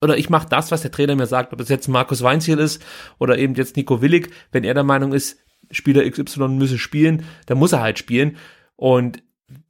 oder 0.00 0.16
ich 0.16 0.30
mache 0.30 0.48
das, 0.48 0.70
was 0.70 0.82
der 0.82 0.92
Trainer 0.92 1.16
mir 1.16 1.26
sagt, 1.26 1.52
ob 1.52 1.60
es 1.60 1.68
jetzt 1.68 1.88
Markus 1.88 2.22
Weinziel 2.22 2.58
ist 2.58 2.84
oder 3.18 3.38
eben 3.38 3.54
jetzt 3.54 3.76
Nico 3.76 4.00
Willig, 4.00 4.30
wenn 4.52 4.64
er 4.64 4.74
der 4.74 4.84
Meinung 4.84 5.12
ist, 5.12 5.38
Spieler 5.70 6.08
XY 6.08 6.48
müsse 6.48 6.78
spielen, 6.78 7.24
dann 7.46 7.58
muss 7.58 7.72
er 7.72 7.80
halt 7.80 7.98
spielen. 7.98 8.36
Und 8.76 9.22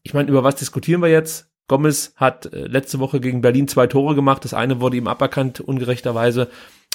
ich 0.02 0.14
meine, 0.14 0.28
über 0.28 0.44
was 0.44 0.56
diskutieren 0.56 1.02
wir 1.02 1.08
jetzt? 1.08 1.47
Gomez 1.68 2.12
hat 2.16 2.52
äh, 2.52 2.66
letzte 2.66 2.98
Woche 2.98 3.20
gegen 3.20 3.40
Berlin 3.40 3.68
zwei 3.68 3.86
Tore 3.86 4.14
gemacht. 4.14 4.44
Das 4.44 4.54
eine 4.54 4.80
wurde 4.80 4.96
ihm 4.96 5.06
aberkannt, 5.06 5.60
ungerechterweise. 5.60 6.48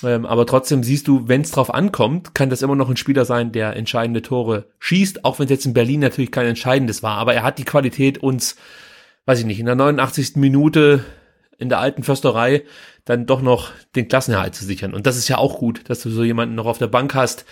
Ähm, 0.03 0.25
aber 0.25 0.45
trotzdem 0.45 0.83
siehst 0.83 1.07
du, 1.07 1.27
wenn 1.27 1.41
es 1.41 1.51
drauf 1.51 1.73
ankommt, 1.73 2.35
kann 2.35 2.49
das 2.49 2.61
immer 2.61 2.75
noch 2.75 2.89
ein 2.89 2.97
Spieler 2.97 3.23
sein, 3.25 3.51
der 3.51 3.75
entscheidende 3.75 4.21
Tore 4.21 4.65
schießt, 4.79 5.23
auch 5.23 5.39
wenn 5.39 5.45
es 5.45 5.51
jetzt 5.51 5.65
in 5.65 5.73
Berlin 5.73 6.01
natürlich 6.01 6.31
kein 6.31 6.47
entscheidendes 6.47 7.03
war. 7.03 7.17
Aber 7.17 7.33
er 7.33 7.43
hat 7.43 7.59
die 7.59 7.65
Qualität, 7.65 8.17
uns, 8.17 8.57
weiß 9.25 9.39
ich 9.39 9.45
nicht, 9.45 9.59
in 9.59 9.67
der 9.67 9.75
89. 9.75 10.35
Minute 10.35 11.05
in 11.57 11.69
der 11.69 11.79
alten 11.79 12.03
Försterei 12.03 12.63
dann 13.05 13.25
doch 13.25 13.41
noch 13.41 13.71
den 13.95 14.07
Klassenerhalt 14.07 14.55
zu 14.55 14.65
sichern. 14.65 14.93
Und 14.93 15.05
das 15.05 15.17
ist 15.17 15.27
ja 15.27 15.37
auch 15.37 15.59
gut, 15.59 15.81
dass 15.89 16.01
du 16.01 16.09
so 16.09 16.23
jemanden 16.23 16.55
noch 16.55 16.65
auf 16.65 16.77
der 16.77 16.87
Bank 16.87 17.13
hast, 17.15 17.45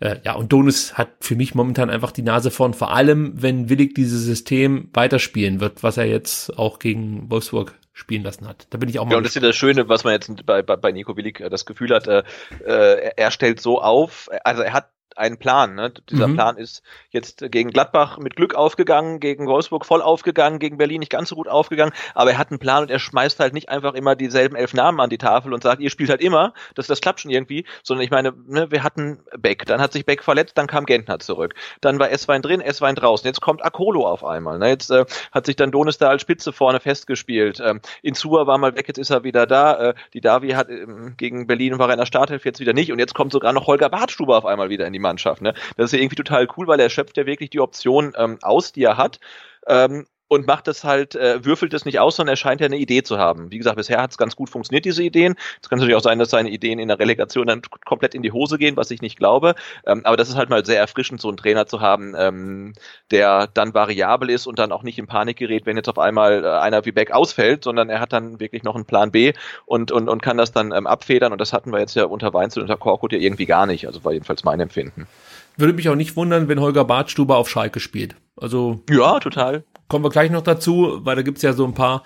Äh, 0.00 0.16
ja, 0.24 0.34
und 0.34 0.52
Donis 0.52 0.94
hat 0.94 1.10
für 1.20 1.36
mich 1.36 1.54
momentan 1.54 1.90
einfach 1.90 2.10
die 2.10 2.22
Nase 2.22 2.50
vorn, 2.50 2.74
vor 2.74 2.92
allem 2.92 3.32
wenn 3.36 3.68
Willig 3.68 3.94
dieses 3.94 4.24
System 4.24 4.88
weiterspielen 4.92 5.60
wird, 5.60 5.82
was 5.82 5.98
er 5.98 6.06
jetzt 6.06 6.58
auch 6.58 6.78
gegen 6.78 7.30
Wolfsburg 7.30 7.74
spielen 7.92 8.22
lassen 8.22 8.48
hat. 8.48 8.66
Da 8.70 8.78
bin 8.78 8.88
ich 8.88 8.98
auch 8.98 9.04
mal. 9.04 9.12
Ja, 9.12 9.16
und 9.18 9.24
das 9.24 9.36
ist 9.36 9.42
ja 9.42 9.46
das 9.46 9.56
Schöne, 9.56 9.88
was 9.88 10.04
man 10.04 10.14
jetzt 10.14 10.46
bei, 10.46 10.62
bei, 10.62 10.76
bei 10.76 10.90
Nico 10.90 11.16
Willig 11.16 11.40
äh, 11.40 11.50
das 11.50 11.66
Gefühl 11.66 11.94
hat, 11.94 12.06
äh, 12.06 12.22
äh, 12.64 13.12
er 13.16 13.30
stellt 13.30 13.60
so 13.60 13.80
auf, 13.80 14.28
also 14.42 14.62
er 14.62 14.72
hat 14.72 14.90
einen 15.20 15.38
Plan. 15.38 15.74
Ne? 15.74 15.92
Dieser 16.10 16.28
mhm. 16.28 16.34
Plan 16.34 16.56
ist 16.56 16.82
jetzt 17.10 17.44
gegen 17.50 17.70
Gladbach 17.70 18.18
mit 18.18 18.36
Glück 18.36 18.54
aufgegangen, 18.54 19.20
gegen 19.20 19.46
Wolfsburg 19.46 19.86
voll 19.86 20.02
aufgegangen, 20.02 20.58
gegen 20.58 20.78
Berlin 20.78 21.00
nicht 21.00 21.12
ganz 21.12 21.28
so 21.28 21.36
gut 21.36 21.46
aufgegangen, 21.46 21.92
aber 22.14 22.32
er 22.32 22.38
hat 22.38 22.50
einen 22.50 22.58
Plan 22.58 22.82
und 22.82 22.90
er 22.90 22.98
schmeißt 22.98 23.38
halt 23.38 23.52
nicht 23.52 23.68
einfach 23.68 23.94
immer 23.94 24.16
dieselben 24.16 24.56
elf 24.56 24.74
Namen 24.74 25.00
an 25.00 25.10
die 25.10 25.18
Tafel 25.18 25.52
und 25.52 25.62
sagt, 25.62 25.80
ihr 25.80 25.90
spielt 25.90 26.10
halt 26.10 26.20
immer, 26.20 26.54
das, 26.74 26.86
das 26.86 27.00
klappt 27.00 27.20
schon 27.20 27.30
irgendwie, 27.30 27.64
sondern 27.82 28.04
ich 28.04 28.10
meine, 28.10 28.32
ne, 28.46 28.70
wir 28.70 28.82
hatten 28.82 29.20
Beck, 29.38 29.66
dann 29.66 29.80
hat 29.80 29.92
sich 29.92 30.06
Beck 30.06 30.24
verletzt, 30.24 30.56
dann 30.56 30.66
kam 30.66 30.86
Gentner 30.86 31.18
zurück, 31.18 31.54
dann 31.80 31.98
war 31.98 32.10
Esswein 32.10 32.42
drin, 32.42 32.60
Esswein 32.60 32.94
draußen, 32.94 33.26
jetzt 33.26 33.40
kommt 33.40 33.64
Akolo 33.64 34.06
auf 34.06 34.24
einmal, 34.24 34.58
ne? 34.58 34.68
jetzt 34.68 34.90
äh, 34.90 35.04
hat 35.32 35.46
sich 35.46 35.56
dann 35.56 35.70
Donis 35.70 35.98
da 35.98 36.08
als 36.08 36.22
Spitze 36.22 36.52
vorne 36.52 36.80
festgespielt, 36.80 37.60
ähm, 37.64 37.80
Insua 38.02 38.46
war 38.46 38.58
mal 38.58 38.74
weg, 38.74 38.88
jetzt 38.88 38.98
ist 38.98 39.10
er 39.10 39.22
wieder 39.22 39.46
da, 39.46 39.90
äh, 39.90 39.94
die 40.14 40.20
Davi 40.20 40.50
hat 40.50 40.70
ähm, 40.70 41.14
gegen 41.16 41.46
Berlin 41.46 41.78
war 41.78 41.88
er 41.88 41.94
in 41.94 41.98
der 41.98 42.06
Starthilfe 42.06 42.48
jetzt 42.48 42.60
wieder 42.60 42.72
nicht 42.72 42.90
und 42.90 42.98
jetzt 42.98 43.14
kommt 43.14 43.32
sogar 43.32 43.52
noch 43.52 43.66
Holger 43.66 43.90
Bartstuber 43.90 44.38
auf 44.38 44.46
einmal 44.46 44.70
wieder 44.70 44.86
in 44.86 44.92
die 44.92 44.98
Mannschaft. 44.98 45.09
Ne? 45.40 45.54
Das 45.76 45.86
ist 45.86 45.92
ja 45.92 45.98
irgendwie 45.98 46.16
total 46.16 46.46
cool, 46.56 46.66
weil 46.66 46.80
er 46.80 46.90
schöpft 46.90 47.16
ja 47.16 47.26
wirklich 47.26 47.50
die 47.50 47.60
Option 47.60 48.12
ähm, 48.16 48.38
aus, 48.42 48.72
die 48.72 48.84
er 48.84 48.96
hat. 48.96 49.20
Ähm, 49.66 50.06
und 50.30 50.46
macht 50.46 50.68
das 50.68 50.84
halt, 50.84 51.16
äh, 51.16 51.44
würfelt 51.44 51.74
es 51.74 51.84
nicht 51.84 51.98
aus, 51.98 52.14
sondern 52.14 52.34
er 52.34 52.36
scheint 52.36 52.60
ja 52.60 52.66
eine 52.66 52.78
Idee 52.78 53.02
zu 53.02 53.18
haben. 53.18 53.50
Wie 53.50 53.58
gesagt, 53.58 53.74
bisher 53.74 54.00
hat 54.00 54.12
es 54.12 54.16
ganz 54.16 54.36
gut 54.36 54.48
funktioniert, 54.48 54.84
diese 54.84 55.02
Ideen. 55.02 55.34
Es 55.60 55.68
kann 55.68 55.80
natürlich 55.80 55.96
auch 55.96 56.04
sein, 56.04 56.20
dass 56.20 56.30
seine 56.30 56.50
Ideen 56.50 56.78
in 56.78 56.86
der 56.86 57.00
Relegation 57.00 57.48
dann 57.48 57.62
komplett 57.84 58.14
in 58.14 58.22
die 58.22 58.30
Hose 58.30 58.56
gehen, 58.56 58.76
was 58.76 58.92
ich 58.92 59.02
nicht 59.02 59.18
glaube. 59.18 59.56
Ähm, 59.84 60.02
aber 60.04 60.16
das 60.16 60.28
ist 60.28 60.36
halt 60.36 60.48
mal 60.48 60.64
sehr 60.64 60.78
erfrischend, 60.78 61.20
so 61.20 61.26
einen 61.26 61.36
Trainer 61.36 61.66
zu 61.66 61.80
haben, 61.80 62.14
ähm, 62.16 62.74
der 63.10 63.48
dann 63.48 63.74
variabel 63.74 64.30
ist 64.30 64.46
und 64.46 64.60
dann 64.60 64.70
auch 64.70 64.84
nicht 64.84 65.00
in 65.00 65.08
Panik 65.08 65.36
gerät, 65.36 65.66
wenn 65.66 65.76
jetzt 65.76 65.88
auf 65.88 65.98
einmal 65.98 66.44
äh, 66.44 66.48
einer 66.48 66.84
wie 66.84 66.92
Beck 66.92 67.10
ausfällt, 67.10 67.64
sondern 67.64 67.90
er 67.90 67.98
hat 67.98 68.12
dann 68.12 68.38
wirklich 68.38 68.62
noch 68.62 68.76
einen 68.76 68.84
Plan 68.84 69.10
B 69.10 69.32
und, 69.66 69.90
und, 69.90 70.08
und 70.08 70.22
kann 70.22 70.36
das 70.36 70.52
dann 70.52 70.70
ähm, 70.70 70.86
abfedern. 70.86 71.32
Und 71.32 71.40
das 71.40 71.52
hatten 71.52 71.72
wir 71.72 71.80
jetzt 71.80 71.96
ja 71.96 72.04
unter 72.04 72.32
Weinzel 72.32 72.60
und 72.60 72.70
unter 72.70 72.78
Korkut 72.78 73.10
ja 73.10 73.18
irgendwie 73.18 73.46
gar 73.46 73.66
nicht. 73.66 73.88
Also 73.88 74.04
war 74.04 74.12
jedenfalls 74.12 74.44
mein 74.44 74.60
Empfinden. 74.60 75.08
Würde 75.56 75.72
mich 75.72 75.88
auch 75.88 75.96
nicht 75.96 76.14
wundern, 76.14 76.46
wenn 76.46 76.60
Holger 76.60 76.84
Bartstuber 76.84 77.36
auf 77.36 77.48
Schalke 77.48 77.80
spielt. 77.80 78.14
Also. 78.36 78.80
Ja, 78.88 79.18
total. 79.18 79.64
Kommen 79.90 80.04
wir 80.04 80.10
gleich 80.10 80.30
noch 80.30 80.42
dazu, 80.42 81.00
weil 81.02 81.16
da 81.16 81.22
gibt's 81.22 81.42
ja 81.42 81.52
so 81.52 81.64
ein 81.64 81.74
paar 81.74 82.04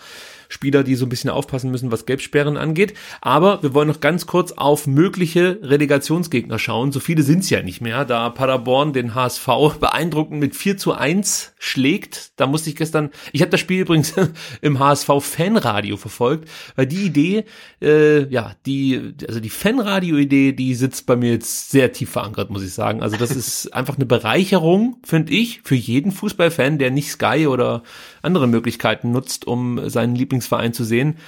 Spieler, 0.48 0.82
die 0.82 0.94
so 0.94 1.06
ein 1.06 1.08
bisschen 1.08 1.30
aufpassen 1.30 1.70
müssen, 1.70 1.90
was 1.90 2.06
Gelbsperren 2.06 2.56
angeht. 2.56 2.94
Aber 3.20 3.62
wir 3.62 3.74
wollen 3.74 3.88
noch 3.88 4.00
ganz 4.00 4.26
kurz 4.26 4.52
auf 4.52 4.86
mögliche 4.86 5.58
Relegationsgegner 5.62 6.58
schauen. 6.58 6.92
So 6.92 7.00
viele 7.00 7.22
sind 7.22 7.40
es 7.40 7.50
ja 7.50 7.62
nicht 7.62 7.80
mehr, 7.80 8.04
da 8.04 8.30
Paderborn 8.30 8.92
den 8.92 9.14
HSV 9.14 9.46
beeindruckend 9.80 10.40
mit 10.40 10.54
4 10.56 10.76
zu 10.76 10.92
1 10.92 11.54
schlägt. 11.58 12.32
Da 12.36 12.46
musste 12.46 12.70
ich 12.70 12.76
gestern, 12.76 13.10
ich 13.32 13.40
habe 13.40 13.50
das 13.50 13.60
Spiel 13.60 13.80
übrigens 13.80 14.14
im 14.60 14.78
HSV 14.78 15.08
Fanradio 15.20 15.96
verfolgt, 15.96 16.48
weil 16.76 16.86
die 16.86 17.06
Idee, 17.06 17.44
äh, 17.80 18.28
ja, 18.28 18.52
die, 18.66 19.14
also 19.26 19.40
die 19.40 19.50
Fanradio-Idee, 19.50 20.52
die 20.52 20.74
sitzt 20.74 21.06
bei 21.06 21.16
mir 21.16 21.32
jetzt 21.32 21.70
sehr 21.70 21.92
tief 21.92 22.10
verankert, 22.10 22.50
muss 22.50 22.62
ich 22.62 22.72
sagen. 22.72 23.02
Also 23.02 23.16
das 23.16 23.30
ist 23.30 23.72
einfach 23.74 23.96
eine 23.96 24.06
Bereicherung, 24.06 24.98
finde 25.04 25.32
ich, 25.32 25.62
für 25.62 25.74
jeden 25.74 26.12
Fußballfan, 26.12 26.78
der 26.78 26.90
nicht 26.90 27.10
Sky 27.10 27.46
oder 27.46 27.82
andere 28.24 28.46
Möglichkeiten 28.46 29.12
nutzt, 29.12 29.46
um 29.46 29.88
seinen 29.88 30.14
Lieblingsverein 30.14 30.72
zu 30.72 30.84
sehen. 30.84 31.18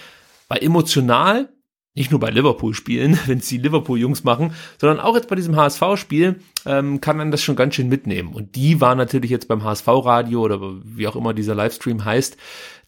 Weil 0.49 0.63
emotional, 0.63 1.49
nicht 1.95 2.11
nur 2.11 2.21
bei 2.21 2.31
Liverpool-Spielen, 2.31 3.19
wenn 3.27 3.39
es 3.39 3.49
die 3.49 3.59
Liverpool-Jungs 3.59 4.25
machen, 4.25 4.53
sondern 4.79 5.01
auch 5.01 5.15
jetzt 5.15 5.29
bei 5.29 5.37
diesem 5.37 5.57
HSV-Spiel 5.57 6.41
ähm, 6.67 7.01
kann 7.01 7.17
man 7.17 7.31
das 7.31 7.43
schon 7.43 7.57
ganz 7.57 7.75
schön 7.75 7.89
mitnehmen. 7.89 8.35
Und 8.35 8.55
die 8.55 8.81
war 8.81 8.95
natürlich 8.95 9.31
jetzt 9.31 9.49
beim 9.49 9.65
HSV-Radio 9.65 10.41
oder 10.41 10.61
wie 10.85 11.09
auch 11.09 11.17
immer 11.17 11.35
dieser 11.35 11.55
Livestream 11.55 12.05
heißt, 12.05 12.37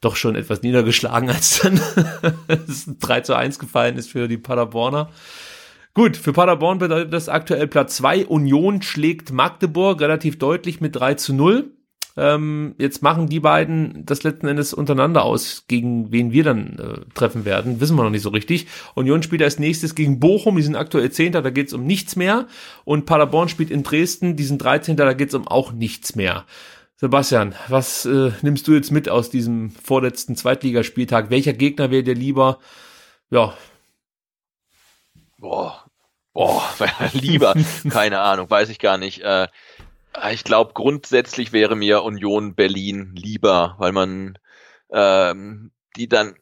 doch 0.01 0.15
schon 0.15 0.37
etwas 0.37 0.63
niedergeschlagen, 0.63 1.29
als 1.31 1.61
dann 1.61 1.81
es 2.49 2.87
3 3.01 3.23
zu 3.23 3.35
1 3.35 3.59
gefallen 3.59 3.97
ist 3.97 4.11
für 4.11 4.29
die 4.29 4.39
Paderborner. 4.39 5.11
Gut, 5.95 6.17
für 6.17 6.33
Paderborn 6.33 6.79
bedeutet 6.79 7.13
das 7.13 7.29
aktuell 7.29 7.67
Platz 7.67 7.97
2. 7.97 8.27
Union 8.27 8.83
schlägt 8.83 9.33
Magdeburg 9.33 10.01
relativ 10.01 10.39
deutlich 10.39 10.81
mit 10.81 10.95
3 10.95 11.15
zu 11.15 11.35
0. 11.35 11.73
Ähm, 12.19 12.75
jetzt 12.79 13.01
machen 13.01 13.29
die 13.29 13.39
beiden 13.39 14.05
das 14.05 14.25
letzten 14.25 14.49
Endes 14.49 14.75
untereinander 14.75 15.25
aus, 15.25 15.67
gegen 15.69 16.11
wen 16.11 16.33
wir 16.33 16.43
dann 16.43 16.77
äh, 16.79 17.15
treffen 17.15 17.45
werden. 17.45 17.81
Wissen 17.81 17.97
wir 17.97 18.03
noch 18.03 18.11
nicht 18.11 18.23
so 18.23 18.31
richtig. 18.31 18.67
Union 18.97 19.23
spielt 19.23 19.41
als 19.41 19.61
nächstes 19.61 19.95
gegen 19.95 20.19
Bochum, 20.19 20.57
die 20.57 20.63
sind 20.63 20.75
aktuell 20.75 21.13
Zehnter, 21.13 21.43
da 21.43 21.51
geht's 21.51 21.73
um 21.73 21.85
nichts 21.85 22.17
mehr. 22.17 22.49
Und 22.85 23.07
Paderborn 23.07 23.49
spielt 23.49 23.71
in 23.71 23.85
Dresden, 23.85 24.35
die 24.35 24.43
sind 24.43 24.59
13. 24.59 24.97
Da 24.97 25.13
geht's 25.13 25.35
um 25.35 25.47
auch 25.47 25.71
nichts 25.71 26.17
mehr. 26.17 26.45
Sebastian, 26.97 27.55
was 27.69 28.05
äh, 28.05 28.33
nimmst 28.43 28.67
du 28.67 28.75
jetzt 28.75 28.91
mit 28.91 29.09
aus 29.09 29.31
diesem 29.31 29.71
vorletzten 29.71 30.35
Zweitligaspieltag? 30.35 31.31
Welcher 31.31 31.53
Gegner 31.53 31.93
wäre 31.93 32.03
dir 32.03 32.17
lieber? 32.17 32.59
Ja. 33.31 33.55
Boah, 35.39 35.85
boah, 36.33 36.65
lieber, 37.13 37.55
keine 37.91 38.19
Ahnung, 38.19 38.51
weiß 38.51 38.71
ich 38.71 38.81
gar 38.81 38.99
nicht. 38.99 39.21
Äh, 39.21 39.47
ich 40.33 40.45
glaube, 40.45 40.73
grundsätzlich 40.75 41.53
wäre 41.53 41.77
mir 41.77 42.03
Union 42.03 42.55
Berlin 42.55 43.13
lieber, 43.15 43.77
weil 43.79 43.93
man 43.93 44.39
ähm, 44.93 45.71
die 45.97 46.09
dann 46.09 46.35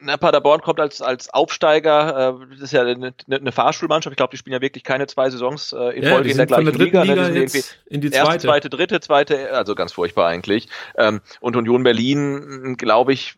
na, 0.00 0.16
Paderborn 0.16 0.60
kommt 0.60 0.80
als, 0.80 1.02
als 1.02 1.28
Aufsteiger, 1.30 2.40
äh, 2.40 2.46
das 2.52 2.60
ist 2.60 2.72
ja 2.72 2.82
eine, 2.82 3.14
eine 3.28 3.52
Fahrschulmannschaft, 3.52 4.12
ich 4.12 4.16
glaube, 4.16 4.30
die 4.30 4.36
spielen 4.36 4.54
ja 4.54 4.60
wirklich 4.60 4.84
keine 4.84 5.06
zwei 5.06 5.28
Saisons 5.30 5.72
äh, 5.72 5.96
in 5.96 6.04
ja, 6.04 6.10
Folge 6.10 6.30
in 6.30 6.36
der 6.36 6.46
gleichen 6.46 6.64
der 6.66 6.74
Liga. 6.74 7.02
Liga 7.02 7.28
ne? 7.28 7.46
in 7.86 8.00
die 8.00 8.10
zweite. 8.10 8.16
Erste, 8.16 8.38
zweite, 8.38 8.70
dritte, 8.70 9.00
zweite, 9.00 9.52
also 9.52 9.74
ganz 9.74 9.92
furchtbar 9.92 10.28
eigentlich. 10.28 10.68
Ähm, 10.96 11.20
und 11.40 11.56
Union 11.56 11.82
Berlin, 11.82 12.76
glaube 12.78 13.12
ich, 13.12 13.34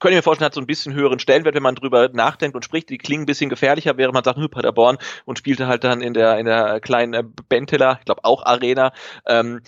könnte 0.00 0.14
ich 0.14 0.18
mir 0.18 0.22
vorstellen, 0.22 0.46
hat 0.46 0.54
so 0.54 0.60
ein 0.60 0.66
bisschen 0.66 0.94
höheren 0.94 1.18
Stellenwert, 1.18 1.54
wenn 1.54 1.62
man 1.62 1.74
drüber 1.74 2.08
nachdenkt 2.12 2.56
und 2.56 2.64
spricht. 2.64 2.88
Die 2.90 2.98
klingen 2.98 3.22
ein 3.22 3.26
bisschen 3.26 3.50
gefährlicher, 3.50 3.96
während 3.96 4.14
man 4.14 4.24
sagt, 4.24 4.38
hm, 4.38 4.50
Paderborn 4.50 4.98
und 5.26 5.38
spielte 5.38 5.66
halt 5.66 5.84
dann 5.84 6.00
in 6.00 6.14
der 6.14 6.38
in 6.38 6.46
der 6.46 6.80
kleinen 6.80 7.34
Benteler, 7.48 7.98
ich 8.00 8.06
glaube 8.06 8.24
auch 8.24 8.44
Arena. 8.44 8.92
Ähm, 9.26 9.60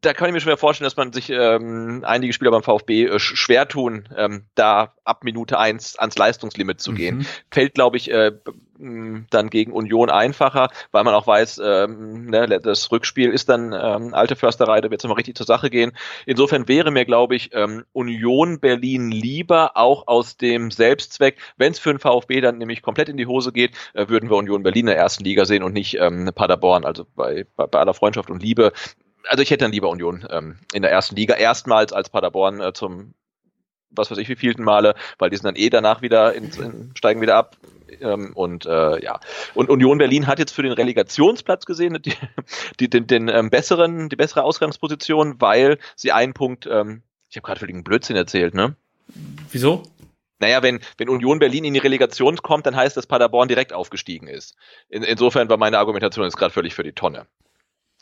da 0.00 0.12
kann 0.12 0.28
ich 0.28 0.34
mir 0.34 0.40
schon 0.40 0.52
mal 0.52 0.56
vorstellen, 0.56 0.86
dass 0.86 0.96
man 0.96 1.12
sich 1.12 1.30
ähm, 1.30 2.02
einige 2.06 2.32
Spieler 2.32 2.50
beim 2.50 2.62
VfB 2.62 3.06
äh, 3.06 3.18
schwer 3.18 3.68
tun, 3.68 4.08
ähm, 4.16 4.44
da 4.54 4.94
ab 5.04 5.24
Minute 5.24 5.58
eins 5.58 5.98
ans 5.98 6.18
Leistungslimit 6.18 6.80
zu 6.80 6.92
gehen. 6.92 7.18
Mhm. 7.18 7.26
Fällt, 7.50 7.74
glaube 7.74 7.96
ich, 7.96 8.10
äh, 8.10 8.32
dann 8.78 9.50
gegen 9.50 9.72
Union 9.72 10.08
einfacher, 10.10 10.68
weil 10.92 11.02
man 11.02 11.14
auch 11.14 11.26
weiß, 11.26 11.60
ähm, 11.64 12.26
ne, 12.26 12.60
das 12.60 12.92
Rückspiel 12.92 13.30
ist 13.30 13.48
dann 13.48 13.72
ähm, 13.72 14.14
alte 14.14 14.36
Försterei, 14.36 14.80
da 14.80 14.90
wird 14.90 15.00
es 15.00 15.04
nochmal 15.04 15.16
richtig 15.16 15.36
zur 15.36 15.46
Sache 15.46 15.68
gehen. 15.70 15.92
Insofern 16.26 16.68
wäre 16.68 16.90
mir, 16.90 17.04
glaube 17.04 17.34
ich, 17.34 17.50
ähm, 17.54 17.84
Union 17.92 18.60
Berlin 18.60 19.10
lieber, 19.10 19.76
auch 19.76 20.06
aus 20.06 20.36
dem 20.36 20.70
Selbstzweck, 20.70 21.38
wenn 21.56 21.72
es 21.72 21.78
für 21.78 21.92
den 21.92 21.98
VfB 21.98 22.40
dann 22.40 22.58
nämlich 22.58 22.82
komplett 22.82 23.08
in 23.08 23.16
die 23.16 23.26
Hose 23.26 23.52
geht, 23.52 23.72
äh, 23.94 24.08
würden 24.08 24.30
wir 24.30 24.36
Union 24.36 24.62
Berlin 24.62 24.82
in 24.82 24.86
der 24.86 24.96
ersten 24.96 25.24
Liga 25.24 25.44
sehen 25.44 25.64
und 25.64 25.72
nicht 25.72 25.98
ähm, 25.98 26.30
Paderborn. 26.32 26.84
Also 26.84 27.04
bei, 27.16 27.46
bei, 27.56 27.66
bei 27.66 27.80
aller 27.80 27.94
Freundschaft 27.94 28.30
und 28.30 28.42
Liebe 28.42 28.72
also 29.28 29.42
ich 29.42 29.50
hätte 29.50 29.64
dann 29.64 29.72
lieber 29.72 29.88
Union 29.88 30.26
ähm, 30.30 30.58
in 30.72 30.82
der 30.82 30.90
ersten 30.90 31.16
Liga 31.16 31.34
erstmals 31.34 31.92
als 31.92 32.10
Paderborn 32.10 32.60
äh, 32.60 32.72
zum 32.72 33.14
was 33.90 34.10
weiß 34.10 34.18
ich 34.18 34.28
wie 34.28 34.36
vielten 34.36 34.64
Male, 34.64 34.94
weil 35.18 35.30
die 35.30 35.36
sind 35.36 35.46
dann 35.46 35.56
eh 35.56 35.70
danach 35.70 36.02
wieder 36.02 36.34
in, 36.34 36.50
in, 36.52 36.92
steigen 36.94 37.20
wieder 37.20 37.36
ab. 37.36 37.56
Ähm, 38.00 38.32
und 38.34 38.66
äh, 38.66 39.02
ja, 39.02 39.18
und 39.54 39.70
Union 39.70 39.98
Berlin 39.98 40.26
hat 40.26 40.38
jetzt 40.38 40.52
für 40.52 40.62
den 40.62 40.72
Relegationsplatz 40.72 41.64
gesehen 41.64 41.98
die, 42.02 42.12
die, 42.80 42.90
den, 42.90 43.06
den 43.06 43.28
ähm, 43.28 43.50
besseren, 43.50 44.08
die 44.08 44.16
bessere 44.16 44.42
Ausgangsposition, 44.42 45.40
weil 45.40 45.78
sie 45.96 46.12
einen 46.12 46.34
Punkt, 46.34 46.66
ähm, 46.66 47.02
ich 47.30 47.36
habe 47.36 47.46
gerade 47.46 47.60
völligen 47.60 47.84
Blödsinn 47.84 48.16
erzählt, 48.16 48.54
ne? 48.54 48.76
Wieso? 49.50 49.84
Naja, 50.38 50.62
wenn, 50.62 50.80
wenn 50.98 51.08
Union 51.08 51.38
Berlin 51.38 51.64
in 51.64 51.74
die 51.74 51.80
Relegation 51.80 52.36
kommt, 52.36 52.66
dann 52.66 52.76
heißt 52.76 52.96
das, 52.96 53.06
Paderborn 53.06 53.48
direkt 53.48 53.72
aufgestiegen 53.72 54.28
ist. 54.28 54.54
In, 54.88 55.02
insofern 55.02 55.48
war 55.48 55.56
meine 55.56 55.78
Argumentation 55.78 56.24
jetzt 56.24 56.36
gerade 56.36 56.52
völlig 56.52 56.74
für 56.74 56.84
die 56.84 56.92
Tonne. 56.92 57.26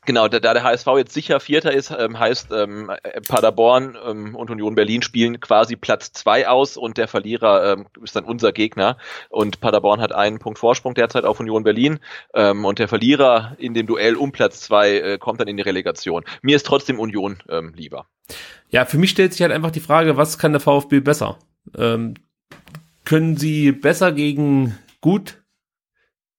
Genau, 0.06 0.28
da, 0.28 0.38
da 0.38 0.54
der 0.54 0.62
HSV 0.62 0.86
jetzt 0.98 1.12
sicher 1.12 1.40
Vierter 1.40 1.72
ist, 1.72 1.90
ähm, 1.90 2.18
heißt 2.18 2.52
ähm, 2.52 2.92
Paderborn 3.28 3.98
ähm, 4.06 4.36
und 4.36 4.50
Union 4.50 4.76
Berlin 4.76 5.02
spielen 5.02 5.40
quasi 5.40 5.74
Platz 5.74 6.12
zwei 6.12 6.48
aus 6.48 6.76
und 6.76 6.96
der 6.96 7.08
Verlierer 7.08 7.72
ähm, 7.72 7.86
ist 8.02 8.14
dann 8.14 8.24
unser 8.24 8.52
Gegner. 8.52 8.98
Und 9.30 9.60
Paderborn 9.60 10.00
hat 10.00 10.12
einen 10.12 10.38
Punkt 10.38 10.60
Vorsprung 10.60 10.94
derzeit 10.94 11.24
auf 11.24 11.40
Union 11.40 11.64
Berlin 11.64 11.98
ähm, 12.34 12.64
und 12.64 12.78
der 12.78 12.86
Verlierer 12.86 13.56
in 13.58 13.74
dem 13.74 13.88
Duell 13.88 14.14
um 14.14 14.30
Platz 14.30 14.60
zwei 14.60 14.98
äh, 14.98 15.18
kommt 15.18 15.40
dann 15.40 15.48
in 15.48 15.56
die 15.56 15.64
Relegation. 15.64 16.24
Mir 16.40 16.54
ist 16.54 16.66
trotzdem 16.66 17.00
Union 17.00 17.42
ähm, 17.48 17.72
lieber. 17.74 18.06
Ja, 18.70 18.84
für 18.84 18.98
mich 18.98 19.10
stellt 19.10 19.32
sich 19.32 19.42
halt 19.42 19.52
einfach 19.52 19.72
die 19.72 19.80
Frage, 19.80 20.16
was 20.16 20.38
kann 20.38 20.52
der 20.52 20.60
VfB 20.60 21.00
besser? 21.00 21.38
Ähm, 21.76 22.14
können 23.04 23.36
sie 23.36 23.72
besser 23.72 24.12
gegen 24.12 24.78
gut 25.00 25.42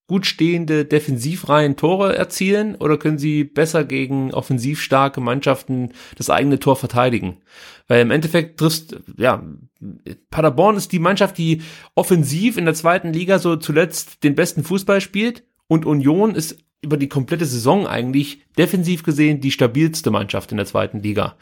gut 0.07 0.25
stehende 0.25 0.85
Defensivreihen 0.85 1.75
Tore 1.75 2.15
erzielen 2.15 2.75
oder 2.75 2.97
können 2.97 3.19
sie 3.19 3.43
besser 3.43 3.83
gegen 3.83 4.33
offensiv 4.33 4.81
starke 4.81 5.21
Mannschaften 5.21 5.91
das 6.17 6.29
eigene 6.29 6.59
Tor 6.59 6.77
verteidigen? 6.77 7.37
Weil 7.87 8.01
im 8.01 8.11
Endeffekt 8.11 8.59
triffst, 8.59 8.97
ja, 9.17 9.43
Paderborn 10.29 10.77
ist 10.77 10.91
die 10.91 10.99
Mannschaft, 10.99 11.37
die 11.37 11.61
offensiv 11.93 12.57
in 12.57 12.65
der 12.65 12.73
zweiten 12.73 13.13
Liga 13.13 13.39
so 13.39 13.57
zuletzt 13.57 14.23
den 14.23 14.35
besten 14.35 14.63
Fußball 14.63 15.01
spielt 15.01 15.43
Und 15.67 15.85
Union 15.85 16.35
ist 16.35 16.57
über 16.81 16.97
die 16.97 17.09
komplette 17.09 17.45
Saison 17.45 17.87
eigentlich 17.87 18.45
defensiv 18.57 19.03
gesehen 19.03 19.41
die 19.41 19.51
stabilste 19.51 20.11
Mannschaft 20.11 20.51
in 20.51 20.57
der 20.57 20.65
zweiten 20.65 21.01
Liga. 21.01 21.35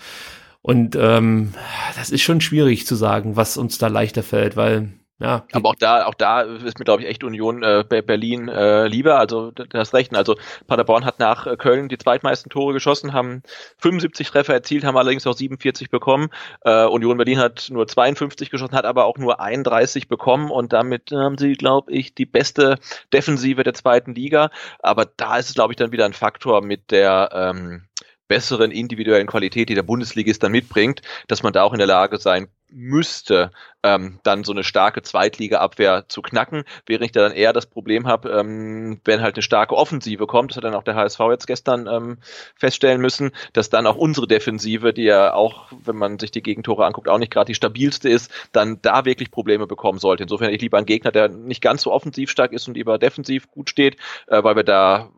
Und 0.61 0.97
ähm, 0.99 1.53
das 1.95 2.09
ist 2.09 2.23
schon 2.23 2.41
schwierig 2.41 2.87
zu 2.87 2.95
sagen, 2.95 3.35
was 3.35 3.57
uns 3.57 3.77
da 3.77 3.87
leichter 3.87 4.23
fällt, 4.23 4.55
weil 4.55 4.93
ja, 5.17 5.45
aber 5.53 5.69
auch 5.69 5.75
da, 5.75 6.05
auch 6.07 6.13
da 6.13 6.41
ist 6.41 6.77
mir, 6.77 6.83
glaube 6.83 7.01
ich, 7.01 7.07
echt 7.07 7.23
Union 7.23 7.63
äh, 7.63 7.85
Berlin 7.87 8.49
äh, 8.49 8.85
lieber. 8.87 9.17
Also 9.17 9.51
du 9.51 9.65
hast 9.73 9.93
recht. 9.93 10.13
Also 10.13 10.35
Paderborn 10.67 11.05
hat 11.05 11.19
nach 11.19 11.47
äh, 11.47 11.55
Köln 11.55 11.87
die 11.87 11.97
zweitmeisten 11.97 12.49
Tore 12.49 12.73
geschossen, 12.73 13.13
haben 13.13 13.41
75 13.77 14.27
Treffer 14.27 14.53
erzielt, 14.53 14.83
haben 14.83 14.97
allerdings 14.97 15.25
auch 15.25 15.37
47 15.37 15.89
bekommen. 15.89 16.27
Äh, 16.65 16.83
Union 16.85 17.15
Berlin 17.15 17.39
hat 17.39 17.69
nur 17.71 17.87
52 17.87 18.49
geschossen, 18.49 18.75
hat 18.75 18.83
aber 18.83 19.05
auch 19.05 19.17
nur 19.17 19.39
31 19.39 20.09
bekommen 20.09 20.51
und 20.51 20.73
damit 20.73 21.11
haben 21.11 21.37
sie, 21.37 21.53
glaube 21.53 21.93
ich, 21.93 22.13
die 22.13 22.25
beste 22.25 22.77
Defensive 23.13 23.63
der 23.63 23.73
zweiten 23.73 24.15
Liga. 24.15 24.49
Aber 24.79 25.05
da 25.05 25.37
ist 25.37 25.47
es, 25.47 25.55
glaube 25.55 25.71
ich, 25.71 25.77
dann 25.77 25.93
wieder 25.93 26.05
ein 26.05 26.13
Faktor 26.13 26.61
mit 26.61 26.91
der 26.91 27.29
ähm, 27.31 27.83
besseren 28.27 28.71
individuellen 28.71 29.27
Qualität, 29.27 29.69
die 29.69 29.75
der 29.75 29.83
Bundesligist 29.83 30.43
dann 30.43 30.51
mitbringt, 30.51 31.01
dass 31.29 31.41
man 31.41 31.53
da 31.53 31.63
auch 31.63 31.73
in 31.73 31.79
der 31.79 31.87
Lage 31.87 32.17
sein 32.17 32.49
müsste, 32.69 33.51
ähm, 33.83 34.19
dann 34.23 34.43
so 34.43 34.51
eine 34.51 34.63
starke 34.63 35.01
Zweitliga-Abwehr 35.01 36.05
zu 36.07 36.21
knacken, 36.21 36.63
während 36.85 37.05
ich 37.05 37.11
da 37.11 37.21
dann 37.21 37.31
eher 37.31 37.53
das 37.53 37.67
Problem 37.67 38.07
habe, 38.07 38.29
ähm, 38.29 38.99
wenn 39.05 39.21
halt 39.21 39.35
eine 39.35 39.43
starke 39.43 39.75
Offensive 39.75 40.27
kommt, 40.27 40.51
das 40.51 40.57
hat 40.57 40.63
dann 40.63 40.73
auch 40.73 40.83
der 40.83 40.95
HSV 40.95 41.19
jetzt 41.31 41.47
gestern 41.47 41.87
ähm, 41.87 42.17
feststellen 42.55 43.01
müssen, 43.01 43.31
dass 43.53 43.69
dann 43.69 43.87
auch 43.87 43.95
unsere 43.95 44.27
Defensive, 44.27 44.93
die 44.93 45.03
ja 45.03 45.33
auch, 45.33 45.71
wenn 45.83 45.95
man 45.95 46.19
sich 46.19 46.31
die 46.31 46.41
Gegentore 46.41 46.85
anguckt, 46.85 47.07
auch 47.07 47.19
nicht 47.19 47.31
gerade 47.31 47.47
die 47.47 47.55
stabilste 47.55 48.09
ist, 48.09 48.31
dann 48.51 48.81
da 48.81 49.05
wirklich 49.05 49.31
Probleme 49.31 49.67
bekommen 49.67 49.99
sollte. 49.99 50.23
Insofern 50.23 50.51
ich 50.51 50.61
lieber 50.61 50.77
einen 50.77 50.85
Gegner, 50.85 51.11
der 51.11 51.29
nicht 51.29 51.61
ganz 51.61 51.83
so 51.83 51.91
offensiv 51.91 52.31
stark 52.31 52.51
ist 52.53 52.67
und 52.67 52.75
lieber 52.75 52.97
defensiv 52.97 53.49
gut 53.51 53.69
steht, 53.69 53.97
äh, 54.27 54.43
weil 54.43 54.55
wir 54.55 54.63
da 54.63 55.09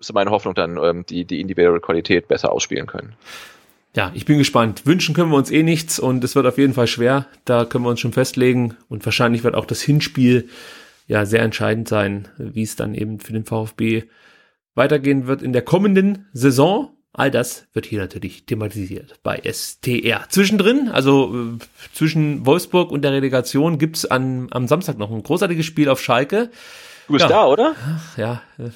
ist 0.00 0.12
meine 0.12 0.30
Hoffnung 0.30 0.54
dann, 0.54 0.76
ähm, 0.76 1.06
die, 1.06 1.24
die 1.24 1.40
individuelle 1.40 1.80
Qualität 1.80 2.28
besser 2.28 2.52
ausspielen 2.52 2.86
können. 2.86 3.16
Ja, 3.94 4.10
ich 4.12 4.24
bin 4.24 4.38
gespannt. 4.38 4.86
Wünschen 4.86 5.14
können 5.14 5.30
wir 5.30 5.36
uns 5.36 5.52
eh 5.52 5.62
nichts 5.62 6.00
und 6.00 6.24
es 6.24 6.34
wird 6.34 6.46
auf 6.46 6.58
jeden 6.58 6.74
Fall 6.74 6.88
schwer. 6.88 7.26
Da 7.44 7.64
können 7.64 7.84
wir 7.84 7.90
uns 7.90 8.00
schon 8.00 8.12
festlegen 8.12 8.76
und 8.88 9.04
wahrscheinlich 9.04 9.44
wird 9.44 9.54
auch 9.54 9.66
das 9.66 9.82
Hinspiel 9.82 10.48
ja 11.06 11.24
sehr 11.26 11.42
entscheidend 11.42 11.88
sein, 11.88 12.28
wie 12.36 12.62
es 12.62 12.74
dann 12.74 12.94
eben 12.94 13.20
für 13.20 13.32
den 13.32 13.44
VfB 13.44 14.04
weitergehen 14.74 15.28
wird 15.28 15.42
in 15.42 15.52
der 15.52 15.62
kommenden 15.62 16.26
Saison. 16.32 16.90
All 17.12 17.30
das 17.30 17.68
wird 17.72 17.86
hier 17.86 18.00
natürlich 18.00 18.44
thematisiert 18.46 19.20
bei 19.22 19.40
STR. 19.44 20.26
Zwischendrin, 20.28 20.88
also 20.88 21.32
äh, 21.32 21.58
zwischen 21.92 22.44
Wolfsburg 22.44 22.90
und 22.90 23.02
der 23.02 23.12
Relegation, 23.12 23.78
gibt's 23.78 24.04
an, 24.04 24.48
am 24.50 24.66
Samstag 24.66 24.98
noch 24.98 25.12
ein 25.12 25.22
großartiges 25.22 25.64
Spiel 25.64 25.88
auf 25.88 26.02
Schalke. 26.02 26.50
Du 27.06 27.12
bist 27.12 27.22
ja. 27.22 27.28
da, 27.28 27.46
oder? 27.46 27.76
Ja, 28.16 28.42
äh, 28.58 28.70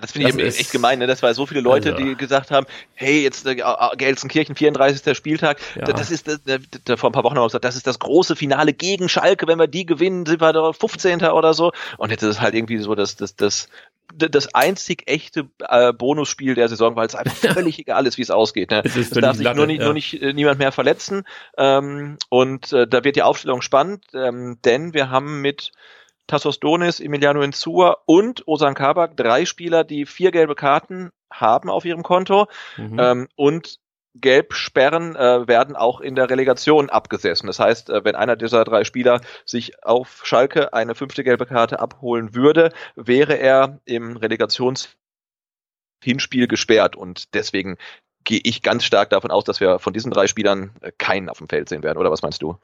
das 0.00 0.12
finde 0.12 0.46
ich 0.46 0.60
echt 0.60 0.72
gemein, 0.72 0.98
ne? 0.98 1.06
Das 1.06 1.22
war 1.22 1.32
so 1.34 1.46
viele 1.46 1.60
Leute, 1.60 1.92
also. 1.92 2.04
die 2.04 2.14
gesagt 2.14 2.50
haben, 2.50 2.66
hey, 2.94 3.22
jetzt 3.22 3.46
äh, 3.46 3.56
Gelsenkirchen, 3.96 4.56
34. 4.56 5.16
Spieltag, 5.16 5.58
ja. 5.74 5.84
das 5.84 6.10
ist 6.10 6.28
das, 6.28 6.40
da, 6.84 6.96
vor 6.96 7.10
ein 7.10 7.12
paar 7.12 7.24
Wochen 7.24 7.36
haben 7.36 7.42
wir 7.42 7.46
gesagt, 7.46 7.64
das 7.64 7.76
ist 7.76 7.86
das 7.86 7.98
große 7.98 8.36
Finale 8.36 8.72
gegen 8.72 9.08
Schalke, 9.08 9.46
wenn 9.46 9.58
wir 9.58 9.66
die 9.66 9.86
gewinnen, 9.86 10.26
sind 10.26 10.40
wir 10.40 10.52
da 10.52 10.72
15. 10.72 11.22
oder 11.24 11.54
so. 11.54 11.72
Und 11.98 12.10
jetzt 12.10 12.22
ist 12.22 12.36
es 12.36 12.40
halt 12.40 12.54
irgendwie 12.54 12.78
so, 12.78 12.94
dass 12.94 13.16
das, 13.16 13.36
das, 13.36 13.68
das 14.14 14.54
einzig 14.54 15.02
echte 15.06 15.48
äh, 15.60 15.92
Bonusspiel 15.92 16.54
der 16.54 16.68
Saison, 16.68 16.96
weil 16.96 17.06
es 17.06 17.14
einfach 17.14 17.36
völlig 17.54 17.78
egal 17.78 18.06
ist, 18.06 18.18
wie 18.18 18.22
es 18.22 18.30
ausgeht. 18.30 18.70
Ne? 18.70 18.82
Es, 18.84 18.96
es 18.96 19.10
darf 19.10 19.36
sich 19.36 19.44
Latte, 19.44 19.58
nur 19.58 19.66
nicht, 19.66 19.80
ja. 19.80 19.84
nur 19.84 19.94
nicht 19.94 20.22
äh, 20.22 20.32
niemand 20.32 20.58
mehr 20.58 20.72
verletzen. 20.72 21.24
Ähm, 21.56 22.16
und 22.28 22.72
äh, 22.72 22.86
da 22.86 23.04
wird 23.04 23.16
die 23.16 23.22
Aufstellung 23.22 23.62
spannend, 23.62 24.04
ähm, 24.14 24.58
denn 24.64 24.94
wir 24.94 25.10
haben 25.10 25.40
mit 25.42 25.72
Tassos 26.26 26.60
Donis, 26.60 27.00
Emiliano 27.00 27.42
Insua 27.42 27.98
und 28.06 28.46
Osan 28.46 28.74
Kabak, 28.74 29.16
drei 29.16 29.44
Spieler, 29.44 29.84
die 29.84 30.06
vier 30.06 30.30
gelbe 30.30 30.54
Karten 30.54 31.10
haben 31.32 31.70
auf 31.70 31.84
ihrem 31.84 32.02
Konto 32.02 32.46
mhm. 32.76 32.98
ähm, 32.98 33.28
und 33.36 33.78
Gelbsperren 34.20 35.14
äh, 35.14 35.46
werden 35.46 35.76
auch 35.76 36.00
in 36.00 36.14
der 36.14 36.30
Relegation 36.30 36.90
abgesessen. 36.90 37.46
Das 37.46 37.58
heißt, 37.58 37.90
äh, 37.90 38.04
wenn 38.04 38.14
einer 38.14 38.36
dieser 38.36 38.64
drei 38.64 38.84
Spieler 38.84 39.20
sich 39.44 39.84
auf 39.84 40.22
Schalke 40.24 40.72
eine 40.72 40.94
fünfte 40.94 41.22
gelbe 41.22 41.46
Karte 41.46 41.80
abholen 41.80 42.34
würde, 42.34 42.72
wäre 42.94 43.34
er 43.34 43.80
im 43.84 44.16
Relegationshinspiel 44.16 46.48
gesperrt 46.48 46.96
und 46.96 47.34
deswegen 47.34 47.76
gehe 48.24 48.40
ich 48.42 48.62
ganz 48.62 48.84
stark 48.84 49.10
davon 49.10 49.30
aus, 49.30 49.44
dass 49.44 49.60
wir 49.60 49.78
von 49.78 49.92
diesen 49.92 50.10
drei 50.10 50.26
Spielern 50.26 50.70
äh, 50.80 50.92
keinen 50.96 51.28
auf 51.28 51.38
dem 51.38 51.48
Feld 51.48 51.68
sehen 51.68 51.82
werden. 51.82 51.98
Oder 51.98 52.10
was 52.10 52.22
meinst 52.22 52.42
du? 52.42 52.56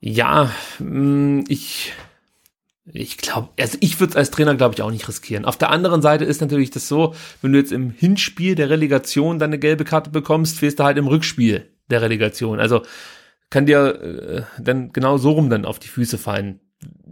Ja, 0.00 0.50
mm, 0.78 1.44
ich 1.48 1.92
ich 2.84 3.16
glaube, 3.16 3.50
also 3.58 3.78
ich 3.80 4.00
würde 4.00 4.12
es 4.12 4.16
als 4.16 4.30
Trainer, 4.30 4.54
glaube 4.56 4.74
ich, 4.74 4.82
auch 4.82 4.90
nicht 4.90 5.06
riskieren. 5.06 5.44
Auf 5.44 5.56
der 5.56 5.70
anderen 5.70 6.02
Seite 6.02 6.24
ist 6.24 6.40
natürlich 6.40 6.70
das 6.70 6.88
so, 6.88 7.14
wenn 7.40 7.52
du 7.52 7.58
jetzt 7.58 7.72
im 7.72 7.90
Hinspiel 7.90 8.54
der 8.54 8.70
Relegation 8.70 9.38
deine 9.38 9.58
gelbe 9.58 9.84
Karte 9.84 10.10
bekommst, 10.10 10.58
fehlst 10.58 10.80
du 10.80 10.84
halt 10.84 10.98
im 10.98 11.06
Rückspiel 11.06 11.70
der 11.90 12.02
Relegation. 12.02 12.58
Also 12.58 12.82
kann 13.50 13.66
dir 13.66 14.02
äh, 14.58 14.62
dann 14.62 14.92
genau 14.92 15.16
so 15.16 15.32
rum 15.32 15.48
dann 15.48 15.64
auf 15.64 15.78
die 15.78 15.88
Füße 15.88 16.18
fallen. 16.18 16.60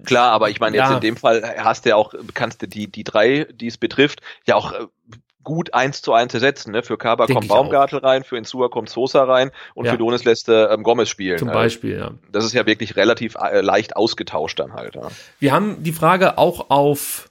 Klar, 0.04 0.32
aber 0.32 0.50
ich 0.50 0.58
meine, 0.58 0.76
jetzt 0.76 0.88
ja. 0.88 0.94
in 0.94 1.00
dem 1.00 1.16
Fall 1.16 1.42
hast 1.58 1.84
du 1.84 1.90
ja 1.90 1.96
auch, 1.96 2.14
kannst 2.34 2.62
du 2.62 2.66
die, 2.66 2.90
die 2.90 3.04
drei, 3.04 3.46
die 3.52 3.68
es 3.68 3.78
betrifft, 3.78 4.22
ja 4.46 4.56
auch 4.56 4.72
äh, 4.72 4.86
gut 5.42 5.74
eins 5.74 6.02
zu 6.02 6.12
eins 6.12 6.34
ersetzen. 6.34 6.72
Ne? 6.72 6.82
Für 6.82 6.98
Kaba 6.98 7.26
kommt 7.26 7.48
Baumgartel 7.48 8.00
auch. 8.00 8.04
rein, 8.04 8.24
für 8.24 8.36
Insua 8.36 8.68
kommt 8.68 8.90
Sosa 8.90 9.24
rein 9.24 9.50
und 9.74 9.86
ja. 9.86 9.92
für 9.92 9.98
Donis 9.98 10.24
lässt 10.24 10.48
äh, 10.48 10.64
ähm, 10.64 10.82
Gomez 10.82 11.08
spielen. 11.08 11.38
Zum 11.38 11.48
Beispiel, 11.48 11.98
ja. 11.98 12.10
Das 12.30 12.44
ist 12.44 12.52
ja 12.52 12.66
wirklich 12.66 12.96
relativ 12.96 13.36
äh, 13.36 13.60
leicht 13.60 13.96
ausgetauscht 13.96 14.58
dann 14.58 14.74
halt. 14.74 14.94
Ja. 14.94 15.08
Wir 15.38 15.52
haben 15.52 15.82
die 15.82 15.92
Frage 15.92 16.38
auch 16.38 16.70
auf 16.70 17.30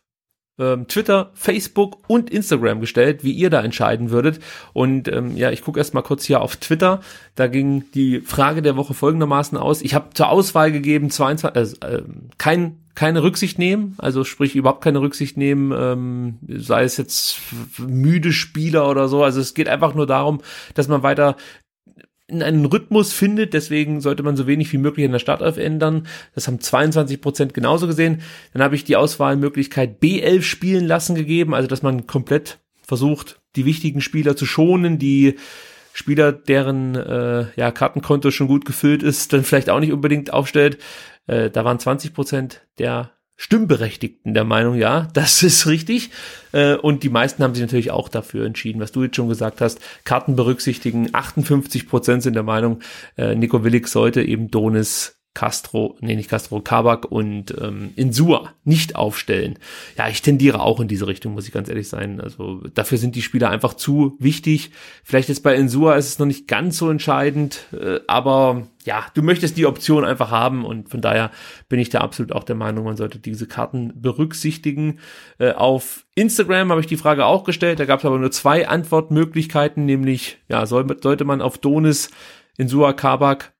ähm, 0.60 0.88
Twitter, 0.88 1.32
Facebook 1.34 1.98
und 2.08 2.30
Instagram 2.30 2.82
gestellt, 2.82 3.24
wie 3.24 3.32
ihr 3.32 3.50
da 3.50 3.62
entscheiden 3.62 4.12
würdet. 4.12 4.40
Und 4.74 5.08
ähm, 5.08 5.38
ja, 5.38 5.52
ich 5.52 5.64
gucke 5.64 5.80
erst 5.80 5.94
mal 5.94 6.02
kurz 6.02 6.26
hier 6.26 6.42
auf 6.42 6.58
Twitter. 6.58 7.02
Da 7.36 7.48
ging 7.48 7.86
die 7.94 8.20
Frage 8.20 8.62
der 8.62 8.76
Woche 8.76 8.94
folgendermaßen 8.94 9.58
aus. 9.58 9.82
Ich 9.82 9.94
habe 9.94 10.14
zur 10.14 10.30
Auswahl 10.30 10.72
gegeben 10.72 11.10
22, 11.10 11.82
äh, 11.84 11.96
äh, 11.96 12.04
kein 12.38 12.78
keine 13.00 13.24
Rücksicht 13.24 13.58
nehmen, 13.58 13.96
also 13.98 14.26
sprich 14.26 14.58
überhaupt 14.58 14.84
keine 14.84 15.00
Rücksicht 15.00 15.38
nehmen, 15.38 15.72
ähm, 15.72 16.38
sei 16.46 16.84
es 16.84 16.98
jetzt 16.98 17.40
müde 17.78 18.34
Spieler 18.34 18.90
oder 18.90 19.08
so. 19.08 19.24
Also 19.24 19.40
es 19.40 19.54
geht 19.54 19.70
einfach 19.70 19.96
nur 19.96 20.06
darum, 20.06 20.42
dass 20.74 20.90
man 20.90 21.02
weiter 21.02 21.38
in 22.28 22.44
einen 22.44 22.66
Rhythmus 22.66 23.14
findet, 23.14 23.54
deswegen 23.54 24.02
sollte 24.02 24.22
man 24.22 24.36
so 24.36 24.48
wenig 24.48 24.74
wie 24.74 24.78
möglich 24.78 25.06
in 25.06 25.14
der 25.14 25.20
Startelf 25.20 25.56
ändern. 25.56 26.08
Das 26.36 26.48
haben 26.48 26.60
22 26.60 27.22
Prozent 27.22 27.54
genauso 27.54 27.88
gesehen. 27.88 28.22
Dann 28.52 28.64
habe 28.64 28.76
ich 28.76 28.84
die 28.84 28.98
Auswahlmöglichkeit 28.98 30.02
B11 30.04 30.42
spielen 30.42 30.86
lassen 30.86 31.16
gegeben, 31.16 31.56
also 31.56 31.70
dass 31.70 31.82
man 31.82 32.06
komplett 32.06 32.60
versucht, 32.82 33.40
die 33.56 33.64
wichtigen 33.64 34.02
Spieler 34.02 34.36
zu 34.36 34.46
schonen, 34.46 35.00
die 35.00 35.38
Spieler, 36.00 36.32
deren 36.32 36.96
äh, 36.96 37.48
ja, 37.58 37.72
Kartenkonto 37.72 38.32
schon 38.32 38.48
gut 38.48 38.64
gefüllt 38.64 39.04
ist, 39.04 39.34
dann 39.34 39.44
vielleicht 39.44 39.70
auch 39.70 39.82
nicht 39.82 39.92
unbedingt 39.92 40.32
aufstellt. 40.32 40.78
Äh, 41.28 41.50
da 41.50 41.66
waren 41.66 41.78
20 41.78 42.14
Prozent 42.14 42.62
der 42.78 43.12
Stimmberechtigten 43.36 44.34
der 44.34 44.46
Meinung, 44.46 44.76
ja, 44.76 45.10
das 45.14 45.44
ist 45.44 45.68
richtig. 45.68 46.12
Äh, 46.54 46.76
und 46.76 47.04
die 47.04 47.10
meisten 47.10 47.44
haben 47.44 47.54
sich 47.54 47.62
natürlich 47.62 47.92
auch 47.92 48.08
dafür 48.08 48.46
entschieden, 48.46 48.80
was 48.80 48.94
du 48.94 49.04
jetzt 49.04 49.18
schon 49.18 49.28
gesagt 49.28 49.60
hast. 49.60 49.82
Karten 50.06 50.38
berücksichtigen. 50.38 51.10
58 51.14 51.90
Prozent 51.90 52.24
sind 52.24 52.34
der 52.34 52.44
Meinung, 52.44 52.80
äh, 53.18 53.36
Nico 53.36 53.66
Willig 53.66 53.90
sollte 53.90 54.24
eben 54.24 54.50
Donis 54.50 55.19
Castro, 55.40 55.96
nee, 56.02 56.18
nicht 56.18 56.30
Castro, 56.30 56.60
Kabak 56.60 57.10
und 57.10 57.56
ähm, 57.62 57.92
Insua 57.96 58.50
nicht 58.66 58.98
aufstellen. 58.98 59.58
Ja, 59.98 60.10
ich 60.10 60.22
tendiere 60.22 60.60
auch 60.60 60.82
in 60.82 60.90
diese 60.90 61.08
Richtung, 61.08 61.34
muss 61.34 61.48
ich 61.48 61.54
ganz 61.54 61.70
ehrlich 61.70 61.88
sein. 61.88 62.20
Also 62.20 62.60
dafür 62.74 62.98
sind 62.98 63.16
die 63.16 63.22
Spieler 63.22 63.50
einfach 63.50 63.74
zu 63.74 64.18
wichtig. 64.20 64.72
Vielleicht 65.02 65.30
ist 65.30 65.40
bei 65.40 65.56
Insua 65.56 65.96
ist 65.96 66.10
es 66.10 66.20
noch 66.20 66.26
nicht 66.26 66.50
ganz 66.50 66.78
so 66.78 66.90
entscheidend, 66.90 67.68
äh, 67.72 68.02
aber 68.06 68.68
ja, 68.84 69.06
du 69.14 69.22
möchtest 69.22 69.56
die 69.56 69.66
Option 69.66 70.04
einfach 70.04 70.30
haben 70.30 70.66
und 70.66 70.90
von 70.90 71.00
daher 71.00 71.32
bin 71.70 71.80
ich 71.80 71.88
da 71.88 72.02
absolut 72.02 72.34
auch 72.34 72.44
der 72.44 72.58
Meinung, 72.58 72.84
man 72.84 72.98
sollte 72.98 73.18
diese 73.18 73.48
Karten 73.48 73.94
berücksichtigen. 73.96 75.00
Äh, 75.38 75.54
auf 75.54 76.06
Instagram 76.16 76.70
habe 76.70 76.82
ich 76.82 76.88
die 76.88 76.98
Frage 76.98 77.26
auch 77.26 77.46
gestellt, 77.46 77.80
da 77.80 77.86
gab 77.86 78.00
es 78.00 78.06
aber 78.06 78.20
nur 78.20 78.32
zwei 78.32 78.68
Antwortmöglichkeiten, 78.68 79.86
nämlich 79.86 80.40
ja, 80.50 80.66
soll, 80.66 80.86
sollte 81.02 81.24
man 81.24 81.42
auf 81.42 81.58
Donis 81.58 82.10
Insua 82.58 82.92
Kabak 82.92 83.54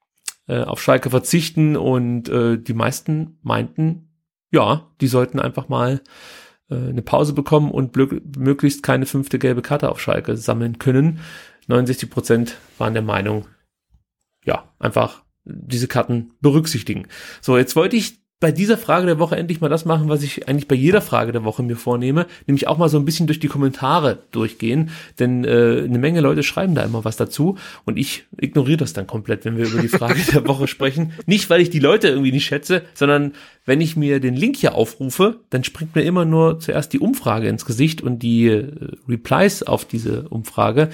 äh, 0.50 0.64
auf 0.64 0.82
Schalke 0.82 1.12
verzichten 1.12 1.78
und 1.78 2.28
äh, 2.28 2.58
die 2.58 2.74
meisten 2.74 3.38
meinten, 3.44 4.10
ja, 4.52 4.90
die 5.00 5.08
sollten 5.08 5.40
einfach 5.40 5.70
mal 5.70 6.02
äh, 6.70 6.76
eine 6.76 7.04
Pause 7.04 7.34
bekommen 7.34 7.72
und 7.72 7.96
möglichst 8.36 8.82
keine 8.82 9.06
fünfte 9.06 9.38
gelbe 9.38 9.62
Karte 9.62 9.90
auf 9.90 10.02
Schalke 10.02 10.36
sammeln 10.36 10.80
können. 10.80 11.20
69 11.68 12.10
Prozent 12.10 12.58
waren 12.80 12.94
der 12.94 13.04
Meinung, 13.04 13.46
ja, 14.44 14.74
einfach 14.80 15.24
diese 15.46 15.88
Karten 15.88 16.32
berücksichtigen. 16.42 17.08
So, 17.42 17.58
jetzt 17.58 17.76
wollte 17.76 17.96
ich 17.96 18.19
bei 18.40 18.54
dieser 18.54 18.78
Frage 18.78 19.06
der 19.06 19.20
Woche 19.20 19.36
endlich 19.36 19.60
mal 19.60 19.68
das 19.68 19.84
machen, 19.84 20.08
was 20.08 20.24
ich 20.24 20.48
eigentlich 20.48 20.70
bei 20.70 20.76
jeder 20.76 21.02
Frage 21.02 21.34
der 21.34 21.44
Woche 21.44 21.62
mir 21.62 21.76
vornehme, 21.76 22.26
nämlich 22.48 22.68
auch 22.68 22.78
mal 22.78 22.88
so 22.88 22.98
ein 22.98 23.04
bisschen 23.04 23.28
durch 23.28 23.40
die 23.42 23.50
Kommentare 23.50 24.20
durchgehen, 24.32 24.92
denn 25.20 25.44
äh, 25.44 25.84
eine 25.84 26.00
Menge 26.00 26.22
Leute 26.22 26.44
schreiben 26.44 26.74
da 26.74 26.84
immer 26.84 27.04
was 27.04 27.18
dazu 27.18 27.58
und 27.84 27.98
ich 27.98 28.24
ignoriere 28.38 28.78
das 28.78 28.94
dann 28.94 29.08
komplett, 29.08 29.44
wenn 29.44 29.58
wir 29.58 29.66
über 29.66 29.82
die 29.82 29.90
Frage 29.90 30.22
der 30.32 30.48
Woche 30.48 30.68
sprechen. 30.68 31.12
Nicht, 31.26 31.50
weil 31.50 31.60
ich 31.60 31.70
die 31.70 31.80
Leute 31.80 32.08
irgendwie 32.08 32.32
nicht 32.32 32.46
schätze, 32.46 32.84
sondern 32.94 33.34
wenn 33.66 33.82
ich 33.82 33.98
mir 33.98 34.22
den 34.22 34.36
Link 34.36 34.56
hier 34.56 34.74
aufrufe, 34.74 35.42
dann 35.50 35.66
springt 35.66 35.96
mir 35.96 36.04
immer 36.04 36.24
nur 36.24 36.60
zuerst 36.62 36.94
die 36.94 37.00
Umfrage 37.00 37.50
ins 37.50 37.66
Gesicht 37.66 38.02
und 38.02 38.20
die 38.20 38.48
äh, 38.48 38.72
Replies 39.10 39.64
auf 39.64 39.84
diese 39.84 40.30
Umfrage 40.30 40.90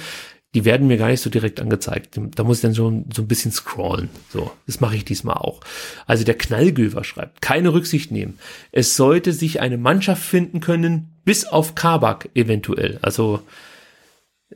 die 0.56 0.64
werden 0.64 0.88
mir 0.88 0.98
gar 0.98 1.10
nicht 1.10 1.22
so 1.22 1.30
direkt 1.30 1.60
angezeigt. 1.60 2.18
Da 2.36 2.44
muss 2.46 2.58
ich 2.58 2.62
dann 2.62 2.74
schon 2.74 3.06
so 3.14 3.22
ein 3.22 3.28
bisschen 3.28 3.52
scrollen. 3.52 4.10
So, 4.30 4.52
das 4.66 4.80
mache 4.80 4.96
ich 4.96 5.04
diesmal 5.04 5.36
auch. 5.36 5.60
Also 6.08 6.24
der 6.24 6.38
Knallgöver 6.38 7.04
schreibt, 7.04 7.42
keine 7.42 7.74
Rücksicht 7.74 8.10
nehmen. 8.10 8.40
Es 8.72 8.96
sollte 8.96 9.34
sich 9.34 9.60
eine 9.60 9.78
Mannschaft 9.78 10.24
finden 10.24 10.62
können, 10.62 11.10
bis 11.26 11.46
auf 11.46 11.76
Kabak 11.76 12.30
eventuell. 12.36 13.00
Also 13.02 13.42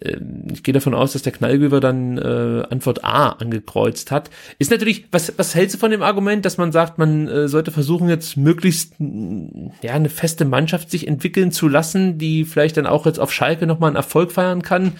ähm, 0.02 0.48
ich 0.54 0.64
gehe 0.64 0.74
davon 0.74 0.94
aus, 0.94 1.12
dass 1.12 1.22
der 1.22 1.34
Knallgöver 1.34 1.82
dann 1.82 2.18
äh, 2.18 2.64
Antwort 2.70 3.04
A 3.04 3.32
angekreuzt 3.32 4.10
hat. 4.10 4.30
Ist 4.58 4.72
natürlich, 4.72 5.08
was, 5.12 5.34
was 5.38 5.54
hältst 5.54 5.76
du 5.76 5.80
von 5.80 5.92
dem 5.92 6.02
Argument, 6.02 6.46
dass 6.46 6.58
man 6.58 6.72
sagt, 6.72 6.98
man 6.98 7.28
äh, 7.28 7.50
sollte 7.50 7.72
versuchen, 7.72 8.08
jetzt 8.08 8.38
möglichst 8.38 8.94
ja 9.00 9.92
eine 9.92 10.10
feste 10.10 10.46
Mannschaft 10.46 10.92
sich 10.92 11.10
entwickeln 11.10 11.52
zu 11.52 11.68
lassen, 11.68 12.18
die 12.18 12.46
vielleicht 12.46 12.78
dann 12.78 12.88
auch 12.88 13.06
jetzt 13.06 13.20
auf 13.20 13.34
Schalke 13.34 13.68
nochmal 13.68 13.90
einen 13.90 13.98
Erfolg 13.98 14.32
feiern 14.32 14.62
kann? 14.62 14.94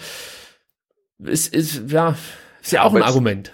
Ist, 1.24 1.54
ist, 1.54 1.90
ja, 1.90 2.16
ist 2.62 2.72
ja 2.72 2.82
auch 2.82 2.94
ein 2.94 3.02
Argument. 3.02 3.52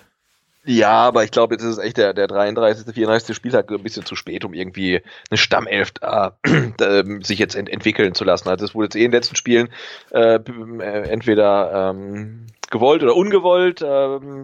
Ja, 0.69 0.91
aber 0.91 1.23
ich 1.23 1.31
glaube, 1.31 1.55
jetzt 1.55 1.63
ist 1.63 1.79
echt 1.79 1.97
der, 1.97 2.13
der 2.13 2.27
33., 2.27 2.93
34. 2.93 3.37
Spieltag 3.37 3.71
ein 3.71 3.83
bisschen 3.85 4.05
zu 4.05 4.17
spät, 4.17 4.45
um 4.45 4.53
irgendwie 4.53 5.01
eine 5.31 5.39
Stammelf 5.39 5.93
äh, 6.03 7.05
sich 7.23 7.39
jetzt 7.39 7.55
ent 7.55 7.69
entwickeln 7.69 8.15
zu 8.15 8.25
lassen. 8.25 8.49
Also 8.49 8.65
es 8.65 8.75
wurde 8.75 8.87
jetzt 8.87 8.97
eh 8.97 9.05
in 9.05 9.13
den 9.13 9.19
letzten 9.19 9.37
Spielen 9.37 9.69
äh, 10.11 10.35
äh 10.39 11.09
entweder 11.09 11.91
ähm, 11.91 12.47
gewollt 12.71 13.05
oder 13.05 13.15
ungewollt 13.15 13.81
äh, 13.81 13.87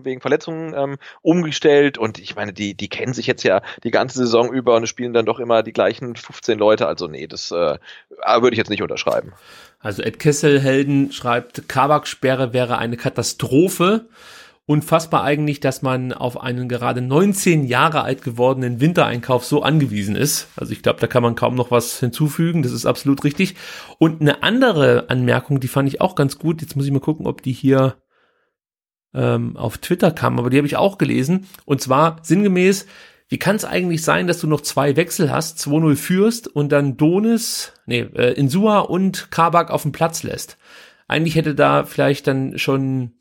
wegen 0.04 0.20
Verletzungen 0.20 0.74
ähm, 0.76 0.96
umgestellt 1.22 1.98
und 1.98 2.20
ich 2.20 2.36
meine, 2.36 2.52
die, 2.52 2.74
die 2.74 2.88
kennen 2.88 3.14
sich 3.14 3.26
jetzt 3.26 3.42
ja 3.42 3.60
die 3.82 3.90
ganze 3.90 4.18
Saison 4.18 4.52
über 4.52 4.76
und 4.76 4.86
spielen 4.86 5.12
dann 5.12 5.26
doch 5.26 5.40
immer 5.40 5.64
die 5.64 5.72
gleichen 5.72 6.14
15 6.14 6.56
Leute. 6.56 6.86
Also 6.86 7.08
nee, 7.08 7.26
das 7.26 7.50
äh, 7.50 7.78
würde 8.40 8.50
ich 8.52 8.58
jetzt 8.58 8.70
nicht 8.70 8.82
unterschreiben. 8.82 9.32
Also 9.80 10.02
Ed 10.02 10.20
Kesselhelden 10.20 11.10
schreibt, 11.10 11.68
Kabak-Sperre 11.68 12.52
wäre 12.52 12.78
eine 12.78 12.96
Katastrophe. 12.96 14.06
Unfassbar 14.64 15.24
eigentlich, 15.24 15.58
dass 15.58 15.82
man 15.82 16.12
auf 16.12 16.40
einen 16.40 16.68
gerade 16.68 17.00
19 17.00 17.64
Jahre 17.64 18.02
alt 18.02 18.22
gewordenen 18.22 18.80
Wintereinkauf 18.80 19.44
so 19.44 19.62
angewiesen 19.62 20.14
ist. 20.14 20.48
Also 20.54 20.72
ich 20.72 20.82
glaube, 20.82 21.00
da 21.00 21.08
kann 21.08 21.22
man 21.22 21.34
kaum 21.34 21.56
noch 21.56 21.72
was 21.72 21.98
hinzufügen. 21.98 22.62
Das 22.62 22.70
ist 22.70 22.86
absolut 22.86 23.24
richtig. 23.24 23.56
Und 23.98 24.20
eine 24.20 24.44
andere 24.44 25.10
Anmerkung, 25.10 25.58
die 25.58 25.68
fand 25.68 25.88
ich 25.88 26.00
auch 26.00 26.14
ganz 26.14 26.38
gut. 26.38 26.62
Jetzt 26.62 26.76
muss 26.76 26.86
ich 26.86 26.92
mal 26.92 27.00
gucken, 27.00 27.26
ob 27.26 27.42
die 27.42 27.52
hier 27.52 27.96
ähm, 29.14 29.56
auf 29.56 29.78
Twitter 29.78 30.12
kam, 30.12 30.38
aber 30.38 30.48
die 30.48 30.58
habe 30.58 30.66
ich 30.66 30.76
auch 30.76 30.96
gelesen. 30.96 31.48
Und 31.64 31.80
zwar 31.80 32.18
sinngemäß, 32.22 32.86
wie 33.28 33.38
kann 33.38 33.56
es 33.56 33.64
eigentlich 33.64 34.02
sein, 34.02 34.26
dass 34.26 34.40
du 34.40 34.46
noch 34.46 34.60
zwei 34.60 34.94
Wechsel 34.94 35.30
hast, 35.32 35.58
2-0 35.58 35.96
führst 35.96 36.48
und 36.48 36.70
dann 36.70 36.96
Donis, 36.96 37.72
nee, 37.86 38.00
äh, 38.14 38.32
Insua 38.34 38.80
und 38.80 39.30
Kabak 39.30 39.70
auf 39.70 39.82
dem 39.82 39.92
Platz 39.92 40.22
lässt? 40.22 40.58
Eigentlich 41.08 41.34
hätte 41.34 41.54
da 41.54 41.84
vielleicht 41.84 42.26
dann 42.26 42.58
schon 42.58 43.12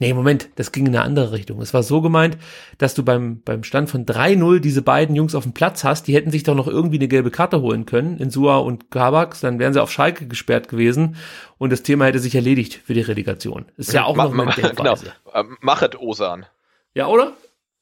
Nee, 0.00 0.14
Moment, 0.14 0.48
das 0.54 0.70
ging 0.70 0.86
in 0.86 0.94
eine 0.94 1.04
andere 1.04 1.32
Richtung. 1.32 1.60
Es 1.60 1.74
war 1.74 1.82
so 1.82 2.00
gemeint, 2.00 2.38
dass 2.78 2.94
du 2.94 3.04
beim, 3.04 3.42
beim 3.42 3.64
Stand 3.64 3.90
von 3.90 4.06
3-0 4.06 4.60
diese 4.60 4.80
beiden 4.80 5.16
Jungs 5.16 5.34
auf 5.34 5.42
dem 5.42 5.54
Platz 5.54 5.82
hast, 5.82 6.06
die 6.06 6.14
hätten 6.14 6.30
sich 6.30 6.44
doch 6.44 6.54
noch 6.54 6.68
irgendwie 6.68 6.98
eine 6.98 7.08
gelbe 7.08 7.32
Karte 7.32 7.60
holen 7.60 7.84
können, 7.84 8.16
in 8.18 8.30
Sua 8.30 8.58
und 8.58 8.92
Kabak, 8.92 9.40
dann 9.40 9.58
wären 9.58 9.72
sie 9.72 9.82
auf 9.82 9.90
Schalke 9.90 10.28
gesperrt 10.28 10.68
gewesen 10.68 11.16
und 11.58 11.72
das 11.72 11.82
Thema 11.82 12.04
hätte 12.04 12.20
sich 12.20 12.36
erledigt 12.36 12.80
für 12.84 12.94
die 12.94 13.00
Relegation. 13.00 13.66
Ist 13.76 13.92
ja 13.92 14.04
auch 14.04 14.14
ma, 14.14 14.28
noch 14.28 14.54
Denkweise. 14.54 15.12
Genau. 15.24 15.36
Ähm, 15.36 15.56
machet 15.60 16.00
Osan. 16.00 16.46
Ja, 16.94 17.08
oder? 17.08 17.32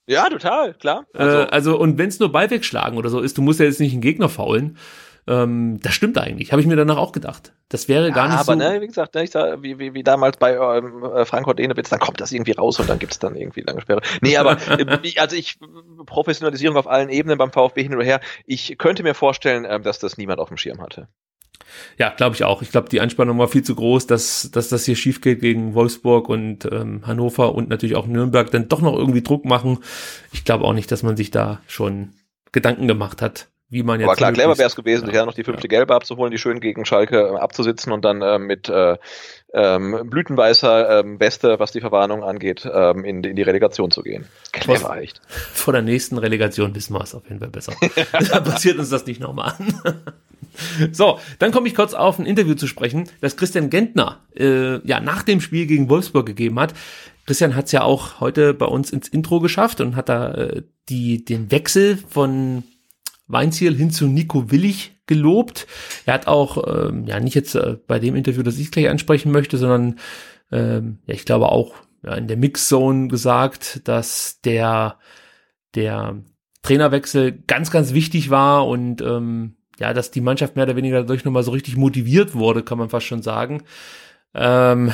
Ja, 0.07 0.31
total, 0.31 0.73
klar. 0.75 1.05
Also, 1.12 1.39
äh, 1.39 1.47
also 1.51 1.79
und 1.79 1.99
wenn 1.99 2.09
es 2.09 2.19
nur 2.19 2.33
Ball 2.33 2.49
wegschlagen 2.51 2.97
oder 2.97 3.11
so 3.11 3.21
ist, 3.21 3.37
du 3.37 3.43
musst 3.43 3.61
ja 3.61 3.67
jetzt 3.67 3.81
nicht 3.81 3.93
einen 3.93 4.01
Gegner 4.01 4.29
faulen, 4.31 4.79
ähm, 5.29 5.81
das 5.83 5.95
stimmt 5.95 6.18
eigentlich, 6.18 6.53
habe 6.53 6.61
ich 6.61 6.68
mir 6.68 6.77
danach 6.77 6.99
auch 6.99 7.12
gedacht. 7.12 7.53
Das 7.68 7.89
wäre 7.89 8.12
gar 8.12 8.27
ja, 8.27 8.33
nicht 8.33 8.41
aber 8.41 8.45
so. 8.45 8.64
Aber 8.64 8.74
ne, 8.74 8.81
wie 8.81 8.87
gesagt, 8.87 9.14
ne, 9.14 9.24
ich 9.24 9.31
sag, 9.31 9.62
wie, 9.62 9.79
wie, 9.79 9.93
wie 9.93 10.05
damals 10.05 10.37
bei 10.37 10.55
ähm, 10.55 11.03
äh, 11.03 11.24
Frankfurt 11.24 11.59
Enewitz, 11.59 11.91
dann 11.91 11.99
kommt 11.99 12.20
das 12.20 12.31
irgendwie 12.31 12.53
raus 12.53 12.79
und 12.79 12.89
dann 12.89 13.01
gibt's 13.01 13.18
dann 13.18 13.35
irgendwie 13.35 13.62
lange 13.62 13.81
Sperre. 13.81 14.03
Nee, 14.20 14.37
aber 14.37 14.57
äh, 14.79 15.18
also 15.18 15.35
ich 15.35 15.59
Professionalisierung 16.07 16.77
auf 16.77 16.87
allen 16.87 17.09
Ebenen 17.09 17.39
beim 17.39 17.51
VfB 17.51 17.83
hin 17.83 17.95
oder 17.95 18.05
her. 18.05 18.20
Ich 18.47 18.79
könnte 18.79 19.03
mir 19.03 19.14
vorstellen, 19.14 19.64
äh, 19.64 19.81
dass 19.81 19.99
das 19.99 20.16
niemand 20.16 20.39
auf 20.39 20.49
dem 20.49 20.57
Schirm 20.57 20.81
hatte. 20.81 21.09
Ja, 21.99 22.11
glaube 22.11 22.37
ich 22.37 22.45
auch. 22.45 22.62
Ich 22.62 22.70
glaube, 22.70 22.89
die 22.89 23.01
Anspannung 23.01 23.39
war 23.39 23.49
viel 23.49 23.64
zu 23.64 23.74
groß, 23.74 24.07
dass, 24.07 24.51
dass 24.53 24.68
das 24.68 24.85
hier 24.85 24.97
schief 24.97 25.20
geht 25.20 25.41
gegen 25.41 25.74
Wolfsburg 25.74 26.29
und 26.29 26.64
ähm, 26.66 27.07
Hannover 27.07 27.55
und 27.55 27.68
natürlich 27.68 27.97
auch 27.97 28.07
Nürnberg 28.07 28.51
dann 28.51 28.68
doch 28.68 28.81
noch 28.81 28.95
irgendwie 28.95 29.22
Druck 29.22 29.45
machen. 29.45 29.79
Ich 30.33 30.45
glaube 30.45 30.64
auch 30.64 30.72
nicht, 30.72 30.93
dass 30.93 31.03
man 31.03 31.16
sich 31.16 31.31
da 31.31 31.61
schon 31.66 32.11
Gedanken 32.53 32.87
gemacht 32.87 33.22
hat, 33.22 33.49
wie 33.69 33.83
man 33.83 34.01
jetzt. 34.01 34.09
Aber 34.09 34.17
klar, 34.17 34.33
clever 34.33 34.57
wäre 34.59 34.69
es 34.69 34.77
gewesen, 34.77 35.09
ja. 35.09 35.14
ja 35.14 35.27
noch 35.27 35.35
die 35.35 35.45
fünfte 35.45 35.69
Gelbe 35.69 35.95
abzuholen, 35.95 36.31
die 36.31 36.39
schön 36.39 36.61
gegen 36.61 36.85
Schalke 36.85 37.19
äh, 37.19 37.37
abzusitzen 37.37 37.93
und 37.93 38.05
dann 38.05 38.23
äh, 38.23 38.39
mit 38.39 38.69
äh, 38.69 38.97
ähm, 39.53 40.09
blütenweißer 40.09 41.01
ähm, 41.01 41.19
Weste, 41.19 41.59
was 41.59 41.73
die 41.73 41.81
Verwarnung 41.81 42.23
angeht, 42.23 42.69
ähm, 42.73 43.05
in, 43.05 43.25
in 43.25 43.37
die 43.37 43.43
Relegation 43.43 43.91
zu 43.91 44.03
gehen. 44.03 44.27
Clever, 44.53 44.97
echt. 44.99 45.21
Vor 45.29 45.73
der 45.73 45.83
nächsten 45.83 46.19
Relegation 46.19 46.75
wissen 46.75 46.95
wir 46.95 47.01
es 47.03 47.14
auf 47.14 47.25
jeden 47.25 47.41
Fall 47.41 47.49
besser. 47.49 47.73
da 48.31 48.41
passiert 48.41 48.79
uns 48.79 48.91
das 48.91 49.07
nicht 49.07 49.21
nochmal 49.21 49.55
an. 49.59 50.03
so, 50.93 51.19
dann 51.39 51.51
komme 51.51 51.67
ich 51.67 51.75
kurz 51.75 51.95
auf 51.95 52.19
ein 52.19 52.27
Interview 52.27 52.55
zu 52.55 52.67
sprechen, 52.67 53.09
das 53.21 53.37
Christian 53.37 53.71
Gentner 53.71 54.21
äh, 54.37 54.79
ja 54.87 55.01
nach 55.01 55.23
dem 55.23 55.41
Spiel 55.41 55.67
gegen 55.67 55.89
Wolfsburg 55.89 56.27
gegeben 56.27 56.61
hat. 56.61 56.75
Christian 57.27 57.57
hat 57.57 57.67
es 57.67 57.73
ja 57.73 57.83
auch 57.83 58.21
heute 58.21 58.55
bei 58.55 58.67
uns 58.67 58.93
ins 58.93 59.09
Intro 59.09 59.41
geschafft 59.41 59.81
und 59.81 59.97
hat 59.97 60.09
da 60.09 60.33
äh, 60.35 60.62
die, 60.89 61.25
den 61.25 61.51
Wechsel 61.51 61.99
von 62.09 62.62
Weinziel 63.29 63.74
hin 63.74 63.91
zu 63.91 64.07
Nico 64.07 64.51
Willig 64.51 64.97
gelobt. 65.07 65.66
Er 66.05 66.14
hat 66.14 66.27
auch, 66.27 66.89
ähm, 66.89 67.07
ja, 67.07 67.20
nicht 67.20 67.35
jetzt 67.35 67.55
äh, 67.55 67.77
bei 67.87 67.99
dem 67.99 68.16
Interview, 68.16 68.43
das 68.43 68.59
ich 68.59 68.70
gleich 68.70 68.89
ansprechen 68.89 69.33
möchte, 69.33 69.59
sondern 69.59 69.99
ähm, 70.53 70.99
ja, 71.07 71.14
ich 71.14 71.24
glaube 71.24 71.51
auch 71.51 71.74
ja, 72.05 72.14
in 72.14 72.29
der 72.29 72.37
Mixzone 72.37 73.09
gesagt, 73.09 73.87
dass 73.89 74.41
der, 74.43 74.99
der 75.74 76.22
Trainerwechsel 76.62 77.43
ganz, 77.47 77.70
ganz 77.70 77.93
wichtig 77.93 78.31
war 78.31 78.66
und 78.66 79.01
ähm, 79.01 79.57
ja, 79.79 79.93
dass 79.93 80.11
die 80.11 80.20
Mannschaft 80.20 80.57
mehr 80.57 80.64
oder 80.64 80.77
weniger 80.77 81.01
dadurch 81.01 81.24
nochmal 81.24 81.43
so 81.43 81.51
richtig 81.51 81.77
motiviert 81.77 82.35
wurde, 82.35 82.62
kann 82.62 82.79
man 82.79 82.89
fast 82.89 83.07
schon 83.07 83.22
sagen. 83.22 83.62
Ähm, 84.35 84.93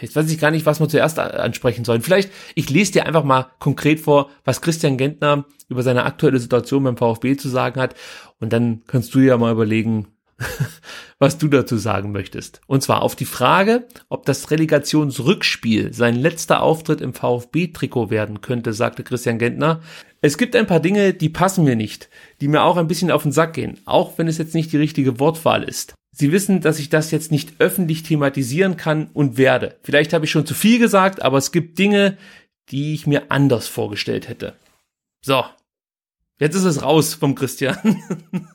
jetzt 0.00 0.16
weiß 0.16 0.30
ich 0.30 0.38
gar 0.38 0.50
nicht, 0.50 0.66
was 0.66 0.80
wir 0.80 0.88
zuerst 0.88 1.18
ansprechen 1.18 1.84
sollen. 1.84 2.02
Vielleicht, 2.02 2.30
ich 2.54 2.70
lese 2.70 2.92
dir 2.92 3.06
einfach 3.06 3.24
mal 3.24 3.46
konkret 3.58 4.00
vor, 4.00 4.30
was 4.44 4.60
Christian 4.60 4.96
Gentner 4.96 5.46
über 5.68 5.82
seine 5.82 6.04
aktuelle 6.04 6.38
Situation 6.38 6.84
beim 6.84 6.96
VfB 6.96 7.36
zu 7.36 7.48
sagen 7.48 7.80
hat. 7.80 7.94
Und 8.40 8.52
dann 8.52 8.82
kannst 8.86 9.14
du 9.14 9.20
ja 9.20 9.36
mal 9.36 9.52
überlegen, 9.52 10.08
was 11.18 11.38
du 11.38 11.48
dazu 11.48 11.76
sagen 11.76 12.12
möchtest. 12.12 12.60
Und 12.66 12.82
zwar 12.82 13.02
auf 13.02 13.16
die 13.16 13.24
Frage, 13.24 13.86
ob 14.08 14.26
das 14.26 14.50
Relegationsrückspiel 14.50 15.92
sein 15.92 16.16
letzter 16.16 16.62
Auftritt 16.62 17.00
im 17.00 17.14
VfB-Trikot 17.14 18.10
werden 18.10 18.40
könnte, 18.40 18.72
sagte 18.72 19.04
Christian 19.04 19.38
Gentner. 19.38 19.80
Es 20.20 20.38
gibt 20.38 20.56
ein 20.56 20.66
paar 20.66 20.80
Dinge, 20.80 21.14
die 21.14 21.28
passen 21.28 21.64
mir 21.64 21.76
nicht, 21.76 22.08
die 22.40 22.48
mir 22.48 22.62
auch 22.62 22.76
ein 22.76 22.88
bisschen 22.88 23.10
auf 23.10 23.22
den 23.22 23.32
Sack 23.32 23.54
gehen, 23.54 23.80
auch 23.84 24.18
wenn 24.18 24.28
es 24.28 24.38
jetzt 24.38 24.54
nicht 24.54 24.72
die 24.72 24.78
richtige 24.78 25.20
Wortwahl 25.20 25.62
ist. 25.62 25.94
Sie 26.16 26.30
wissen, 26.30 26.60
dass 26.60 26.78
ich 26.78 26.90
das 26.90 27.10
jetzt 27.10 27.32
nicht 27.32 27.54
öffentlich 27.58 28.04
thematisieren 28.04 28.76
kann 28.76 29.10
und 29.14 29.36
werde. 29.36 29.76
Vielleicht 29.82 30.12
habe 30.12 30.24
ich 30.24 30.30
schon 30.30 30.46
zu 30.46 30.54
viel 30.54 30.78
gesagt, 30.78 31.22
aber 31.22 31.38
es 31.38 31.50
gibt 31.50 31.76
Dinge, 31.76 32.16
die 32.70 32.94
ich 32.94 33.08
mir 33.08 33.32
anders 33.32 33.66
vorgestellt 33.66 34.28
hätte. 34.28 34.54
So, 35.20 35.44
jetzt 36.38 36.54
ist 36.54 36.64
es 36.64 36.82
raus 36.82 37.14
vom 37.14 37.34
Christian. 37.34 38.00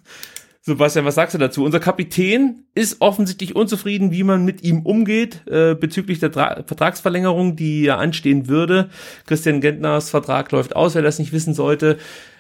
Sebastian, 0.61 1.03
was 1.03 1.15
sagst 1.15 1.33
du 1.33 1.37
dazu? 1.37 1.65
Unser 1.65 1.79
Kapitän 1.81 2.63
ist 2.75 3.01
offensichtlich 3.01 3.55
unzufrieden, 3.55 4.11
wie 4.11 4.23
man 4.23 4.45
mit 4.45 4.63
ihm 4.63 4.85
umgeht 4.85 5.45
äh, 5.47 5.75
bezüglich 5.75 6.19
der 6.19 6.31
Tra 6.31 6.63
Vertragsverlängerung, 6.65 7.55
die 7.55 7.83
ja 7.83 7.97
anstehen 7.97 8.47
würde. 8.47 8.89
Christian 9.25 9.61
Gentners 9.61 10.09
Vertrag 10.09 10.51
läuft 10.51 10.75
aus, 10.75 10.95
wer 10.95 11.01
das 11.01 11.19
nicht 11.19 11.33
wissen 11.33 11.53
sollte. 11.53 11.97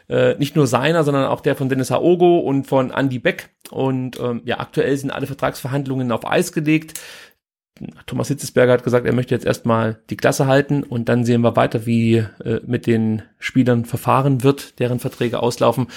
Äh, 0.09 0.35
nicht 0.39 0.55
nur 0.55 0.65
seiner, 0.65 1.03
sondern 1.03 1.25
auch 1.25 1.41
der 1.41 1.55
von 1.55 1.69
Dennis 1.69 1.91
Haogo 1.91 2.39
und 2.39 2.65
von 2.65 2.91
Andy 2.91 3.19
Beck. 3.19 3.49
Und 3.69 4.19
ähm, 4.19 4.41
ja, 4.43 4.59
aktuell 4.59 4.97
sind 4.97 5.11
alle 5.11 5.27
Vertragsverhandlungen 5.27 6.11
auf 6.11 6.25
Eis 6.25 6.51
gelegt. 6.51 6.99
Thomas 8.07 8.27
Hitzesberger 8.27 8.73
hat 8.73 8.83
gesagt, 8.83 9.05
er 9.05 9.13
möchte 9.13 9.33
jetzt 9.33 9.45
erstmal 9.45 10.01
die 10.09 10.17
Klasse 10.17 10.47
halten 10.47 10.83
und 10.83 11.07
dann 11.07 11.23
sehen 11.23 11.41
wir 11.41 11.55
weiter, 11.55 11.85
wie 11.85 12.17
äh, 12.43 12.59
mit 12.65 12.87
den 12.87 13.21
Spielern 13.37 13.85
verfahren 13.85 14.43
wird, 14.43 14.79
deren 14.79 14.99
Verträge 14.99 15.41
auslaufen. 15.41 15.87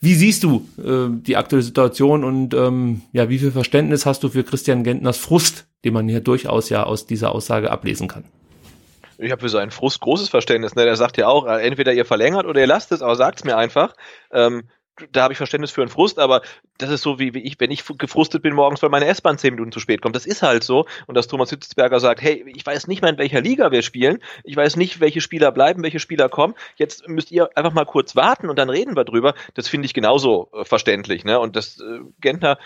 Wie 0.00 0.14
siehst 0.14 0.44
du 0.44 0.68
äh, 0.78 1.08
die 1.10 1.36
aktuelle 1.36 1.64
Situation 1.64 2.24
und 2.24 2.54
ähm, 2.54 3.02
ja, 3.12 3.28
wie 3.28 3.38
viel 3.38 3.50
Verständnis 3.50 4.06
hast 4.06 4.22
du 4.22 4.28
für 4.28 4.44
Christian 4.44 4.84
Gentners 4.84 5.18
Frust, 5.18 5.66
den 5.84 5.94
man 5.94 6.08
hier 6.08 6.20
durchaus 6.20 6.68
ja 6.68 6.84
aus 6.84 7.06
dieser 7.06 7.34
Aussage 7.34 7.70
ablesen 7.70 8.06
kann? 8.06 8.24
Ich 9.18 9.30
habe 9.30 9.40
für 9.40 9.48
seinen 9.48 9.70
Frust 9.70 10.00
großes 10.00 10.28
Verständnis. 10.28 10.74
Ne? 10.74 10.84
Der 10.84 10.96
sagt 10.96 11.16
ja 11.16 11.28
auch, 11.28 11.46
äh, 11.46 11.66
entweder 11.66 11.92
ihr 11.92 12.04
verlängert 12.04 12.46
oder 12.46 12.60
ihr 12.60 12.66
lasst 12.66 12.92
es, 12.92 13.02
aber 13.02 13.16
sagt 13.16 13.38
es 13.38 13.44
mir 13.44 13.56
einfach. 13.56 13.94
Ähm, 14.32 14.68
da 15.10 15.22
habe 15.22 15.32
ich 15.32 15.38
Verständnis 15.38 15.70
für 15.70 15.80
einen 15.80 15.90
Frust, 15.90 16.18
aber 16.18 16.42
das 16.78 16.90
ist 16.90 17.02
so 17.02 17.18
wie, 17.18 17.32
wie 17.34 17.40
ich, 17.40 17.58
wenn 17.60 17.70
ich 17.70 17.84
gefrustet 17.98 18.42
bin 18.42 18.54
morgens, 18.54 18.82
weil 18.82 18.90
meine 18.90 19.06
S-Bahn 19.06 19.38
zehn 19.38 19.54
Minuten 19.54 19.72
zu 19.72 19.80
spät 19.80 20.02
kommt. 20.02 20.16
Das 20.16 20.26
ist 20.26 20.42
halt 20.42 20.64
so. 20.64 20.86
Und 21.06 21.14
dass 21.16 21.28
Thomas 21.28 21.50
Hitzberger 21.50 22.00
sagt, 22.00 22.20
hey, 22.20 22.44
ich 22.54 22.64
weiß 22.64 22.88
nicht 22.88 23.02
mehr, 23.02 23.10
in 23.10 23.18
welcher 23.18 23.40
Liga 23.40 23.70
wir 23.70 23.82
spielen. 23.82 24.18
Ich 24.44 24.56
weiß 24.56 24.76
nicht, 24.76 25.00
welche 25.00 25.20
Spieler 25.20 25.50
bleiben, 25.52 25.82
welche 25.82 26.00
Spieler 26.00 26.28
kommen. 26.28 26.54
Jetzt 26.76 27.08
müsst 27.08 27.30
ihr 27.30 27.56
einfach 27.56 27.72
mal 27.72 27.84
kurz 27.84 28.16
warten 28.16 28.50
und 28.50 28.58
dann 28.58 28.68
reden 28.68 28.96
wir 28.96 29.04
drüber. 29.04 29.34
Das 29.54 29.68
finde 29.68 29.86
ich 29.86 29.94
genauso 29.94 30.50
äh, 30.52 30.64
verständlich. 30.64 31.24
Ne? 31.24 31.38
Und 31.38 31.56
dass 31.56 31.80
äh, 31.80 32.00
Gentner 32.20 32.58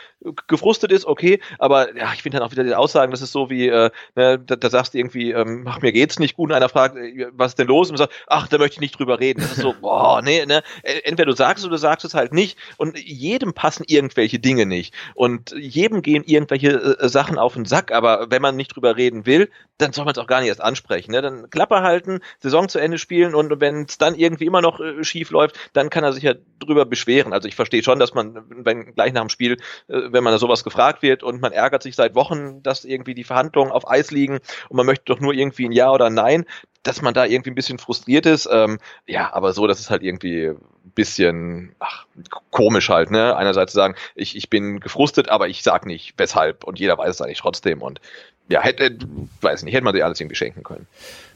gefrustet 0.48 0.92
ist, 0.92 1.04
okay. 1.04 1.40
Aber 1.58 1.96
ja, 1.96 2.12
ich 2.14 2.22
finde 2.22 2.38
dann 2.38 2.46
auch 2.46 2.52
wieder 2.52 2.64
die 2.64 2.74
Aussagen, 2.74 3.12
das 3.12 3.22
ist 3.22 3.32
so 3.32 3.50
wie, 3.50 3.68
äh, 3.68 3.90
ne, 4.14 4.38
da, 4.38 4.56
da 4.56 4.70
sagst 4.70 4.94
du 4.94 4.98
irgendwie, 4.98 5.30
ähm, 5.30 5.66
ach, 5.68 5.80
mir 5.80 5.92
geht's 5.92 6.18
nicht 6.18 6.36
gut. 6.36 6.50
Und 6.50 6.56
einer 6.56 6.68
fragt, 6.68 6.96
äh, 6.96 7.28
was 7.32 7.52
ist 7.52 7.58
denn 7.58 7.68
los? 7.68 7.90
Und 7.90 7.98
sagt, 7.98 8.12
ach, 8.26 8.48
da 8.48 8.58
möchte 8.58 8.74
ich 8.74 8.80
nicht 8.80 8.98
drüber 8.98 9.20
reden. 9.20 9.40
Das 9.40 9.52
ist 9.52 9.62
so, 9.62 9.74
boah, 9.80 10.22
nee, 10.22 10.44
ne. 10.46 10.62
Entweder 10.82 11.30
du 11.30 11.36
sagst 11.36 11.58
es 11.58 11.66
oder 11.66 11.76
du 11.76 11.80
sagst 11.80 12.04
es 12.04 12.15
halt 12.16 12.32
nicht. 12.32 12.58
Und 12.76 12.98
jedem 12.98 13.54
passen 13.54 13.84
irgendwelche 13.86 14.38
Dinge 14.38 14.66
nicht. 14.66 14.94
Und 15.14 15.52
jedem 15.52 16.02
gehen 16.02 16.24
irgendwelche 16.26 16.98
äh, 16.98 17.08
Sachen 17.08 17.38
auf 17.38 17.54
den 17.54 17.64
Sack. 17.64 17.92
Aber 17.92 18.30
wenn 18.30 18.42
man 18.42 18.56
nicht 18.56 18.74
drüber 18.74 18.96
reden 18.96 19.26
will, 19.26 19.48
dann 19.78 19.92
soll 19.92 20.04
man 20.04 20.12
es 20.12 20.18
auch 20.18 20.26
gar 20.26 20.40
nicht 20.40 20.48
erst 20.48 20.62
ansprechen. 20.62 21.12
Ne? 21.12 21.22
Dann 21.22 21.50
Klappe 21.50 21.82
halten, 21.82 22.20
Saison 22.40 22.68
zu 22.68 22.78
Ende 22.78 22.98
spielen 22.98 23.34
und 23.34 23.60
wenn 23.60 23.82
es 23.82 23.98
dann 23.98 24.14
irgendwie 24.14 24.46
immer 24.46 24.62
noch 24.62 24.80
äh, 24.80 25.04
schief 25.04 25.30
läuft, 25.30 25.56
dann 25.74 25.90
kann 25.90 26.04
er 26.04 26.12
sich 26.12 26.22
ja 26.22 26.34
drüber 26.58 26.86
beschweren. 26.86 27.32
Also 27.32 27.48
ich 27.48 27.56
verstehe 27.56 27.82
schon, 27.82 27.98
dass 27.98 28.14
man, 28.14 28.42
wenn 28.48 28.94
gleich 28.94 29.12
nach 29.12 29.22
dem 29.22 29.28
Spiel, 29.28 29.54
äh, 29.88 30.00
wenn 30.10 30.24
man 30.24 30.32
da 30.32 30.38
sowas 30.38 30.64
gefragt 30.64 31.02
wird 31.02 31.22
und 31.22 31.40
man 31.40 31.52
ärgert 31.52 31.82
sich 31.82 31.94
seit 31.94 32.14
Wochen, 32.14 32.62
dass 32.62 32.84
irgendwie 32.84 33.14
die 33.14 33.24
Verhandlungen 33.24 33.70
auf 33.70 33.88
Eis 33.88 34.10
liegen 34.10 34.38
und 34.68 34.76
man 34.76 34.86
möchte 34.86 35.04
doch 35.06 35.20
nur 35.20 35.34
irgendwie 35.34 35.66
ein 35.66 35.72
Ja 35.72 35.90
oder 35.92 36.06
ein 36.06 36.14
Nein, 36.14 36.46
dass 36.86 37.02
man 37.02 37.14
da 37.14 37.24
irgendwie 37.24 37.50
ein 37.50 37.54
bisschen 37.54 37.78
frustriert 37.78 38.26
ist. 38.26 38.48
Ähm, 38.50 38.78
ja, 39.06 39.32
aber 39.32 39.52
so, 39.52 39.66
das 39.66 39.80
ist 39.80 39.90
halt 39.90 40.02
irgendwie 40.02 40.48
ein 40.48 40.90
bisschen 40.94 41.74
ach, 41.78 42.06
komisch 42.50 42.88
halt, 42.88 43.10
ne? 43.10 43.36
Einerseits 43.36 43.72
zu 43.72 43.76
sagen, 43.76 43.94
ich, 44.14 44.36
ich 44.36 44.50
bin 44.50 44.80
gefrustet, 44.80 45.28
aber 45.28 45.48
ich 45.48 45.62
sag 45.62 45.86
nicht, 45.86 46.14
weshalb 46.16 46.64
und 46.64 46.78
jeder 46.78 46.98
weiß 46.98 47.16
es 47.16 47.20
eigentlich 47.20 47.38
trotzdem 47.38 47.82
und 47.82 48.00
ja, 48.48 48.62
hätte, 48.62 48.96
weiß 49.40 49.64
nicht, 49.64 49.74
hätte 49.74 49.84
man 49.84 49.94
sich 49.94 50.04
alles 50.04 50.20
irgendwie 50.20 50.36
schenken 50.36 50.62
können. 50.62 50.86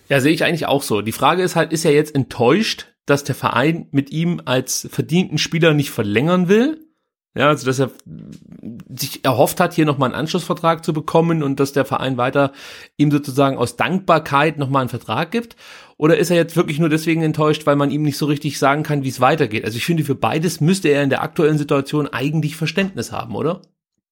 Ja, 0.08 0.20
sehe 0.20 0.32
ich 0.32 0.44
eigentlich 0.44 0.66
auch 0.66 0.82
so. 0.82 1.02
Die 1.02 1.12
Frage 1.12 1.42
ist 1.42 1.56
halt, 1.56 1.72
ist 1.72 1.84
er 1.84 1.92
jetzt 1.92 2.14
enttäuscht, 2.14 2.86
dass 3.06 3.24
der 3.24 3.34
Verein 3.34 3.88
mit 3.90 4.10
ihm 4.10 4.42
als 4.44 4.88
verdienten 4.90 5.38
Spieler 5.38 5.74
nicht 5.74 5.90
verlängern 5.90 6.48
will? 6.48 6.84
Ja, 7.36 7.46
also 7.46 7.64
dass 7.64 7.78
er 7.78 7.90
sich 8.88 9.24
erhofft 9.24 9.60
hat, 9.60 9.72
hier 9.72 9.86
nochmal 9.86 10.08
einen 10.08 10.18
Anschlussvertrag 10.18 10.84
zu 10.84 10.92
bekommen 10.92 11.44
und 11.44 11.60
dass 11.60 11.72
der 11.72 11.84
Verein 11.84 12.16
weiter 12.16 12.52
ihm 12.96 13.12
sozusagen 13.12 13.56
aus 13.56 13.76
Dankbarkeit 13.76 14.58
nochmal 14.58 14.80
einen 14.80 14.88
Vertrag 14.88 15.30
gibt? 15.30 15.54
Oder 15.96 16.18
ist 16.18 16.30
er 16.30 16.36
jetzt 16.36 16.56
wirklich 16.56 16.80
nur 16.80 16.88
deswegen 16.88 17.22
enttäuscht, 17.22 17.66
weil 17.66 17.76
man 17.76 17.92
ihm 17.92 18.02
nicht 18.02 18.18
so 18.18 18.26
richtig 18.26 18.58
sagen 18.58 18.82
kann, 18.82 19.04
wie 19.04 19.08
es 19.08 19.20
weitergeht? 19.20 19.64
Also 19.64 19.76
ich 19.76 19.84
finde, 19.84 20.02
für 20.02 20.16
beides 20.16 20.60
müsste 20.60 20.88
er 20.88 21.04
in 21.04 21.10
der 21.10 21.22
aktuellen 21.22 21.58
Situation 21.58 22.08
eigentlich 22.08 22.56
Verständnis 22.56 23.12
haben, 23.12 23.36
oder? 23.36 23.62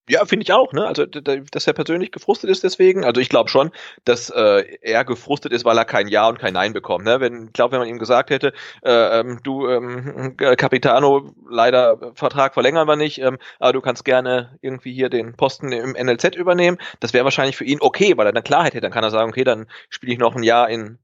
Ja, 0.09 0.25
finde 0.25 0.43
ich 0.45 0.53
auch, 0.53 0.73
ne? 0.73 0.87
Also, 0.87 1.05
dass 1.05 1.67
er 1.67 1.75
persönlich 1.75 2.13
gefrustet 2.13 2.49
ist 2.49 2.65
deswegen. 2.65 3.05
Also 3.05 3.21
ich 3.21 3.29
glaube 3.29 3.51
schon, 3.51 3.71
dass 4.07 4.31
äh, 4.31 4.65
er 4.81 5.05
gefrustet 5.05 5.53
ist, 5.53 5.67
weil 5.67 5.77
er 5.77 5.85
kein 5.85 6.09
Ja 6.09 6.29
und 6.29 6.39
kein 6.39 6.55
Nein 6.55 6.73
bekommt. 6.73 7.05
Ne? 7.05 7.21
Wenn, 7.21 7.47
ich 7.49 7.53
glaube, 7.53 7.73
wenn 7.73 7.81
man 7.81 7.89
ihm 7.89 7.99
gesagt 7.99 8.31
hätte, 8.31 8.55
äh, 8.83 9.21
ähm, 9.21 9.41
du 9.43 9.69
ähm, 9.69 10.35
Capitano, 10.39 11.35
leider 11.51 12.13
Vertrag 12.15 12.55
verlängern 12.55 12.89
wir 12.89 12.97
nicht, 12.97 13.19
ähm, 13.21 13.37
aber 13.59 13.75
du 13.75 13.83
kannst 13.83 14.05
gerne 14.07 14.57
irgendwie 14.63 14.95
hier 14.95 15.11
den 15.11 15.37
Posten 15.37 15.73
im 15.73 15.93
NLZ 15.93 16.37
übernehmen, 16.37 16.79
das 17.01 17.13
wäre 17.13 17.25
wahrscheinlich 17.25 17.57
für 17.59 17.65
ihn 17.65 17.79
okay, 17.83 18.17
weil 18.17 18.27
er 18.27 18.33
dann 18.33 18.45
Klarheit 18.45 18.73
hätte. 18.73 18.81
Dann 18.83 18.93
kann 18.93 19.05
er 19.05 19.11
sagen, 19.11 19.29
okay, 19.31 19.45
dann 19.45 19.67
spiele 19.91 20.13
ich 20.15 20.19
noch 20.19 20.35
ein 20.35 20.43
Jahr 20.43 20.71
in 20.71 20.99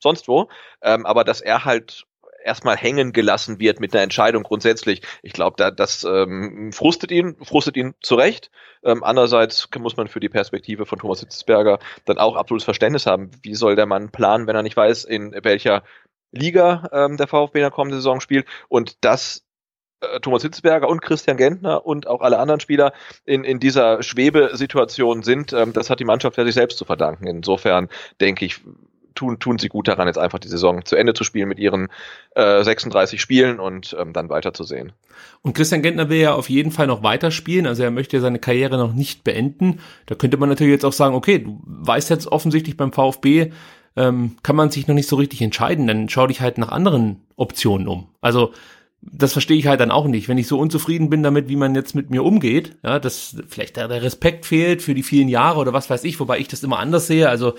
sonst 0.00 0.26
wo. 0.26 0.48
Ähm, 0.82 1.06
aber 1.06 1.22
dass 1.22 1.40
er 1.40 1.64
halt 1.64 2.07
erstmal 2.48 2.76
hängen 2.76 3.12
gelassen 3.12 3.60
wird 3.60 3.78
mit 3.78 3.94
einer 3.94 4.02
Entscheidung 4.02 4.42
grundsätzlich. 4.42 5.02
Ich 5.22 5.32
glaube, 5.32 5.54
da, 5.56 5.70
das 5.70 6.04
ähm, 6.04 6.72
frustet 6.72 7.12
ihn, 7.12 7.36
frustet 7.44 7.76
ihn 7.76 7.94
zurecht. 8.00 8.50
Ähm, 8.82 9.04
andererseits 9.04 9.68
muss 9.78 9.96
man 9.96 10.08
für 10.08 10.20
die 10.20 10.28
Perspektive 10.28 10.86
von 10.86 10.98
Thomas 10.98 11.20
Hitzberger 11.20 11.78
dann 12.04 12.18
auch 12.18 12.36
absolutes 12.36 12.64
Verständnis 12.64 13.06
haben. 13.06 13.30
Wie 13.42 13.54
soll 13.54 13.76
der 13.76 13.86
Mann 13.86 14.10
planen, 14.10 14.46
wenn 14.46 14.56
er 14.56 14.62
nicht 14.62 14.76
weiß, 14.76 15.04
in 15.04 15.32
welcher 15.42 15.82
Liga 16.32 16.88
ähm, 16.92 17.16
der 17.16 17.28
VfB 17.28 17.58
in 17.58 17.62
der 17.62 17.70
kommenden 17.70 18.00
Saison 18.00 18.20
spielt 18.20 18.46
und 18.68 19.04
das 19.04 19.44
äh, 20.00 20.20
Thomas 20.20 20.42
Hitzberger 20.42 20.88
und 20.88 21.02
Christian 21.02 21.36
Gentner 21.36 21.84
und 21.84 22.06
auch 22.06 22.20
alle 22.20 22.38
anderen 22.38 22.60
Spieler 22.60 22.92
in, 23.24 23.44
in 23.44 23.60
dieser 23.60 24.02
Schwebesituation 24.02 25.22
sind, 25.22 25.52
ähm, 25.52 25.72
das 25.72 25.90
hat 25.90 26.00
die 26.00 26.04
Mannschaft 26.04 26.36
ja 26.36 26.44
sich 26.44 26.54
selbst 26.54 26.78
zu 26.78 26.84
verdanken. 26.84 27.26
Insofern 27.26 27.88
denke 28.20 28.44
ich, 28.44 28.60
tun, 29.18 29.38
tun 29.38 29.58
sie 29.58 29.68
gut 29.68 29.88
daran, 29.88 30.06
jetzt 30.06 30.18
einfach 30.18 30.38
die 30.38 30.48
Saison 30.48 30.84
zu 30.84 30.96
Ende 30.96 31.12
zu 31.12 31.24
spielen 31.24 31.48
mit 31.48 31.58
ihren 31.58 31.88
äh, 32.34 32.62
36 32.62 33.20
Spielen 33.20 33.58
und 33.58 33.96
ähm, 33.98 34.12
dann 34.12 34.30
weiterzusehen. 34.30 34.92
Und 35.42 35.54
Christian 35.54 35.82
Gentner 35.82 36.08
will 36.08 36.18
ja 36.18 36.34
auf 36.34 36.48
jeden 36.48 36.70
Fall 36.70 36.86
noch 36.86 37.02
weiterspielen, 37.02 37.66
also 37.66 37.82
er 37.82 37.90
möchte 37.90 38.20
seine 38.20 38.38
Karriere 38.38 38.78
noch 38.78 38.94
nicht 38.94 39.24
beenden. 39.24 39.80
Da 40.06 40.14
könnte 40.14 40.36
man 40.36 40.48
natürlich 40.48 40.72
jetzt 40.72 40.84
auch 40.84 40.92
sagen, 40.92 41.14
okay, 41.14 41.40
du 41.40 41.60
weißt 41.64 42.10
jetzt 42.10 42.28
offensichtlich 42.28 42.76
beim 42.76 42.92
VfB, 42.92 43.50
ähm, 43.96 44.36
kann 44.42 44.56
man 44.56 44.70
sich 44.70 44.86
noch 44.86 44.94
nicht 44.94 45.08
so 45.08 45.16
richtig 45.16 45.42
entscheiden, 45.42 45.88
dann 45.88 46.08
schau 46.08 46.28
dich 46.28 46.40
halt 46.40 46.58
nach 46.58 46.70
anderen 46.70 47.22
Optionen 47.36 47.88
um. 47.88 48.08
Also 48.20 48.52
das 49.00 49.32
verstehe 49.32 49.56
ich 49.56 49.66
halt 49.66 49.80
dann 49.80 49.90
auch 49.90 50.06
nicht. 50.06 50.28
Wenn 50.28 50.38
ich 50.38 50.48
so 50.48 50.58
unzufrieden 50.58 51.08
bin 51.08 51.22
damit, 51.22 51.48
wie 51.48 51.56
man 51.56 51.74
jetzt 51.74 51.94
mit 51.94 52.10
mir 52.10 52.24
umgeht, 52.24 52.76
ja, 52.82 52.98
dass 52.98 53.36
vielleicht 53.48 53.76
der 53.76 53.90
Respekt 54.02 54.44
fehlt 54.44 54.82
für 54.82 54.94
die 54.94 55.04
vielen 55.04 55.28
Jahre 55.28 55.60
oder 55.60 55.72
was 55.72 55.88
weiß 55.88 56.04
ich, 56.04 56.18
wobei 56.18 56.38
ich 56.38 56.48
das 56.48 56.64
immer 56.64 56.78
anders 56.78 57.06
sehe. 57.06 57.28
Also 57.28 57.54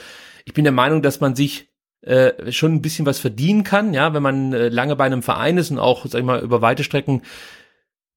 ich 0.46 0.54
bin 0.54 0.64
der 0.64 0.74
Meinung, 0.74 1.02
dass 1.02 1.20
man 1.20 1.36
sich 1.36 1.70
äh, 2.02 2.52
schon 2.52 2.74
ein 2.74 2.82
bisschen 2.82 3.06
was 3.06 3.20
verdienen 3.20 3.64
kann, 3.64 3.94
ja, 3.94 4.14
wenn 4.14 4.24
man 4.24 4.54
äh, 4.54 4.70
lange 4.70 4.96
bei 4.96 5.06
einem 5.06 5.24
Verein 5.24 5.58
ist 5.58 5.72
und 5.72 5.80
auch, 5.80 6.06
sag 6.06 6.20
ich 6.20 6.26
mal, 6.26 6.40
über 6.40 6.62
weite 6.62 6.84
Strecken 6.84 7.22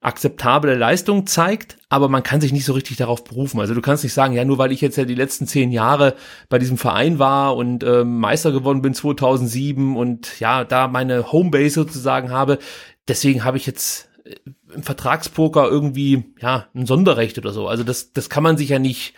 akzeptable 0.03 0.75
Leistung 0.75 1.27
zeigt, 1.27 1.79
aber 1.89 2.09
man 2.09 2.25
kann 2.25 2.41
sich 2.41 2.53
nicht 2.53 2.65
so 2.65 2.73
richtig 2.73 2.97
darauf 2.97 3.23
berufen. 3.23 3.61
Also 3.61 3.73
du 3.73 3.81
kannst 3.81 4.03
nicht 4.03 4.13
sagen, 4.13 4.35
ja, 4.35 4.45
nur 4.45 4.59
weil 4.59 4.73
ich 4.73 4.81
jetzt 4.81 4.97
ja 4.97 5.05
die 5.05 5.15
letzten 5.15 5.47
zehn 5.47 5.71
Jahre 5.71 6.17
bei 6.49 6.59
diesem 6.59 6.77
Verein 6.77 7.21
war 7.21 7.57
und 7.57 7.85
ähm, 7.85 8.19
Meister 8.19 8.51
geworden 8.51 8.83
bin 8.83 8.95
2007 8.95 9.97
und 9.97 10.41
ja, 10.41 10.65
da 10.65 10.89
meine 10.89 11.31
Homebase 11.31 11.75
sozusagen 11.75 12.31
habe, 12.31 12.59
deswegen 13.07 13.45
habe 13.45 13.57
ich 13.57 13.67
jetzt 13.67 14.09
äh, 14.25 14.35
im 14.75 14.83
Vertragspoker 14.83 15.69
irgendwie 15.69 16.25
ja 16.41 16.67
ein 16.75 16.87
Sonderrecht 16.87 17.39
oder 17.39 17.53
so. 17.53 17.69
Also 17.69 17.85
das 17.85 18.13
das 18.13 18.29
kann 18.29 18.43
man 18.43 18.57
sich 18.57 18.71
ja 18.71 18.81
nicht 18.81 19.15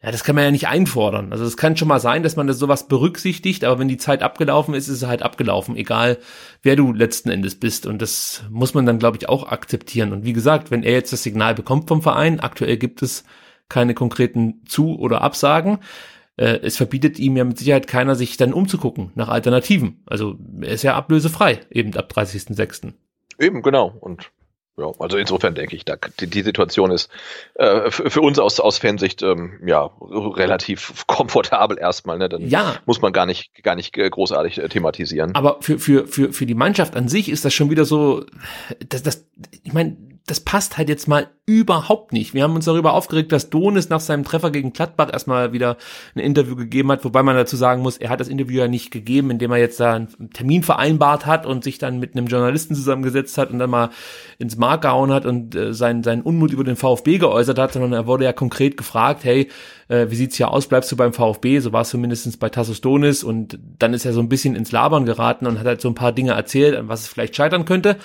ja, 0.00 0.12
das 0.12 0.22
kann 0.22 0.36
man 0.36 0.44
ja 0.44 0.50
nicht 0.52 0.68
einfordern. 0.68 1.32
Also 1.32 1.44
es 1.44 1.56
kann 1.56 1.76
schon 1.76 1.88
mal 1.88 1.98
sein, 1.98 2.22
dass 2.22 2.36
man 2.36 2.46
das 2.46 2.58
sowas 2.58 2.86
berücksichtigt, 2.86 3.64
aber 3.64 3.80
wenn 3.80 3.88
die 3.88 3.96
Zeit 3.96 4.22
abgelaufen 4.22 4.74
ist, 4.74 4.86
ist 4.86 5.02
es 5.02 5.08
halt 5.08 5.22
abgelaufen, 5.22 5.76
egal 5.76 6.18
wer 6.62 6.76
du 6.76 6.92
letzten 6.92 7.30
Endes 7.30 7.58
bist. 7.58 7.84
Und 7.84 8.00
das 8.00 8.44
muss 8.48 8.74
man 8.74 8.86
dann, 8.86 9.00
glaube 9.00 9.16
ich, 9.16 9.28
auch 9.28 9.48
akzeptieren. 9.50 10.12
Und 10.12 10.24
wie 10.24 10.32
gesagt, 10.32 10.70
wenn 10.70 10.84
er 10.84 10.92
jetzt 10.92 11.12
das 11.12 11.24
Signal 11.24 11.54
bekommt 11.54 11.88
vom 11.88 12.00
Verein, 12.00 12.38
aktuell 12.38 12.76
gibt 12.76 13.02
es 13.02 13.24
keine 13.68 13.92
konkreten 13.94 14.62
Zu- 14.66 14.98
oder 14.98 15.22
Absagen, 15.22 15.78
äh, 16.36 16.60
es 16.62 16.76
verbietet 16.76 17.18
ihm 17.18 17.36
ja 17.36 17.42
mit 17.42 17.58
Sicherheit 17.58 17.88
keiner, 17.88 18.14
sich 18.14 18.36
dann 18.36 18.52
umzugucken 18.52 19.10
nach 19.16 19.28
Alternativen. 19.28 20.04
Also 20.06 20.38
er 20.60 20.70
ist 20.70 20.84
ja 20.84 20.94
ablösefrei, 20.94 21.60
eben 21.70 21.94
ab 21.96 22.12
30.06. 22.14 22.92
Eben, 23.40 23.62
genau. 23.62 23.92
Und 24.00 24.30
ja, 24.78 24.92
also 24.98 25.16
insofern 25.16 25.54
denke 25.54 25.76
ich, 25.76 25.84
da, 25.84 25.96
die, 26.20 26.28
die 26.28 26.42
Situation 26.42 26.90
ist 26.90 27.10
äh, 27.54 27.90
für 27.90 28.20
uns 28.20 28.38
aus, 28.38 28.60
aus 28.60 28.78
Fansicht 28.78 29.22
ähm, 29.22 29.60
ja 29.66 29.90
relativ 30.00 31.06
komfortabel 31.06 31.78
erstmal. 31.78 32.18
Ne? 32.18 32.28
Dann 32.28 32.48
ja. 32.48 32.76
muss 32.86 33.02
man 33.02 33.12
gar 33.12 33.26
nicht 33.26 33.62
gar 33.62 33.74
nicht 33.74 33.94
großartig 33.94 34.58
äh, 34.58 34.68
thematisieren. 34.68 35.34
Aber 35.34 35.58
für 35.60 35.78
für 35.78 36.06
für 36.06 36.32
für 36.32 36.46
die 36.46 36.54
Mannschaft 36.54 36.96
an 36.96 37.08
sich 37.08 37.28
ist 37.28 37.44
das 37.44 37.52
schon 37.52 37.70
wieder 37.70 37.84
so, 37.84 38.24
dass 38.88 39.02
das 39.02 39.26
ich 39.64 39.72
meine 39.72 39.96
das 40.30 40.40
passt 40.40 40.76
halt 40.76 40.88
jetzt 40.88 41.08
mal 41.08 41.28
überhaupt 41.46 42.12
nicht. 42.12 42.34
Wir 42.34 42.42
haben 42.42 42.54
uns 42.54 42.66
darüber 42.66 42.92
aufgeregt, 42.92 43.32
dass 43.32 43.48
Donis 43.48 43.88
nach 43.88 44.00
seinem 44.00 44.24
Treffer 44.24 44.50
gegen 44.50 44.74
Gladbach 44.74 45.10
erstmal 45.10 45.54
wieder 45.54 45.78
ein 46.14 46.20
Interview 46.20 46.54
gegeben 46.54 46.92
hat, 46.92 47.04
wobei 47.06 47.22
man 47.22 47.36
dazu 47.36 47.56
sagen 47.56 47.80
muss, 47.80 47.96
er 47.96 48.10
hat 48.10 48.20
das 48.20 48.28
Interview 48.28 48.58
ja 48.58 48.68
nicht 48.68 48.90
gegeben, 48.90 49.30
indem 49.30 49.52
er 49.52 49.56
jetzt 49.56 49.80
da 49.80 49.94
einen 49.94 50.30
Termin 50.34 50.62
vereinbart 50.62 51.24
hat 51.24 51.46
und 51.46 51.64
sich 51.64 51.78
dann 51.78 51.98
mit 51.98 52.14
einem 52.14 52.26
Journalisten 52.26 52.74
zusammengesetzt 52.74 53.38
hat 53.38 53.50
und 53.50 53.58
dann 53.58 53.70
mal 53.70 53.88
ins 54.38 54.58
Mark 54.58 54.82
gehauen 54.82 55.10
hat 55.10 55.24
und 55.24 55.54
äh, 55.54 55.72
seinen, 55.72 56.02
seinen 56.02 56.20
Unmut 56.20 56.52
über 56.52 56.64
den 56.64 56.76
VfB 56.76 57.16
geäußert 57.16 57.58
hat, 57.58 57.72
sondern 57.72 57.94
er 57.94 58.06
wurde 58.06 58.24
ja 58.24 58.34
konkret 58.34 58.76
gefragt, 58.76 59.24
hey, 59.24 59.48
äh, 59.88 60.06
wie 60.10 60.16
sieht's 60.16 60.36
hier 60.36 60.50
aus, 60.50 60.66
bleibst 60.66 60.92
du 60.92 60.96
beim 60.96 61.14
VfB? 61.14 61.60
So 61.60 61.72
war 61.72 61.80
es 61.80 61.88
zumindest 61.88 62.38
bei 62.40 62.50
Tassos 62.50 62.82
Donis 62.82 63.24
und 63.24 63.58
dann 63.78 63.94
ist 63.94 64.04
er 64.04 64.12
so 64.12 64.20
ein 64.20 64.28
bisschen 64.28 64.54
ins 64.54 64.70
Labern 64.70 65.06
geraten 65.06 65.46
und 65.46 65.58
hat 65.58 65.66
halt 65.66 65.80
so 65.80 65.88
ein 65.88 65.94
paar 65.94 66.12
Dinge 66.12 66.32
erzählt, 66.32 66.76
an 66.76 66.88
was 66.88 67.00
es 67.02 67.08
vielleicht 67.08 67.34
scheitern 67.34 67.64
könnte. 67.64 67.96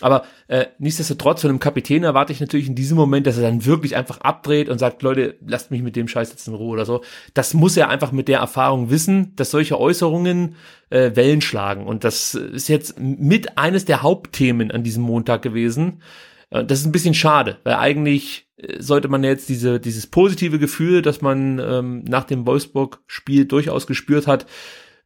Aber 0.00 0.24
äh, 0.48 0.66
nichtsdestotrotz, 0.78 1.40
von 1.40 1.50
einem 1.50 1.60
Kapitän 1.60 2.02
erwarte 2.02 2.32
ich 2.32 2.40
natürlich 2.40 2.66
in 2.66 2.74
diesem 2.74 2.96
Moment, 2.96 3.26
dass 3.28 3.36
er 3.36 3.44
dann 3.44 3.64
wirklich 3.64 3.94
einfach 3.94 4.20
abdreht 4.20 4.68
und 4.68 4.78
sagt, 4.78 5.02
Leute, 5.02 5.36
lasst 5.46 5.70
mich 5.70 5.82
mit 5.82 5.94
dem 5.94 6.08
Scheiß 6.08 6.30
jetzt 6.30 6.48
in 6.48 6.54
Ruhe 6.54 6.72
oder 6.72 6.84
so. 6.84 7.02
Das 7.32 7.54
muss 7.54 7.76
er 7.76 7.90
einfach 7.90 8.10
mit 8.10 8.26
der 8.26 8.40
Erfahrung 8.40 8.90
wissen, 8.90 9.36
dass 9.36 9.52
solche 9.52 9.78
Äußerungen 9.78 10.56
äh, 10.90 11.14
Wellen 11.14 11.40
schlagen. 11.40 11.86
Und 11.86 12.02
das 12.02 12.34
ist 12.34 12.68
jetzt 12.68 12.98
mit 12.98 13.56
eines 13.56 13.84
der 13.84 14.02
Hauptthemen 14.02 14.72
an 14.72 14.82
diesem 14.82 15.04
Montag 15.04 15.42
gewesen. 15.42 16.02
Äh, 16.50 16.64
das 16.64 16.80
ist 16.80 16.86
ein 16.86 16.92
bisschen 16.92 17.14
schade, 17.14 17.58
weil 17.62 17.74
eigentlich 17.74 18.48
äh, 18.56 18.82
sollte 18.82 19.06
man 19.06 19.22
jetzt 19.22 19.48
diese, 19.48 19.78
dieses 19.78 20.08
positive 20.08 20.58
Gefühl, 20.58 21.02
das 21.02 21.22
man 21.22 21.60
ähm, 21.60 22.04
nach 22.04 22.24
dem 22.24 22.46
Wolfsburg-Spiel 22.46 23.44
durchaus 23.44 23.86
gespürt 23.86 24.26
hat, 24.26 24.46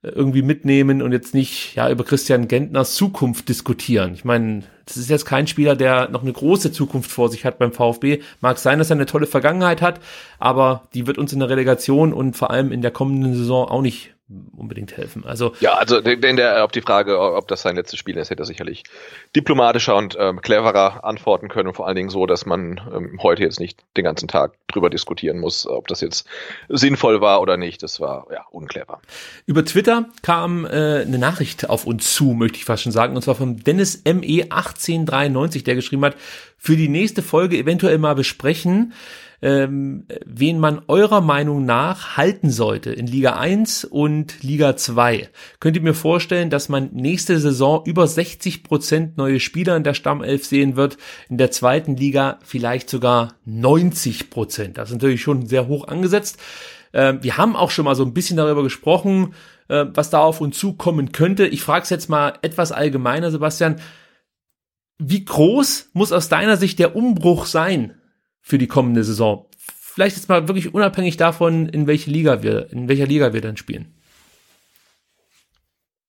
irgendwie 0.02 0.42
mitnehmen 0.42 1.02
und 1.02 1.12
jetzt 1.12 1.34
nicht 1.34 1.74
ja 1.74 1.90
über 1.90 2.04
Christian 2.04 2.46
Gentners 2.46 2.94
Zukunft 2.94 3.48
diskutieren. 3.48 4.14
Ich 4.14 4.24
meine, 4.24 4.62
Das 4.88 4.96
ist 4.96 5.10
jetzt 5.10 5.26
kein 5.26 5.46
Spieler, 5.46 5.76
der 5.76 6.08
noch 6.08 6.22
eine 6.22 6.32
große 6.32 6.72
Zukunft 6.72 7.10
vor 7.10 7.28
sich 7.28 7.44
hat 7.44 7.58
beim 7.58 7.72
VfB. 7.72 8.22
Mag 8.40 8.56
sein, 8.56 8.78
dass 8.78 8.88
er 8.88 8.96
eine 8.96 9.04
tolle 9.04 9.26
Vergangenheit 9.26 9.82
hat, 9.82 10.00
aber 10.38 10.88
die 10.94 11.06
wird 11.06 11.18
uns 11.18 11.34
in 11.34 11.40
der 11.40 11.50
Relegation 11.50 12.14
und 12.14 12.38
vor 12.38 12.50
allem 12.50 12.72
in 12.72 12.80
der 12.80 12.90
kommenden 12.90 13.34
Saison 13.34 13.68
auch 13.68 13.82
nicht 13.82 14.14
unbedingt 14.56 14.96
helfen. 14.96 15.24
Also 15.24 15.54
ja, 15.60 15.74
also 15.74 16.04
wenn 16.04 16.36
der 16.36 16.64
auf 16.64 16.70
die 16.70 16.82
Frage, 16.82 17.18
ob 17.18 17.48
das 17.48 17.62
sein 17.62 17.76
letztes 17.76 17.98
Spiel 17.98 18.16
ist, 18.18 18.28
hätte 18.28 18.42
er 18.42 18.46
sicherlich 18.46 18.84
diplomatischer 19.34 19.96
und 19.96 20.16
ähm, 20.20 20.42
cleverer 20.42 21.04
antworten 21.04 21.48
können 21.48 21.68
und 21.68 21.74
vor 21.74 21.86
allen 21.86 21.96
Dingen 21.96 22.10
so, 22.10 22.26
dass 22.26 22.44
man 22.44 22.80
ähm, 22.94 23.18
heute 23.22 23.42
jetzt 23.42 23.58
nicht 23.58 23.82
den 23.96 24.04
ganzen 24.04 24.28
Tag 24.28 24.52
drüber 24.68 24.90
diskutieren 24.90 25.38
muss, 25.38 25.66
ob 25.66 25.88
das 25.88 26.02
jetzt 26.02 26.26
sinnvoll 26.68 27.22
war 27.22 27.40
oder 27.40 27.56
nicht. 27.56 27.82
Das 27.82 28.00
war 28.00 28.26
ja 28.30 28.44
unclever. 28.50 29.00
Über 29.46 29.64
Twitter 29.64 30.06
kam 30.22 30.66
äh, 30.66 30.68
eine 30.68 31.18
Nachricht 31.18 31.70
auf 31.70 31.86
uns 31.86 32.12
zu, 32.12 32.34
möchte 32.34 32.58
ich 32.58 32.66
fast 32.66 32.82
schon 32.82 32.92
sagen, 32.92 33.16
und 33.16 33.22
zwar 33.22 33.34
von 33.34 33.56
Dennis 33.56 34.02
ME 34.04 34.44
1893, 34.50 35.64
der 35.64 35.74
geschrieben 35.74 36.04
hat, 36.04 36.16
für 36.58 36.76
die 36.76 36.88
nächste 36.88 37.22
Folge 37.22 37.56
eventuell 37.56 37.98
mal 37.98 38.14
besprechen 38.14 38.92
ähm, 39.40 40.06
wen 40.24 40.58
man 40.58 40.82
eurer 40.88 41.20
Meinung 41.20 41.64
nach 41.64 42.16
halten 42.16 42.50
sollte 42.50 42.90
in 42.90 43.06
Liga 43.06 43.36
1 43.36 43.84
und 43.84 44.42
Liga 44.42 44.76
2. 44.76 45.28
Könnt 45.60 45.76
ihr 45.76 45.82
mir 45.82 45.94
vorstellen, 45.94 46.50
dass 46.50 46.68
man 46.68 46.90
nächste 46.92 47.38
Saison 47.38 47.84
über 47.84 48.06
60 48.06 48.64
Prozent 48.64 49.16
neue 49.16 49.38
Spieler 49.38 49.76
in 49.76 49.84
der 49.84 49.94
Stammelf 49.94 50.44
sehen 50.44 50.76
wird, 50.76 50.98
in 51.28 51.38
der 51.38 51.52
zweiten 51.52 51.96
Liga 51.96 52.38
vielleicht 52.44 52.90
sogar 52.90 53.34
90 53.44 54.30
Prozent. 54.30 54.78
Das 54.78 54.88
ist 54.88 54.94
natürlich 54.94 55.22
schon 55.22 55.46
sehr 55.46 55.68
hoch 55.68 55.86
angesetzt. 55.86 56.38
Ähm, 56.92 57.22
wir 57.22 57.36
haben 57.36 57.54
auch 57.54 57.70
schon 57.70 57.84
mal 57.84 57.94
so 57.94 58.04
ein 58.04 58.14
bisschen 58.14 58.36
darüber 58.36 58.64
gesprochen, 58.64 59.34
äh, 59.68 59.86
was 59.94 60.10
da 60.10 60.18
auf 60.18 60.40
uns 60.40 60.58
zukommen 60.58 61.12
könnte. 61.12 61.46
Ich 61.46 61.62
frage 61.62 61.84
es 61.84 61.90
jetzt 61.90 62.08
mal 62.08 62.34
etwas 62.42 62.72
allgemeiner, 62.72 63.30
Sebastian. 63.30 63.76
Wie 64.98 65.24
groß 65.24 65.90
muss 65.92 66.10
aus 66.10 66.28
deiner 66.28 66.56
Sicht 66.56 66.80
der 66.80 66.96
Umbruch 66.96 67.46
sein 67.46 67.94
für 68.48 68.56
die 68.56 68.66
kommende 68.66 69.04
Saison. 69.04 69.44
Vielleicht 69.78 70.16
jetzt 70.16 70.30
mal 70.30 70.48
wirklich 70.48 70.72
unabhängig 70.72 71.18
davon, 71.18 71.68
in 71.68 71.86
welche 71.86 72.10
Liga 72.10 72.42
wir, 72.42 72.72
in 72.72 72.88
welcher 72.88 73.06
Liga 73.06 73.34
wir 73.34 73.42
dann 73.42 73.58
spielen. 73.58 73.94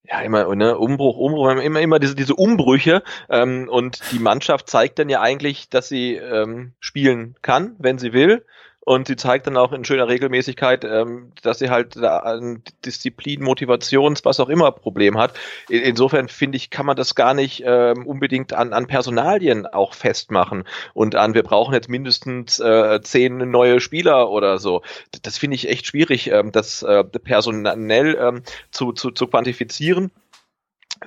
Ja, 0.03 0.21
immer, 0.21 0.55
ne, 0.55 0.77
Umbruch, 0.77 1.17
Umbruch, 1.17 1.51
immer, 1.61 1.81
immer 1.81 1.99
diese, 1.99 2.15
diese 2.15 2.35
Umbrüche, 2.35 3.03
ähm, 3.29 3.67
und 3.69 3.99
die 4.13 4.19
Mannschaft 4.19 4.69
zeigt 4.69 4.99
dann 4.99 5.09
ja 5.09 5.19
eigentlich, 5.19 5.69
dass 5.69 5.89
sie 5.89 6.15
ähm, 6.15 6.71
spielen 6.79 7.35
kann, 7.41 7.75
wenn 7.77 7.99
sie 7.99 8.13
will. 8.13 8.45
Und 8.89 9.05
sie 9.05 9.17
zeigt 9.17 9.45
dann 9.45 9.55
auch 9.55 9.71
in 9.71 9.85
schöner 9.85 10.07
Regelmäßigkeit, 10.07 10.83
ähm, 10.83 11.31
dass 11.43 11.59
sie 11.59 11.69
halt 11.69 11.95
ein 11.95 12.63
Disziplin, 12.83 13.43
Motivations, 13.43 14.25
was 14.25 14.39
auch 14.39 14.49
immer 14.49 14.71
Problem 14.71 15.15
hat. 15.15 15.37
insofern 15.69 16.27
finde 16.27 16.55
ich, 16.55 16.71
kann 16.71 16.87
man 16.87 16.95
das 16.95 17.13
gar 17.13 17.35
nicht 17.35 17.61
ähm, 17.63 18.07
unbedingt 18.07 18.51
an, 18.51 18.73
an 18.73 18.87
Personalien 18.87 19.67
auch 19.67 19.93
festmachen 19.93 20.63
und 20.95 21.13
an, 21.13 21.35
wir 21.35 21.43
brauchen 21.43 21.75
jetzt 21.75 21.87
mindestens 21.87 22.59
äh, 22.59 22.99
zehn 23.03 23.37
neue 23.51 23.79
Spieler 23.79 24.31
oder 24.31 24.57
so. 24.57 24.81
Das 25.21 25.37
finde 25.37 25.53
ich 25.53 25.69
echt 25.69 25.85
schwierig, 25.85 26.31
ähm, 26.31 26.51
das 26.51 26.81
äh, 26.81 27.03
personell 27.03 28.17
ähm, 28.19 28.41
zu, 28.71 28.91
zu, 28.93 29.11
zu 29.11 29.27
quantifizieren 29.27 30.09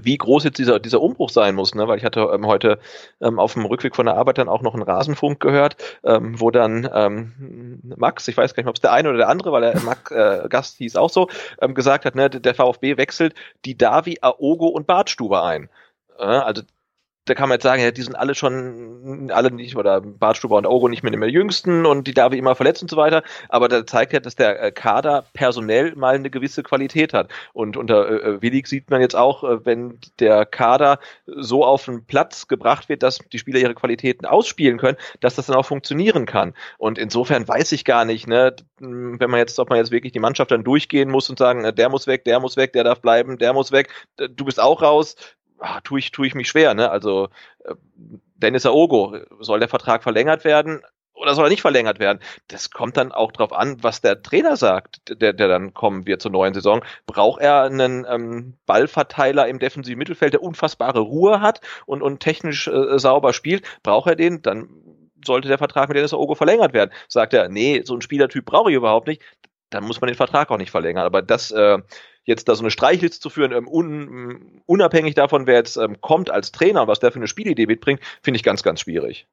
wie 0.00 0.16
groß 0.16 0.44
jetzt 0.44 0.58
dieser, 0.58 0.80
dieser 0.80 1.00
Umbruch 1.00 1.30
sein 1.30 1.54
muss, 1.54 1.74
ne? 1.74 1.88
weil 1.88 1.98
ich 1.98 2.04
hatte 2.04 2.30
ähm, 2.32 2.46
heute 2.46 2.78
ähm, 3.20 3.38
auf 3.38 3.54
dem 3.54 3.64
Rückweg 3.64 3.94
von 3.94 4.06
der 4.06 4.16
Arbeit 4.16 4.38
dann 4.38 4.48
auch 4.48 4.62
noch 4.62 4.74
einen 4.74 4.82
Rasenfunk 4.82 5.40
gehört, 5.40 5.76
ähm, 6.04 6.40
wo 6.40 6.50
dann 6.50 6.88
ähm, 6.92 7.80
Max, 7.96 8.28
ich 8.28 8.36
weiß 8.36 8.54
gar 8.54 8.62
nicht, 8.62 8.68
ob 8.68 8.76
es 8.76 8.80
der 8.80 8.92
eine 8.92 9.08
oder 9.08 9.18
der 9.18 9.28
andere, 9.28 9.52
weil 9.52 9.62
der 9.62 9.80
Max 9.80 10.10
äh, 10.10 10.48
Gast 10.48 10.78
hieß 10.78 10.96
auch 10.96 11.10
so, 11.10 11.28
ähm, 11.60 11.74
gesagt 11.74 12.04
hat, 12.04 12.14
ne, 12.14 12.30
der 12.30 12.54
VfB 12.54 12.96
wechselt 12.96 13.34
die 13.64 13.76
Davi, 13.76 14.18
Aogo 14.20 14.66
und 14.66 14.86
Bartstube 14.86 15.42
ein. 15.42 15.68
Äh, 16.18 16.24
also 16.24 16.62
da 17.24 17.34
kann 17.34 17.48
man 17.48 17.56
jetzt 17.56 17.62
sagen, 17.62 17.80
ja, 17.80 17.92
die 17.92 18.02
sind 18.02 18.16
alle 18.16 18.34
schon, 18.34 19.30
alle 19.30 19.52
nicht, 19.52 19.76
oder 19.76 20.00
Bartstuber 20.00 20.56
und 20.56 20.66
Oro 20.66 20.88
nicht 20.88 21.04
mehr, 21.04 21.16
mehr 21.16 21.30
jüngsten 21.30 21.86
und 21.86 22.08
die 22.08 22.14
Davi 22.14 22.36
immer 22.36 22.56
verletzt 22.56 22.82
und 22.82 22.90
so 22.90 22.96
weiter. 22.96 23.22
Aber 23.48 23.68
da 23.68 23.86
zeigt 23.86 24.12
ja, 24.12 24.18
dass 24.18 24.34
der 24.34 24.60
äh, 24.60 24.72
Kader 24.72 25.24
personell 25.32 25.94
mal 25.94 26.16
eine 26.16 26.30
gewisse 26.30 26.64
Qualität 26.64 27.14
hat. 27.14 27.30
Und 27.52 27.76
unter 27.76 28.08
äh, 28.08 28.14
äh, 28.14 28.42
Willig 28.42 28.66
sieht 28.66 28.90
man 28.90 29.00
jetzt 29.00 29.14
auch, 29.14 29.44
äh, 29.44 29.64
wenn 29.64 30.00
der 30.18 30.46
Kader 30.46 30.98
so 31.26 31.64
auf 31.64 31.84
den 31.84 32.04
Platz 32.04 32.48
gebracht 32.48 32.88
wird, 32.88 33.04
dass 33.04 33.18
die 33.18 33.38
Spieler 33.38 33.60
ihre 33.60 33.74
Qualitäten 33.74 34.26
ausspielen 34.26 34.78
können, 34.78 34.98
dass 35.20 35.36
das 35.36 35.46
dann 35.46 35.56
auch 35.56 35.66
funktionieren 35.66 36.26
kann. 36.26 36.54
Und 36.76 36.98
insofern 36.98 37.46
weiß 37.46 37.70
ich 37.70 37.84
gar 37.84 38.04
nicht, 38.04 38.26
ne, 38.26 38.56
wenn 38.78 39.30
man 39.30 39.38
jetzt, 39.38 39.60
ob 39.60 39.70
man 39.70 39.78
jetzt 39.78 39.92
wirklich 39.92 40.12
die 40.12 40.18
Mannschaft 40.18 40.50
dann 40.50 40.64
durchgehen 40.64 41.08
muss 41.08 41.30
und 41.30 41.38
sagen, 41.38 41.72
der 41.76 41.88
muss 41.88 42.08
weg, 42.08 42.24
der 42.24 42.40
muss 42.40 42.56
weg, 42.56 42.72
der 42.72 42.82
darf 42.82 43.00
bleiben, 43.00 43.38
der 43.38 43.52
muss 43.52 43.70
weg, 43.70 43.90
du 44.16 44.44
bist 44.44 44.60
auch 44.60 44.82
raus, 44.82 45.14
ah, 45.62 45.80
tue 45.80 45.98
ich, 45.98 46.10
tue 46.10 46.26
ich 46.26 46.34
mich 46.34 46.48
schwer. 46.48 46.74
Ne? 46.74 46.90
Also 46.90 47.28
äh, 47.64 47.74
Dennis 48.36 48.66
Aogo, 48.66 49.16
soll 49.40 49.60
der 49.60 49.68
Vertrag 49.68 50.02
verlängert 50.02 50.44
werden? 50.44 50.82
Oder 51.14 51.34
soll 51.34 51.46
er 51.46 51.50
nicht 51.50 51.62
verlängert 51.62 52.00
werden? 52.00 52.18
Das 52.48 52.70
kommt 52.70 52.96
dann 52.96 53.12
auch 53.12 53.30
drauf 53.32 53.52
an, 53.52 53.82
was 53.82 54.00
der 54.00 54.22
Trainer 54.22 54.56
sagt, 54.56 55.02
der, 55.08 55.32
der 55.32 55.46
dann 55.46 55.72
kommen 55.72 56.06
wird 56.06 56.20
zur 56.20 56.32
neuen 56.32 56.54
Saison. 56.54 56.82
Braucht 57.06 57.40
er 57.40 57.62
einen 57.62 58.04
ähm, 58.08 58.54
Ballverteiler 58.66 59.46
im 59.46 59.58
defensiven 59.58 59.98
Mittelfeld, 59.98 60.32
der 60.32 60.42
unfassbare 60.42 61.00
Ruhe 61.00 61.40
hat 61.40 61.60
und, 61.86 62.02
und 62.02 62.20
technisch 62.20 62.66
äh, 62.66 62.98
sauber 62.98 63.32
spielt? 63.32 63.64
Braucht 63.82 64.08
er 64.08 64.16
den? 64.16 64.42
Dann 64.42 64.68
sollte 65.24 65.48
der 65.48 65.58
Vertrag 65.58 65.88
mit 65.88 65.96
Dennis 65.96 66.14
Aogo 66.14 66.34
verlängert 66.34 66.72
werden. 66.72 66.90
Sagt 67.08 67.34
er, 67.34 67.48
nee, 67.48 67.82
so 67.84 67.94
ein 67.94 68.02
Spielertyp 68.02 68.44
brauche 68.44 68.70
ich 68.70 68.76
überhaupt 68.76 69.06
nicht. 69.06 69.22
Dann 69.70 69.84
muss 69.84 70.00
man 70.00 70.08
den 70.08 70.16
Vertrag 70.16 70.50
auch 70.50 70.58
nicht 70.58 70.72
verlängern. 70.72 71.04
Aber 71.04 71.22
das 71.22 71.52
äh, 71.52 71.78
jetzt 72.24 72.48
da 72.48 72.54
so 72.54 72.62
eine 72.62 72.70
Streichliste 72.70 73.20
zu 73.20 73.30
führen, 73.30 73.52
ähm, 73.52 73.68
un, 73.68 74.62
unabhängig 74.66 75.14
davon, 75.14 75.46
wer 75.46 75.56
jetzt 75.56 75.76
ähm, 75.76 76.00
kommt 76.00 76.30
als 76.30 76.52
Trainer, 76.52 76.86
was 76.88 77.00
der 77.00 77.12
für 77.12 77.18
eine 77.18 77.28
Spielidee 77.28 77.66
mitbringt, 77.66 78.00
finde 78.22 78.36
ich 78.36 78.42
ganz, 78.42 78.62
ganz 78.62 78.80
schwierig. 78.80 79.26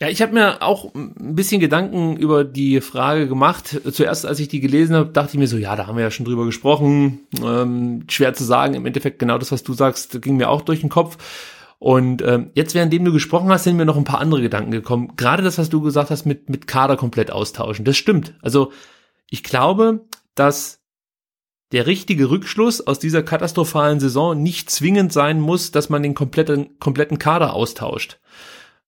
Ja, 0.00 0.08
ich 0.08 0.20
habe 0.20 0.32
mir 0.32 0.62
auch 0.62 0.92
ein 0.96 1.36
bisschen 1.36 1.60
Gedanken 1.60 2.16
über 2.16 2.42
die 2.42 2.80
Frage 2.80 3.28
gemacht. 3.28 3.80
Zuerst, 3.92 4.26
als 4.26 4.40
ich 4.40 4.48
die 4.48 4.58
gelesen 4.58 4.96
habe, 4.96 5.10
dachte 5.10 5.34
ich 5.34 5.38
mir 5.38 5.46
so, 5.46 5.56
ja, 5.56 5.76
da 5.76 5.86
haben 5.86 5.96
wir 5.96 6.02
ja 6.02 6.10
schon 6.10 6.26
drüber 6.26 6.44
gesprochen. 6.44 7.20
Ähm, 7.40 8.04
schwer 8.08 8.34
zu 8.34 8.42
sagen. 8.42 8.74
Im 8.74 8.84
Endeffekt 8.84 9.20
genau 9.20 9.38
das, 9.38 9.52
was 9.52 9.62
du 9.62 9.74
sagst, 9.74 10.20
ging 10.20 10.36
mir 10.36 10.48
auch 10.48 10.62
durch 10.62 10.80
den 10.80 10.88
Kopf. 10.88 11.18
Und 11.78 12.20
ähm, 12.22 12.50
jetzt, 12.54 12.74
währenddem 12.74 13.04
du 13.04 13.12
gesprochen 13.12 13.48
hast, 13.50 13.62
sind 13.62 13.76
mir 13.76 13.84
noch 13.84 13.96
ein 13.96 14.02
paar 14.02 14.18
andere 14.18 14.42
Gedanken 14.42 14.72
gekommen. 14.72 15.12
Gerade 15.16 15.44
das, 15.44 15.58
was 15.58 15.68
du 15.68 15.80
gesagt 15.80 16.10
hast, 16.10 16.26
mit, 16.26 16.50
mit 16.50 16.66
Kader 16.66 16.96
komplett 16.96 17.30
austauschen. 17.30 17.84
Das 17.84 17.96
stimmt. 17.96 18.34
Also 18.42 18.72
ich 19.30 19.44
glaube, 19.44 20.04
dass 20.34 20.81
der 21.72 21.86
richtige 21.86 22.30
Rückschluss 22.30 22.86
aus 22.86 22.98
dieser 22.98 23.22
katastrophalen 23.22 23.98
Saison 23.98 24.40
nicht 24.40 24.70
zwingend 24.70 25.12
sein 25.12 25.40
muss, 25.40 25.70
dass 25.70 25.88
man 25.88 26.02
den 26.02 26.14
kompletten, 26.14 26.78
kompletten 26.78 27.18
Kader 27.18 27.54
austauscht. 27.54 28.18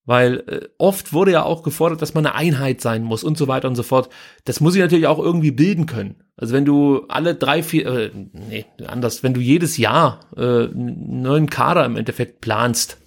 Weil 0.06 0.44
äh, 0.47 0.69
oft 0.77 1.15
wurde 1.15 1.32
ja 1.32 1.44
auch 1.44 1.62
gefordert, 1.62 2.02
dass 2.02 2.12
man 2.12 2.27
eine 2.27 2.35
Einheit 2.35 2.82
sein 2.82 3.02
muss 3.02 3.24
und 3.24 3.39
so 3.39 3.48
weiter 3.48 3.69
und 3.69 3.74
so 3.74 3.82
fort. 3.82 4.11
Das 4.44 4.61
muss 4.61 4.74
ich 4.74 4.82
natürlich 4.82 5.06
auch 5.06 5.19
irgendwie 5.19 5.51
bilden 5.51 5.86
können. 5.86 6.16
Also 6.36 6.52
wenn 6.52 6.66
du 6.66 7.06
alle 7.09 7.35
drei, 7.35 7.62
vier, 7.62 7.86
äh, 7.86 8.11
nee, 8.32 8.66
anders, 8.86 9.23
wenn 9.23 9.32
du 9.32 9.40
jedes 9.40 9.78
Jahr 9.78 10.20
äh, 10.36 10.43
einen 10.43 11.23
neuen 11.23 11.48
Kader 11.48 11.86
im 11.86 11.97
Endeffekt 11.97 12.43
planst 12.43 12.98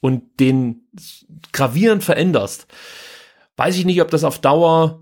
und 0.00 0.40
den 0.40 0.86
gravierend 1.52 2.04
veränderst, 2.04 2.66
weiß 3.56 3.76
ich 3.76 3.84
nicht, 3.84 4.00
ob 4.00 4.10
das 4.10 4.24
auf 4.24 4.38
Dauer 4.38 5.00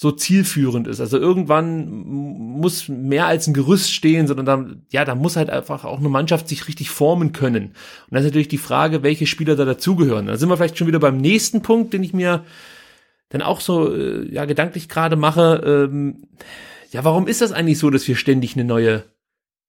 so 0.00 0.12
zielführend 0.12 0.86
ist. 0.86 1.00
Also 1.00 1.18
irgendwann 1.18 1.88
muss 1.90 2.86
mehr 2.86 3.26
als 3.26 3.48
ein 3.48 3.52
Gerüst 3.52 3.92
stehen, 3.92 4.28
sondern 4.28 4.46
dann, 4.46 4.82
ja, 4.90 5.04
da 5.04 5.16
muss 5.16 5.34
halt 5.34 5.50
einfach 5.50 5.84
auch 5.84 5.98
eine 5.98 6.08
Mannschaft 6.08 6.48
sich 6.48 6.68
richtig 6.68 6.88
formen 6.90 7.32
können. 7.32 7.64
Und 7.64 8.12
das 8.12 8.20
ist 8.20 8.26
natürlich 8.26 8.46
die 8.46 8.58
Frage, 8.58 9.02
welche 9.02 9.26
Spieler 9.26 9.56
da 9.56 9.64
dazugehören. 9.64 10.26
Da 10.26 10.36
sind 10.36 10.48
wir 10.48 10.56
vielleicht 10.56 10.78
schon 10.78 10.86
wieder 10.86 11.00
beim 11.00 11.16
nächsten 11.16 11.62
Punkt, 11.62 11.94
den 11.94 12.04
ich 12.04 12.14
mir 12.14 12.44
dann 13.30 13.42
auch 13.42 13.60
so, 13.60 13.92
äh, 13.92 14.32
ja, 14.32 14.44
gedanklich 14.44 14.88
gerade 14.88 15.16
mache. 15.16 15.88
Ähm, 15.90 16.28
ja, 16.92 17.02
warum 17.02 17.26
ist 17.26 17.40
das 17.40 17.50
eigentlich 17.50 17.80
so, 17.80 17.90
dass 17.90 18.06
wir 18.06 18.14
ständig 18.14 18.54
eine 18.54 18.64
neue 18.64 19.02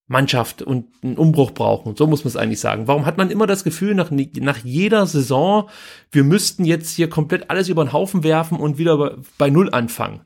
Mannschaft 0.10 0.64
und 0.64 0.88
einen 1.04 1.18
Umbruch 1.18 1.52
brauchen. 1.52 1.96
So 1.96 2.08
muss 2.08 2.24
man 2.24 2.30
es 2.30 2.36
eigentlich 2.36 2.60
sagen. 2.60 2.88
Warum 2.88 3.06
hat 3.06 3.18
man 3.18 3.30
immer 3.30 3.46
das 3.46 3.64
Gefühl, 3.64 3.94
nach, 3.94 4.10
nach 4.10 4.58
jeder 4.58 5.06
Saison, 5.06 5.70
wir 6.12 6.24
müssten 6.24 6.66
jetzt 6.66 6.96
hier 6.96 7.10
komplett 7.10 7.52
alles 7.52 7.70
über 7.70 7.86
den 7.86 7.94
Haufen 7.94 8.24
werfen 8.24 8.60
und 8.60 8.80
wieder 8.80 8.98
bei, 8.98 9.12
bei 9.38 9.50
Null 9.52 9.70
anfangen? 9.72 10.22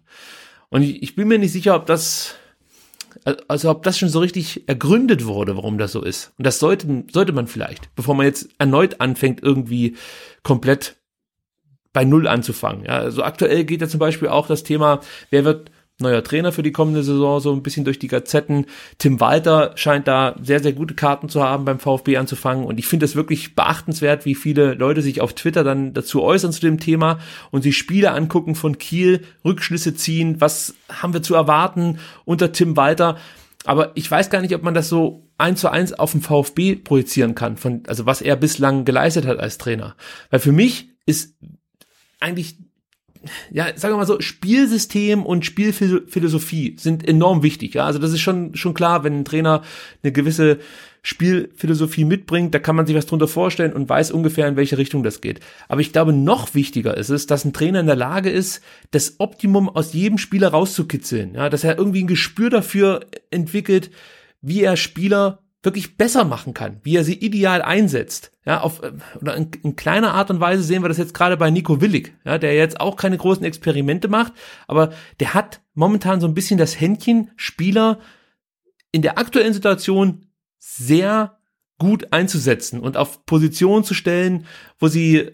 Und 0.69 0.83
ich, 0.83 1.03
ich 1.03 1.15
bin 1.15 1.27
mir 1.27 1.37
nicht 1.37 1.51
sicher, 1.51 1.75
ob 1.75 1.85
das, 1.85 2.35
also 3.49 3.69
ob 3.69 3.83
das 3.83 3.99
schon 3.99 4.07
so 4.07 4.19
richtig 4.19 4.69
ergründet 4.69 5.25
wurde, 5.25 5.57
warum 5.57 5.77
das 5.77 5.91
so 5.91 6.01
ist. 6.01 6.31
Und 6.37 6.47
das 6.47 6.59
sollte, 6.59 7.03
sollte 7.11 7.33
man 7.33 7.47
vielleicht, 7.47 7.93
bevor 7.93 8.15
man 8.15 8.25
jetzt 8.25 8.49
erneut 8.59 9.01
anfängt, 9.01 9.43
irgendwie 9.43 9.97
komplett 10.43 10.95
bei 11.91 12.05
Null 12.05 12.25
anzufangen. 12.25 12.85
Ja, 12.85 12.99
also 12.99 13.21
aktuell 13.21 13.65
geht 13.65 13.81
ja 13.81 13.89
zum 13.89 13.99
Beispiel 13.99 14.29
auch 14.29 14.47
das 14.47 14.63
Thema, 14.63 15.01
wer 15.29 15.43
wird 15.43 15.71
neuer 15.99 16.23
Trainer 16.23 16.51
für 16.51 16.63
die 16.63 16.71
kommende 16.71 17.03
Saison, 17.03 17.39
so 17.39 17.53
ein 17.53 17.63
bisschen 17.63 17.85
durch 17.85 17.99
die 17.99 18.07
Gazetten. 18.07 18.65
Tim 18.97 19.19
Walter 19.19 19.73
scheint 19.75 20.07
da 20.07 20.35
sehr, 20.41 20.59
sehr 20.59 20.73
gute 20.73 20.95
Karten 20.95 21.29
zu 21.29 21.43
haben, 21.43 21.65
beim 21.65 21.79
VfB 21.79 22.17
anzufangen. 22.17 22.65
Und 22.65 22.79
ich 22.79 22.87
finde 22.87 23.05
es 23.05 23.15
wirklich 23.15 23.55
beachtenswert, 23.55 24.25
wie 24.25 24.35
viele 24.35 24.73
Leute 24.73 25.01
sich 25.01 25.21
auf 25.21 25.33
Twitter 25.33 25.63
dann 25.63 25.93
dazu 25.93 26.23
äußern 26.23 26.51
zu 26.51 26.61
dem 26.61 26.79
Thema 26.79 27.19
und 27.51 27.61
sich 27.61 27.77
Spiele 27.77 28.11
angucken 28.11 28.55
von 28.55 28.77
Kiel, 28.77 29.21
Rückschlüsse 29.45 29.95
ziehen, 29.95 30.41
was 30.41 30.75
haben 30.89 31.13
wir 31.13 31.21
zu 31.21 31.35
erwarten 31.35 31.99
unter 32.25 32.51
Tim 32.51 32.75
Walter. 32.75 33.17
Aber 33.65 33.91
ich 33.95 34.09
weiß 34.09 34.29
gar 34.29 34.41
nicht, 34.41 34.55
ob 34.55 34.63
man 34.63 34.73
das 34.73 34.89
so 34.89 35.29
eins 35.37 35.61
zu 35.61 35.69
eins 35.69 35.93
auf 35.93 36.11
den 36.11 36.21
VfB 36.21 36.75
projizieren 36.75 37.35
kann, 37.35 37.57
von, 37.57 37.83
also 37.87 38.05
was 38.05 38.21
er 38.21 38.35
bislang 38.35 38.83
geleistet 38.83 39.25
hat 39.25 39.39
als 39.39 39.57
Trainer. 39.57 39.95
Weil 40.29 40.39
für 40.39 40.51
mich 40.51 40.89
ist 41.05 41.35
eigentlich, 42.19 42.57
ja, 43.51 43.65
sagen 43.75 43.93
wir 43.93 43.97
mal 43.97 44.05
so, 44.05 44.19
Spielsystem 44.19 45.25
und 45.25 45.45
Spielphilosophie 45.45 46.75
sind 46.77 47.07
enorm 47.07 47.43
wichtig. 47.43 47.73
Ja, 47.75 47.85
also 47.85 47.99
das 47.99 48.11
ist 48.11 48.21
schon, 48.21 48.55
schon 48.55 48.73
klar, 48.73 49.03
wenn 49.03 49.19
ein 49.19 49.25
Trainer 49.25 49.61
eine 50.03 50.11
gewisse 50.11 50.59
Spielphilosophie 51.01 52.05
mitbringt, 52.05 52.55
da 52.55 52.59
kann 52.59 52.77
man 52.77 52.85
sich 52.85 52.95
was 52.95 53.05
drunter 53.05 53.27
vorstellen 53.27 53.73
und 53.73 53.89
weiß 53.89 54.11
ungefähr, 54.11 54.47
in 54.47 54.55
welche 54.55 54.77
Richtung 54.77 55.03
das 55.03 55.19
geht. 55.19 55.41
Aber 55.67 55.81
ich 55.81 55.91
glaube, 55.91 56.13
noch 56.13 56.55
wichtiger 56.55 56.95
ist 56.95 57.09
es, 57.09 57.27
dass 57.27 57.43
ein 57.43 57.51
Trainer 57.51 57.81
in 57.81 57.87
der 57.87 57.97
Lage 57.97 58.29
ist, 58.29 58.61
das 58.91 59.15
Optimum 59.19 59.67
aus 59.67 59.91
jedem 59.91 60.17
Spieler 60.17 60.49
rauszukitzeln. 60.49 61.35
Ja, 61.35 61.49
dass 61.49 61.65
er 61.65 61.77
irgendwie 61.77 62.03
ein 62.03 62.07
Gespür 62.07 62.49
dafür 62.49 63.01
entwickelt, 63.31 63.91
wie 64.41 64.61
er 64.61 64.77
Spieler 64.77 65.42
wirklich 65.63 65.97
besser 65.97 66.25
machen 66.25 66.53
kann, 66.53 66.79
wie 66.83 66.95
er 66.95 67.03
sie 67.03 67.15
ideal 67.15 67.61
einsetzt. 67.61 68.31
Ja, 68.45 68.61
auf 68.61 68.81
oder 69.21 69.35
in, 69.35 69.49
in 69.63 69.75
kleiner 69.75 70.13
Art 70.13 70.29
und 70.29 70.41
Weise 70.41 70.61
sehen 70.61 70.83
wir 70.83 70.89
das 70.89 70.97
jetzt 70.97 71.13
gerade 71.13 71.37
bei 71.37 71.49
Nico 71.49 71.79
Willig, 71.81 72.13
ja, 72.25 72.37
der 72.37 72.53
jetzt 72.53 72.79
auch 72.79 72.97
keine 72.97 73.17
großen 73.17 73.45
Experimente 73.45 74.09
macht, 74.09 74.33
aber 74.67 74.91
der 75.21 75.33
hat 75.33 75.61
momentan 75.73 76.19
so 76.19 76.27
ein 76.27 76.33
bisschen 76.33 76.57
das 76.57 76.79
Händchen, 76.79 77.31
Spieler 77.37 77.99
in 78.91 79.01
der 79.01 79.17
aktuellen 79.17 79.53
Situation 79.53 80.27
sehr 80.59 81.37
gut 81.79 82.11
einzusetzen 82.11 82.79
und 82.79 82.97
auf 82.97 83.25
Positionen 83.25 83.83
zu 83.83 83.93
stellen, 83.93 84.45
wo 84.79 84.87
sie 84.87 85.31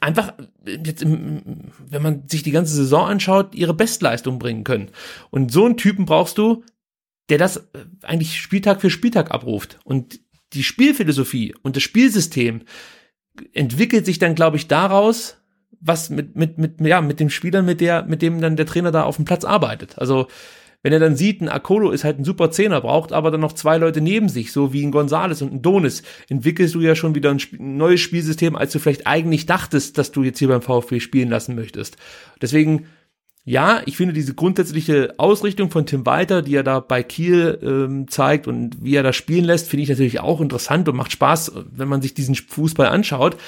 einfach 0.00 0.34
jetzt 0.64 1.02
im, 1.02 1.72
wenn 1.88 2.02
man 2.02 2.28
sich 2.28 2.42
die 2.42 2.50
ganze 2.50 2.74
Saison 2.74 3.06
anschaut, 3.06 3.54
ihre 3.54 3.74
Bestleistung 3.74 4.38
bringen 4.38 4.64
können. 4.64 4.90
Und 5.30 5.52
so 5.52 5.64
einen 5.64 5.76
Typen 5.76 6.04
brauchst 6.04 6.38
du, 6.38 6.64
der 7.28 7.38
das 7.38 7.68
eigentlich 8.02 8.40
Spieltag 8.40 8.80
für 8.80 8.90
Spieltag 8.90 9.30
abruft. 9.30 9.78
Und 9.84 10.20
die 10.54 10.62
Spielphilosophie 10.62 11.54
und 11.62 11.76
das 11.76 11.82
Spielsystem 11.82 12.62
entwickelt 13.52 14.06
sich 14.06 14.18
dann, 14.18 14.34
glaube 14.34 14.56
ich, 14.56 14.66
daraus, 14.68 15.36
was 15.80 16.10
mit, 16.10 16.36
mit, 16.36 16.58
mit, 16.58 16.80
ja, 16.80 17.00
mit 17.00 17.20
dem 17.20 17.30
Spielern, 17.30 17.64
mit 17.64 17.80
der, 17.80 18.04
mit 18.04 18.22
dem 18.22 18.40
dann 18.40 18.56
der 18.56 18.66
Trainer 18.66 18.90
da 18.90 19.04
auf 19.04 19.16
dem 19.16 19.24
Platz 19.24 19.44
arbeitet. 19.44 19.98
Also, 19.98 20.26
wenn 20.82 20.92
er 20.92 21.00
dann 21.00 21.16
sieht, 21.16 21.40
ein 21.40 21.48
Akolo 21.48 21.90
ist 21.90 22.04
halt 22.04 22.20
ein 22.20 22.24
super 22.24 22.52
Zehner, 22.52 22.80
braucht 22.80 23.12
aber 23.12 23.32
dann 23.32 23.40
noch 23.40 23.52
zwei 23.52 23.78
Leute 23.78 24.00
neben 24.00 24.28
sich, 24.28 24.52
so 24.52 24.72
wie 24.72 24.84
ein 24.84 24.92
Gonzales 24.92 25.42
und 25.42 25.52
ein 25.52 25.62
Donis, 25.62 26.02
entwickelst 26.28 26.74
du 26.74 26.80
ja 26.80 26.94
schon 26.94 27.16
wieder 27.16 27.30
ein, 27.30 27.38
Sp 27.42 27.58
ein 27.58 27.76
neues 27.76 28.00
Spielsystem, 28.00 28.54
als 28.54 28.72
du 28.72 28.78
vielleicht 28.78 29.06
eigentlich 29.06 29.46
dachtest, 29.46 29.98
dass 29.98 30.12
du 30.12 30.22
jetzt 30.22 30.38
hier 30.38 30.48
beim 30.48 30.62
VfB 30.62 31.00
spielen 31.00 31.30
lassen 31.30 31.56
möchtest. 31.56 31.96
Deswegen, 32.40 32.86
ja, 33.48 33.80
ich 33.86 33.96
finde 33.96 34.12
diese 34.12 34.34
grundsätzliche 34.34 35.14
Ausrichtung 35.16 35.70
von 35.70 35.86
Tim 35.86 36.04
Walter, 36.04 36.42
die 36.42 36.54
er 36.54 36.62
da 36.62 36.80
bei 36.80 37.02
Kiel 37.02 37.58
ähm, 37.62 38.06
zeigt 38.06 38.46
und 38.46 38.84
wie 38.84 38.94
er 38.94 39.02
da 39.02 39.14
spielen 39.14 39.46
lässt, 39.46 39.70
finde 39.70 39.84
ich 39.84 39.88
natürlich 39.88 40.20
auch 40.20 40.42
interessant 40.42 40.86
und 40.86 40.96
macht 40.96 41.12
Spaß, 41.12 41.52
wenn 41.72 41.88
man 41.88 42.02
sich 42.02 42.12
diesen 42.12 42.34
Fußball 42.34 42.88
anschaut. 42.88 43.38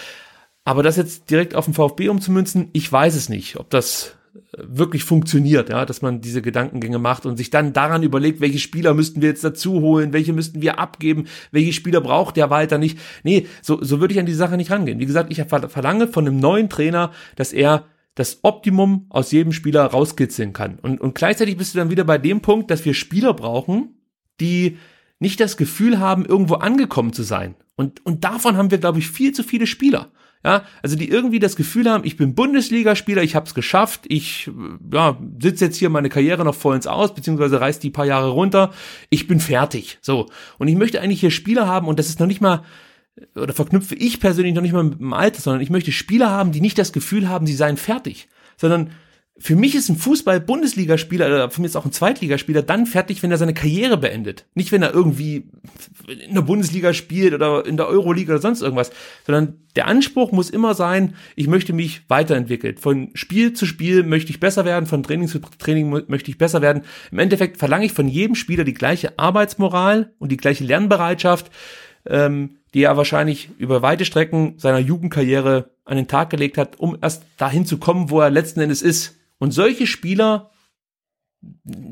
Aber 0.65 0.83
das 0.83 0.97
jetzt 0.97 1.31
direkt 1.31 1.55
auf 1.55 1.67
den 1.67 1.75
VfB 1.75 2.09
umzumünzen, 2.09 2.71
ich 2.73 2.91
weiß 2.91 3.15
es 3.15 3.29
nicht, 3.29 3.61
ob 3.61 3.69
das 3.69 4.17
wirklich 4.57 5.05
funktioniert, 5.05 5.69
ja, 5.69 5.85
dass 5.85 6.01
man 6.01 6.23
diese 6.23 6.41
Gedankengänge 6.41 6.99
macht 6.99 7.27
und 7.27 7.37
sich 7.37 7.51
dann 7.51 7.75
daran 7.75 8.03
überlegt, 8.03 8.41
welche 8.41 8.59
Spieler 8.59 8.95
müssten 8.95 9.21
wir 9.21 9.29
jetzt 9.29 9.45
dazu 9.45 9.83
holen, 9.83 10.15
welche 10.15 10.33
müssten 10.33 10.63
wir 10.63 10.79
abgeben, 10.79 11.27
welche 11.51 11.75
Spieler 11.75 12.01
braucht 12.01 12.39
der 12.39 12.49
Walter 12.49 12.79
nicht. 12.79 12.99
Nee, 13.23 13.49
so, 13.61 13.85
so 13.85 14.01
würde 14.01 14.15
ich 14.15 14.21
an 14.21 14.27
die 14.27 14.33
Sache 14.33 14.57
nicht 14.57 14.71
rangehen. 14.71 14.99
Wie 14.99 15.07
gesagt, 15.07 15.31
ich 15.31 15.43
verlange 15.43 16.09
von 16.09 16.27
einem 16.27 16.41
neuen 16.41 16.71
Trainer, 16.71 17.11
dass 17.37 17.53
er 17.53 17.85
das 18.21 18.41
Optimum 18.43 19.07
aus 19.09 19.33
jedem 19.33 19.53
Spieler 19.53 19.87
rauskitzeln 19.87 20.53
kann. 20.53 20.79
Und, 20.79 21.01
und 21.01 21.15
gleichzeitig 21.15 21.57
bist 21.57 21.75
du 21.75 21.79
dann 21.79 21.91
wieder 21.91 22.05
bei 22.05 22.19
dem 22.19 22.43
Punkt, 22.43 22.71
dass 22.71 22.85
wir 22.85 22.93
Spieler 22.93 23.33
brauchen, 23.33 23.95
die 24.41 24.77
nicht 25.19 25.41
das 25.41 25.57
Gefühl 25.57 25.99
haben, 25.99 26.27
irgendwo 26.27 26.57
angekommen 26.57 27.15
zu 27.15 27.23
sein. 27.23 27.55
Und, 27.77 28.05
und 28.05 28.25
davon 28.25 28.59
haben 28.59 28.71
wir, 28.71 28.77
glaube 28.77 28.99
ich, 28.99 29.09
viel 29.09 29.33
zu 29.33 29.43
viele 29.43 29.67
Spieler. 29.67 30.13
Ja, 30.45 30.65
also 30.83 30.97
die 30.97 31.09
irgendwie 31.09 31.39
das 31.39 31.57
Gefühl 31.57 31.91
haben, 31.91 32.05
ich 32.05 32.17
bin 32.17 32.35
Bundesligaspieler, 32.35 33.23
ich 33.23 33.35
habe 33.35 33.47
es 33.47 33.55
geschafft, 33.55 34.03
ich 34.09 34.51
ja, 34.91 35.19
sitze 35.39 35.67
jetzt 35.67 35.77
hier 35.77 35.91
meine 35.91 36.09
Karriere 36.09 36.45
noch 36.45 36.55
vollends 36.55 36.87
aus, 36.87 37.15
beziehungsweise 37.15 37.61
reiß 37.61 37.79
die 37.79 37.91
paar 37.91 38.07
Jahre 38.07 38.31
runter, 38.31 38.73
ich 39.11 39.27
bin 39.27 39.41
fertig. 39.41 39.99
So. 40.01 40.29
Und 40.59 40.69
ich 40.69 40.77
möchte 40.77 41.01
eigentlich 41.01 41.21
hier 41.21 41.31
Spieler 41.31 41.67
haben, 41.67 41.89
und 41.89 41.99
das 41.99 42.09
ist 42.09 42.21
noch 42.21 42.27
nicht 42.27 42.41
mal, 42.41 42.65
oder 43.35 43.53
verknüpfe 43.53 43.95
ich 43.95 44.21
persönlich 44.21 44.55
noch 44.55 44.63
nicht 44.63 44.73
mal 44.73 44.85
mit 44.85 45.01
dem 45.01 45.13
Alter, 45.13 45.41
sondern 45.41 45.63
ich 45.63 45.71
möchte 45.71 45.93
Spieler 45.93 46.31
haben, 46.31 46.53
die 46.53 46.61
nicht 46.61 46.79
das 46.79 46.93
Gefühl 46.93 47.29
haben, 47.29 47.47
sie 47.47 47.55
seien 47.55 47.77
fertig, 47.77 48.29
sondern 48.57 48.91
für 49.43 49.57
mich 49.57 49.75
ist 49.75 49.89
ein 49.89 49.97
Fußball-Bundesligaspieler 49.97 51.27
oder 51.27 51.51
für 51.51 51.63
mich 51.63 51.71
ist 51.71 51.77
auch 51.77 51.87
ein 51.87 51.93
Zweitligaspieler 51.93 52.61
dann 52.61 52.85
fertig, 52.85 53.23
wenn 53.23 53.31
er 53.31 53.39
seine 53.39 53.55
Karriere 53.55 53.97
beendet. 53.97 54.45
Nicht, 54.55 54.71
wenn 54.71 54.83
er 54.83 54.93
irgendwie 54.93 55.49
in 56.07 56.35
der 56.35 56.43
Bundesliga 56.43 56.93
spielt 56.93 57.33
oder 57.33 57.65
in 57.65 57.79
der 57.79 57.89
Euroliga 57.89 58.35
oder 58.35 58.43
sonst 58.43 58.61
irgendwas, 58.61 58.91
sondern 59.25 59.55
der 59.77 59.87
Anspruch 59.87 60.31
muss 60.31 60.51
immer 60.51 60.75
sein, 60.75 61.15
ich 61.37 61.47
möchte 61.47 61.73
mich 61.73 62.03
weiterentwickeln. 62.09 62.77
Von 62.77 63.13
Spiel 63.15 63.55
zu 63.55 63.65
Spiel 63.65 64.03
möchte 64.03 64.31
ich 64.31 64.41
besser 64.41 64.67
werden, 64.67 64.85
von 64.85 65.03
Training 65.03 65.27
zu 65.27 65.39
Training 65.39 65.89
möchte 66.07 66.31
ich 66.31 66.37
besser 66.37 66.61
werden. 66.61 66.83
Im 67.11 67.19
Endeffekt 67.19 67.57
verlange 67.57 67.87
ich 67.87 67.95
von 67.95 68.09
jedem 68.09 68.35
Spieler 68.35 68.65
die 68.65 68.75
gleiche 68.75 69.19
Arbeitsmoral 69.19 70.13
und 70.19 70.31
die 70.31 70.37
gleiche 70.37 70.65
Lernbereitschaft, 70.65 71.51
ähm, 72.05 72.57
die 72.75 72.83
er 72.85 72.97
wahrscheinlich 72.97 73.51
über 73.59 73.83
weite 73.83 74.05
Strecken 74.05 74.55
seiner 74.59 74.79
Jugendkarriere 74.79 75.71
an 75.85 75.97
den 75.97 76.09
Tag 76.09 76.31
gelegt 76.31 76.57
hat, 76.57 76.79
um 76.79 76.97
erst 77.01 77.25
dahin 77.37 77.67
zu 77.67 77.79
kommen, 77.79 78.11
wo 78.11 78.21
er 78.21 78.31
letzten 78.31 78.61
Endes 78.61 78.83
ist. 78.83 79.17
Und 79.39 79.53
solche 79.53 79.87
Spieler 79.87 80.51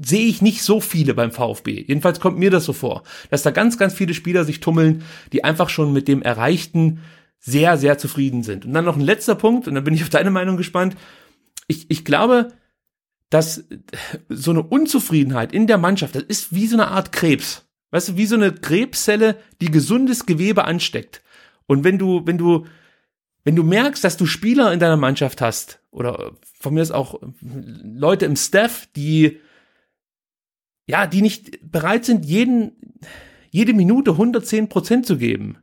sehe 0.02 0.26
ich 0.26 0.42
nicht 0.42 0.62
so 0.62 0.80
viele 0.80 1.14
beim 1.14 1.32
VfB. 1.32 1.84
Jedenfalls 1.86 2.20
kommt 2.20 2.38
mir 2.38 2.50
das 2.50 2.64
so 2.64 2.72
vor, 2.72 3.02
dass 3.30 3.42
da 3.42 3.50
ganz, 3.50 3.78
ganz 3.78 3.94
viele 3.94 4.14
Spieler 4.14 4.44
sich 4.44 4.60
tummeln, 4.60 5.02
die 5.32 5.44
einfach 5.44 5.70
schon 5.70 5.92
mit 5.92 6.06
dem 6.06 6.22
Erreichten 6.22 7.00
sehr, 7.40 7.78
sehr 7.78 7.98
zufrieden 7.98 8.42
sind. 8.42 8.66
Und 8.66 8.74
dann 8.74 8.84
noch 8.84 8.96
ein 8.96 9.02
letzter 9.02 9.34
Punkt, 9.34 9.66
und 9.68 9.74
dann 9.74 9.84
bin 9.84 9.94
ich 9.94 10.02
auf 10.02 10.10
deine 10.10 10.30
Meinung 10.30 10.56
gespannt. 10.56 10.96
Ich, 11.66 11.90
ich 11.90 12.04
glaube, 12.04 12.48
dass 13.30 13.64
so 14.28 14.50
eine 14.50 14.62
Unzufriedenheit 14.62 15.52
in 15.52 15.66
der 15.66 15.78
Mannschaft, 15.78 16.14
das 16.14 16.22
ist 16.24 16.54
wie 16.54 16.66
so 16.66 16.76
eine 16.76 16.88
Art 16.88 17.12
Krebs. 17.12 17.67
Weißt 17.90 18.10
du, 18.10 18.16
wie 18.16 18.26
so 18.26 18.36
eine 18.36 18.52
Krebszelle, 18.52 19.36
die 19.60 19.70
gesundes 19.70 20.26
Gewebe 20.26 20.64
ansteckt. 20.64 21.22
Und 21.66 21.84
wenn 21.84 21.98
du, 21.98 22.26
wenn 22.26 22.38
du 22.38 22.66
wenn 23.48 23.56
du 23.56 23.62
merkst, 23.62 24.04
dass 24.04 24.18
du 24.18 24.26
Spieler 24.26 24.74
in 24.74 24.78
deiner 24.78 24.98
Mannschaft 24.98 25.40
hast, 25.40 25.80
oder 25.90 26.32
von 26.60 26.74
mir 26.74 26.82
ist 26.82 26.90
auch 26.90 27.18
Leute 27.40 28.26
im 28.26 28.36
Staff, 28.36 28.88
die, 28.94 29.40
ja, 30.86 31.06
die 31.06 31.22
nicht 31.22 31.58
bereit 31.62 32.04
sind, 32.04 32.26
jeden, 32.26 32.72
jede 33.50 33.72
Minute 33.72 34.10
110 34.10 34.68
Prozent 34.68 35.06
zu 35.06 35.16
geben, 35.16 35.56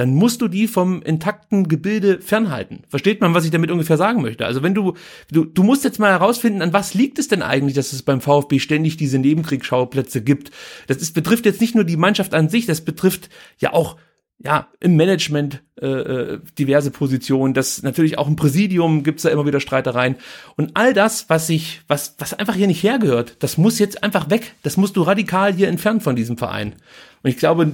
dann 0.00 0.14
musst 0.14 0.40
du 0.40 0.48
die 0.48 0.66
vom 0.66 1.02
intakten 1.02 1.68
Gebilde 1.68 2.22
fernhalten. 2.22 2.84
Versteht 2.88 3.20
man, 3.20 3.34
was 3.34 3.44
ich 3.44 3.50
damit 3.50 3.70
ungefähr 3.70 3.98
sagen 3.98 4.22
möchte? 4.22 4.46
Also 4.46 4.62
wenn 4.62 4.72
du, 4.72 4.94
du, 5.30 5.44
du 5.44 5.62
musst 5.62 5.84
jetzt 5.84 5.98
mal 5.98 6.10
herausfinden, 6.10 6.62
an 6.62 6.72
was 6.72 6.94
liegt 6.94 7.18
es 7.18 7.28
denn 7.28 7.42
eigentlich, 7.42 7.74
dass 7.74 7.92
es 7.92 8.02
beim 8.02 8.22
VfB 8.22 8.60
ständig 8.60 8.96
diese 8.96 9.18
Nebenkriegsschauplätze 9.18 10.22
gibt. 10.22 10.52
Das 10.86 10.96
ist, 10.96 11.12
betrifft 11.12 11.44
jetzt 11.44 11.60
nicht 11.60 11.74
nur 11.74 11.84
die 11.84 11.98
Mannschaft 11.98 12.32
an 12.32 12.48
sich, 12.48 12.64
das 12.64 12.80
betrifft 12.80 13.28
ja 13.58 13.74
auch 13.74 13.96
ja, 14.42 14.68
im 14.80 14.96
Management 14.96 15.62
äh, 15.82 15.86
äh, 15.86 16.40
diverse 16.58 16.90
Positionen, 16.90 17.52
das 17.52 17.82
natürlich 17.82 18.16
auch 18.16 18.26
im 18.26 18.36
Präsidium 18.36 19.02
gibt's 19.02 19.24
da 19.24 19.28
immer 19.28 19.44
wieder 19.44 19.60
Streitereien. 19.60 20.16
Und 20.56 20.70
all 20.78 20.94
das, 20.94 21.28
was 21.28 21.46
sich, 21.46 21.82
was, 21.88 22.14
was 22.16 22.32
einfach 22.32 22.54
hier 22.54 22.68
nicht 22.68 22.82
hergehört, 22.82 23.36
das 23.40 23.58
muss 23.58 23.78
jetzt 23.78 24.02
einfach 24.02 24.30
weg. 24.30 24.54
Das 24.62 24.78
musst 24.78 24.96
du 24.96 25.02
radikal 25.02 25.52
hier 25.52 25.68
entfernen 25.68 26.00
von 26.00 26.16
diesem 26.16 26.38
Verein. 26.38 26.74
Und 27.22 27.28
ich 27.28 27.36
glaube, 27.36 27.72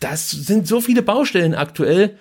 das 0.00 0.30
sind 0.30 0.66
so 0.66 0.80
viele 0.80 1.02
Baustellen 1.02 1.54
aktuell, 1.54 2.16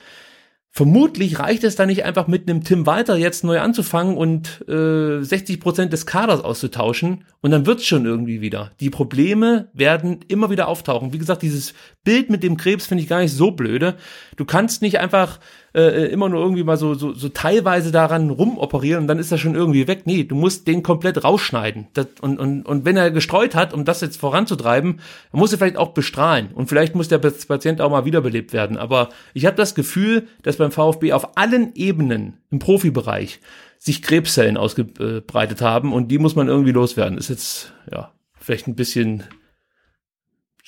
Vermutlich 0.72 1.40
reicht 1.40 1.64
es 1.64 1.76
da 1.76 1.88
nicht 1.88 2.06
einfach 2.06 2.28
mit 2.28 2.48
einem 2.48 2.64
Tim 2.64 2.86
Walter 2.86 3.18
jetzt 3.18 3.44
neu 3.44 3.60
anzufangen 3.60 4.16
und 4.16 4.64
äh, 4.70 5.22
60 5.22 5.60
Prozent 5.60 5.92
des 5.92 6.06
Kaders 6.06 6.42
auszutauschen 6.42 7.26
und 7.42 7.50
dann 7.50 7.66
wird's 7.66 7.86
schon 7.86 8.06
irgendwie 8.06 8.40
wieder. 8.40 8.72
Die 8.80 8.92
Probleme 8.92 9.70
werden 9.74 10.20
immer 10.28 10.52
wieder 10.52 10.68
auftauchen. 10.68 11.12
Wie 11.12 11.18
gesagt, 11.18 11.42
dieses 11.42 11.74
Bild 12.04 12.30
mit 12.30 12.44
dem 12.44 12.56
Krebs 12.56 12.86
finde 12.86 13.04
ich 13.04 13.10
gar 13.10 13.20
nicht 13.20 13.34
so 13.34 13.50
blöde. 13.52 13.96
Du 14.38 14.46
kannst 14.46 14.84
nicht 14.84 15.00
einfach 15.00 15.40
äh, 15.74 16.08
immer 16.08 16.30
nur 16.30 16.42
irgendwie 16.42 16.64
mal 16.64 16.78
so, 16.78 16.94
so, 16.94 17.14
so 17.14 17.30
teilweise 17.30 17.92
daran 17.92 18.30
rumoperieren 18.30 19.04
und 19.04 19.08
dann 19.08 19.20
ist 19.20 19.32
er 19.32 19.38
schon 19.38 19.56
irgendwie 19.56 19.88
weg. 19.88 20.04
Nee, 20.06 20.24
du 20.24 20.36
musst 20.36 20.68
den 20.68 20.84
komplett 20.84 21.24
rausschneiden. 21.24 21.88
Das, 21.94 22.08
und, 22.22 22.40
und, 22.40 22.64
und 22.64 22.86
wenn 22.86 22.98
er 22.98 23.12
gestreut 23.12 23.56
hat, 23.56 23.74
um 23.74 23.86
das 23.86 24.02
jetzt 24.02 24.18
voranzutreiben, 24.18 25.00
muss 25.32 25.52
er 25.52 25.58
vielleicht 25.58 25.78
auch 25.78 25.90
bestrahlen. 25.90 26.50
Und 26.54 26.68
vielleicht 26.68 26.96
muss 26.96 27.08
der 27.08 27.20
Patient 27.20 27.82
auch 27.82 27.92
mal 27.92 28.06
wiederbelebt 28.06 28.54
werden. 28.54 28.78
Aber 28.78 29.10
ich 29.34 29.46
habe 29.46 29.56
das 29.56 29.76
Gefühl, 29.76 30.28
dass 30.44 30.58
beim 30.58 30.72
VfB 30.72 31.14
auf 31.14 31.38
allen 31.38 31.76
Ebenen 31.76 32.38
im 32.52 32.60
Profibereich 32.60 33.40
sich 33.78 34.02
Krebszellen 34.02 34.58
ausgebreitet 34.58 35.62
haben 35.62 35.94
und 35.94 36.10
die 36.10 36.20
muss 36.20 36.36
man 36.36 36.50
irgendwie 36.50 36.74
loswerden. 36.74 37.18
Ist 37.18 37.30
jetzt, 37.30 37.74
ja, 37.92 38.12
vielleicht 38.40 38.68
ein 38.68 38.76
bisschen 38.76 39.24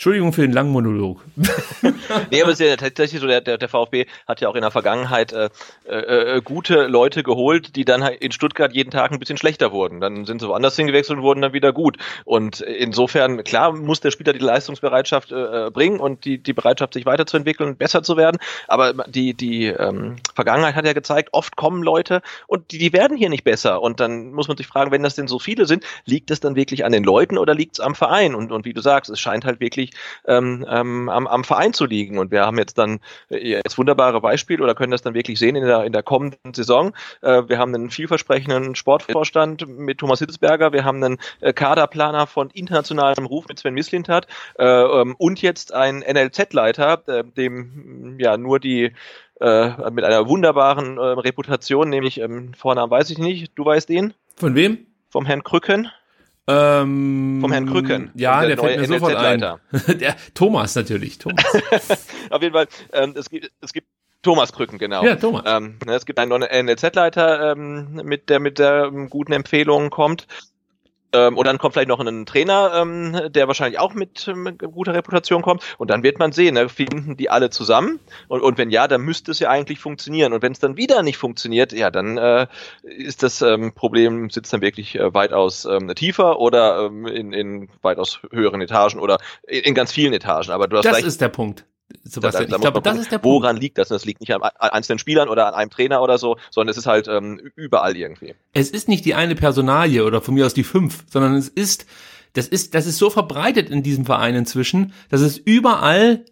Entschuldigung 0.02 0.34
für 0.34 0.42
den 0.42 0.52
langen 0.52 0.72
Monolog. 0.72 1.24
nee, 2.32 2.42
aber 2.42 2.52
es 2.52 2.60
ist 2.60 2.68
ja 2.68 2.76
tatsächlich 2.76 3.22
so, 3.22 3.28
der, 3.28 3.40
der, 3.40 3.60
der 3.60 3.70
VfB 3.70 4.08
hat 4.28 4.42
ja 4.42 4.50
auch 4.50 4.56
in 4.56 4.62
der 4.62 4.72
Vergangenheit 4.72 5.32
äh, 5.32 5.50
äh, 5.88 6.38
äh, 6.38 6.42
gute 6.42 6.88
Leute 6.88 7.22
geholt, 7.22 7.76
die 7.76 7.86
dann 7.86 8.04
halt 8.04 8.20
in 8.20 8.32
Stuttgart 8.32 8.74
jeden 8.74 8.90
Tag 8.90 9.12
ein 9.12 9.20
bisschen 9.20 9.38
schlechter 9.38 9.72
wurden. 9.72 10.02
Dann 10.02 10.26
sind 10.26 10.42
sie 10.42 10.48
woanders 10.48 10.76
hingewechselt 10.76 11.20
und 11.20 11.24
wurden 11.24 11.44
dann 11.44 11.54
wieder 11.54 11.72
gut. 11.72 11.98
Und 12.26 12.62
insofern, 12.62 13.44
klar, 13.44 13.74
muss 13.74 14.00
der 14.00 14.10
Spieler 14.10 14.34
die 14.34 14.40
Leistungsbereitschaft 14.40 15.32
äh, 15.32 15.70
bringen 15.72 16.00
und 16.00 16.26
die, 16.26 16.40
die 16.40 16.54
Bereitschaft, 16.54 16.96
sich 16.96 17.06
weiterzuentwickeln 17.06 17.70
und 17.70 17.78
besser 17.78 18.02
zu 18.02 18.18
werden. 18.18 18.40
Aber 18.68 18.94
die, 19.06 19.36
die 19.36 19.68
ähm, 19.68 20.16
Vergangenheit 20.34 20.74
hat 20.74 20.88
ja 20.88 20.94
gezeigt, 20.94 21.30
oft 21.32 21.56
kommen 21.58 21.84
Leute 21.84 22.24
und 22.48 22.72
die, 22.72 22.80
die 22.80 22.92
werden 22.92 23.18
hier 23.18 23.30
nicht 23.30 23.44
besser. 23.44 23.84
Und 23.84 24.00
dann 24.00 24.32
muss 24.32 24.48
man 24.48 24.58
sich 24.58 24.66
fragen, 24.66 24.90
wenn 24.90 25.04
das 25.04 25.14
denn 25.14 25.28
so 25.28 25.38
viele 25.38 25.68
sind, 25.68 25.84
liegt 26.06 26.32
das 26.32 26.40
dann 26.40 26.56
wirklich 26.56 26.86
an 26.86 26.92
den 26.92 27.04
Leuten 27.04 27.38
oder 27.38 27.54
liegt 27.54 27.74
es 27.74 27.80
am 27.80 27.94
Verein? 27.94 28.34
Und, 28.34 28.52
und 28.52 28.66
wie 28.66 28.74
du 28.74 28.82
sagst, 28.82 29.12
es 29.12 29.20
scheint 29.20 29.46
halt 29.46 29.60
wirklich 29.60 29.91
ähm, 30.26 30.66
ähm, 30.70 31.10
am, 31.10 31.28
am 31.28 31.44
Verein 31.44 31.74
zu 31.74 31.86
liegen. 31.86 32.18
Und 32.18 32.32
wir 32.32 32.46
haben 32.46 32.58
jetzt 32.58 32.78
dann 32.78 33.00
äh, 33.30 33.38
jetzt 33.38 33.78
wunderbare 33.78 34.22
Beispiele 34.22 34.64
oder 34.64 34.76
können 34.76 34.92
das 34.92 35.02
dann 35.02 35.14
wirklich 35.14 35.40
sehen 35.40 35.56
in 35.56 35.66
der, 35.66 35.84
in 35.84 35.94
der 35.94 36.04
kommenden 36.04 36.54
Saison. 36.54 36.94
Äh, 37.22 37.44
wir 37.48 37.58
haben 37.58 37.74
einen 37.74 37.90
vielversprechenden 37.90 38.76
Sportvorstand 38.76 39.68
mit 39.68 40.00
Thomas 40.00 40.20
Hitzberger, 40.20 40.74
wir 40.74 40.84
haben 40.84 41.04
einen 41.04 41.18
äh, 41.40 41.54
Kaderplaner 41.54 42.28
von 42.28 42.50
internationalem 42.50 43.26
Ruf 43.26 43.48
mit 43.48 43.60
Sven 43.60 43.74
Mislintat 43.74 44.28
äh, 44.58 44.66
ähm, 44.66 45.16
und 45.18 45.42
jetzt 45.42 45.74
einen 45.74 46.00
NLZ-Leiter, 46.00 47.04
äh, 47.08 47.24
dem 47.24 48.18
ja 48.20 48.38
nur 48.38 48.60
die 48.60 48.92
äh, 49.40 49.92
mit 49.92 50.04
einer 50.06 50.28
wunderbaren 50.28 50.98
äh, 50.98 51.02
Reputation, 51.02 51.90
nämlich 51.90 52.20
ähm, 52.20 52.54
Vornamen 52.54 52.92
weiß 52.92 53.10
ich 53.10 53.18
nicht, 53.18 53.52
du 53.56 53.66
weißt 53.66 53.90
ihn? 53.90 54.14
Von 54.36 54.56
wem? 54.56 54.86
Vom 55.10 55.26
Herrn 55.26 55.44
Krücken. 55.44 55.90
Ähm, 56.48 57.40
Vom 57.42 57.52
Herrn 57.52 57.68
Krücken. 57.68 58.12
Ja, 58.16 58.40
der, 58.40 58.56
der 58.56 58.58
fällt 58.58 58.80
mir 58.80 58.88
sofort 58.88 59.16
ein. 59.16 59.40
der 60.00 60.16
Thomas 60.34 60.76
natürlich. 60.76 61.18
Thomas. 61.18 61.46
Auf 62.30 62.42
jeden 62.42 62.54
Fall, 62.54 62.68
ähm, 62.94 63.14
es 63.16 63.30
gibt, 63.30 63.52
es 63.62 63.74
gibt 63.74 63.88
Thomas 64.24 64.52
Krücken, 64.54 64.78
genau. 64.78 65.04
Ja, 65.04 65.16
Thomas. 65.16 65.44
Ähm, 65.46 65.78
ne, 65.86 65.96
es 65.96 66.06
gibt 66.06 66.20
einen 66.20 66.42
NLZ-Leiter, 66.42 67.52
ähm, 67.52 68.02
mit 68.04 68.30
der 68.30 68.40
mit 68.40 68.60
der 68.60 68.86
ähm, 68.86 69.10
guten 69.10 69.34
Empfehlung 69.34 69.90
kommt. 69.90 70.28
Ähm, 71.14 71.38
und 71.38 71.46
dann 71.46 71.58
kommt 71.58 71.74
vielleicht 71.74 71.90
noch 71.90 72.00
ein 72.00 72.26
Trainer, 72.26 72.72
ähm, 72.76 73.20
der 73.30 73.48
wahrscheinlich 73.48 73.80
auch 73.80 73.94
mit, 73.94 74.32
mit 74.34 74.60
guter 74.60 74.94
Reputation 74.94 75.42
kommt. 75.42 75.64
Und 75.78 75.90
dann 75.90 76.04
wird 76.04 76.20
man 76.20 76.32
sehen, 76.32 76.54
ne, 76.56 76.70
finden 76.70 77.18
die 77.18 77.30
alle 77.30 77.50
zusammen. 77.50 78.00
Und, 78.28 78.42
und 78.42 78.58
wenn 78.58 78.70
ja, 78.70 78.88
dann 78.88 79.02
müsste 79.02 79.32
es 79.32 79.40
ja 79.40 79.50
eigentlich 79.50 79.80
funktionieren. 79.80 80.34
Und 80.34 80.42
wenn 80.42 80.52
es 80.52 80.60
dann 80.60 80.78
wieder 80.78 81.04
nicht 81.04 81.18
funktioniert, 81.18 81.74
ja, 81.74 81.92
dann 81.92 82.18
äh, 82.18 82.48
ist 82.84 83.24
das 83.24 83.42
ähm, 83.42 83.74
Problem, 83.74 84.30
sitzt 84.30 84.54
dann 84.54 84.62
wirklich 84.62 84.96
äh, 84.96 85.14
weitaus 85.14 85.66
ähm, 85.66 85.94
tiefer 85.96 86.40
oder 86.40 86.86
ähm, 86.86 87.06
in, 87.08 87.34
in 87.34 87.70
weitaus 87.82 88.22
höheren 88.32 88.62
Etagen 88.62 89.00
oder 89.00 89.18
in, 89.48 89.64
in 89.64 89.76
ganz 89.76 89.92
vielen 89.92 90.14
Etagen. 90.14 90.52
Aber 90.52 90.68
du 90.68 90.78
hast 90.78 90.86
das 90.86 91.04
ist 91.04 91.22
der 91.22 91.30
Punkt. 91.30 91.66
Sebastian, 92.04 92.46
da, 92.46 92.50
da 92.50 92.56
ich 92.56 92.62
glaube, 92.62 92.82
das 92.82 93.00
ist 93.00 93.12
der 93.12 93.24
woran 93.24 93.52
Punkt. 93.52 93.64
liegt 93.64 93.78
das? 93.78 93.90
Das 93.90 94.06
liegt 94.06 94.22
nicht 94.22 94.34
an 94.34 94.42
einzelnen 94.42 95.00
Spielern 95.00 95.30
oder 95.30 95.48
an 95.48 95.54
einem 95.54 95.70
Trainer 95.70 96.02
oder 96.02 96.18
so, 96.18 96.38
sondern 96.50 96.72
es 96.72 96.78
ist 96.78 96.86
halt 96.86 97.08
ähm, 97.08 97.40
überall 97.56 97.96
irgendwie. 97.96 98.36
Es 98.54 98.70
ist 98.70 98.88
nicht 98.88 99.06
die 99.06 99.16
eine 99.16 99.36
Personalie 99.36 100.04
oder 100.04 100.22
von 100.22 100.34
mir 100.34 100.46
aus 100.46 100.54
die 100.54 100.64
fünf, 100.64 101.06
sondern 101.10 101.36
es 101.36 101.50
ist, 101.50 101.86
das 102.34 102.48
ist, 102.48 102.74
das 102.76 102.88
ist 102.88 102.98
so 102.98 103.10
verbreitet 103.10 103.70
in 103.70 103.84
diesem 103.84 104.06
Verein 104.06 104.36
inzwischen, 104.36 104.94
dass 105.10 105.22
es 105.22 105.38
überall 105.38 106.26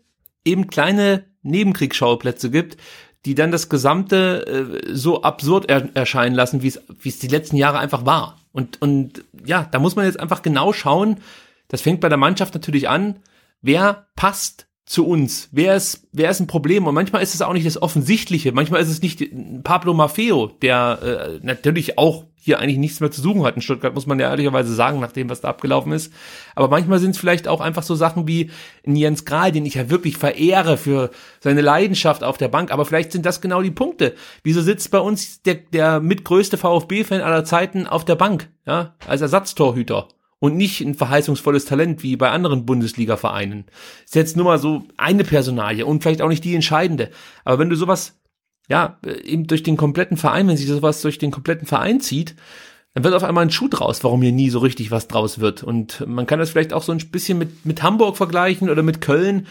eben 0.45 0.67
kleine 0.67 1.25
Nebenkriegsschauplätze 1.43 2.49
gibt, 2.49 2.77
die 3.25 3.35
dann 3.35 3.51
das 3.51 3.69
Gesamte 3.69 4.79
äh, 4.87 4.93
so 4.93 5.23
absurd 5.23 5.69
er 5.69 5.89
erscheinen 5.93 6.35
lassen, 6.35 6.61
wie 6.61 6.69
es 6.69 6.81
wie 6.99 7.09
es 7.09 7.19
die 7.19 7.27
letzten 7.27 7.57
Jahre 7.57 7.79
einfach 7.79 8.05
war. 8.05 8.37
Und, 8.51 8.81
und 8.81 9.23
ja, 9.45 9.67
da 9.71 9.79
muss 9.79 9.95
man 9.95 10.05
jetzt 10.05 10.19
einfach 10.19 10.41
genau 10.41 10.73
schauen, 10.73 11.17
das 11.67 11.81
fängt 11.81 12.01
bei 12.01 12.09
der 12.09 12.17
Mannschaft 12.17 12.53
natürlich 12.53 12.89
an, 12.89 13.19
wer 13.61 14.07
passt 14.15 14.67
zu 14.89 15.05
uns? 15.05 15.49
Wer 15.51 15.75
ist, 15.75 16.07
wer 16.11 16.31
ist 16.31 16.39
ein 16.39 16.47
Problem? 16.47 16.87
Und 16.87 16.95
manchmal 16.95 17.21
ist 17.21 17.35
es 17.35 17.43
auch 17.43 17.53
nicht 17.53 17.67
das 17.67 17.79
Offensichtliche. 17.79 18.51
Manchmal 18.53 18.81
ist 18.81 18.89
es 18.89 19.03
nicht 19.03 19.23
Pablo 19.63 19.93
Maffeo, 19.93 20.47
der 20.63 20.99
äh, 21.03 21.45
natürlich 21.45 21.99
auch 21.99 22.25
hier 22.35 22.57
eigentlich 22.57 22.79
nichts 22.79 22.99
mehr 22.99 23.11
zu 23.11 23.21
suchen 23.21 23.43
hat 23.43 23.55
in 23.55 23.61
Stuttgart, 23.61 23.93
muss 23.93 24.07
man 24.07 24.19
ja 24.19 24.31
ehrlicherweise 24.31 24.73
sagen, 24.73 24.99
nach 24.99 25.11
dem, 25.11 25.29
was 25.29 25.41
da 25.41 25.49
abgelaufen 25.49 25.91
ist. 25.91 26.11
Aber 26.55 26.69
manchmal 26.69 26.97
sind 26.97 27.11
es 27.11 27.19
vielleicht 27.19 27.47
auch 27.47 27.61
einfach 27.61 27.83
so 27.83 27.93
Sachen 27.93 28.27
wie 28.27 28.49
Jens 28.83 29.25
Grahl, 29.25 29.51
den 29.51 29.67
ich 29.67 29.75
ja 29.75 29.91
wirklich 29.91 30.17
verehre 30.17 30.77
für 30.77 31.11
seine 31.39 31.61
Leidenschaft 31.61 32.23
auf 32.23 32.39
der 32.39 32.47
Bank. 32.47 32.71
Aber 32.71 32.83
vielleicht 32.85 33.11
sind 33.11 33.27
das 33.27 33.41
genau 33.41 33.61
die 33.61 33.69
Punkte. 33.69 34.15
Wieso 34.41 34.63
sitzt 34.63 34.89
bei 34.89 34.99
uns 34.99 35.43
der, 35.43 35.55
der 35.55 35.99
mitgrößte 35.99 36.57
VfB-Fan 36.57 37.21
aller 37.21 37.45
Zeiten 37.45 37.85
auf 37.85 38.05
der 38.05 38.15
Bank, 38.15 38.49
ja, 38.65 38.95
als 39.05 39.21
Ersatztorhüter? 39.21 40.07
Und 40.39 40.55
nicht 40.55 40.81
ein 40.81 40.95
verheißungsvolles 40.95 41.65
Talent 41.65 42.01
wie 42.03 42.15
bei 42.15 42.31
anderen 42.31 42.65
Bundesliga-Vereinen. 42.65 43.65
Ist 44.05 44.15
jetzt 44.15 44.37
nur 44.37 44.45
mal 44.45 44.59
so 44.59 44.83
eine 44.97 45.23
Personalie 45.23 45.85
und 45.85 46.01
vielleicht 46.01 46.21
auch 46.21 46.29
nicht 46.29 46.43
die 46.43 46.55
entscheidende. 46.55 47.09
Aber 47.43 47.59
wenn 47.59 47.69
du 47.69 47.75
sowas, 47.75 48.19
ja, 48.69 48.97
eben 49.23 49.47
durch 49.47 49.63
den 49.63 49.77
kompletten 49.77 50.17
Verein, 50.17 50.47
wenn 50.47 50.57
sich 50.57 50.67
sowas 50.67 51.01
durch 51.01 51.17
den 51.17 51.31
kompletten 51.31 51.67
Verein 51.67 51.99
zieht, 51.99 52.35
dann 52.93 53.03
wird 53.03 53.13
auf 53.13 53.23
einmal 53.23 53.45
ein 53.45 53.51
Schuh 53.51 53.67
draus, 53.67 54.03
warum 54.03 54.21
hier 54.21 54.31
nie 54.31 54.49
so 54.49 54.59
richtig 54.59 54.91
was 54.91 55.07
draus 55.07 55.39
wird. 55.39 55.63
Und 55.63 56.05
man 56.07 56.25
kann 56.25 56.39
das 56.39 56.51
vielleicht 56.51 56.73
auch 56.73 56.83
so 56.83 56.91
ein 56.91 56.97
bisschen 57.11 57.37
mit, 57.37 57.65
mit 57.65 57.83
Hamburg 57.83 58.17
vergleichen 58.17 58.69
oder 58.69 58.81
mit 58.81 59.01
Köln 59.01 59.45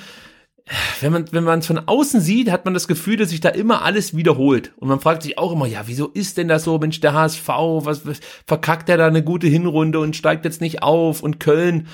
wenn 1.00 1.12
man 1.12 1.32
wenn 1.32 1.44
man 1.44 1.60
es 1.60 1.66
von 1.66 1.78
außen 1.78 2.20
sieht, 2.20 2.50
hat 2.50 2.64
man 2.64 2.74
das 2.74 2.88
Gefühl, 2.88 3.16
dass 3.16 3.30
sich 3.30 3.40
da 3.40 3.48
immer 3.48 3.82
alles 3.82 4.16
wiederholt. 4.16 4.72
Und 4.76 4.88
man 4.88 5.00
fragt 5.00 5.22
sich 5.22 5.38
auch 5.38 5.52
immer, 5.52 5.66
ja, 5.66 5.82
wieso 5.86 6.08
ist 6.08 6.36
denn 6.36 6.48
das 6.48 6.64
so, 6.64 6.78
Mensch, 6.78 7.00
der 7.00 7.14
HSV, 7.14 7.48
was, 7.48 8.06
was 8.06 8.20
verkackt 8.46 8.88
der 8.88 8.96
da 8.96 9.06
eine 9.06 9.22
gute 9.22 9.46
Hinrunde 9.46 10.00
und 10.00 10.16
steigt 10.16 10.44
jetzt 10.44 10.60
nicht 10.60 10.82
auf? 10.82 11.22
Und 11.22 11.40
Köln 11.40 11.88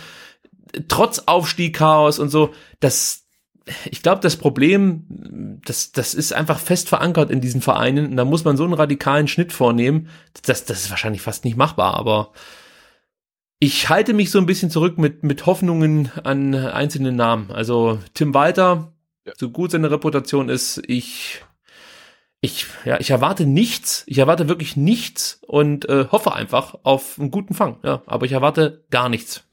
trotz 0.88 1.20
Aufstieg 1.26 1.76
Chaos 1.76 2.18
und 2.18 2.30
so, 2.30 2.52
das 2.80 3.24
ich 3.90 4.02
glaube, 4.02 4.20
das 4.20 4.36
Problem, 4.36 5.60
das, 5.64 5.92
das 5.92 6.12
ist 6.12 6.34
einfach 6.34 6.58
fest 6.58 6.88
verankert 6.88 7.30
in 7.30 7.40
diesen 7.40 7.62
Vereinen. 7.62 8.10
Und 8.10 8.16
da 8.16 8.24
muss 8.26 8.44
man 8.44 8.58
so 8.58 8.64
einen 8.64 8.74
radikalen 8.74 9.26
Schnitt 9.26 9.52
vornehmen, 9.52 10.08
das, 10.42 10.66
das 10.66 10.80
ist 10.82 10.90
wahrscheinlich 10.90 11.22
fast 11.22 11.44
nicht 11.44 11.56
machbar, 11.56 11.94
aber 11.94 12.32
ich 13.58 13.88
halte 13.88 14.12
mich 14.12 14.30
so 14.30 14.38
ein 14.38 14.46
bisschen 14.46 14.70
zurück 14.70 14.98
mit, 14.98 15.22
mit 15.22 15.46
Hoffnungen 15.46 16.10
an 16.22 16.54
einzelne 16.54 17.12
Namen. 17.12 17.50
Also 17.50 17.98
Tim 18.12 18.34
Walter, 18.34 18.92
ja. 19.26 19.32
so 19.36 19.50
gut 19.50 19.70
seine 19.70 19.90
Reputation 19.90 20.48
ist, 20.48 20.82
ich, 20.86 21.42
ich, 22.40 22.66
ja, 22.84 23.00
ich 23.00 23.10
erwarte 23.10 23.46
nichts. 23.46 24.04
Ich 24.06 24.18
erwarte 24.18 24.48
wirklich 24.48 24.76
nichts 24.76 25.40
und 25.46 25.88
äh, 25.88 26.06
hoffe 26.10 26.34
einfach 26.34 26.74
auf 26.82 27.18
einen 27.18 27.30
guten 27.30 27.54
Fang. 27.54 27.78
Ja, 27.82 28.02
aber 28.06 28.26
ich 28.26 28.32
erwarte 28.32 28.84
gar 28.90 29.08
nichts. 29.08 29.43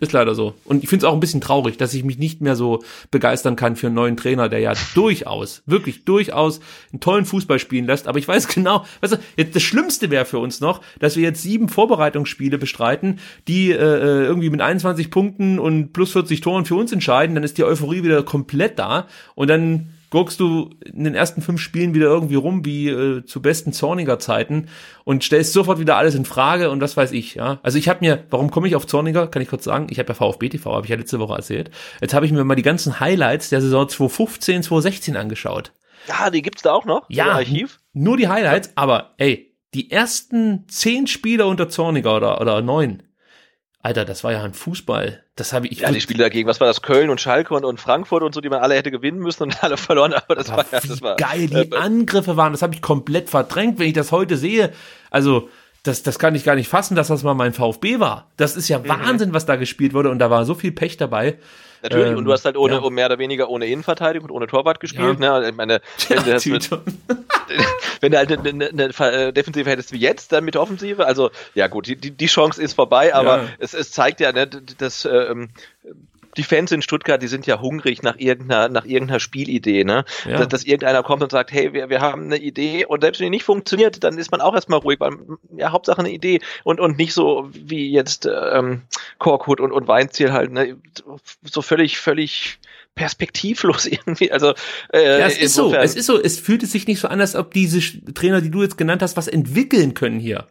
Ist 0.00 0.12
leider 0.12 0.34
so. 0.34 0.54
Und 0.64 0.82
ich 0.82 0.88
finde 0.88 1.04
es 1.04 1.10
auch 1.10 1.14
ein 1.14 1.20
bisschen 1.20 1.40
traurig, 1.40 1.76
dass 1.76 1.94
ich 1.94 2.04
mich 2.04 2.18
nicht 2.18 2.40
mehr 2.40 2.56
so 2.56 2.82
begeistern 3.10 3.56
kann 3.56 3.76
für 3.76 3.86
einen 3.86 3.96
neuen 3.96 4.16
Trainer, 4.16 4.48
der 4.48 4.60
ja 4.60 4.72
durchaus, 4.94 5.62
wirklich 5.66 6.04
durchaus 6.04 6.60
einen 6.92 7.00
tollen 7.00 7.24
Fußball 7.24 7.58
spielen 7.58 7.86
lässt. 7.86 8.06
Aber 8.06 8.18
ich 8.18 8.28
weiß 8.28 8.48
genau, 8.54 8.84
weißt 9.00 9.14
du, 9.14 9.18
jetzt 9.36 9.56
das 9.56 9.62
Schlimmste 9.62 10.10
wäre 10.10 10.24
für 10.24 10.38
uns 10.38 10.60
noch, 10.60 10.80
dass 11.00 11.16
wir 11.16 11.22
jetzt 11.22 11.42
sieben 11.42 11.68
Vorbereitungsspiele 11.68 12.58
bestreiten, 12.58 13.18
die 13.48 13.70
äh, 13.70 13.76
irgendwie 13.76 14.50
mit 14.50 14.60
21 14.60 15.10
Punkten 15.10 15.58
und 15.58 15.92
plus 15.92 16.12
40 16.12 16.40
Toren 16.40 16.64
für 16.64 16.76
uns 16.76 16.92
entscheiden. 16.92 17.34
Dann 17.34 17.44
ist 17.44 17.58
die 17.58 17.64
Euphorie 17.64 18.02
wieder 18.02 18.22
komplett 18.22 18.78
da. 18.78 19.06
Und 19.34 19.48
dann 19.48 19.90
guckst 20.10 20.40
du 20.40 20.70
in 20.84 21.04
den 21.04 21.14
ersten 21.14 21.42
fünf 21.42 21.60
Spielen 21.60 21.94
wieder 21.94 22.06
irgendwie 22.06 22.36
rum 22.36 22.64
wie 22.64 22.88
äh, 22.88 23.24
zu 23.24 23.42
besten 23.42 23.72
Zorniger 23.72 24.18
Zeiten 24.18 24.68
und 25.04 25.24
stellst 25.24 25.52
sofort 25.52 25.78
wieder 25.78 25.96
alles 25.96 26.14
in 26.14 26.24
Frage 26.24 26.70
und 26.70 26.80
was 26.80 26.96
weiß 26.96 27.12
ich, 27.12 27.34
ja. 27.34 27.58
Also 27.62 27.78
ich 27.78 27.88
habe 27.88 28.00
mir, 28.00 28.24
warum 28.30 28.50
komme 28.50 28.68
ich 28.68 28.76
auf 28.76 28.86
Zorniger, 28.86 29.26
kann 29.26 29.42
ich 29.42 29.48
kurz 29.48 29.64
sagen, 29.64 29.88
ich 29.90 29.98
habe 29.98 30.08
ja 30.08 30.14
VfB 30.14 30.48
TV, 30.48 30.74
habe 30.74 30.86
ich 30.86 30.90
ja 30.90 30.96
letzte 30.96 31.18
Woche 31.18 31.36
erzählt. 31.36 31.70
Jetzt 32.00 32.14
habe 32.14 32.26
ich 32.26 32.32
mir 32.32 32.44
mal 32.44 32.54
die 32.54 32.62
ganzen 32.62 33.00
Highlights 33.00 33.50
der 33.50 33.60
Saison 33.60 33.88
2015, 33.88 34.62
2016 34.62 35.16
angeschaut. 35.16 35.72
Ja, 36.08 36.30
die 36.30 36.42
gibt's 36.42 36.62
da 36.62 36.72
auch 36.72 36.84
noch? 36.84 37.04
Ja, 37.08 37.32
Archiv? 37.32 37.80
nur 37.92 38.16
die 38.16 38.28
Highlights, 38.28 38.72
aber 38.76 39.14
ey, 39.18 39.54
die 39.74 39.90
ersten 39.90 40.66
zehn 40.68 41.06
Spieler 41.06 41.46
unter 41.46 41.68
Zorniger 41.68 42.16
oder, 42.16 42.40
oder 42.40 42.62
neun, 42.62 43.02
Alter, 43.80 44.04
das 44.04 44.24
war 44.24 44.32
ja 44.32 44.42
ein 44.42 44.54
Fußball. 44.54 45.22
Das 45.36 45.52
habe 45.52 45.68
ich. 45.68 45.80
Ja, 45.80 45.92
die 45.92 46.00
Spiele 46.00 46.24
dagegen, 46.24 46.48
was 46.48 46.60
war 46.60 46.66
das? 46.66 46.82
Köln 46.82 47.10
und 47.10 47.20
Schalke 47.20 47.54
und, 47.54 47.64
und 47.64 47.80
Frankfurt 47.80 48.24
und 48.24 48.34
so, 48.34 48.40
die 48.40 48.48
man 48.48 48.60
alle 48.60 48.74
hätte 48.74 48.90
gewinnen 48.90 49.20
müssen 49.20 49.44
und 49.44 49.62
alle 49.62 49.76
verloren. 49.76 50.14
Aber 50.14 50.34
das 50.34 50.50
aber 50.50 50.58
war 50.58 50.66
ja, 50.72 50.80
das 50.86 51.00
war 51.02 51.16
geil. 51.16 51.46
Die 51.46 51.54
äh, 51.54 51.76
Angriffe 51.76 52.36
waren, 52.36 52.52
das 52.52 52.62
habe 52.62 52.74
ich 52.74 52.82
komplett 52.82 53.30
verdrängt, 53.30 53.78
wenn 53.78 53.86
ich 53.86 53.92
das 53.92 54.10
heute 54.10 54.36
sehe. 54.36 54.72
Also 55.10 55.48
das, 55.84 56.02
das 56.02 56.18
kann 56.18 56.34
ich 56.34 56.44
gar 56.44 56.56
nicht 56.56 56.68
fassen, 56.68 56.96
dass 56.96 57.08
das 57.08 57.22
mal 57.22 57.34
mein 57.34 57.52
VfB 57.52 58.00
war. 58.00 58.30
Das 58.36 58.56
ist 58.56 58.68
ja 58.68 58.80
mhm. 58.80 58.88
Wahnsinn, 58.88 59.32
was 59.32 59.46
da 59.46 59.56
gespielt 59.56 59.94
wurde 59.94 60.10
und 60.10 60.18
da 60.18 60.28
war 60.28 60.44
so 60.44 60.54
viel 60.54 60.72
Pech 60.72 60.96
dabei. 60.96 61.38
Natürlich, 61.82 62.08
ähm, 62.08 62.18
und 62.18 62.24
du 62.24 62.32
hast 62.32 62.44
halt 62.44 62.56
ohne, 62.56 62.74
ja. 62.74 62.90
mehr 62.90 63.06
oder 63.06 63.18
weniger 63.18 63.48
ohne 63.48 63.66
Innenverteidigung 63.66 64.28
und 64.28 64.34
ohne 64.34 64.46
Torwart 64.46 64.80
gespielt. 64.80 65.20
Ja. 65.20 65.40
Ne? 65.40 65.48
Ich 65.48 65.54
meine, 65.54 65.80
wenn, 66.08 66.26
ja, 66.26 66.38
du 66.38 66.50
mit, 66.50 66.70
wenn 68.00 68.12
du 68.12 68.18
halt 68.18 68.32
eine, 68.32 68.48
eine, 68.48 68.90
eine, 68.98 69.32
Defensive 69.32 69.68
hättest 69.68 69.92
wie 69.92 69.98
jetzt, 69.98 70.32
dann 70.32 70.44
mit 70.44 70.56
Offensive, 70.56 71.06
also 71.06 71.30
ja 71.54 71.68
gut, 71.68 71.86
die, 71.86 71.96
die 71.96 72.26
Chance 72.26 72.62
ist 72.62 72.74
vorbei, 72.74 73.14
aber 73.14 73.48
es, 73.58 73.74
es 73.74 73.92
zeigt 73.92 74.20
ja, 74.20 74.32
ne, 74.32 74.46
dass 74.46 75.04
ähm, 75.04 75.50
die 76.36 76.42
Fans 76.42 76.72
in 76.72 76.82
Stuttgart, 76.82 77.22
die 77.22 77.26
sind 77.26 77.46
ja 77.46 77.60
hungrig 77.60 78.02
nach 78.02 78.16
irgendeiner, 78.18 78.68
nach 78.68 78.84
irgendeiner 78.84 79.20
Spielidee, 79.20 79.84
ne? 79.84 80.04
Ja. 80.24 80.38
Dass, 80.38 80.48
dass 80.48 80.64
irgendeiner 80.64 81.02
kommt 81.02 81.22
und 81.22 81.32
sagt, 81.32 81.52
hey, 81.52 81.72
wir, 81.72 81.88
wir 81.88 82.00
haben 82.00 82.24
eine 82.24 82.38
Idee 82.38 82.84
und 82.84 83.00
selbst 83.00 83.20
wenn 83.20 83.26
die 83.26 83.30
nicht 83.30 83.44
funktioniert, 83.44 84.04
dann 84.04 84.18
ist 84.18 84.30
man 84.30 84.40
auch 84.40 84.54
erstmal 84.54 84.78
ruhig, 84.78 85.00
weil 85.00 85.12
ja, 85.56 85.72
Hauptsache 85.72 85.98
eine 85.98 86.10
Idee 86.10 86.40
und, 86.64 86.80
und 86.80 86.98
nicht 86.98 87.12
so 87.12 87.48
wie 87.52 87.90
jetzt 87.90 88.26
ähm, 88.26 88.82
Korkut 89.18 89.60
und, 89.60 89.72
und 89.72 89.88
Weinziel 89.88 90.32
halt, 90.32 90.52
ne? 90.52 90.76
So 91.42 91.62
völlig, 91.62 91.98
völlig 91.98 92.58
perspektivlos 92.94 93.86
irgendwie. 93.86 94.30
Also 94.30 94.54
äh, 94.92 95.20
Ja, 95.20 95.26
es 95.26 95.38
ist 95.38 95.54
so, 95.54 95.74
es 95.74 95.94
ist 95.94 96.06
so, 96.06 96.20
es 96.20 96.38
fühlt 96.38 96.62
es 96.62 96.72
sich 96.72 96.86
nicht 96.86 97.00
so 97.00 97.08
an, 97.08 97.20
als 97.20 97.34
ob 97.34 97.52
diese 97.52 97.80
Trainer, 98.12 98.40
die 98.40 98.50
du 98.50 98.62
jetzt 98.62 98.76
genannt 98.76 99.02
hast, 99.02 99.16
was 99.16 99.28
entwickeln 99.28 99.94
können 99.94 100.20
hier. 100.20 100.48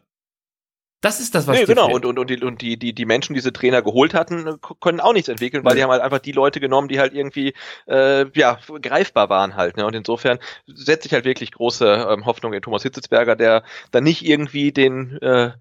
Das 1.01 1.19
ist 1.19 1.35
das, 1.35 1.45
was 1.45 1.57
Nee, 1.59 1.65
genau. 1.65 1.91
Und, 1.91 2.05
und, 2.05 2.17
und, 2.17 2.29
die, 2.29 2.41
und 2.43 2.61
die, 2.61 2.77
die, 2.77 2.93
die 2.93 3.05
Menschen, 3.05 3.33
die 3.33 3.39
diese 3.39 3.53
Trainer 3.53 3.83
geholt 3.83 4.15
hatten, 4.15 4.47
äh, 4.47 4.53
können 4.79 4.99
auch 4.99 5.13
nichts 5.13 5.29
entwickeln, 5.29 5.63
weil 5.63 5.73
Nee. 5.73 5.79
die 5.79 5.83
haben 5.83 5.91
halt 5.91 6.01
einfach 6.01 6.19
die 6.19 6.31
Leute 6.31 6.59
genommen, 6.59 6.87
die 6.87 6.99
halt 6.99 7.13
irgendwie 7.13 7.53
äh, 7.87 8.25
ja, 8.37 8.59
greifbar 8.81 9.29
waren 9.29 9.55
halt. 9.55 9.77
Ne? 9.77 9.85
Und 9.85 9.95
insofern 9.95 10.39
setze 10.65 11.07
ich 11.07 11.13
halt 11.13 11.25
wirklich 11.25 11.51
große 11.51 12.07
ähm, 12.09 12.25
Hoffnung 12.25 12.53
in 12.53 12.61
Thomas 12.63 12.81
Hitzelsberger, 12.83 13.35
der 13.35 13.63
dann 13.91 14.03
nicht 14.05 14.25
irgendwie 14.25 14.71
den 14.71 15.17
äh, 15.21 15.51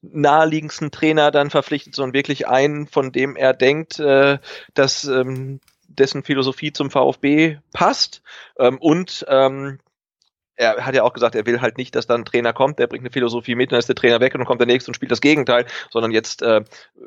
naheliegendsten 0.00 0.90
Trainer 0.90 1.30
dann 1.30 1.50
verpflichtet, 1.50 1.94
sondern 1.94 2.14
wirklich 2.14 2.48
einen, 2.48 2.86
von 2.86 3.12
dem 3.12 3.36
er 3.36 3.52
denkt, 3.52 3.98
äh, 3.98 4.38
dass 4.74 5.04
ähm, 5.04 5.60
dessen 5.88 6.22
Philosophie 6.22 6.72
zum 6.72 6.90
VfB 6.90 7.58
passt 7.72 8.22
ähm, 8.58 8.78
und 8.78 9.24
ähm, 9.28 9.78
er 10.56 10.84
hat 10.84 10.94
ja 10.94 11.02
auch 11.02 11.12
gesagt, 11.12 11.34
er 11.34 11.46
will 11.46 11.60
halt 11.60 11.78
nicht, 11.78 11.94
dass 11.94 12.06
dann 12.06 12.22
ein 12.22 12.24
Trainer 12.24 12.52
kommt, 12.52 12.78
der 12.78 12.86
bringt 12.86 13.02
eine 13.02 13.10
Philosophie 13.10 13.54
mit, 13.54 13.72
dann 13.72 13.78
ist 13.78 13.88
der 13.88 13.96
Trainer 13.96 14.20
weg 14.20 14.34
und 14.34 14.40
dann 14.40 14.46
kommt 14.46 14.60
der 14.60 14.66
nächste 14.66 14.90
und 14.90 14.94
spielt 14.94 15.12
das 15.12 15.20
Gegenteil, 15.20 15.66
sondern 15.90 16.10
jetzt 16.12 16.42
äh, 16.42 16.62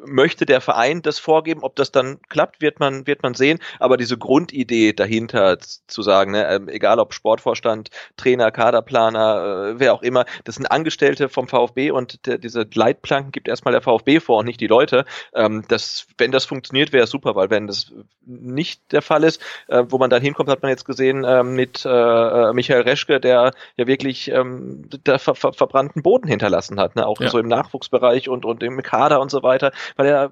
möchte 0.06 0.46
der 0.46 0.62
Verein 0.62 1.02
das 1.02 1.20
vorgeben, 1.20 1.64
ob 1.64 1.76
das 1.76 1.92
dann 1.92 2.20
klappt, 2.30 2.62
wird 2.62 2.80
man 2.80 3.08
wird 3.08 3.24
man 3.24 3.34
sehen, 3.34 3.60
aber 3.80 3.98
diese 3.98 4.18
Grundidee 4.18 4.94
dahinter 4.94 5.58
zu 5.60 6.02
sagen, 6.02 6.32
ne, 6.32 6.48
ähm, 6.48 6.70
egal 6.70 7.00
ob 7.00 7.14
Sportvorstand, 7.14 7.90
Trainer, 8.18 8.52
Kaderplaner, 8.52 9.72
äh, 9.72 9.80
wer 9.80 9.94
auch 9.94 10.04
immer, 10.04 10.26
das 10.44 10.56
sind 10.56 10.68
Angestellte 10.68 11.30
vom 11.30 11.48
VfB 11.48 11.92
und 11.92 12.26
der, 12.28 12.38
diese 12.38 12.68
Leitplanken 12.74 13.32
gibt 13.32 13.48
erstmal 13.48 13.72
der 13.72 13.82
VfB 13.82 14.20
vor 14.20 14.40
und 14.40 14.46
nicht 14.46 14.62
die 14.62 14.68
Leute. 14.68 15.06
Ähm, 15.34 15.64
das, 15.68 16.08
wenn 16.18 16.32
das 16.32 16.46
funktioniert, 16.46 16.94
wäre 16.94 17.08
super, 17.08 17.36
weil 17.36 17.50
wenn 17.50 17.68
das 17.68 17.92
nicht 18.26 18.92
der 18.92 19.02
Fall 19.02 19.24
ist, 19.24 19.42
äh, 19.68 19.84
wo 19.90 19.98
man 19.98 20.10
dann 20.10 20.22
hinkommt, 20.22 20.50
hat 20.50 20.62
man 20.62 20.70
jetzt 20.70 20.86
gesehen 20.86 21.24
äh, 21.24 21.44
mit 21.44 21.86
äh, 21.86 21.90
äh, 21.90 22.54
Michael 22.54 22.82
Reschke, 22.82 23.20
der 23.20 23.39
ja 23.78 23.88
wirklich 23.88 24.30
ähm, 24.32 24.90
da 25.04 25.18
ver 25.18 25.36
ver 25.36 25.54
verbrannten 25.54 26.02
Boden 26.02 26.28
hinterlassen 26.28 26.80
hat, 26.80 26.96
ne? 26.96 27.06
auch 27.06 27.20
Ja. 27.20 27.30
so 27.30 27.40
im 27.40 27.48
Nachwuchsbereich 27.48 28.30
und, 28.30 28.46
und 28.46 28.64
im 28.64 28.82
Kader 28.82 29.20
und 29.22 29.32
so 29.32 29.44
weiter, 29.44 29.72
weil 29.96 30.08
er 30.08 30.32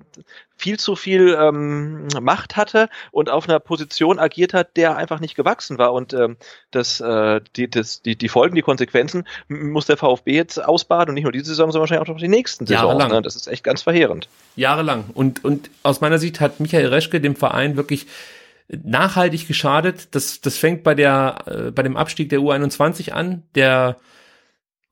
viel 0.57 0.79
zu 0.79 0.95
viel 0.95 1.38
ähm, 1.39 2.07
Macht 2.19 2.57
hatte 2.57 2.89
und 3.11 3.29
auf 3.29 3.47
einer 3.47 3.59
Position 3.59 4.19
agiert 4.19 4.53
hat, 4.53 4.75
der 4.75 4.97
einfach 4.97 5.19
nicht 5.19 5.35
gewachsen 5.35 5.77
war. 5.77 5.93
Und 5.93 6.13
ähm, 6.13 6.38
das, 6.71 6.99
äh, 6.99 7.41
die, 7.55 7.69
das, 7.69 8.01
die, 8.01 8.15
die 8.15 8.29
Folgen, 8.29 8.55
die 8.55 8.63
Konsequenzen 8.63 9.27
muss 9.47 9.85
der 9.85 9.97
VfB 9.97 10.34
jetzt 10.34 10.63
ausbaden 10.63 11.09
und 11.09 11.15
nicht 11.15 11.23
nur 11.23 11.31
diese 11.31 11.45
Saison, 11.45 11.71
sondern 11.71 11.81
wahrscheinlich 11.81 12.09
auch 12.09 12.13
noch 12.13 12.19
die 12.19 12.27
nächsten. 12.27 12.65
Jahrelang. 12.65 13.11
Ne? 13.11 13.21
Das 13.21 13.35
ist 13.35 13.47
echt 13.47 13.63
ganz 13.63 13.84
verheerend. 13.84 14.27
Jahrelang. 14.55 15.05
Und, 15.13 15.45
und 15.45 15.69
aus 15.84 16.01
meiner 16.01 16.17
Sicht 16.17 16.39
hat 16.41 16.59
Michael 16.59 16.88
Reschke 16.88 17.21
dem 17.21 17.35
Verein 17.35 17.77
wirklich 17.77 18.07
nachhaltig 18.69 19.48
geschadet. 19.48 20.14
Das, 20.15 20.41
das 20.41 20.57
fängt 20.57 20.84
bei 20.84 20.95
der, 20.95 21.38
äh, 21.45 21.72
bei 21.72 21.84
dem 21.84 21.98
Abstieg 21.98 22.30
der 22.30 22.39
U21 22.39 23.11
an, 23.11 23.44
der, 23.56 23.98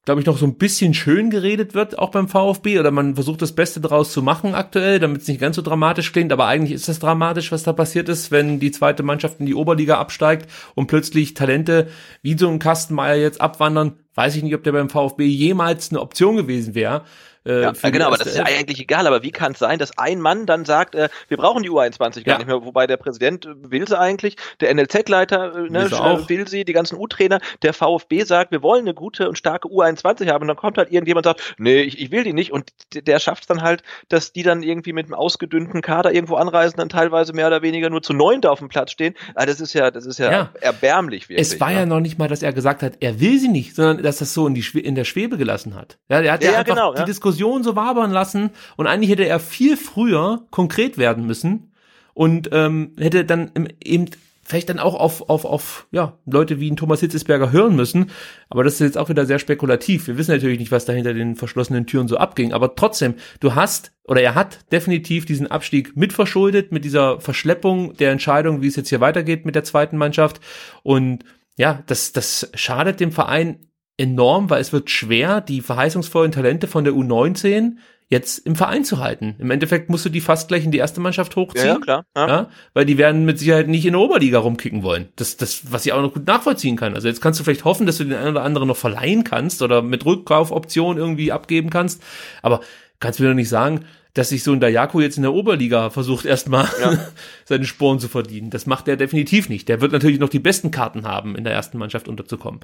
glaube 0.05 0.21
ich, 0.21 0.27
noch 0.27 0.37
so 0.37 0.45
ein 0.45 0.57
bisschen 0.57 0.93
schön 0.93 1.29
geredet 1.29 1.73
wird, 1.73 1.99
auch 1.99 2.11
beim 2.11 2.27
VfB, 2.27 2.79
oder 2.79 2.91
man 2.91 3.15
versucht 3.15 3.41
das 3.41 3.53
Beste 3.53 3.81
daraus 3.81 4.13
zu 4.13 4.21
machen 4.21 4.55
aktuell, 4.55 4.99
damit 4.99 5.21
es 5.21 5.27
nicht 5.27 5.41
ganz 5.41 5.57
so 5.57 5.61
dramatisch 5.61 6.13
klingt, 6.13 6.31
aber 6.31 6.47
eigentlich 6.47 6.71
ist 6.71 6.87
das 6.87 6.99
dramatisch, 6.99 7.51
was 7.51 7.63
da 7.63 7.73
passiert 7.73 8.07
ist, 8.07 8.31
wenn 8.31 8.59
die 8.59 8.71
zweite 8.71 9.03
Mannschaft 9.03 9.39
in 9.39 9.45
die 9.45 9.55
Oberliga 9.55 9.97
absteigt 9.97 10.49
und 10.75 10.87
plötzlich 10.87 11.33
Talente 11.33 11.87
wie 12.21 12.37
so 12.37 12.49
ein 12.49 12.59
Kastenmeier 12.59 13.15
jetzt 13.15 13.41
abwandern. 13.41 13.99
Weiß 14.13 14.37
ich 14.37 14.43
nicht, 14.43 14.55
ob 14.55 14.63
der 14.63 14.71
beim 14.71 14.89
VfB 14.89 15.25
jemals 15.25 15.89
eine 15.89 15.99
Option 15.99 16.37
gewesen 16.37 16.75
wäre. 16.75 17.03
Äh, 17.45 17.61
Ja, 17.63 17.71
genau, 17.89 18.07
aber 18.07 18.17
das 18.17 18.27
ist 18.27 18.37
ja 18.37 18.45
eigentlich 18.45 18.79
egal. 18.79 19.07
Aber 19.07 19.23
wie 19.23 19.31
kann 19.31 19.53
es 19.53 19.59
sein, 19.59 19.79
dass 19.79 19.97
ein 19.97 20.19
Mann 20.21 20.45
dann 20.45 20.65
sagt, 20.65 20.95
äh, 20.95 21.09
wir 21.27 21.37
brauchen 21.37 21.63
die 21.63 21.69
U21 21.69 22.23
gar 22.23 22.33
Ja. 22.33 22.37
nicht 22.39 22.47
mehr, 22.47 22.63
wobei 22.63 22.87
der 22.87 22.97
Präsident 22.97 23.45
äh, 23.45 23.49
will 23.71 23.87
sie 23.87 23.97
eigentlich, 23.97 24.35
der 24.59 24.73
NLZ-Leiter 24.73 25.55
äh, 25.55 25.69
ne, 25.69 25.81
Will 25.83 25.89
sie 25.89 25.95
auch. 26.01 26.29
will 26.29 26.47
sie, 26.47 26.65
die 26.65 26.73
ganzen 26.73 26.97
U-Trainer, 26.97 27.39
der 27.61 27.73
VfB 27.73 28.23
sagt, 28.23 28.51
wir 28.51 28.61
wollen 28.63 28.81
eine 28.81 28.93
gute 28.93 29.27
und 29.29 29.37
starke 29.37 29.67
U21 29.67 30.27
haben 30.31 30.43
und 30.43 30.47
dann 30.47 30.57
kommt 30.57 30.77
halt 30.77 30.91
irgendjemand 30.91 31.25
und 31.27 31.37
sagt, 31.37 31.55
nee, 31.57 31.81
ich, 31.81 31.99
ich 31.99 32.11
will 32.11 32.23
die 32.23 32.33
nicht 32.33 32.51
und 32.51 32.71
der 32.93 33.19
schafft 33.19 33.43
es 33.43 33.47
dann 33.47 33.61
halt, 33.61 33.83
dass 34.09 34.33
die 34.33 34.43
dann 34.43 34.63
irgendwie 34.63 34.93
mit 34.93 35.05
einem 35.05 35.13
ausgedünnten 35.15 35.81
Kader 35.81 36.13
irgendwo 36.13 36.35
anreisen, 36.35 36.77
dann 36.77 36.89
teilweise 36.89 37.33
mehr 37.33 37.47
oder 37.47 37.61
weniger 37.61 37.89
nur 37.89 38.01
zu 38.01 38.13
neun 38.13 38.41
da 38.41 38.49
auf 38.49 38.59
dem 38.59 38.69
Platz 38.69 38.91
stehen. 38.91 39.13
Ah, 39.35 39.45
das 39.45 39.61
ist 39.61 39.73
ja, 39.73 39.91
das 39.91 40.05
ist 40.05 40.19
ja, 40.19 40.31
Ja. 40.31 40.49
erbärmlich 40.61 41.29
wirklich. 41.29 41.47
Es 41.47 41.59
war 41.59 41.69
ne? 41.69 41.75
ja 41.75 41.85
noch 41.85 41.99
nicht 41.99 42.17
mal, 42.19 42.27
dass 42.27 42.41
er 42.43 42.53
gesagt 42.53 42.83
hat, 42.83 42.93
er 42.99 43.19
will 43.19 43.39
sie 43.39 43.47
nicht, 43.47 43.75
sondern 43.75 44.03
dass 44.03 44.17
das 44.17 44.33
so 44.33 44.47
in, 44.47 44.53
die 44.55 44.61
in 44.79 44.95
der 44.95 45.03
Schwebe 45.03 45.37
gelassen 45.37 45.75
hat. 45.75 45.97
Ja, 46.09 46.21
er 46.21 46.33
hat 46.33 46.43
ja, 46.43 46.51
Ja, 46.51 46.59
einfach 46.59 46.73
genau, 46.73 46.93
die 46.93 46.99
ja. 46.99 47.05
Diskussion 47.35 47.63
so 47.63 47.75
wabern 47.75 48.11
lassen 48.11 48.51
und 48.77 48.87
eigentlich 48.87 49.09
hätte 49.09 49.27
er 49.27 49.39
viel 49.39 49.77
früher 49.77 50.45
konkret 50.51 50.97
werden 50.97 51.25
müssen 51.25 51.71
und 52.13 52.49
ähm, 52.51 52.93
hätte 52.97 53.25
dann 53.25 53.51
eben 53.83 54.05
vielleicht 54.47 54.69
dann 54.69 54.79
auch 54.79 54.93
auf, 54.93 55.27
auf, 55.27 55.43
auf 55.43 55.87
ja, 55.91 56.19
Leute 56.27 56.59
wie 56.59 56.69
ein 56.69 56.75
Thomas 56.75 56.99
Hitzesberger 56.99 57.51
hören 57.51 57.75
müssen. 57.75 58.11
Aber 58.47 58.63
das 58.63 58.75
ist 58.75 58.81
jetzt 58.81 58.97
auch 58.97 59.09
wieder 59.09 59.25
sehr 59.25 59.39
spekulativ. 59.39 60.05
Wir 60.05 60.19
wissen 60.19 60.31
natürlich 60.31 60.59
nicht, 60.59 60.71
was 60.71 60.85
da 60.85 60.93
hinter 60.93 61.15
den 61.15 61.35
verschlossenen 61.35 61.87
Türen 61.87 62.07
so 62.07 62.17
abging. 62.17 62.53
Aber 62.53 62.75
trotzdem, 62.75 63.15
du 63.39 63.55
hast 63.55 63.91
oder 64.03 64.21
er 64.21 64.35
hat 64.35 64.59
definitiv 64.71 65.25
diesen 65.25 65.47
Abstieg 65.47 65.97
mitverschuldet 65.97 66.71
mit 66.71 66.85
dieser 66.85 67.19
Verschleppung 67.19 67.97
der 67.97 68.11
Entscheidung, 68.11 68.61
wie 68.61 68.67
es 68.67 68.75
jetzt 68.75 68.89
hier 68.89 69.01
weitergeht 69.01 69.45
mit 69.47 69.55
der 69.55 69.63
zweiten 69.63 69.97
Mannschaft. 69.97 70.39
Und 70.83 71.25
ja, 71.57 71.81
das, 71.87 72.11
das 72.11 72.51
schadet 72.53 72.99
dem 72.99 73.11
Verein 73.11 73.57
enorm, 73.97 74.49
weil 74.49 74.61
es 74.61 74.73
wird 74.73 74.89
schwer, 74.89 75.41
die 75.41 75.61
verheißungsvollen 75.61 76.31
Talente 76.31 76.67
von 76.67 76.83
der 76.83 76.93
U19 76.93 77.77
jetzt 78.07 78.45
im 78.45 78.55
Verein 78.55 78.85
zu 78.85 78.99
halten. 78.99 79.35
Im 79.39 79.49
Endeffekt 79.49 79.89
musst 79.89 80.05
du 80.05 80.09
die 80.09 80.21
fast 80.21 80.47
gleich 80.47 80.63
in 80.63 80.71
die 80.71 80.77
erste 80.77 81.01
Mannschaft 81.01 81.35
hochziehen. 81.35 81.65
Ja, 81.65 81.73
ja, 81.73 81.79
klar. 81.79 82.05
Ja. 82.15 82.27
Ja, 82.27 82.49
weil 82.73 82.85
die 82.85 82.97
werden 82.97 83.25
mit 83.25 83.39
Sicherheit 83.39 83.67
nicht 83.67 83.85
in 83.85 83.93
der 83.93 84.01
Oberliga 84.01 84.39
rumkicken 84.39 84.83
wollen. 84.83 85.09
Das, 85.15 85.37
das, 85.37 85.71
was 85.71 85.85
ich 85.85 85.93
auch 85.93 86.01
noch 86.01 86.13
gut 86.13 86.27
nachvollziehen 86.27 86.75
kann. 86.75 86.93
Also 86.93 87.07
jetzt 87.07 87.21
kannst 87.21 87.39
du 87.39 87.43
vielleicht 87.43 87.65
hoffen, 87.65 87.87
dass 87.87 87.97
du 87.97 88.03
den 88.03 88.13
einen 88.13 88.29
oder 88.29 88.43
anderen 88.43 88.67
noch 88.67 88.77
verleihen 88.77 89.23
kannst 89.23 89.61
oder 89.63 89.81
mit 89.81 90.05
Rückkaufoption 90.05 90.97
irgendwie 90.97 91.31
abgeben 91.31 91.71
kannst. 91.71 92.03
Aber 92.43 92.61
kannst 92.99 93.19
mir 93.19 93.27
doch 93.29 93.33
nicht 93.33 93.49
sagen, 93.49 93.85
dass 94.15 94.29
sich 94.29 94.43
so 94.43 94.53
ein 94.53 94.61
Dayako 94.61 95.01
jetzt 95.01 95.17
in 95.17 95.23
der 95.23 95.33
Oberliga 95.33 95.89
versucht, 95.89 96.25
erstmal 96.25 96.67
seine 97.45 97.65
Sporen 97.65 97.99
zu 97.99 98.07
verdienen. 98.07 98.49
Das 98.49 98.65
macht 98.65 98.87
er 98.87 98.95
definitiv 98.95 99.49
nicht. 99.49 99.67
Der 99.67 99.81
wird 99.81 99.91
natürlich 99.91 100.19
noch 100.19 100.29
die 100.29 100.39
besten 100.39 100.71
Karten 100.71 101.05
haben, 101.05 101.35
in 101.35 101.43
der 101.43 101.53
ersten 101.53 101.77
Mannschaft 101.77 102.07
unterzukommen. 102.07 102.61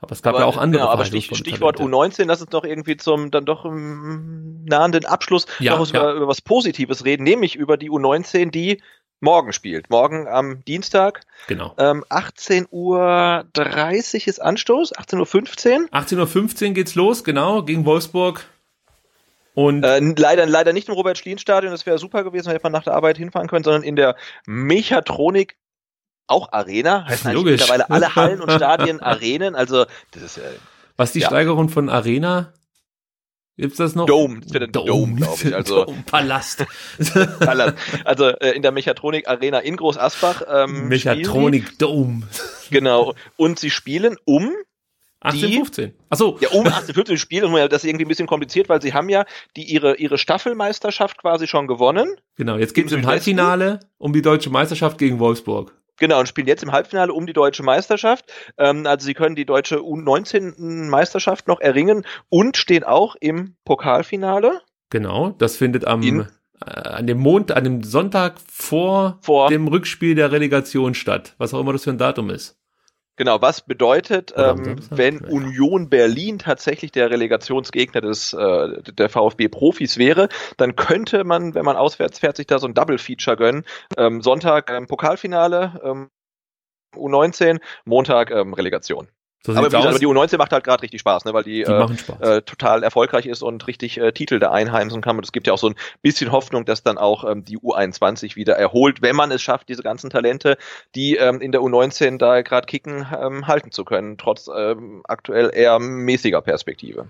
Aber 0.00 0.12
es 0.12 0.22
gab 0.22 0.36
ja 0.36 0.44
auch 0.44 0.56
andere 0.56 0.82
Genau, 0.82 0.92
aber 0.92 1.04
Stich, 1.04 1.26
Stichwort 1.34 1.78
Talente. 1.78 1.96
U19, 1.96 2.24
lass 2.26 2.40
uns 2.40 2.50
doch 2.50 2.64
irgendwie 2.64 2.96
zum 2.96 3.32
dann 3.32 3.44
doch 3.44 3.64
um, 3.64 4.64
nahenden 4.64 5.04
Abschluss 5.04 5.46
Ja, 5.58 5.76
noch 5.76 5.92
ja. 5.92 6.00
über, 6.00 6.12
über 6.14 6.28
was 6.28 6.40
Positives 6.40 7.04
reden, 7.04 7.24
nämlich 7.24 7.56
über 7.56 7.76
die 7.76 7.90
U19, 7.90 8.50
die 8.50 8.80
morgen 9.20 9.52
spielt. 9.52 9.90
Morgen 9.90 10.28
am 10.28 10.64
Dienstag, 10.64 11.22
Genau. 11.48 11.74
ähm, 11.78 12.04
18.30 12.10 12.68
Uhr 12.70 13.44
ist 14.28 14.40
Anstoß, 14.40 14.94
18.15 14.94 15.18
Uhr. 15.18 15.88
18.15 15.92 16.68
Uhr 16.68 16.74
geht's 16.74 16.94
los, 16.94 17.24
genau, 17.24 17.64
gegen 17.64 17.84
Wolfsburg. 17.84 18.44
Und 19.54 19.84
Äh, 19.84 20.00
leider, 20.16 20.46
leider 20.46 20.72
nicht 20.72 20.88
im 20.88 20.94
Robert-Schlien-Stadion, 20.94 21.72
das 21.72 21.84
wäre 21.86 21.98
super 21.98 22.24
gewesen, 22.24 22.50
hätte 22.50 22.62
man 22.64 22.72
nach 22.72 22.84
der 22.84 22.94
Arbeit 22.94 23.18
hinfahren 23.18 23.48
können, 23.48 23.64
sondern 23.64 23.82
in 23.82 23.96
der 23.96 24.16
Mechatronik 24.46 25.56
auch 26.26 26.52
Arena, 26.52 27.04
heißt 27.06 27.24
Logisch. 27.24 27.60
mittlerweile 27.60 27.90
alle 27.90 28.14
Hallen 28.16 28.40
und 28.40 28.50
Stadien 28.56 29.00
Arenen, 29.00 29.54
also 29.54 29.84
das 30.12 30.22
ist 30.22 30.38
äh, 30.38 30.42
was 30.96 31.10
ist 31.10 31.14
die 31.16 31.20
ja. 31.20 31.26
Steigerung 31.26 31.68
von 31.68 31.88
Arena? 31.90 32.52
Gibt's 33.58 33.76
das 33.76 33.94
noch? 33.94 34.06
Dome, 34.06 34.40
das 34.40 34.52
wird 34.54 34.62
ein 34.62 34.72
Dome, 34.72 35.16
glaub 35.16 35.44
ich, 35.44 35.54
also- 35.54 35.84
Dome, 35.86 36.02
Palast. 36.06 36.64
Alles. 37.40 37.74
Also 38.04 38.28
äh, 38.28 38.52
in 38.52 38.62
der 38.62 38.72
Mechatronik 38.72 39.28
Arena 39.28 39.58
in 39.58 39.76
Groß 39.76 39.98
Asbach. 39.98 40.42
Ähm, 40.48 40.88
Mechatronik 40.88 41.78
Dome. 41.78 42.22
Genau. 42.70 43.14
Und 43.36 43.58
sie 43.58 43.70
spielen 43.70 44.16
um, 44.24 44.52
1815. 45.22 45.92
Achso, 46.10 46.36
ja, 46.40 46.48
um 46.50 46.60
1815 46.66 47.16
spielen, 47.18 47.44
und 47.52 47.54
das 47.72 47.82
ist 47.84 47.88
irgendwie 47.88 48.04
ein 48.04 48.08
bisschen 48.08 48.26
kompliziert, 48.26 48.68
weil 48.68 48.80
sie 48.82 48.92
haben 48.92 49.08
ja 49.08 49.24
die 49.56 49.64
ihre, 49.64 49.96
ihre 49.96 50.18
Staffelmeisterschaft 50.18 51.18
quasi 51.18 51.46
schon 51.46 51.66
gewonnen. 51.66 52.16
genau, 52.36 52.56
jetzt 52.56 52.74
geht's 52.74 52.92
Im 52.92 53.00
im? 53.00 53.06
Halbfinale 53.06 53.80
um 53.98 54.12
die 54.12 54.22
deutsche 54.22 54.50
Meisterschaft 54.50 54.98
gegen 54.98 55.18
Wolfsburg. 55.18 55.74
Genau, 55.98 56.18
und 56.18 56.26
spielen 56.26 56.46
jetzt 56.48 56.62
im 56.64 56.72
Halbfinale 56.72 57.12
um 57.12 57.26
die 57.26 57.32
deutsche 57.34 57.62
Meisterschaft. 57.62 58.24
Ähm, 58.58 58.86
also 58.86 59.04
sie 59.04 59.14
können 59.14 59.36
die 59.36 59.44
deutsche 59.44 59.76
U19-Meisterschaft 60.56 61.48
noch 61.48 61.60
erringen 61.60 62.04
und 62.28 62.56
stehen 62.56 62.84
auch 62.84 63.14
im 63.20 63.54
Pokalfinale. 63.64 64.60
Genau, 64.90 65.30
das 65.30 65.56
findet 65.56 65.86
am 65.86 66.02
In- 66.02 66.26
äh, 66.64 66.70
an 66.70 67.06
dem 67.06 67.18
Mond, 67.18 67.52
an 67.52 67.64
dem 67.64 67.82
Sonntag 67.82 68.34
vor, 68.50 69.18
Vor- 69.22 69.48
dem 69.48 69.68
Rückspiel 69.68 70.14
der 70.14 70.32
Relegation 70.32 70.94
statt, 70.94 71.34
was 71.38 71.54
auch 71.54 71.60
immer 71.60 71.72
das 71.72 71.84
für 71.84 71.90
ein 71.90 71.98
Datum 71.98 72.30
ist. 72.30 72.56
Genau, 73.22 73.40
was 73.40 73.60
bedeutet, 73.60 74.34
ähm, 74.36 74.80
wenn. 74.90 75.20
Union 75.20 75.88
Berlin 75.88 76.40
tatsächlich 76.40 76.90
der 76.90 77.08
Relegationsgegner 77.08 78.00
des 78.00 78.32
äh, 78.32 78.82
der 78.82 79.08
VfB 79.08 79.46
Profis 79.46 79.96
wäre, 79.96 80.28
dann 80.56 80.74
könnte 80.74 81.22
man, 81.22 81.54
wenn 81.54 81.64
man 81.64 81.76
auswärts 81.76 82.18
fährt, 82.18 82.36
sich 82.36 82.48
da 82.48 82.58
so 82.58 82.66
ein 82.66 82.74
Double 82.74 82.98
Feature 82.98 83.36
gönnen. 83.36 83.64
Ähm, 83.96 84.22
Sonntag 84.22 84.72
ähm, 84.72 84.88
Pokalfinale, 84.88 85.80
ähm, 85.84 86.10
U19, 86.96 87.60
Montag 87.84 88.32
ähm, 88.32 88.54
Relegation. 88.54 89.06
So 89.44 89.52
Aber, 89.52 89.64
gesagt, 89.64 89.84
aber 89.84 89.98
die 89.98 90.06
U19 90.06 90.38
macht 90.38 90.52
halt 90.52 90.62
gerade 90.62 90.82
richtig 90.82 91.00
Spaß, 91.00 91.24
ne, 91.24 91.34
weil 91.34 91.42
die, 91.42 91.64
Die 91.64 92.22
äh, 92.22 92.36
äh, 92.36 92.42
total 92.42 92.84
erfolgreich 92.84 93.26
ist 93.26 93.42
und 93.42 93.66
richtig 93.66 93.98
äh, 93.98 94.12
Titel 94.12 94.38
da 94.38 94.52
einheimsen 94.52 95.00
kann. 95.00 95.16
Und 95.16 95.24
es 95.24 95.32
gibt 95.32 95.48
ja 95.48 95.52
auch 95.52 95.58
so 95.58 95.68
ein 95.68 95.74
bisschen 96.00 96.30
Hoffnung, 96.30 96.64
dass 96.64 96.84
dann 96.84 96.96
auch 96.96 97.24
ähm, 97.24 97.44
die 97.44 97.58
U21 97.58 98.36
wieder 98.36 98.54
erholt, 98.54 99.02
wenn 99.02 99.16
man 99.16 99.32
es 99.32 99.42
schafft, 99.42 99.68
diese 99.68 99.82
ganzen 99.82 100.10
Talente, 100.10 100.56
die 100.94 101.16
ähm, 101.16 101.40
in 101.40 101.50
der 101.50 101.60
U19 101.60 102.18
da 102.18 102.42
gerade 102.42 102.66
kicken, 102.66 103.06
ähm, 103.20 103.48
halten 103.48 103.72
zu 103.72 103.84
können, 103.84 104.16
trotz 104.16 104.48
ähm, 104.54 105.02
aktuell 105.08 105.50
eher 105.52 105.78
mäßiger 105.80 106.40
Perspektive. 106.40 107.06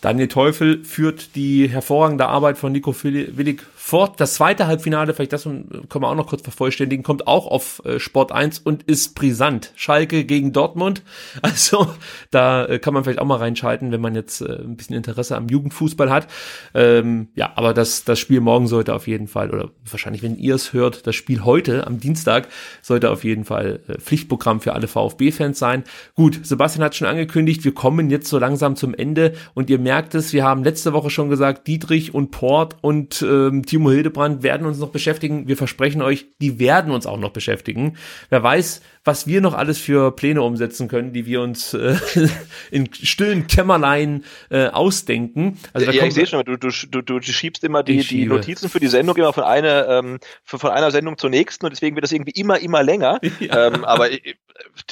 Daniel 0.00 0.28
Teufel 0.28 0.84
führt 0.84 1.34
die 1.36 1.68
hervorragende 1.68 2.26
Arbeit 2.26 2.58
von 2.58 2.72
Nico 2.72 2.94
Willig 3.02 3.62
fort. 3.86 4.20
Das 4.20 4.34
zweite 4.34 4.66
Halbfinale, 4.66 5.14
vielleicht 5.14 5.32
das 5.32 5.44
können 5.44 5.88
wir 5.92 6.08
auch 6.08 6.16
noch 6.16 6.26
kurz 6.26 6.42
vervollständigen, 6.42 7.04
kommt 7.04 7.28
auch 7.28 7.46
auf 7.46 7.80
äh, 7.84 8.00
Sport 8.00 8.32
1 8.32 8.58
und 8.58 8.82
ist 8.82 9.14
brisant. 9.14 9.72
Schalke 9.76 10.24
gegen 10.24 10.52
Dortmund. 10.52 11.02
Also 11.42 11.88
da 12.30 12.66
äh, 12.66 12.78
kann 12.80 12.92
man 12.92 13.04
vielleicht 13.04 13.20
auch 13.20 13.26
mal 13.26 13.36
reinschalten, 13.36 13.92
wenn 13.92 14.00
man 14.00 14.16
jetzt 14.16 14.40
äh, 14.40 14.58
ein 14.62 14.76
bisschen 14.76 14.96
Interesse 14.96 15.36
am 15.36 15.48
Jugendfußball 15.48 16.10
hat. 16.10 16.26
Ähm, 16.74 17.28
ja, 17.36 17.52
aber 17.54 17.72
das, 17.72 18.04
das 18.04 18.18
Spiel 18.18 18.40
morgen 18.40 18.66
sollte 18.66 18.94
auf 18.94 19.06
jeden 19.06 19.28
Fall, 19.28 19.50
oder 19.50 19.70
wahrscheinlich, 19.88 20.22
wenn 20.22 20.36
ihr 20.36 20.56
es 20.56 20.72
hört, 20.72 21.06
das 21.06 21.14
Spiel 21.14 21.44
heute 21.44 21.86
am 21.86 22.00
Dienstag 22.00 22.48
sollte 22.82 23.10
auf 23.10 23.22
jeden 23.22 23.44
Fall 23.44 23.80
Pflichtprogramm 24.00 24.60
für 24.60 24.72
alle 24.72 24.88
VfB-Fans 24.88 25.58
sein. 25.58 25.84
Gut, 26.14 26.40
Sebastian 26.42 26.84
hat 26.84 26.96
schon 26.96 27.06
angekündigt, 27.06 27.64
wir 27.64 27.74
kommen 27.74 28.10
jetzt 28.10 28.28
so 28.28 28.38
langsam 28.38 28.74
zum 28.74 28.94
Ende 28.94 29.34
und 29.54 29.70
ihr 29.70 29.78
merkt 29.78 29.95
es, 30.14 30.32
wir 30.32 30.44
haben 30.44 30.64
letzte 30.64 30.92
Woche 30.92 31.10
schon 31.10 31.28
gesagt, 31.28 31.66
Dietrich 31.66 32.14
und 32.14 32.30
Port 32.30 32.76
und 32.80 33.22
ähm, 33.22 33.64
Timo 33.64 33.90
Hildebrand 33.90 34.42
werden 34.42 34.66
uns 34.66 34.78
noch 34.78 34.90
beschäftigen. 34.90 35.48
Wir 35.48 35.56
versprechen 35.56 36.02
euch, 36.02 36.26
die 36.40 36.58
werden 36.58 36.92
uns 36.92 37.06
auch 37.06 37.18
noch 37.18 37.30
beschäftigen. 37.30 37.96
Wer 38.28 38.42
weiß, 38.42 38.82
was 39.06 39.26
wir 39.26 39.40
noch 39.40 39.54
alles 39.54 39.78
für 39.78 40.10
Pläne 40.10 40.42
umsetzen 40.42 40.88
können, 40.88 41.12
die 41.12 41.26
wir 41.26 41.40
uns 41.40 41.74
äh, 41.74 41.96
in 42.70 42.92
stillen 42.92 43.46
Kämmerlein 43.46 44.24
äh, 44.50 44.66
ausdenken. 44.66 45.58
Also 45.72 45.86
da 45.86 45.92
ja, 45.92 46.04
ich 46.04 46.14
sehe 46.14 46.26
schon, 46.26 46.44
du, 46.44 46.56
du, 46.56 46.68
du, 46.68 47.02
du 47.02 47.22
schiebst 47.22 47.62
immer 47.62 47.84
die, 47.84 47.98
die. 47.98 48.26
Notizen 48.26 48.68
für 48.68 48.80
die 48.80 48.88
Sendung 48.88 49.16
immer 49.16 49.32
von 49.32 49.44
einer, 49.44 49.88
ähm, 49.88 50.18
von, 50.44 50.70
einer 50.70 50.90
Sendung 50.90 51.18
zur 51.18 51.30
nächsten 51.30 51.64
und 51.64 51.70
deswegen 51.70 51.94
wird 51.94 52.02
das 52.02 52.12
irgendwie 52.12 52.32
immer, 52.32 52.58
immer 52.58 52.82
länger. 52.82 53.20
Ähm, 53.48 53.84
aber 53.84 54.10
ich, 54.10 54.36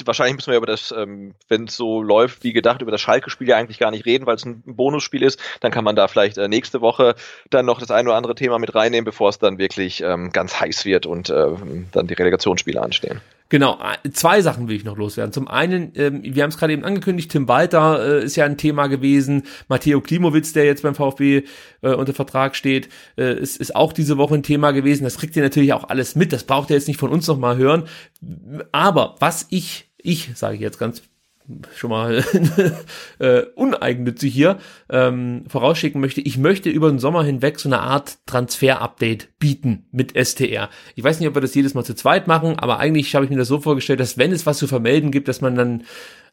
wahrscheinlich 0.05 0.35
müssen 0.35 0.51
wir 0.51 0.57
über 0.57 0.65
das, 0.67 0.93
ähm, 0.95 1.33
wenn 1.49 1.65
es 1.65 1.75
so 1.75 2.01
läuft 2.01 2.43
wie 2.43 2.53
gedacht, 2.53 2.81
über 2.81 2.91
das 2.91 3.01
Schalke-Spiel 3.01 3.49
ja 3.49 3.57
eigentlich 3.57 3.79
gar 3.79 3.91
nicht 3.91 4.05
reden, 4.05 4.25
weil 4.25 4.35
es 4.35 4.45
ein 4.45 4.61
Bonusspiel 4.65 5.23
ist. 5.23 5.39
Dann 5.59 5.71
kann 5.71 5.83
man 5.83 5.95
da 5.95 6.07
vielleicht 6.07 6.37
äh, 6.37 6.47
nächste 6.47 6.79
Woche 6.79 7.15
dann 7.49 7.65
noch 7.65 7.79
das 7.79 7.91
ein 7.91 8.07
oder 8.07 8.15
andere 8.15 8.35
Thema 8.35 8.59
mit 8.59 8.75
reinnehmen, 8.75 9.03
bevor 9.03 9.29
es 9.29 9.39
dann 9.39 9.57
wirklich 9.57 10.01
ähm, 10.01 10.31
ganz 10.31 10.59
heiß 10.59 10.85
wird 10.85 11.05
und 11.05 11.29
ähm, 11.29 11.87
dann 11.91 12.07
die 12.07 12.13
Relegationsspiele 12.13 12.81
anstehen. 12.81 13.21
Genau, 13.49 13.77
zwei 14.11 14.41
Sachen 14.41 14.67
will 14.67 14.75
ich 14.75 14.85
noch 14.85 14.97
loswerden. 14.97 15.31
Zum 15.31 15.47
einen, 15.47 15.91
ähm, 15.95 16.21
wir 16.23 16.41
haben 16.41 16.49
es 16.49 16.57
gerade 16.57 16.73
eben 16.73 16.83
angekündigt, 16.83 17.31
Tim 17.31 17.47
Walter 17.47 18.21
äh, 18.21 18.25
ist 18.25 18.35
ja 18.35 18.45
ein 18.45 18.57
Thema 18.57 18.87
gewesen. 18.87 19.43
Matteo 19.67 20.01
Klimowitz, 20.01 20.51
der 20.53 20.65
jetzt 20.65 20.81
beim 20.81 20.95
VfB 20.95 21.43
äh, 21.81 21.93
unter 21.93 22.15
Vertrag 22.15 22.55
steht, 22.55 22.89
äh, 23.17 23.39
ist, 23.39 23.57
ist 23.57 23.75
auch 23.75 23.93
diese 23.93 24.17
Woche 24.17 24.33
ein 24.33 24.43
Thema 24.43 24.71
gewesen. 24.71 25.03
Das 25.03 25.19
kriegt 25.19 25.35
ihr 25.35 25.43
natürlich 25.43 25.73
auch 25.73 25.89
alles 25.89 26.15
mit. 26.15 26.33
Das 26.33 26.43
braucht 26.43 26.71
ihr 26.71 26.75
jetzt 26.75 26.87
nicht 26.87 26.99
von 26.99 27.11
uns 27.11 27.27
noch 27.27 27.37
mal 27.37 27.55
hören. 27.55 27.83
Aber 28.71 29.15
was 29.19 29.45
ich, 29.51 29.91
ich 29.97 30.31
sage 30.35 30.55
ich 30.55 30.61
jetzt 30.61 30.79
ganz 30.79 31.03
schon 31.75 31.89
mal 31.89 32.23
äh, 33.19 33.41
uneigennützig 33.55 34.33
hier 34.33 34.57
ähm, 34.89 35.43
vorausschicken 35.47 36.01
möchte, 36.01 36.21
ich 36.21 36.37
möchte 36.37 36.69
über 36.69 36.89
den 36.89 36.99
Sommer 36.99 37.23
hinweg 37.23 37.59
so 37.59 37.69
eine 37.69 37.79
Art 37.79 38.17
Transfer-Update 38.25 39.37
bieten 39.39 39.85
mit 39.91 40.13
STR. 40.15 40.69
Ich 40.95 41.03
weiß 41.03 41.19
nicht, 41.19 41.29
ob 41.29 41.35
wir 41.35 41.41
das 41.41 41.55
jedes 41.55 41.73
Mal 41.73 41.83
zu 41.83 41.95
zweit 41.95 42.27
machen, 42.27 42.57
aber 42.57 42.79
eigentlich 42.79 43.13
habe 43.15 43.25
ich 43.25 43.31
mir 43.31 43.37
das 43.37 43.47
so 43.47 43.59
vorgestellt, 43.59 43.99
dass 43.99 44.17
wenn 44.17 44.31
es 44.31 44.45
was 44.45 44.57
zu 44.57 44.67
vermelden 44.67 45.11
gibt, 45.11 45.27
dass 45.27 45.41
man 45.41 45.55
dann 45.55 45.83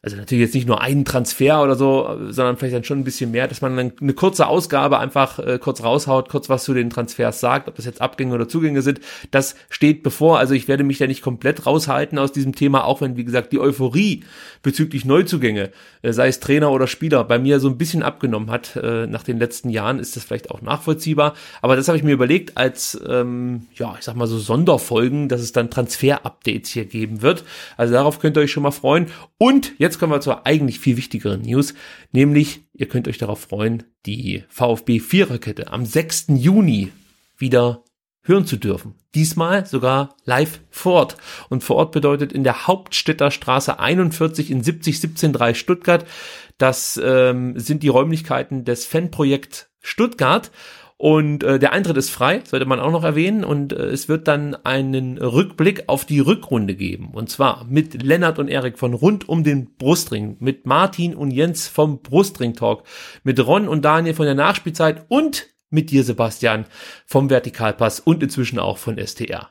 also 0.03 0.17
natürlich 0.17 0.43
jetzt 0.43 0.53
nicht 0.53 0.67
nur 0.67 0.81
einen 0.81 1.05
Transfer 1.05 1.63
oder 1.63 1.75
so, 1.75 2.17
sondern 2.29 2.57
vielleicht 2.57 2.75
dann 2.75 2.83
schon 2.83 2.99
ein 2.99 3.03
bisschen 3.05 3.31
mehr, 3.31 3.47
dass 3.47 3.61
man 3.61 3.77
dann 3.77 3.93
eine 4.01 4.13
kurze 4.13 4.47
Ausgabe 4.47 4.99
einfach 4.99 5.39
äh, 5.39 5.57
kurz 5.59 5.81
raushaut, 5.81 6.27
kurz 6.27 6.49
was 6.49 6.65
zu 6.65 6.73
den 6.73 6.89
Transfers 6.89 7.39
sagt, 7.39 7.69
ob 7.69 7.75
das 7.75 7.85
jetzt 7.85 8.01
Abgänge 8.01 8.35
oder 8.35 8.49
Zugänge 8.49 8.81
sind, 8.81 8.99
das 9.31 9.55
steht 9.69 10.03
bevor. 10.03 10.39
Also 10.39 10.55
ich 10.55 10.67
werde 10.67 10.83
mich 10.83 10.97
da 10.97 11.07
nicht 11.07 11.21
komplett 11.21 11.65
raushalten 11.65 12.19
aus 12.19 12.33
diesem 12.33 12.53
Thema, 12.53 12.83
auch 12.83 12.99
wenn, 12.99 13.15
wie 13.15 13.23
gesagt, 13.23 13.53
die 13.53 13.61
Euphorie 13.61 14.25
bezüglich 14.61 15.05
Neuzugänge, 15.05 15.71
äh, 16.01 16.11
sei 16.11 16.27
es 16.27 16.41
Trainer 16.41 16.71
oder 16.71 16.87
Spieler, 16.87 17.23
bei 17.23 17.39
mir 17.39 17.61
so 17.61 17.69
ein 17.69 17.77
bisschen 17.77 18.03
abgenommen 18.03 18.51
hat 18.51 18.75
äh, 18.75 19.07
nach 19.07 19.23
den 19.23 19.39
letzten 19.39 19.69
Jahren, 19.69 19.99
ist 19.99 20.17
das 20.17 20.25
vielleicht 20.25 20.51
auch 20.51 20.61
nachvollziehbar. 20.61 21.33
Aber 21.61 21.77
das 21.77 21.87
habe 21.87 21.97
ich 21.97 22.03
mir 22.03 22.11
überlegt 22.11 22.57
als, 22.57 22.99
ähm, 23.07 23.67
ja, 23.75 23.95
ich 23.97 24.03
sag 24.03 24.17
mal 24.17 24.27
so 24.27 24.37
Sonderfolgen, 24.37 25.29
dass 25.29 25.39
es 25.39 25.53
dann 25.53 25.69
Transfer-Updates 25.69 26.71
hier 26.71 26.85
geben 26.85 27.21
wird. 27.21 27.45
Also 27.77 27.93
darauf 27.93 28.19
könnt 28.19 28.35
ihr 28.35 28.41
euch 28.41 28.51
schon 28.51 28.63
mal 28.63 28.71
freuen. 28.71 29.07
Und 29.37 29.73
jetzt 29.77 29.92
kommen 29.99 30.11
wir 30.11 30.21
zur 30.21 30.45
eigentlich 30.45 30.79
viel 30.79 30.97
wichtigeren 30.97 31.41
News, 31.41 31.73
nämlich 32.11 32.61
ihr 32.73 32.87
könnt 32.87 33.07
euch 33.07 33.17
darauf 33.17 33.41
freuen, 33.41 33.83
die 34.05 34.43
VfB 34.49 34.99
Viererkette 34.99 35.71
am 35.71 35.85
6. 35.85 36.27
Juni 36.29 36.91
wieder 37.37 37.83
hören 38.23 38.45
zu 38.45 38.57
dürfen. 38.57 38.95
Diesmal 39.15 39.65
sogar 39.65 40.15
live 40.25 40.61
vor 40.69 40.93
Ort. 40.93 41.17
Und 41.49 41.63
vor 41.63 41.75
Ort 41.75 41.91
bedeutet 41.91 42.31
in 42.31 42.43
der 42.43 42.67
Hauptstädter 42.67 43.31
Straße 43.31 43.79
41 43.79 44.49
in 44.49 44.63
70173 44.63 45.59
Stuttgart. 45.59 46.05
Das 46.57 46.99
ähm, 47.03 47.59
sind 47.59 47.83
die 47.83 47.89
Räumlichkeiten 47.89 48.63
des 48.63 48.85
Fanprojekt 48.85 49.69
Stuttgart. 49.81 50.51
Und 50.97 51.43
äh, 51.43 51.59
der 51.59 51.73
Eintritt 51.73 51.97
ist 51.97 52.09
frei, 52.09 52.41
sollte 52.45 52.65
man 52.65 52.79
auch 52.79 52.91
noch 52.91 53.03
erwähnen. 53.03 53.43
Und 53.43 53.73
äh, 53.73 53.87
es 53.87 54.07
wird 54.07 54.27
dann 54.27 54.55
einen 54.63 55.17
Rückblick 55.17 55.83
auf 55.87 56.05
die 56.05 56.19
Rückrunde 56.19 56.75
geben. 56.75 57.11
Und 57.13 57.29
zwar 57.29 57.65
mit 57.65 58.01
Lennart 58.01 58.39
und 58.39 58.47
Erik 58.47 58.79
von 58.79 58.93
rund 58.93 59.27
um 59.27 59.43
den 59.43 59.75
Brustring, 59.75 60.37
mit 60.39 60.65
Martin 60.65 61.15
und 61.15 61.31
Jens 61.31 61.67
vom 61.67 62.01
Brustring 62.01 62.53
Talk, 62.53 62.83
mit 63.23 63.45
Ron 63.45 63.67
und 63.67 63.83
Daniel 63.83 64.13
von 64.13 64.25
der 64.25 64.35
Nachspielzeit 64.35 65.05
und 65.09 65.47
mit 65.69 65.89
dir, 65.89 66.03
Sebastian, 66.03 66.65
vom 67.05 67.29
Vertikalpass 67.29 67.99
und 67.99 68.21
inzwischen 68.21 68.59
auch 68.59 68.77
von 68.77 68.97
STR. 68.97 69.49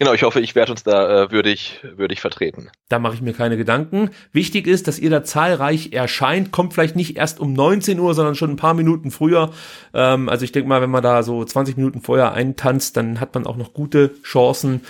Genau, 0.00 0.12
ich 0.12 0.24
hoffe, 0.24 0.40
ich 0.40 0.56
werde 0.56 0.72
uns 0.72 0.82
da 0.82 1.24
äh, 1.24 1.30
würdig, 1.30 1.80
würdig 1.96 2.20
vertreten. 2.20 2.68
Da 2.88 2.98
mache 2.98 3.14
ich 3.14 3.22
mir 3.22 3.32
keine 3.32 3.56
Gedanken. 3.56 4.10
Wichtig 4.32 4.66
ist, 4.66 4.88
dass 4.88 4.98
ihr 4.98 5.08
da 5.08 5.22
zahlreich 5.22 5.92
erscheint. 5.92 6.50
Kommt 6.50 6.74
vielleicht 6.74 6.96
nicht 6.96 7.16
erst 7.16 7.38
um 7.38 7.52
19 7.52 8.00
Uhr, 8.00 8.12
sondern 8.14 8.34
schon 8.34 8.50
ein 8.50 8.56
paar 8.56 8.74
Minuten 8.74 9.12
früher. 9.12 9.52
Ähm, 9.92 10.28
also 10.28 10.44
ich 10.44 10.50
denke 10.50 10.68
mal, 10.68 10.82
wenn 10.82 10.90
man 10.90 11.04
da 11.04 11.22
so 11.22 11.44
20 11.44 11.76
Minuten 11.76 12.00
vorher 12.00 12.32
eintanzt, 12.32 12.96
dann 12.96 13.20
hat 13.20 13.34
man 13.34 13.46
auch 13.46 13.56
noch 13.56 13.72
gute 13.72 14.20
Chancen, 14.24 14.80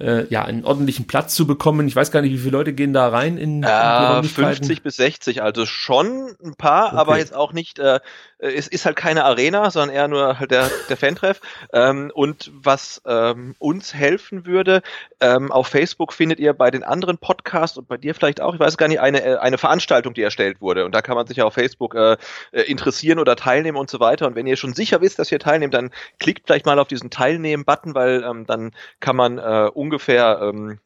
äh, 0.00 0.26
ja, 0.28 0.44
einen 0.44 0.64
ordentlichen 0.64 1.06
Platz 1.06 1.34
zu 1.34 1.46
bekommen. 1.46 1.86
Ich 1.88 1.96
weiß 1.96 2.10
gar 2.10 2.20
nicht, 2.22 2.32
wie 2.32 2.38
viele 2.38 2.52
Leute 2.52 2.72
gehen 2.72 2.92
da 2.92 3.08
rein 3.08 3.38
in, 3.38 3.56
in 3.56 3.62
die 3.62 3.68
Äh, 3.68 4.06
Räumlichkeiten. 4.14 4.56
50 4.56 4.82
bis 4.82 4.96
60, 4.96 5.42
also 5.42 5.66
schon 5.66 6.34
ein 6.44 6.54
paar, 6.54 6.88
Okay. 6.88 6.96
aber 6.96 7.18
jetzt 7.18 7.34
auch 7.34 7.52
nicht, 7.52 7.78
äh, 7.78 8.00
es 8.38 8.68
ist 8.68 8.84
halt 8.84 8.96
keine 8.96 9.24
Arena, 9.24 9.70
sondern 9.70 9.94
eher 9.96 10.08
nur 10.08 10.38
halt 10.38 10.50
der, 10.50 10.70
der 10.88 10.96
Fantreff. 10.96 11.40
Ähm, 11.72 12.10
und 12.14 12.50
was 12.54 13.02
ähm, 13.06 13.54
uns 13.58 13.92
helfen 13.92 14.46
würde, 14.46 14.82
ähm, 15.20 15.50
auf 15.50 15.66
Facebook 15.66 16.12
findet 16.12 16.38
ihr 16.38 16.52
bei 16.52 16.70
den 16.70 16.84
anderen 16.84 17.18
Podcasts 17.18 17.76
und 17.76 17.88
bei 17.88 17.96
dir 17.96 18.14
vielleicht 18.14 18.40
auch, 18.40 18.54
ich 18.54 18.60
weiß 18.60 18.76
gar 18.76 18.88
nicht, 18.88 19.00
eine, 19.00 19.22
äh, 19.22 19.36
eine 19.38 19.58
Veranstaltung, 19.58 20.14
die 20.14 20.22
erstellt 20.22 20.60
wurde. 20.60 20.84
Und 20.84 20.94
da 20.94 21.02
kann 21.02 21.16
man 21.16 21.26
sich 21.26 21.38
ja 21.38 21.44
auf 21.44 21.54
Facebook 21.54 21.94
äh, 21.94 22.16
äh, 22.52 22.62
interessieren 22.62 23.18
oder 23.18 23.36
teilnehmen 23.36 23.76
und 23.78 23.90
so 23.90 24.00
weiter. 24.00 24.26
Und 24.26 24.36
wenn 24.36 24.46
ihr 24.46 24.56
schon 24.56 24.74
sicher 24.74 25.00
wisst, 25.00 25.18
dass 25.18 25.32
ihr 25.32 25.38
teilnehmt, 25.38 25.74
dann 25.74 25.90
klickt 26.20 26.46
vielleicht 26.46 26.66
mal 26.66 26.78
auf 26.78 26.88
diesen 26.88 27.10
Teilnehmen-Button, 27.10 27.94
weil 27.94 28.22
ähm, 28.22 28.46
dann 28.46 28.72
kann 29.00 29.16
man 29.16 29.38
äh, 29.38 29.68
ungefähr 29.86 30.40
ähm, 30.42 30.78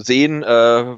sehen, 0.00 0.42
äh, 0.42 0.46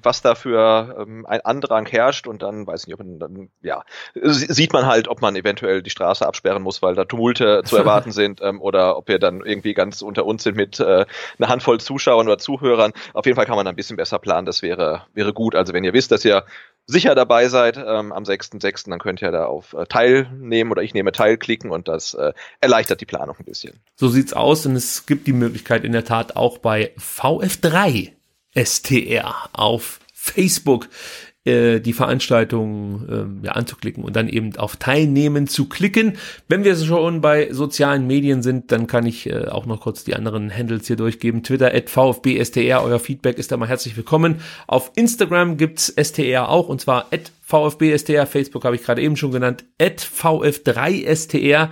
was 0.03 0.23
da 0.23 0.35
für 0.35 0.97
ähm, 1.01 1.27
ein 1.27 1.41
Andrang 1.43 1.87
herrscht 1.87 2.27
und 2.27 2.43
dann 2.43 2.67
weiß 2.67 2.83
ich 2.83 2.87
nicht, 2.89 2.95
ob 2.95 3.01
man 3.07 3.19
dann, 3.19 3.49
ja, 3.63 3.83
sie- 4.23 4.53
sieht 4.53 4.73
man 4.73 4.87
halt, 4.87 5.09
ob 5.09 5.21
man 5.21 5.37
eventuell 5.37 5.83
die 5.83 5.91
Straße 5.91 6.27
absperren 6.27 6.63
muss, 6.63 6.83
weil 6.83 6.95
da 6.95 7.05
Tumulte 7.05 7.63
zu 7.65 7.77
erwarten 7.77 8.13
sind 8.13 8.41
ähm, 8.43 8.61
oder 8.61 8.97
ob 8.97 9.09
wir 9.09 9.19
dann 9.19 9.43
irgendwie 9.45 9.75
ganz 9.75 10.03
unter 10.03 10.25
uns 10.27 10.43
sind 10.45 10.57
mit 10.57 10.81
äh, 10.81 11.05
einer 11.39 11.49
Handvoll 11.49 11.81
Zuschauern 11.81 12.27
oder 12.27 12.39
Zuhörern. 12.39 12.93
Auf 13.15 13.27
jeden 13.27 13.37
Fall 13.37 13.47
kann 13.47 13.57
man 13.57 13.67
ein 13.67 13.77
bisschen 13.77 13.97
besser 13.97 14.19
planen, 14.19 14.47
das 14.47 14.63
wäre, 14.63 15.03
wäre 15.15 15.33
gut. 15.33 15.55
Also 15.55 15.73
wenn 15.73 15.85
ihr 15.85 15.93
wisst, 15.93 16.13
dass 16.13 16.25
ihr 16.25 16.45
sicher 16.87 17.15
dabei 17.15 17.49
seid 17.49 17.77
ähm, 17.77 18.13
am 18.13 18.25
6.6., 18.25 18.91
dann 18.91 18.99
könnt 18.99 19.23
ihr 19.23 19.31
da 19.31 19.45
auf 19.47 19.73
äh, 19.73 19.87
Teilnehmen 19.87 20.71
oder 20.73 20.83
ich 20.83 20.95
nehme 20.95 21.13
Teil 21.13 21.37
klicken 21.37 21.71
und 21.71 21.87
das 21.89 22.15
äh, 22.15 22.33
erleichtert 22.61 23.01
die 23.01 23.07
Planung 23.07 23.37
ein 23.39 23.45
bisschen. 23.45 23.79
So 23.95 24.09
sieht's 24.09 24.33
aus 24.33 24.67
und 24.67 24.75
es 24.77 25.07
gibt 25.07 25.27
die 25.29 25.33
Möglichkeit 25.33 25.85
in 25.85 25.93
der 25.93 26.05
Tat 26.05 26.35
auch 26.37 26.59
bei 26.59 26.93
VF3 26.99 28.13
STR 28.55 29.49
auf 29.53 30.01
Facebook 30.13 30.89
äh, 31.45 31.81
die 31.81 31.93
Veranstaltung 31.93 33.09
äh, 33.43 33.47
ja, 33.47 33.53
anzuklicken 33.53 34.05
und 34.05 34.15
dann 34.15 34.29
eben 34.29 34.55
auf 34.57 34.77
Teilnehmen 34.77 35.49
zu 35.49 35.69
klicken. 35.69 36.13
Wenn 36.47 36.63
wir 36.63 36.77
schon 36.77 37.21
bei 37.21 37.53
sozialen 37.53 38.07
Medien 38.07 38.43
sind, 38.43 38.71
dann 38.71 38.87
kann 38.87 39.07
ich 39.07 39.29
äh, 39.29 39.49
auch 39.49 39.67
noch 39.67 39.81
kurz 39.81 40.05
die 40.05 40.15
anderen 40.15 40.57
Handles 40.57 40.87
hier 40.87 40.95
durchgeben. 40.95 41.43
Twitter 41.43 41.75
at 41.75 41.91
VfBSTR, 41.91 42.85
euer 42.85 43.01
Feedback 43.01 43.39
ist 43.39 43.51
da 43.51 43.57
mal 43.57 43.69
herzlich 43.69 43.97
willkommen. 43.97 44.37
Auf 44.69 44.93
Instagram 44.95 45.57
gibt's 45.57 45.93
STR 46.01 46.49
auch 46.49 46.69
und 46.69 46.81
zwar 46.81 47.07
at 47.13 47.33
VfBSTR, 47.43 48.27
Facebook 48.27 48.65
habe 48.65 48.77
ich 48.77 48.85
gerade 48.85 49.03
eben 49.03 49.17
schon 49.17 49.33
genannt, 49.33 49.65
at 49.81 50.01
VF3STR 50.01 51.71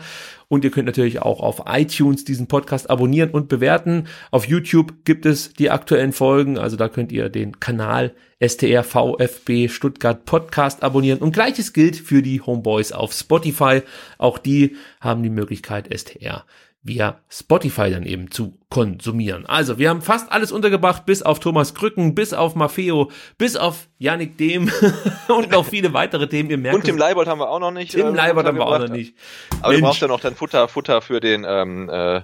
und 0.51 0.65
ihr 0.65 0.73
könnt 0.73 0.87
natürlich 0.87 1.23
auch 1.23 1.41
auf 1.41 1.63
iTunes 1.67 2.25
diesen 2.25 2.49
Podcast 2.49 2.91
abonnieren 2.91 3.31
und 3.31 3.49
bewerten. 3.49 4.09
Auf 4.33 4.49
YouTube 4.49 5.05
gibt 5.05 5.25
es 5.25 5.55
die 5.55 5.71
aktuellen 5.71 6.13
Folgen, 6.13 6.59
also 6.59 6.77
da 6.77 6.89
könnt 6.89 7.13
ihr 7.13 7.29
den 7.29 7.61
Kanal 7.61 8.13
STR 8.45 8.83
VfB 8.83 9.69
Stuttgart 9.69 10.25
Podcast 10.25 10.83
abonnieren. 10.83 11.21
Und 11.21 11.33
gleiches 11.33 11.73
gilt 11.73 11.97
für 11.97 12.21
die 12.21 12.41
Homeboys 12.41 12.91
auf 12.91 13.13
Spotify. 13.13 13.83
Auch 14.19 14.39
die 14.39 14.77
haben 15.01 15.23
die 15.23 15.31
Möglichkeit, 15.31 15.89
STR 15.97 16.45
via 16.83 17.21
Spotify 17.29 17.91
dann 17.91 18.05
eben 18.05 18.31
zu 18.31 18.59
konsumieren. 18.71 19.45
Also, 19.47 19.79
wir 19.79 19.91
haben 19.91 20.01
fast 20.01 20.33
alles 20.33 20.51
untergebracht, 20.51 21.05
bis 21.05 21.23
auf 21.23 21.39
Thomas 21.39 21.75
Krücken, 21.75 22.15
bis 22.15 22.33
auf 22.33 22.55
Maffeo, 22.55 23.11
bis 23.37 23.57
auf 23.57 23.89
Yannick 23.99 24.39
Dehm 24.39 24.71
und 25.29 25.51
noch 25.51 25.67
viele 25.67 25.93
weitere 25.93 26.27
Themen. 26.29 26.51
Ihr 26.51 26.59
merkt 26.59 26.77
und 26.77 26.85
Tim 26.85 26.97
Leibold 26.97 27.29
haben 27.29 27.41
wir 27.41 27.51
auch 27.51 27.59
noch 27.59 27.71
nicht. 27.71 27.93
Tim 27.93 28.15
äh, 28.15 28.17
Leibold 28.17 28.47
haben 28.47 28.57
wir 28.57 28.67
auch 28.67 28.79
noch 28.79 28.89
nicht. 28.89 29.15
Aber 29.61 29.69
Mensch. 29.69 29.81
du 29.81 29.87
brauchst 29.87 30.03
ja 30.03 30.09
noch 30.09 30.21
dann 30.21 30.35
Futter, 30.35 30.69
Futter 30.69 31.03
für 31.03 31.21
den, 31.21 31.45
ähm, 31.47 31.91
äh, 31.91 32.23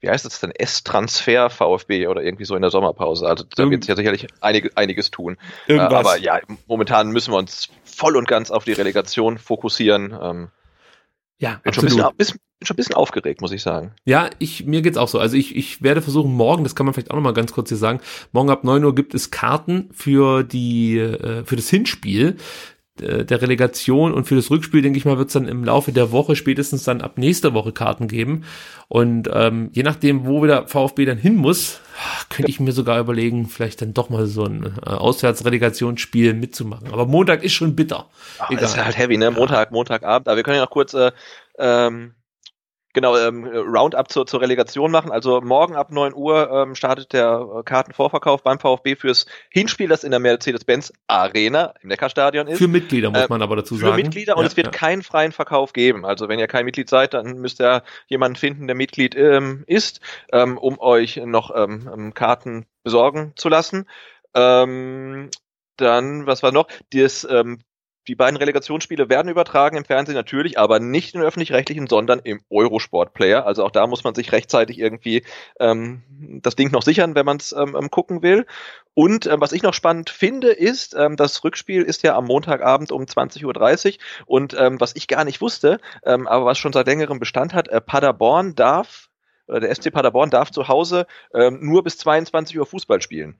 wie 0.00 0.08
heißt 0.08 0.24
das 0.24 0.40
denn, 0.40 0.52
S-Transfer 0.52 1.50
VfB 1.50 2.06
oder 2.06 2.22
irgendwie 2.22 2.46
so 2.46 2.56
in 2.56 2.62
der 2.62 2.70
Sommerpause. 2.70 3.26
Also 3.28 3.44
da 3.54 3.68
wird 3.68 3.84
sich 3.84 3.90
ja 3.90 3.96
sicherlich 3.96 4.26
einige, 4.40 4.70
einiges 4.74 5.10
tun. 5.10 5.36
Äh, 5.68 5.78
aber 5.78 6.16
ja, 6.16 6.40
momentan 6.66 7.10
müssen 7.10 7.32
wir 7.32 7.38
uns 7.38 7.68
voll 7.84 8.16
und 8.16 8.26
ganz 8.26 8.50
auf 8.50 8.64
die 8.64 8.72
Relegation 8.72 9.36
fokussieren. 9.36 10.50
Ja, 11.38 11.60
bin 11.62 11.70
absolut. 11.70 11.90
Schon 11.92 12.02
ein 12.02 12.16
bisschen, 12.16 12.38
bin 12.58 12.66
schon 12.66 12.74
ein 12.74 12.76
bisschen 12.76 12.94
aufgeregt, 12.94 13.40
muss 13.40 13.52
ich 13.52 13.62
sagen. 13.62 13.92
Ja, 14.04 14.30
ich, 14.38 14.64
mir 14.64 14.82
geht's 14.82 14.96
auch 14.96 15.08
so. 15.08 15.18
Also 15.18 15.36
ich, 15.36 15.56
ich 15.56 15.82
werde 15.82 16.02
versuchen, 16.02 16.32
morgen, 16.32 16.62
das 16.62 16.74
kann 16.74 16.86
man 16.86 16.94
vielleicht 16.94 17.10
auch 17.10 17.16
noch 17.16 17.22
mal 17.22 17.34
ganz 17.34 17.52
kurz 17.52 17.68
hier 17.68 17.78
sagen, 17.78 18.00
morgen 18.32 18.50
ab 18.50 18.64
neun 18.64 18.84
Uhr 18.84 18.94
gibt 18.94 19.14
es 19.14 19.30
Karten 19.30 19.88
für 19.92 20.44
die, 20.44 20.98
äh, 20.98 21.44
für 21.44 21.56
das 21.56 21.68
Hinspiel 21.68 22.36
der 23.00 23.40
Relegation 23.40 24.12
und 24.12 24.24
für 24.24 24.36
das 24.36 24.50
Rückspiel, 24.50 24.82
denke 24.82 24.98
ich 24.98 25.04
mal, 25.04 25.16
wird 25.16 25.28
es 25.28 25.32
dann 25.32 25.48
im 25.48 25.64
Laufe 25.64 25.92
der 25.92 26.12
Woche, 26.12 26.36
spätestens 26.36 26.84
dann 26.84 27.00
ab 27.00 27.16
nächster 27.16 27.54
Woche 27.54 27.72
Karten 27.72 28.06
geben. 28.06 28.44
Und 28.88 29.30
ähm, 29.32 29.70
je 29.72 29.82
nachdem, 29.82 30.26
wo 30.26 30.42
wieder 30.42 30.68
VfB 30.68 31.06
dann 31.06 31.16
hin 31.16 31.36
muss, 31.36 31.80
könnte 32.28 32.50
ich 32.50 32.60
mir 32.60 32.72
sogar 32.72 33.00
überlegen, 33.00 33.48
vielleicht 33.48 33.80
dann 33.80 33.94
doch 33.94 34.10
mal 34.10 34.26
so 34.26 34.44
ein 34.44 34.74
äh, 34.84 34.90
Auswärtsrelegationsspiel 34.90 36.34
mitzumachen. 36.34 36.92
Aber 36.92 37.06
Montag 37.06 37.42
ist 37.42 37.54
schon 37.54 37.74
bitter. 37.74 38.10
Ach, 38.38 38.50
Egal. 38.50 38.64
ist 38.64 38.76
halt 38.76 38.98
heavy, 38.98 39.16
ne? 39.16 39.30
Montag, 39.30 39.72
Montagabend. 39.72 40.28
Aber 40.28 40.36
wir 40.36 40.42
können 40.42 40.56
ja 40.56 40.62
noch 40.62 40.70
kurz 40.70 40.92
äh, 40.92 41.12
ähm, 41.58 42.12
Genau, 42.94 43.16
ähm, 43.16 43.44
Roundup 43.46 44.10
zur, 44.10 44.26
zur 44.26 44.42
Relegation 44.42 44.90
machen. 44.90 45.10
Also 45.10 45.40
morgen 45.40 45.74
ab 45.76 45.90
9 45.90 46.14
Uhr 46.14 46.50
ähm, 46.50 46.74
startet 46.74 47.12
der 47.12 47.46
äh, 47.58 47.62
Kartenvorverkauf 47.62 48.42
beim 48.42 48.58
VfB 48.58 48.96
fürs 48.96 49.26
Hinspiel, 49.50 49.88
das 49.88 50.04
in 50.04 50.10
der 50.10 50.20
Mercedes-Benz 50.20 50.92
Arena 51.06 51.72
im 51.80 51.88
Neckarstadion 51.88 52.48
ist. 52.48 52.58
Für 52.58 52.68
Mitglieder 52.68 53.10
muss 53.10 53.28
man 53.30 53.40
aber 53.40 53.56
dazu 53.56 53.76
sagen. 53.76 53.94
Für 53.94 54.02
Mitglieder 54.02 54.36
und 54.36 54.42
ja, 54.42 54.48
es 54.48 54.56
wird 54.56 54.66
ja. 54.66 54.72
keinen 54.72 55.02
freien 55.02 55.32
Verkauf 55.32 55.72
geben. 55.72 56.04
Also 56.04 56.28
wenn 56.28 56.38
ihr 56.38 56.48
kein 56.48 56.66
Mitglied 56.66 56.90
seid, 56.90 57.14
dann 57.14 57.38
müsst 57.38 57.60
ihr 57.62 57.82
jemanden 58.08 58.36
finden, 58.36 58.66
der 58.66 58.76
Mitglied 58.76 59.14
ähm, 59.14 59.64
ist, 59.66 60.00
ähm, 60.32 60.58
um 60.58 60.78
euch 60.78 61.16
noch 61.16 61.50
ähm, 61.56 61.90
ähm 61.92 62.14
Karten 62.14 62.66
besorgen 62.82 63.32
zu 63.36 63.48
lassen. 63.48 63.86
Ähm, 64.34 65.30
dann, 65.76 66.26
was 66.26 66.42
war 66.42 66.52
noch? 66.52 66.68
Das 66.92 67.26
ähm, 67.28 67.60
die 68.08 68.14
beiden 68.14 68.36
Relegationsspiele 68.36 69.08
werden 69.08 69.30
übertragen 69.30 69.76
im 69.76 69.84
Fernsehen 69.84 70.14
natürlich, 70.14 70.58
aber 70.58 70.80
nicht 70.80 71.14
im 71.14 71.22
öffentlich-rechtlichen, 71.22 71.86
sondern 71.86 72.18
im 72.20 72.40
Eurosport-Player. 72.50 73.46
Also 73.46 73.64
auch 73.64 73.70
da 73.70 73.86
muss 73.86 74.02
man 74.02 74.14
sich 74.14 74.32
rechtzeitig 74.32 74.78
irgendwie 74.78 75.24
ähm, 75.60 76.02
das 76.42 76.56
Ding 76.56 76.72
noch 76.72 76.82
sichern, 76.82 77.14
wenn 77.14 77.26
man 77.26 77.36
es 77.36 77.52
ähm, 77.52 77.76
ähm, 77.78 77.90
gucken 77.90 78.22
will. 78.22 78.46
Und 78.94 79.26
ähm, 79.26 79.40
was 79.40 79.52
ich 79.52 79.62
noch 79.62 79.74
spannend 79.74 80.10
finde, 80.10 80.50
ist, 80.50 80.94
ähm, 80.94 81.16
das 81.16 81.44
Rückspiel 81.44 81.82
ist 81.82 82.02
ja 82.02 82.16
am 82.16 82.26
Montagabend 82.26 82.90
um 82.90 83.02
20.30 83.02 83.44
Uhr. 83.94 83.98
Und 84.26 84.54
ähm, 84.58 84.80
was 84.80 84.96
ich 84.96 85.06
gar 85.06 85.24
nicht 85.24 85.40
wusste, 85.40 85.78
ähm, 86.04 86.26
aber 86.26 86.44
was 86.44 86.58
schon 86.58 86.72
seit 86.72 86.86
längerem 86.86 87.20
Bestand 87.20 87.54
hat, 87.54 87.68
äh, 87.68 87.80
Paderborn 87.80 88.54
darf, 88.54 89.08
oder 89.46 89.60
der 89.60 89.74
SC 89.74 89.92
Paderborn 89.92 90.30
darf 90.30 90.50
zu 90.50 90.68
Hause 90.68 91.06
ähm, 91.34 91.58
nur 91.62 91.82
bis 91.82 91.98
22 91.98 92.58
Uhr 92.58 92.66
Fußball 92.66 93.02
spielen. 93.02 93.38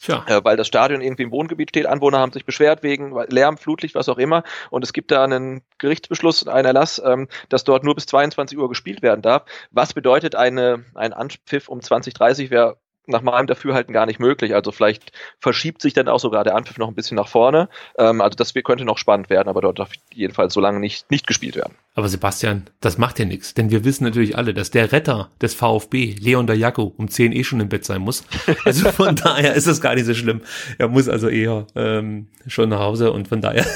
Tja. 0.00 0.24
Äh, 0.28 0.44
weil 0.44 0.56
das 0.56 0.68
Stadion 0.68 1.00
irgendwie 1.00 1.24
im 1.24 1.32
Wohngebiet 1.32 1.70
steht. 1.70 1.86
Anwohner 1.86 2.18
haben 2.18 2.32
sich 2.32 2.44
beschwert 2.44 2.82
wegen 2.82 3.16
Lärm, 3.28 3.58
Flutlicht, 3.58 3.94
was 3.94 4.08
auch 4.08 4.18
immer. 4.18 4.44
Und 4.70 4.84
es 4.84 4.92
gibt 4.92 5.10
da 5.10 5.24
einen 5.24 5.62
Gerichtsbeschluss, 5.78 6.46
einen 6.46 6.66
Erlass, 6.66 7.02
ähm, 7.04 7.28
dass 7.48 7.64
dort 7.64 7.82
nur 7.82 7.94
bis 7.94 8.06
22 8.06 8.56
Uhr 8.56 8.68
gespielt 8.68 9.02
werden 9.02 9.22
darf. 9.22 9.44
Was 9.70 9.94
bedeutet 9.94 10.36
eine, 10.36 10.84
ein 10.94 11.12
Anpfiff 11.12 11.68
um 11.68 11.80
2030 11.80 12.50
wäre 12.50 12.78
nach 13.08 13.22
meinem 13.22 13.46
Dafürhalten 13.46 13.92
gar 13.92 14.06
nicht 14.06 14.20
möglich. 14.20 14.54
Also 14.54 14.70
vielleicht 14.70 15.12
verschiebt 15.40 15.82
sich 15.82 15.94
dann 15.94 16.08
auch 16.08 16.20
sogar 16.20 16.44
der 16.44 16.54
Anpfiff 16.54 16.78
noch 16.78 16.88
ein 16.88 16.94
bisschen 16.94 17.16
nach 17.16 17.28
vorne. 17.28 17.68
Ähm, 17.96 18.20
also 18.20 18.36
das 18.36 18.54
könnte 18.54 18.84
noch 18.84 18.98
spannend 18.98 19.30
werden, 19.30 19.48
aber 19.48 19.62
dort 19.62 19.78
darf 19.78 19.90
jedenfalls 20.12 20.52
so 20.52 20.60
lange 20.60 20.78
nicht, 20.78 21.10
nicht 21.10 21.26
gespielt 21.26 21.56
werden. 21.56 21.74
Aber 21.98 22.08
Sebastian, 22.08 22.62
das 22.78 22.96
macht 22.96 23.18
ja 23.18 23.24
nichts, 23.24 23.54
denn 23.54 23.72
wir 23.72 23.82
wissen 23.82 24.04
natürlich 24.04 24.38
alle, 24.38 24.54
dass 24.54 24.70
der 24.70 24.92
Retter 24.92 25.32
des 25.42 25.54
VfB, 25.54 26.14
Leon 26.20 26.46
Dajako, 26.46 26.94
um 26.96 27.08
10 27.08 27.32
eh 27.32 27.42
schon 27.42 27.58
im 27.58 27.68
Bett 27.68 27.84
sein 27.84 28.02
muss. 28.02 28.22
Also 28.64 28.88
von 28.92 29.16
daher 29.16 29.54
ist 29.54 29.66
das 29.66 29.80
gar 29.80 29.96
nicht 29.96 30.04
so 30.04 30.14
schlimm. 30.14 30.42
Er 30.78 30.86
muss 30.86 31.08
also 31.08 31.28
eher 31.28 31.66
ähm, 31.74 32.28
schon 32.46 32.68
nach 32.68 32.78
Hause 32.78 33.10
und 33.10 33.26
von 33.26 33.40
daher 33.40 33.66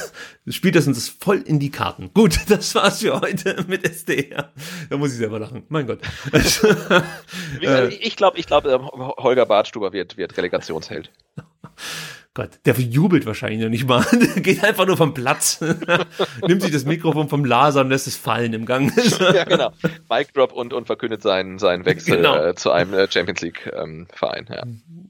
spielt 0.49 0.77
das 0.77 0.86
uns 0.86 1.09
voll 1.09 1.39
in 1.39 1.59
die 1.59 1.73
Karten. 1.73 2.11
Gut, 2.15 2.39
das 2.49 2.77
war's 2.77 3.01
für 3.01 3.20
heute 3.20 3.65
mit 3.66 3.85
SDR. 3.85 4.53
Da 4.89 4.97
muss 4.97 5.11
ich 5.11 5.19
selber 5.19 5.40
lachen. 5.40 5.65
Mein 5.69 5.89
Gott. 5.89 5.99
ich 7.99 8.15
glaube, 8.15 8.39
ich 8.39 8.47
glaube, 8.47 8.70
ähm, 8.70 8.86
Holger 9.19 9.47
Bartstuber 9.47 9.93
wird, 9.93 10.16
wird 10.16 10.36
Relegationsheld. 10.36 11.11
Gott, 12.34 12.60
der 12.64 12.74
jubelt 12.74 13.26
wahrscheinlich 13.26 13.60
noch 13.60 13.68
nicht 13.68 13.86
mal. 13.86 14.06
Der 14.12 14.42
geht 14.42 14.64
einfach 14.64 14.86
nur 14.86 14.96
vom 14.96 15.12
Platz, 15.12 15.60
nimmt 16.46 16.62
sich 16.62 16.70
das 16.70 16.86
Mikrofon 16.86 17.28
vom 17.28 17.44
Laser 17.44 17.82
und 17.82 17.90
lässt 17.90 18.06
es 18.06 18.16
fallen 18.16 18.54
im 18.54 18.64
Gang. 18.64 18.90
ja, 19.20 19.44
genau. 19.44 19.72
Mic 20.09 20.28
Drop 20.32 20.52
und, 20.52 20.72
und 20.72 20.86
verkündet 20.86 21.20
seinen, 21.20 21.59
seinen 21.59 21.84
Wechsel 21.84 22.16
genau. 22.16 22.42
äh, 22.42 22.54
zu 22.54 22.70
einem 22.70 22.94
äh, 22.94 23.06
Champions 23.10 23.42
League 23.42 23.70
ähm, 23.76 24.06
Verein. 24.14 24.46
Ja. 24.48 24.62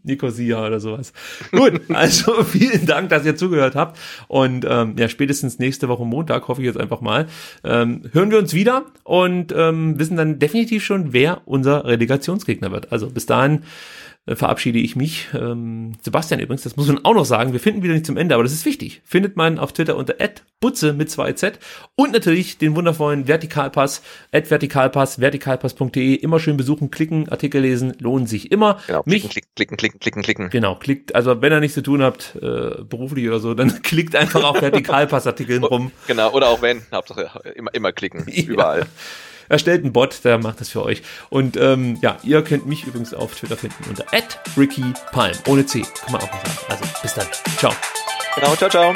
Nicosia 0.02 0.66
oder 0.66 0.80
sowas. 0.80 1.12
Gut, 1.52 1.80
also 1.90 2.42
vielen 2.42 2.86
Dank, 2.86 3.10
dass 3.10 3.24
ihr 3.24 3.36
zugehört 3.36 3.76
habt. 3.76 4.00
Und 4.26 4.66
ähm, 4.68 4.96
ja, 4.98 5.08
spätestens 5.08 5.60
nächste 5.60 5.88
Woche 5.88 6.04
Montag, 6.04 6.48
hoffe 6.48 6.60
ich 6.60 6.66
jetzt 6.66 6.78
einfach 6.80 7.00
mal, 7.00 7.28
ähm, 7.62 8.02
hören 8.12 8.32
wir 8.32 8.38
uns 8.38 8.52
wieder 8.52 8.86
und 9.04 9.52
ähm, 9.56 9.96
wissen 10.00 10.16
dann 10.16 10.40
definitiv 10.40 10.84
schon, 10.84 11.12
wer 11.12 11.42
unser 11.44 11.84
Relegationsgegner 11.84 12.72
wird. 12.72 12.90
Also 12.90 13.10
bis 13.10 13.26
dahin 13.26 13.62
äh, 14.24 14.36
verabschiede 14.36 14.78
ich 14.78 14.94
mich. 14.94 15.28
Ähm, 15.34 15.92
Sebastian 16.00 16.38
übrigens, 16.38 16.62
das 16.62 16.76
muss 16.76 16.86
man 16.86 17.04
auch 17.04 17.14
noch 17.14 17.24
sagen, 17.24 17.52
wir 17.52 17.60
finden 17.60 17.82
wieder 17.82 17.94
nicht 17.94 18.06
zum 18.06 18.16
Ende, 18.16 18.34
aber 18.34 18.44
das 18.44 18.52
ist 18.52 18.64
wichtig. 18.64 19.02
Findet 19.04 19.36
man 19.36 19.58
auf 19.58 19.72
Twitter 19.72 19.96
unter 19.96 20.14
@butze 20.60 20.92
mit 20.92 21.08
2z 21.08 21.54
und 21.96 22.12
natürlich 22.12 22.56
den 22.56 22.76
wundervollen 22.76 23.26
Vertikalpass 23.26 24.02
@vertikalpass 24.30 25.20
vertikalpass.de 25.20 26.14
immer 26.14 26.38
schön 26.38 26.56
besuchen, 26.56 26.92
klicken, 26.92 27.28
Artikel 27.30 27.62
lesen, 27.62 27.94
lohnen 27.98 28.28
sich 28.28 28.52
immer. 28.52 28.78
Genau, 28.86 29.02
mich, 29.06 29.28
klicken, 29.28 29.50
klicken, 29.56 29.76
klicken, 29.76 29.98
klicken, 29.98 30.22
klicken. 30.22 30.50
Genau, 30.50 30.76
klickt, 30.76 31.14
also 31.16 31.42
wenn 31.42 31.52
ihr 31.52 31.58
nichts 31.58 31.74
zu 31.74 31.82
tun 31.82 32.00
habt, 32.00 32.36
äh, 32.36 32.84
beruflich 32.84 33.26
oder 33.26 33.40
so, 33.40 33.54
dann 33.54 33.82
klickt 33.82 34.14
einfach 34.14 34.44
auf 34.44 34.60
Vertikalpass 34.60 35.26
Artikeln 35.26 35.64
rum. 35.64 35.90
Genau, 36.06 36.32
oder 36.32 36.48
auch 36.48 36.62
wenn, 36.62 36.82
Hauptsache 36.92 37.28
immer 37.56 37.74
immer 37.74 37.92
klicken, 37.92 38.26
überall. 38.28 38.80
Ja 38.80 38.86
erstellt 39.48 39.82
einen 39.84 39.92
Bot, 39.92 40.24
der 40.24 40.38
macht 40.38 40.60
das 40.60 40.68
für 40.68 40.82
euch. 40.82 41.02
Und 41.30 41.56
ähm, 41.56 41.98
ja, 42.00 42.16
ihr 42.22 42.42
könnt 42.42 42.66
mich 42.66 42.84
übrigens 42.84 43.14
auf 43.14 43.34
Twitter 43.34 43.56
finden 43.56 43.84
unter 43.88 44.04
@rickypalm 44.56 45.36
ohne 45.46 45.66
C, 45.66 45.82
kann 45.82 46.12
man 46.12 46.22
auch 46.22 46.32
mal 46.32 46.40
sagen. 46.40 46.58
Also 46.68 46.84
bis 47.02 47.14
dann, 47.14 47.26
ciao. 47.58 47.72
Genau, 48.36 48.56
ciao, 48.56 48.70
ciao. 48.70 48.94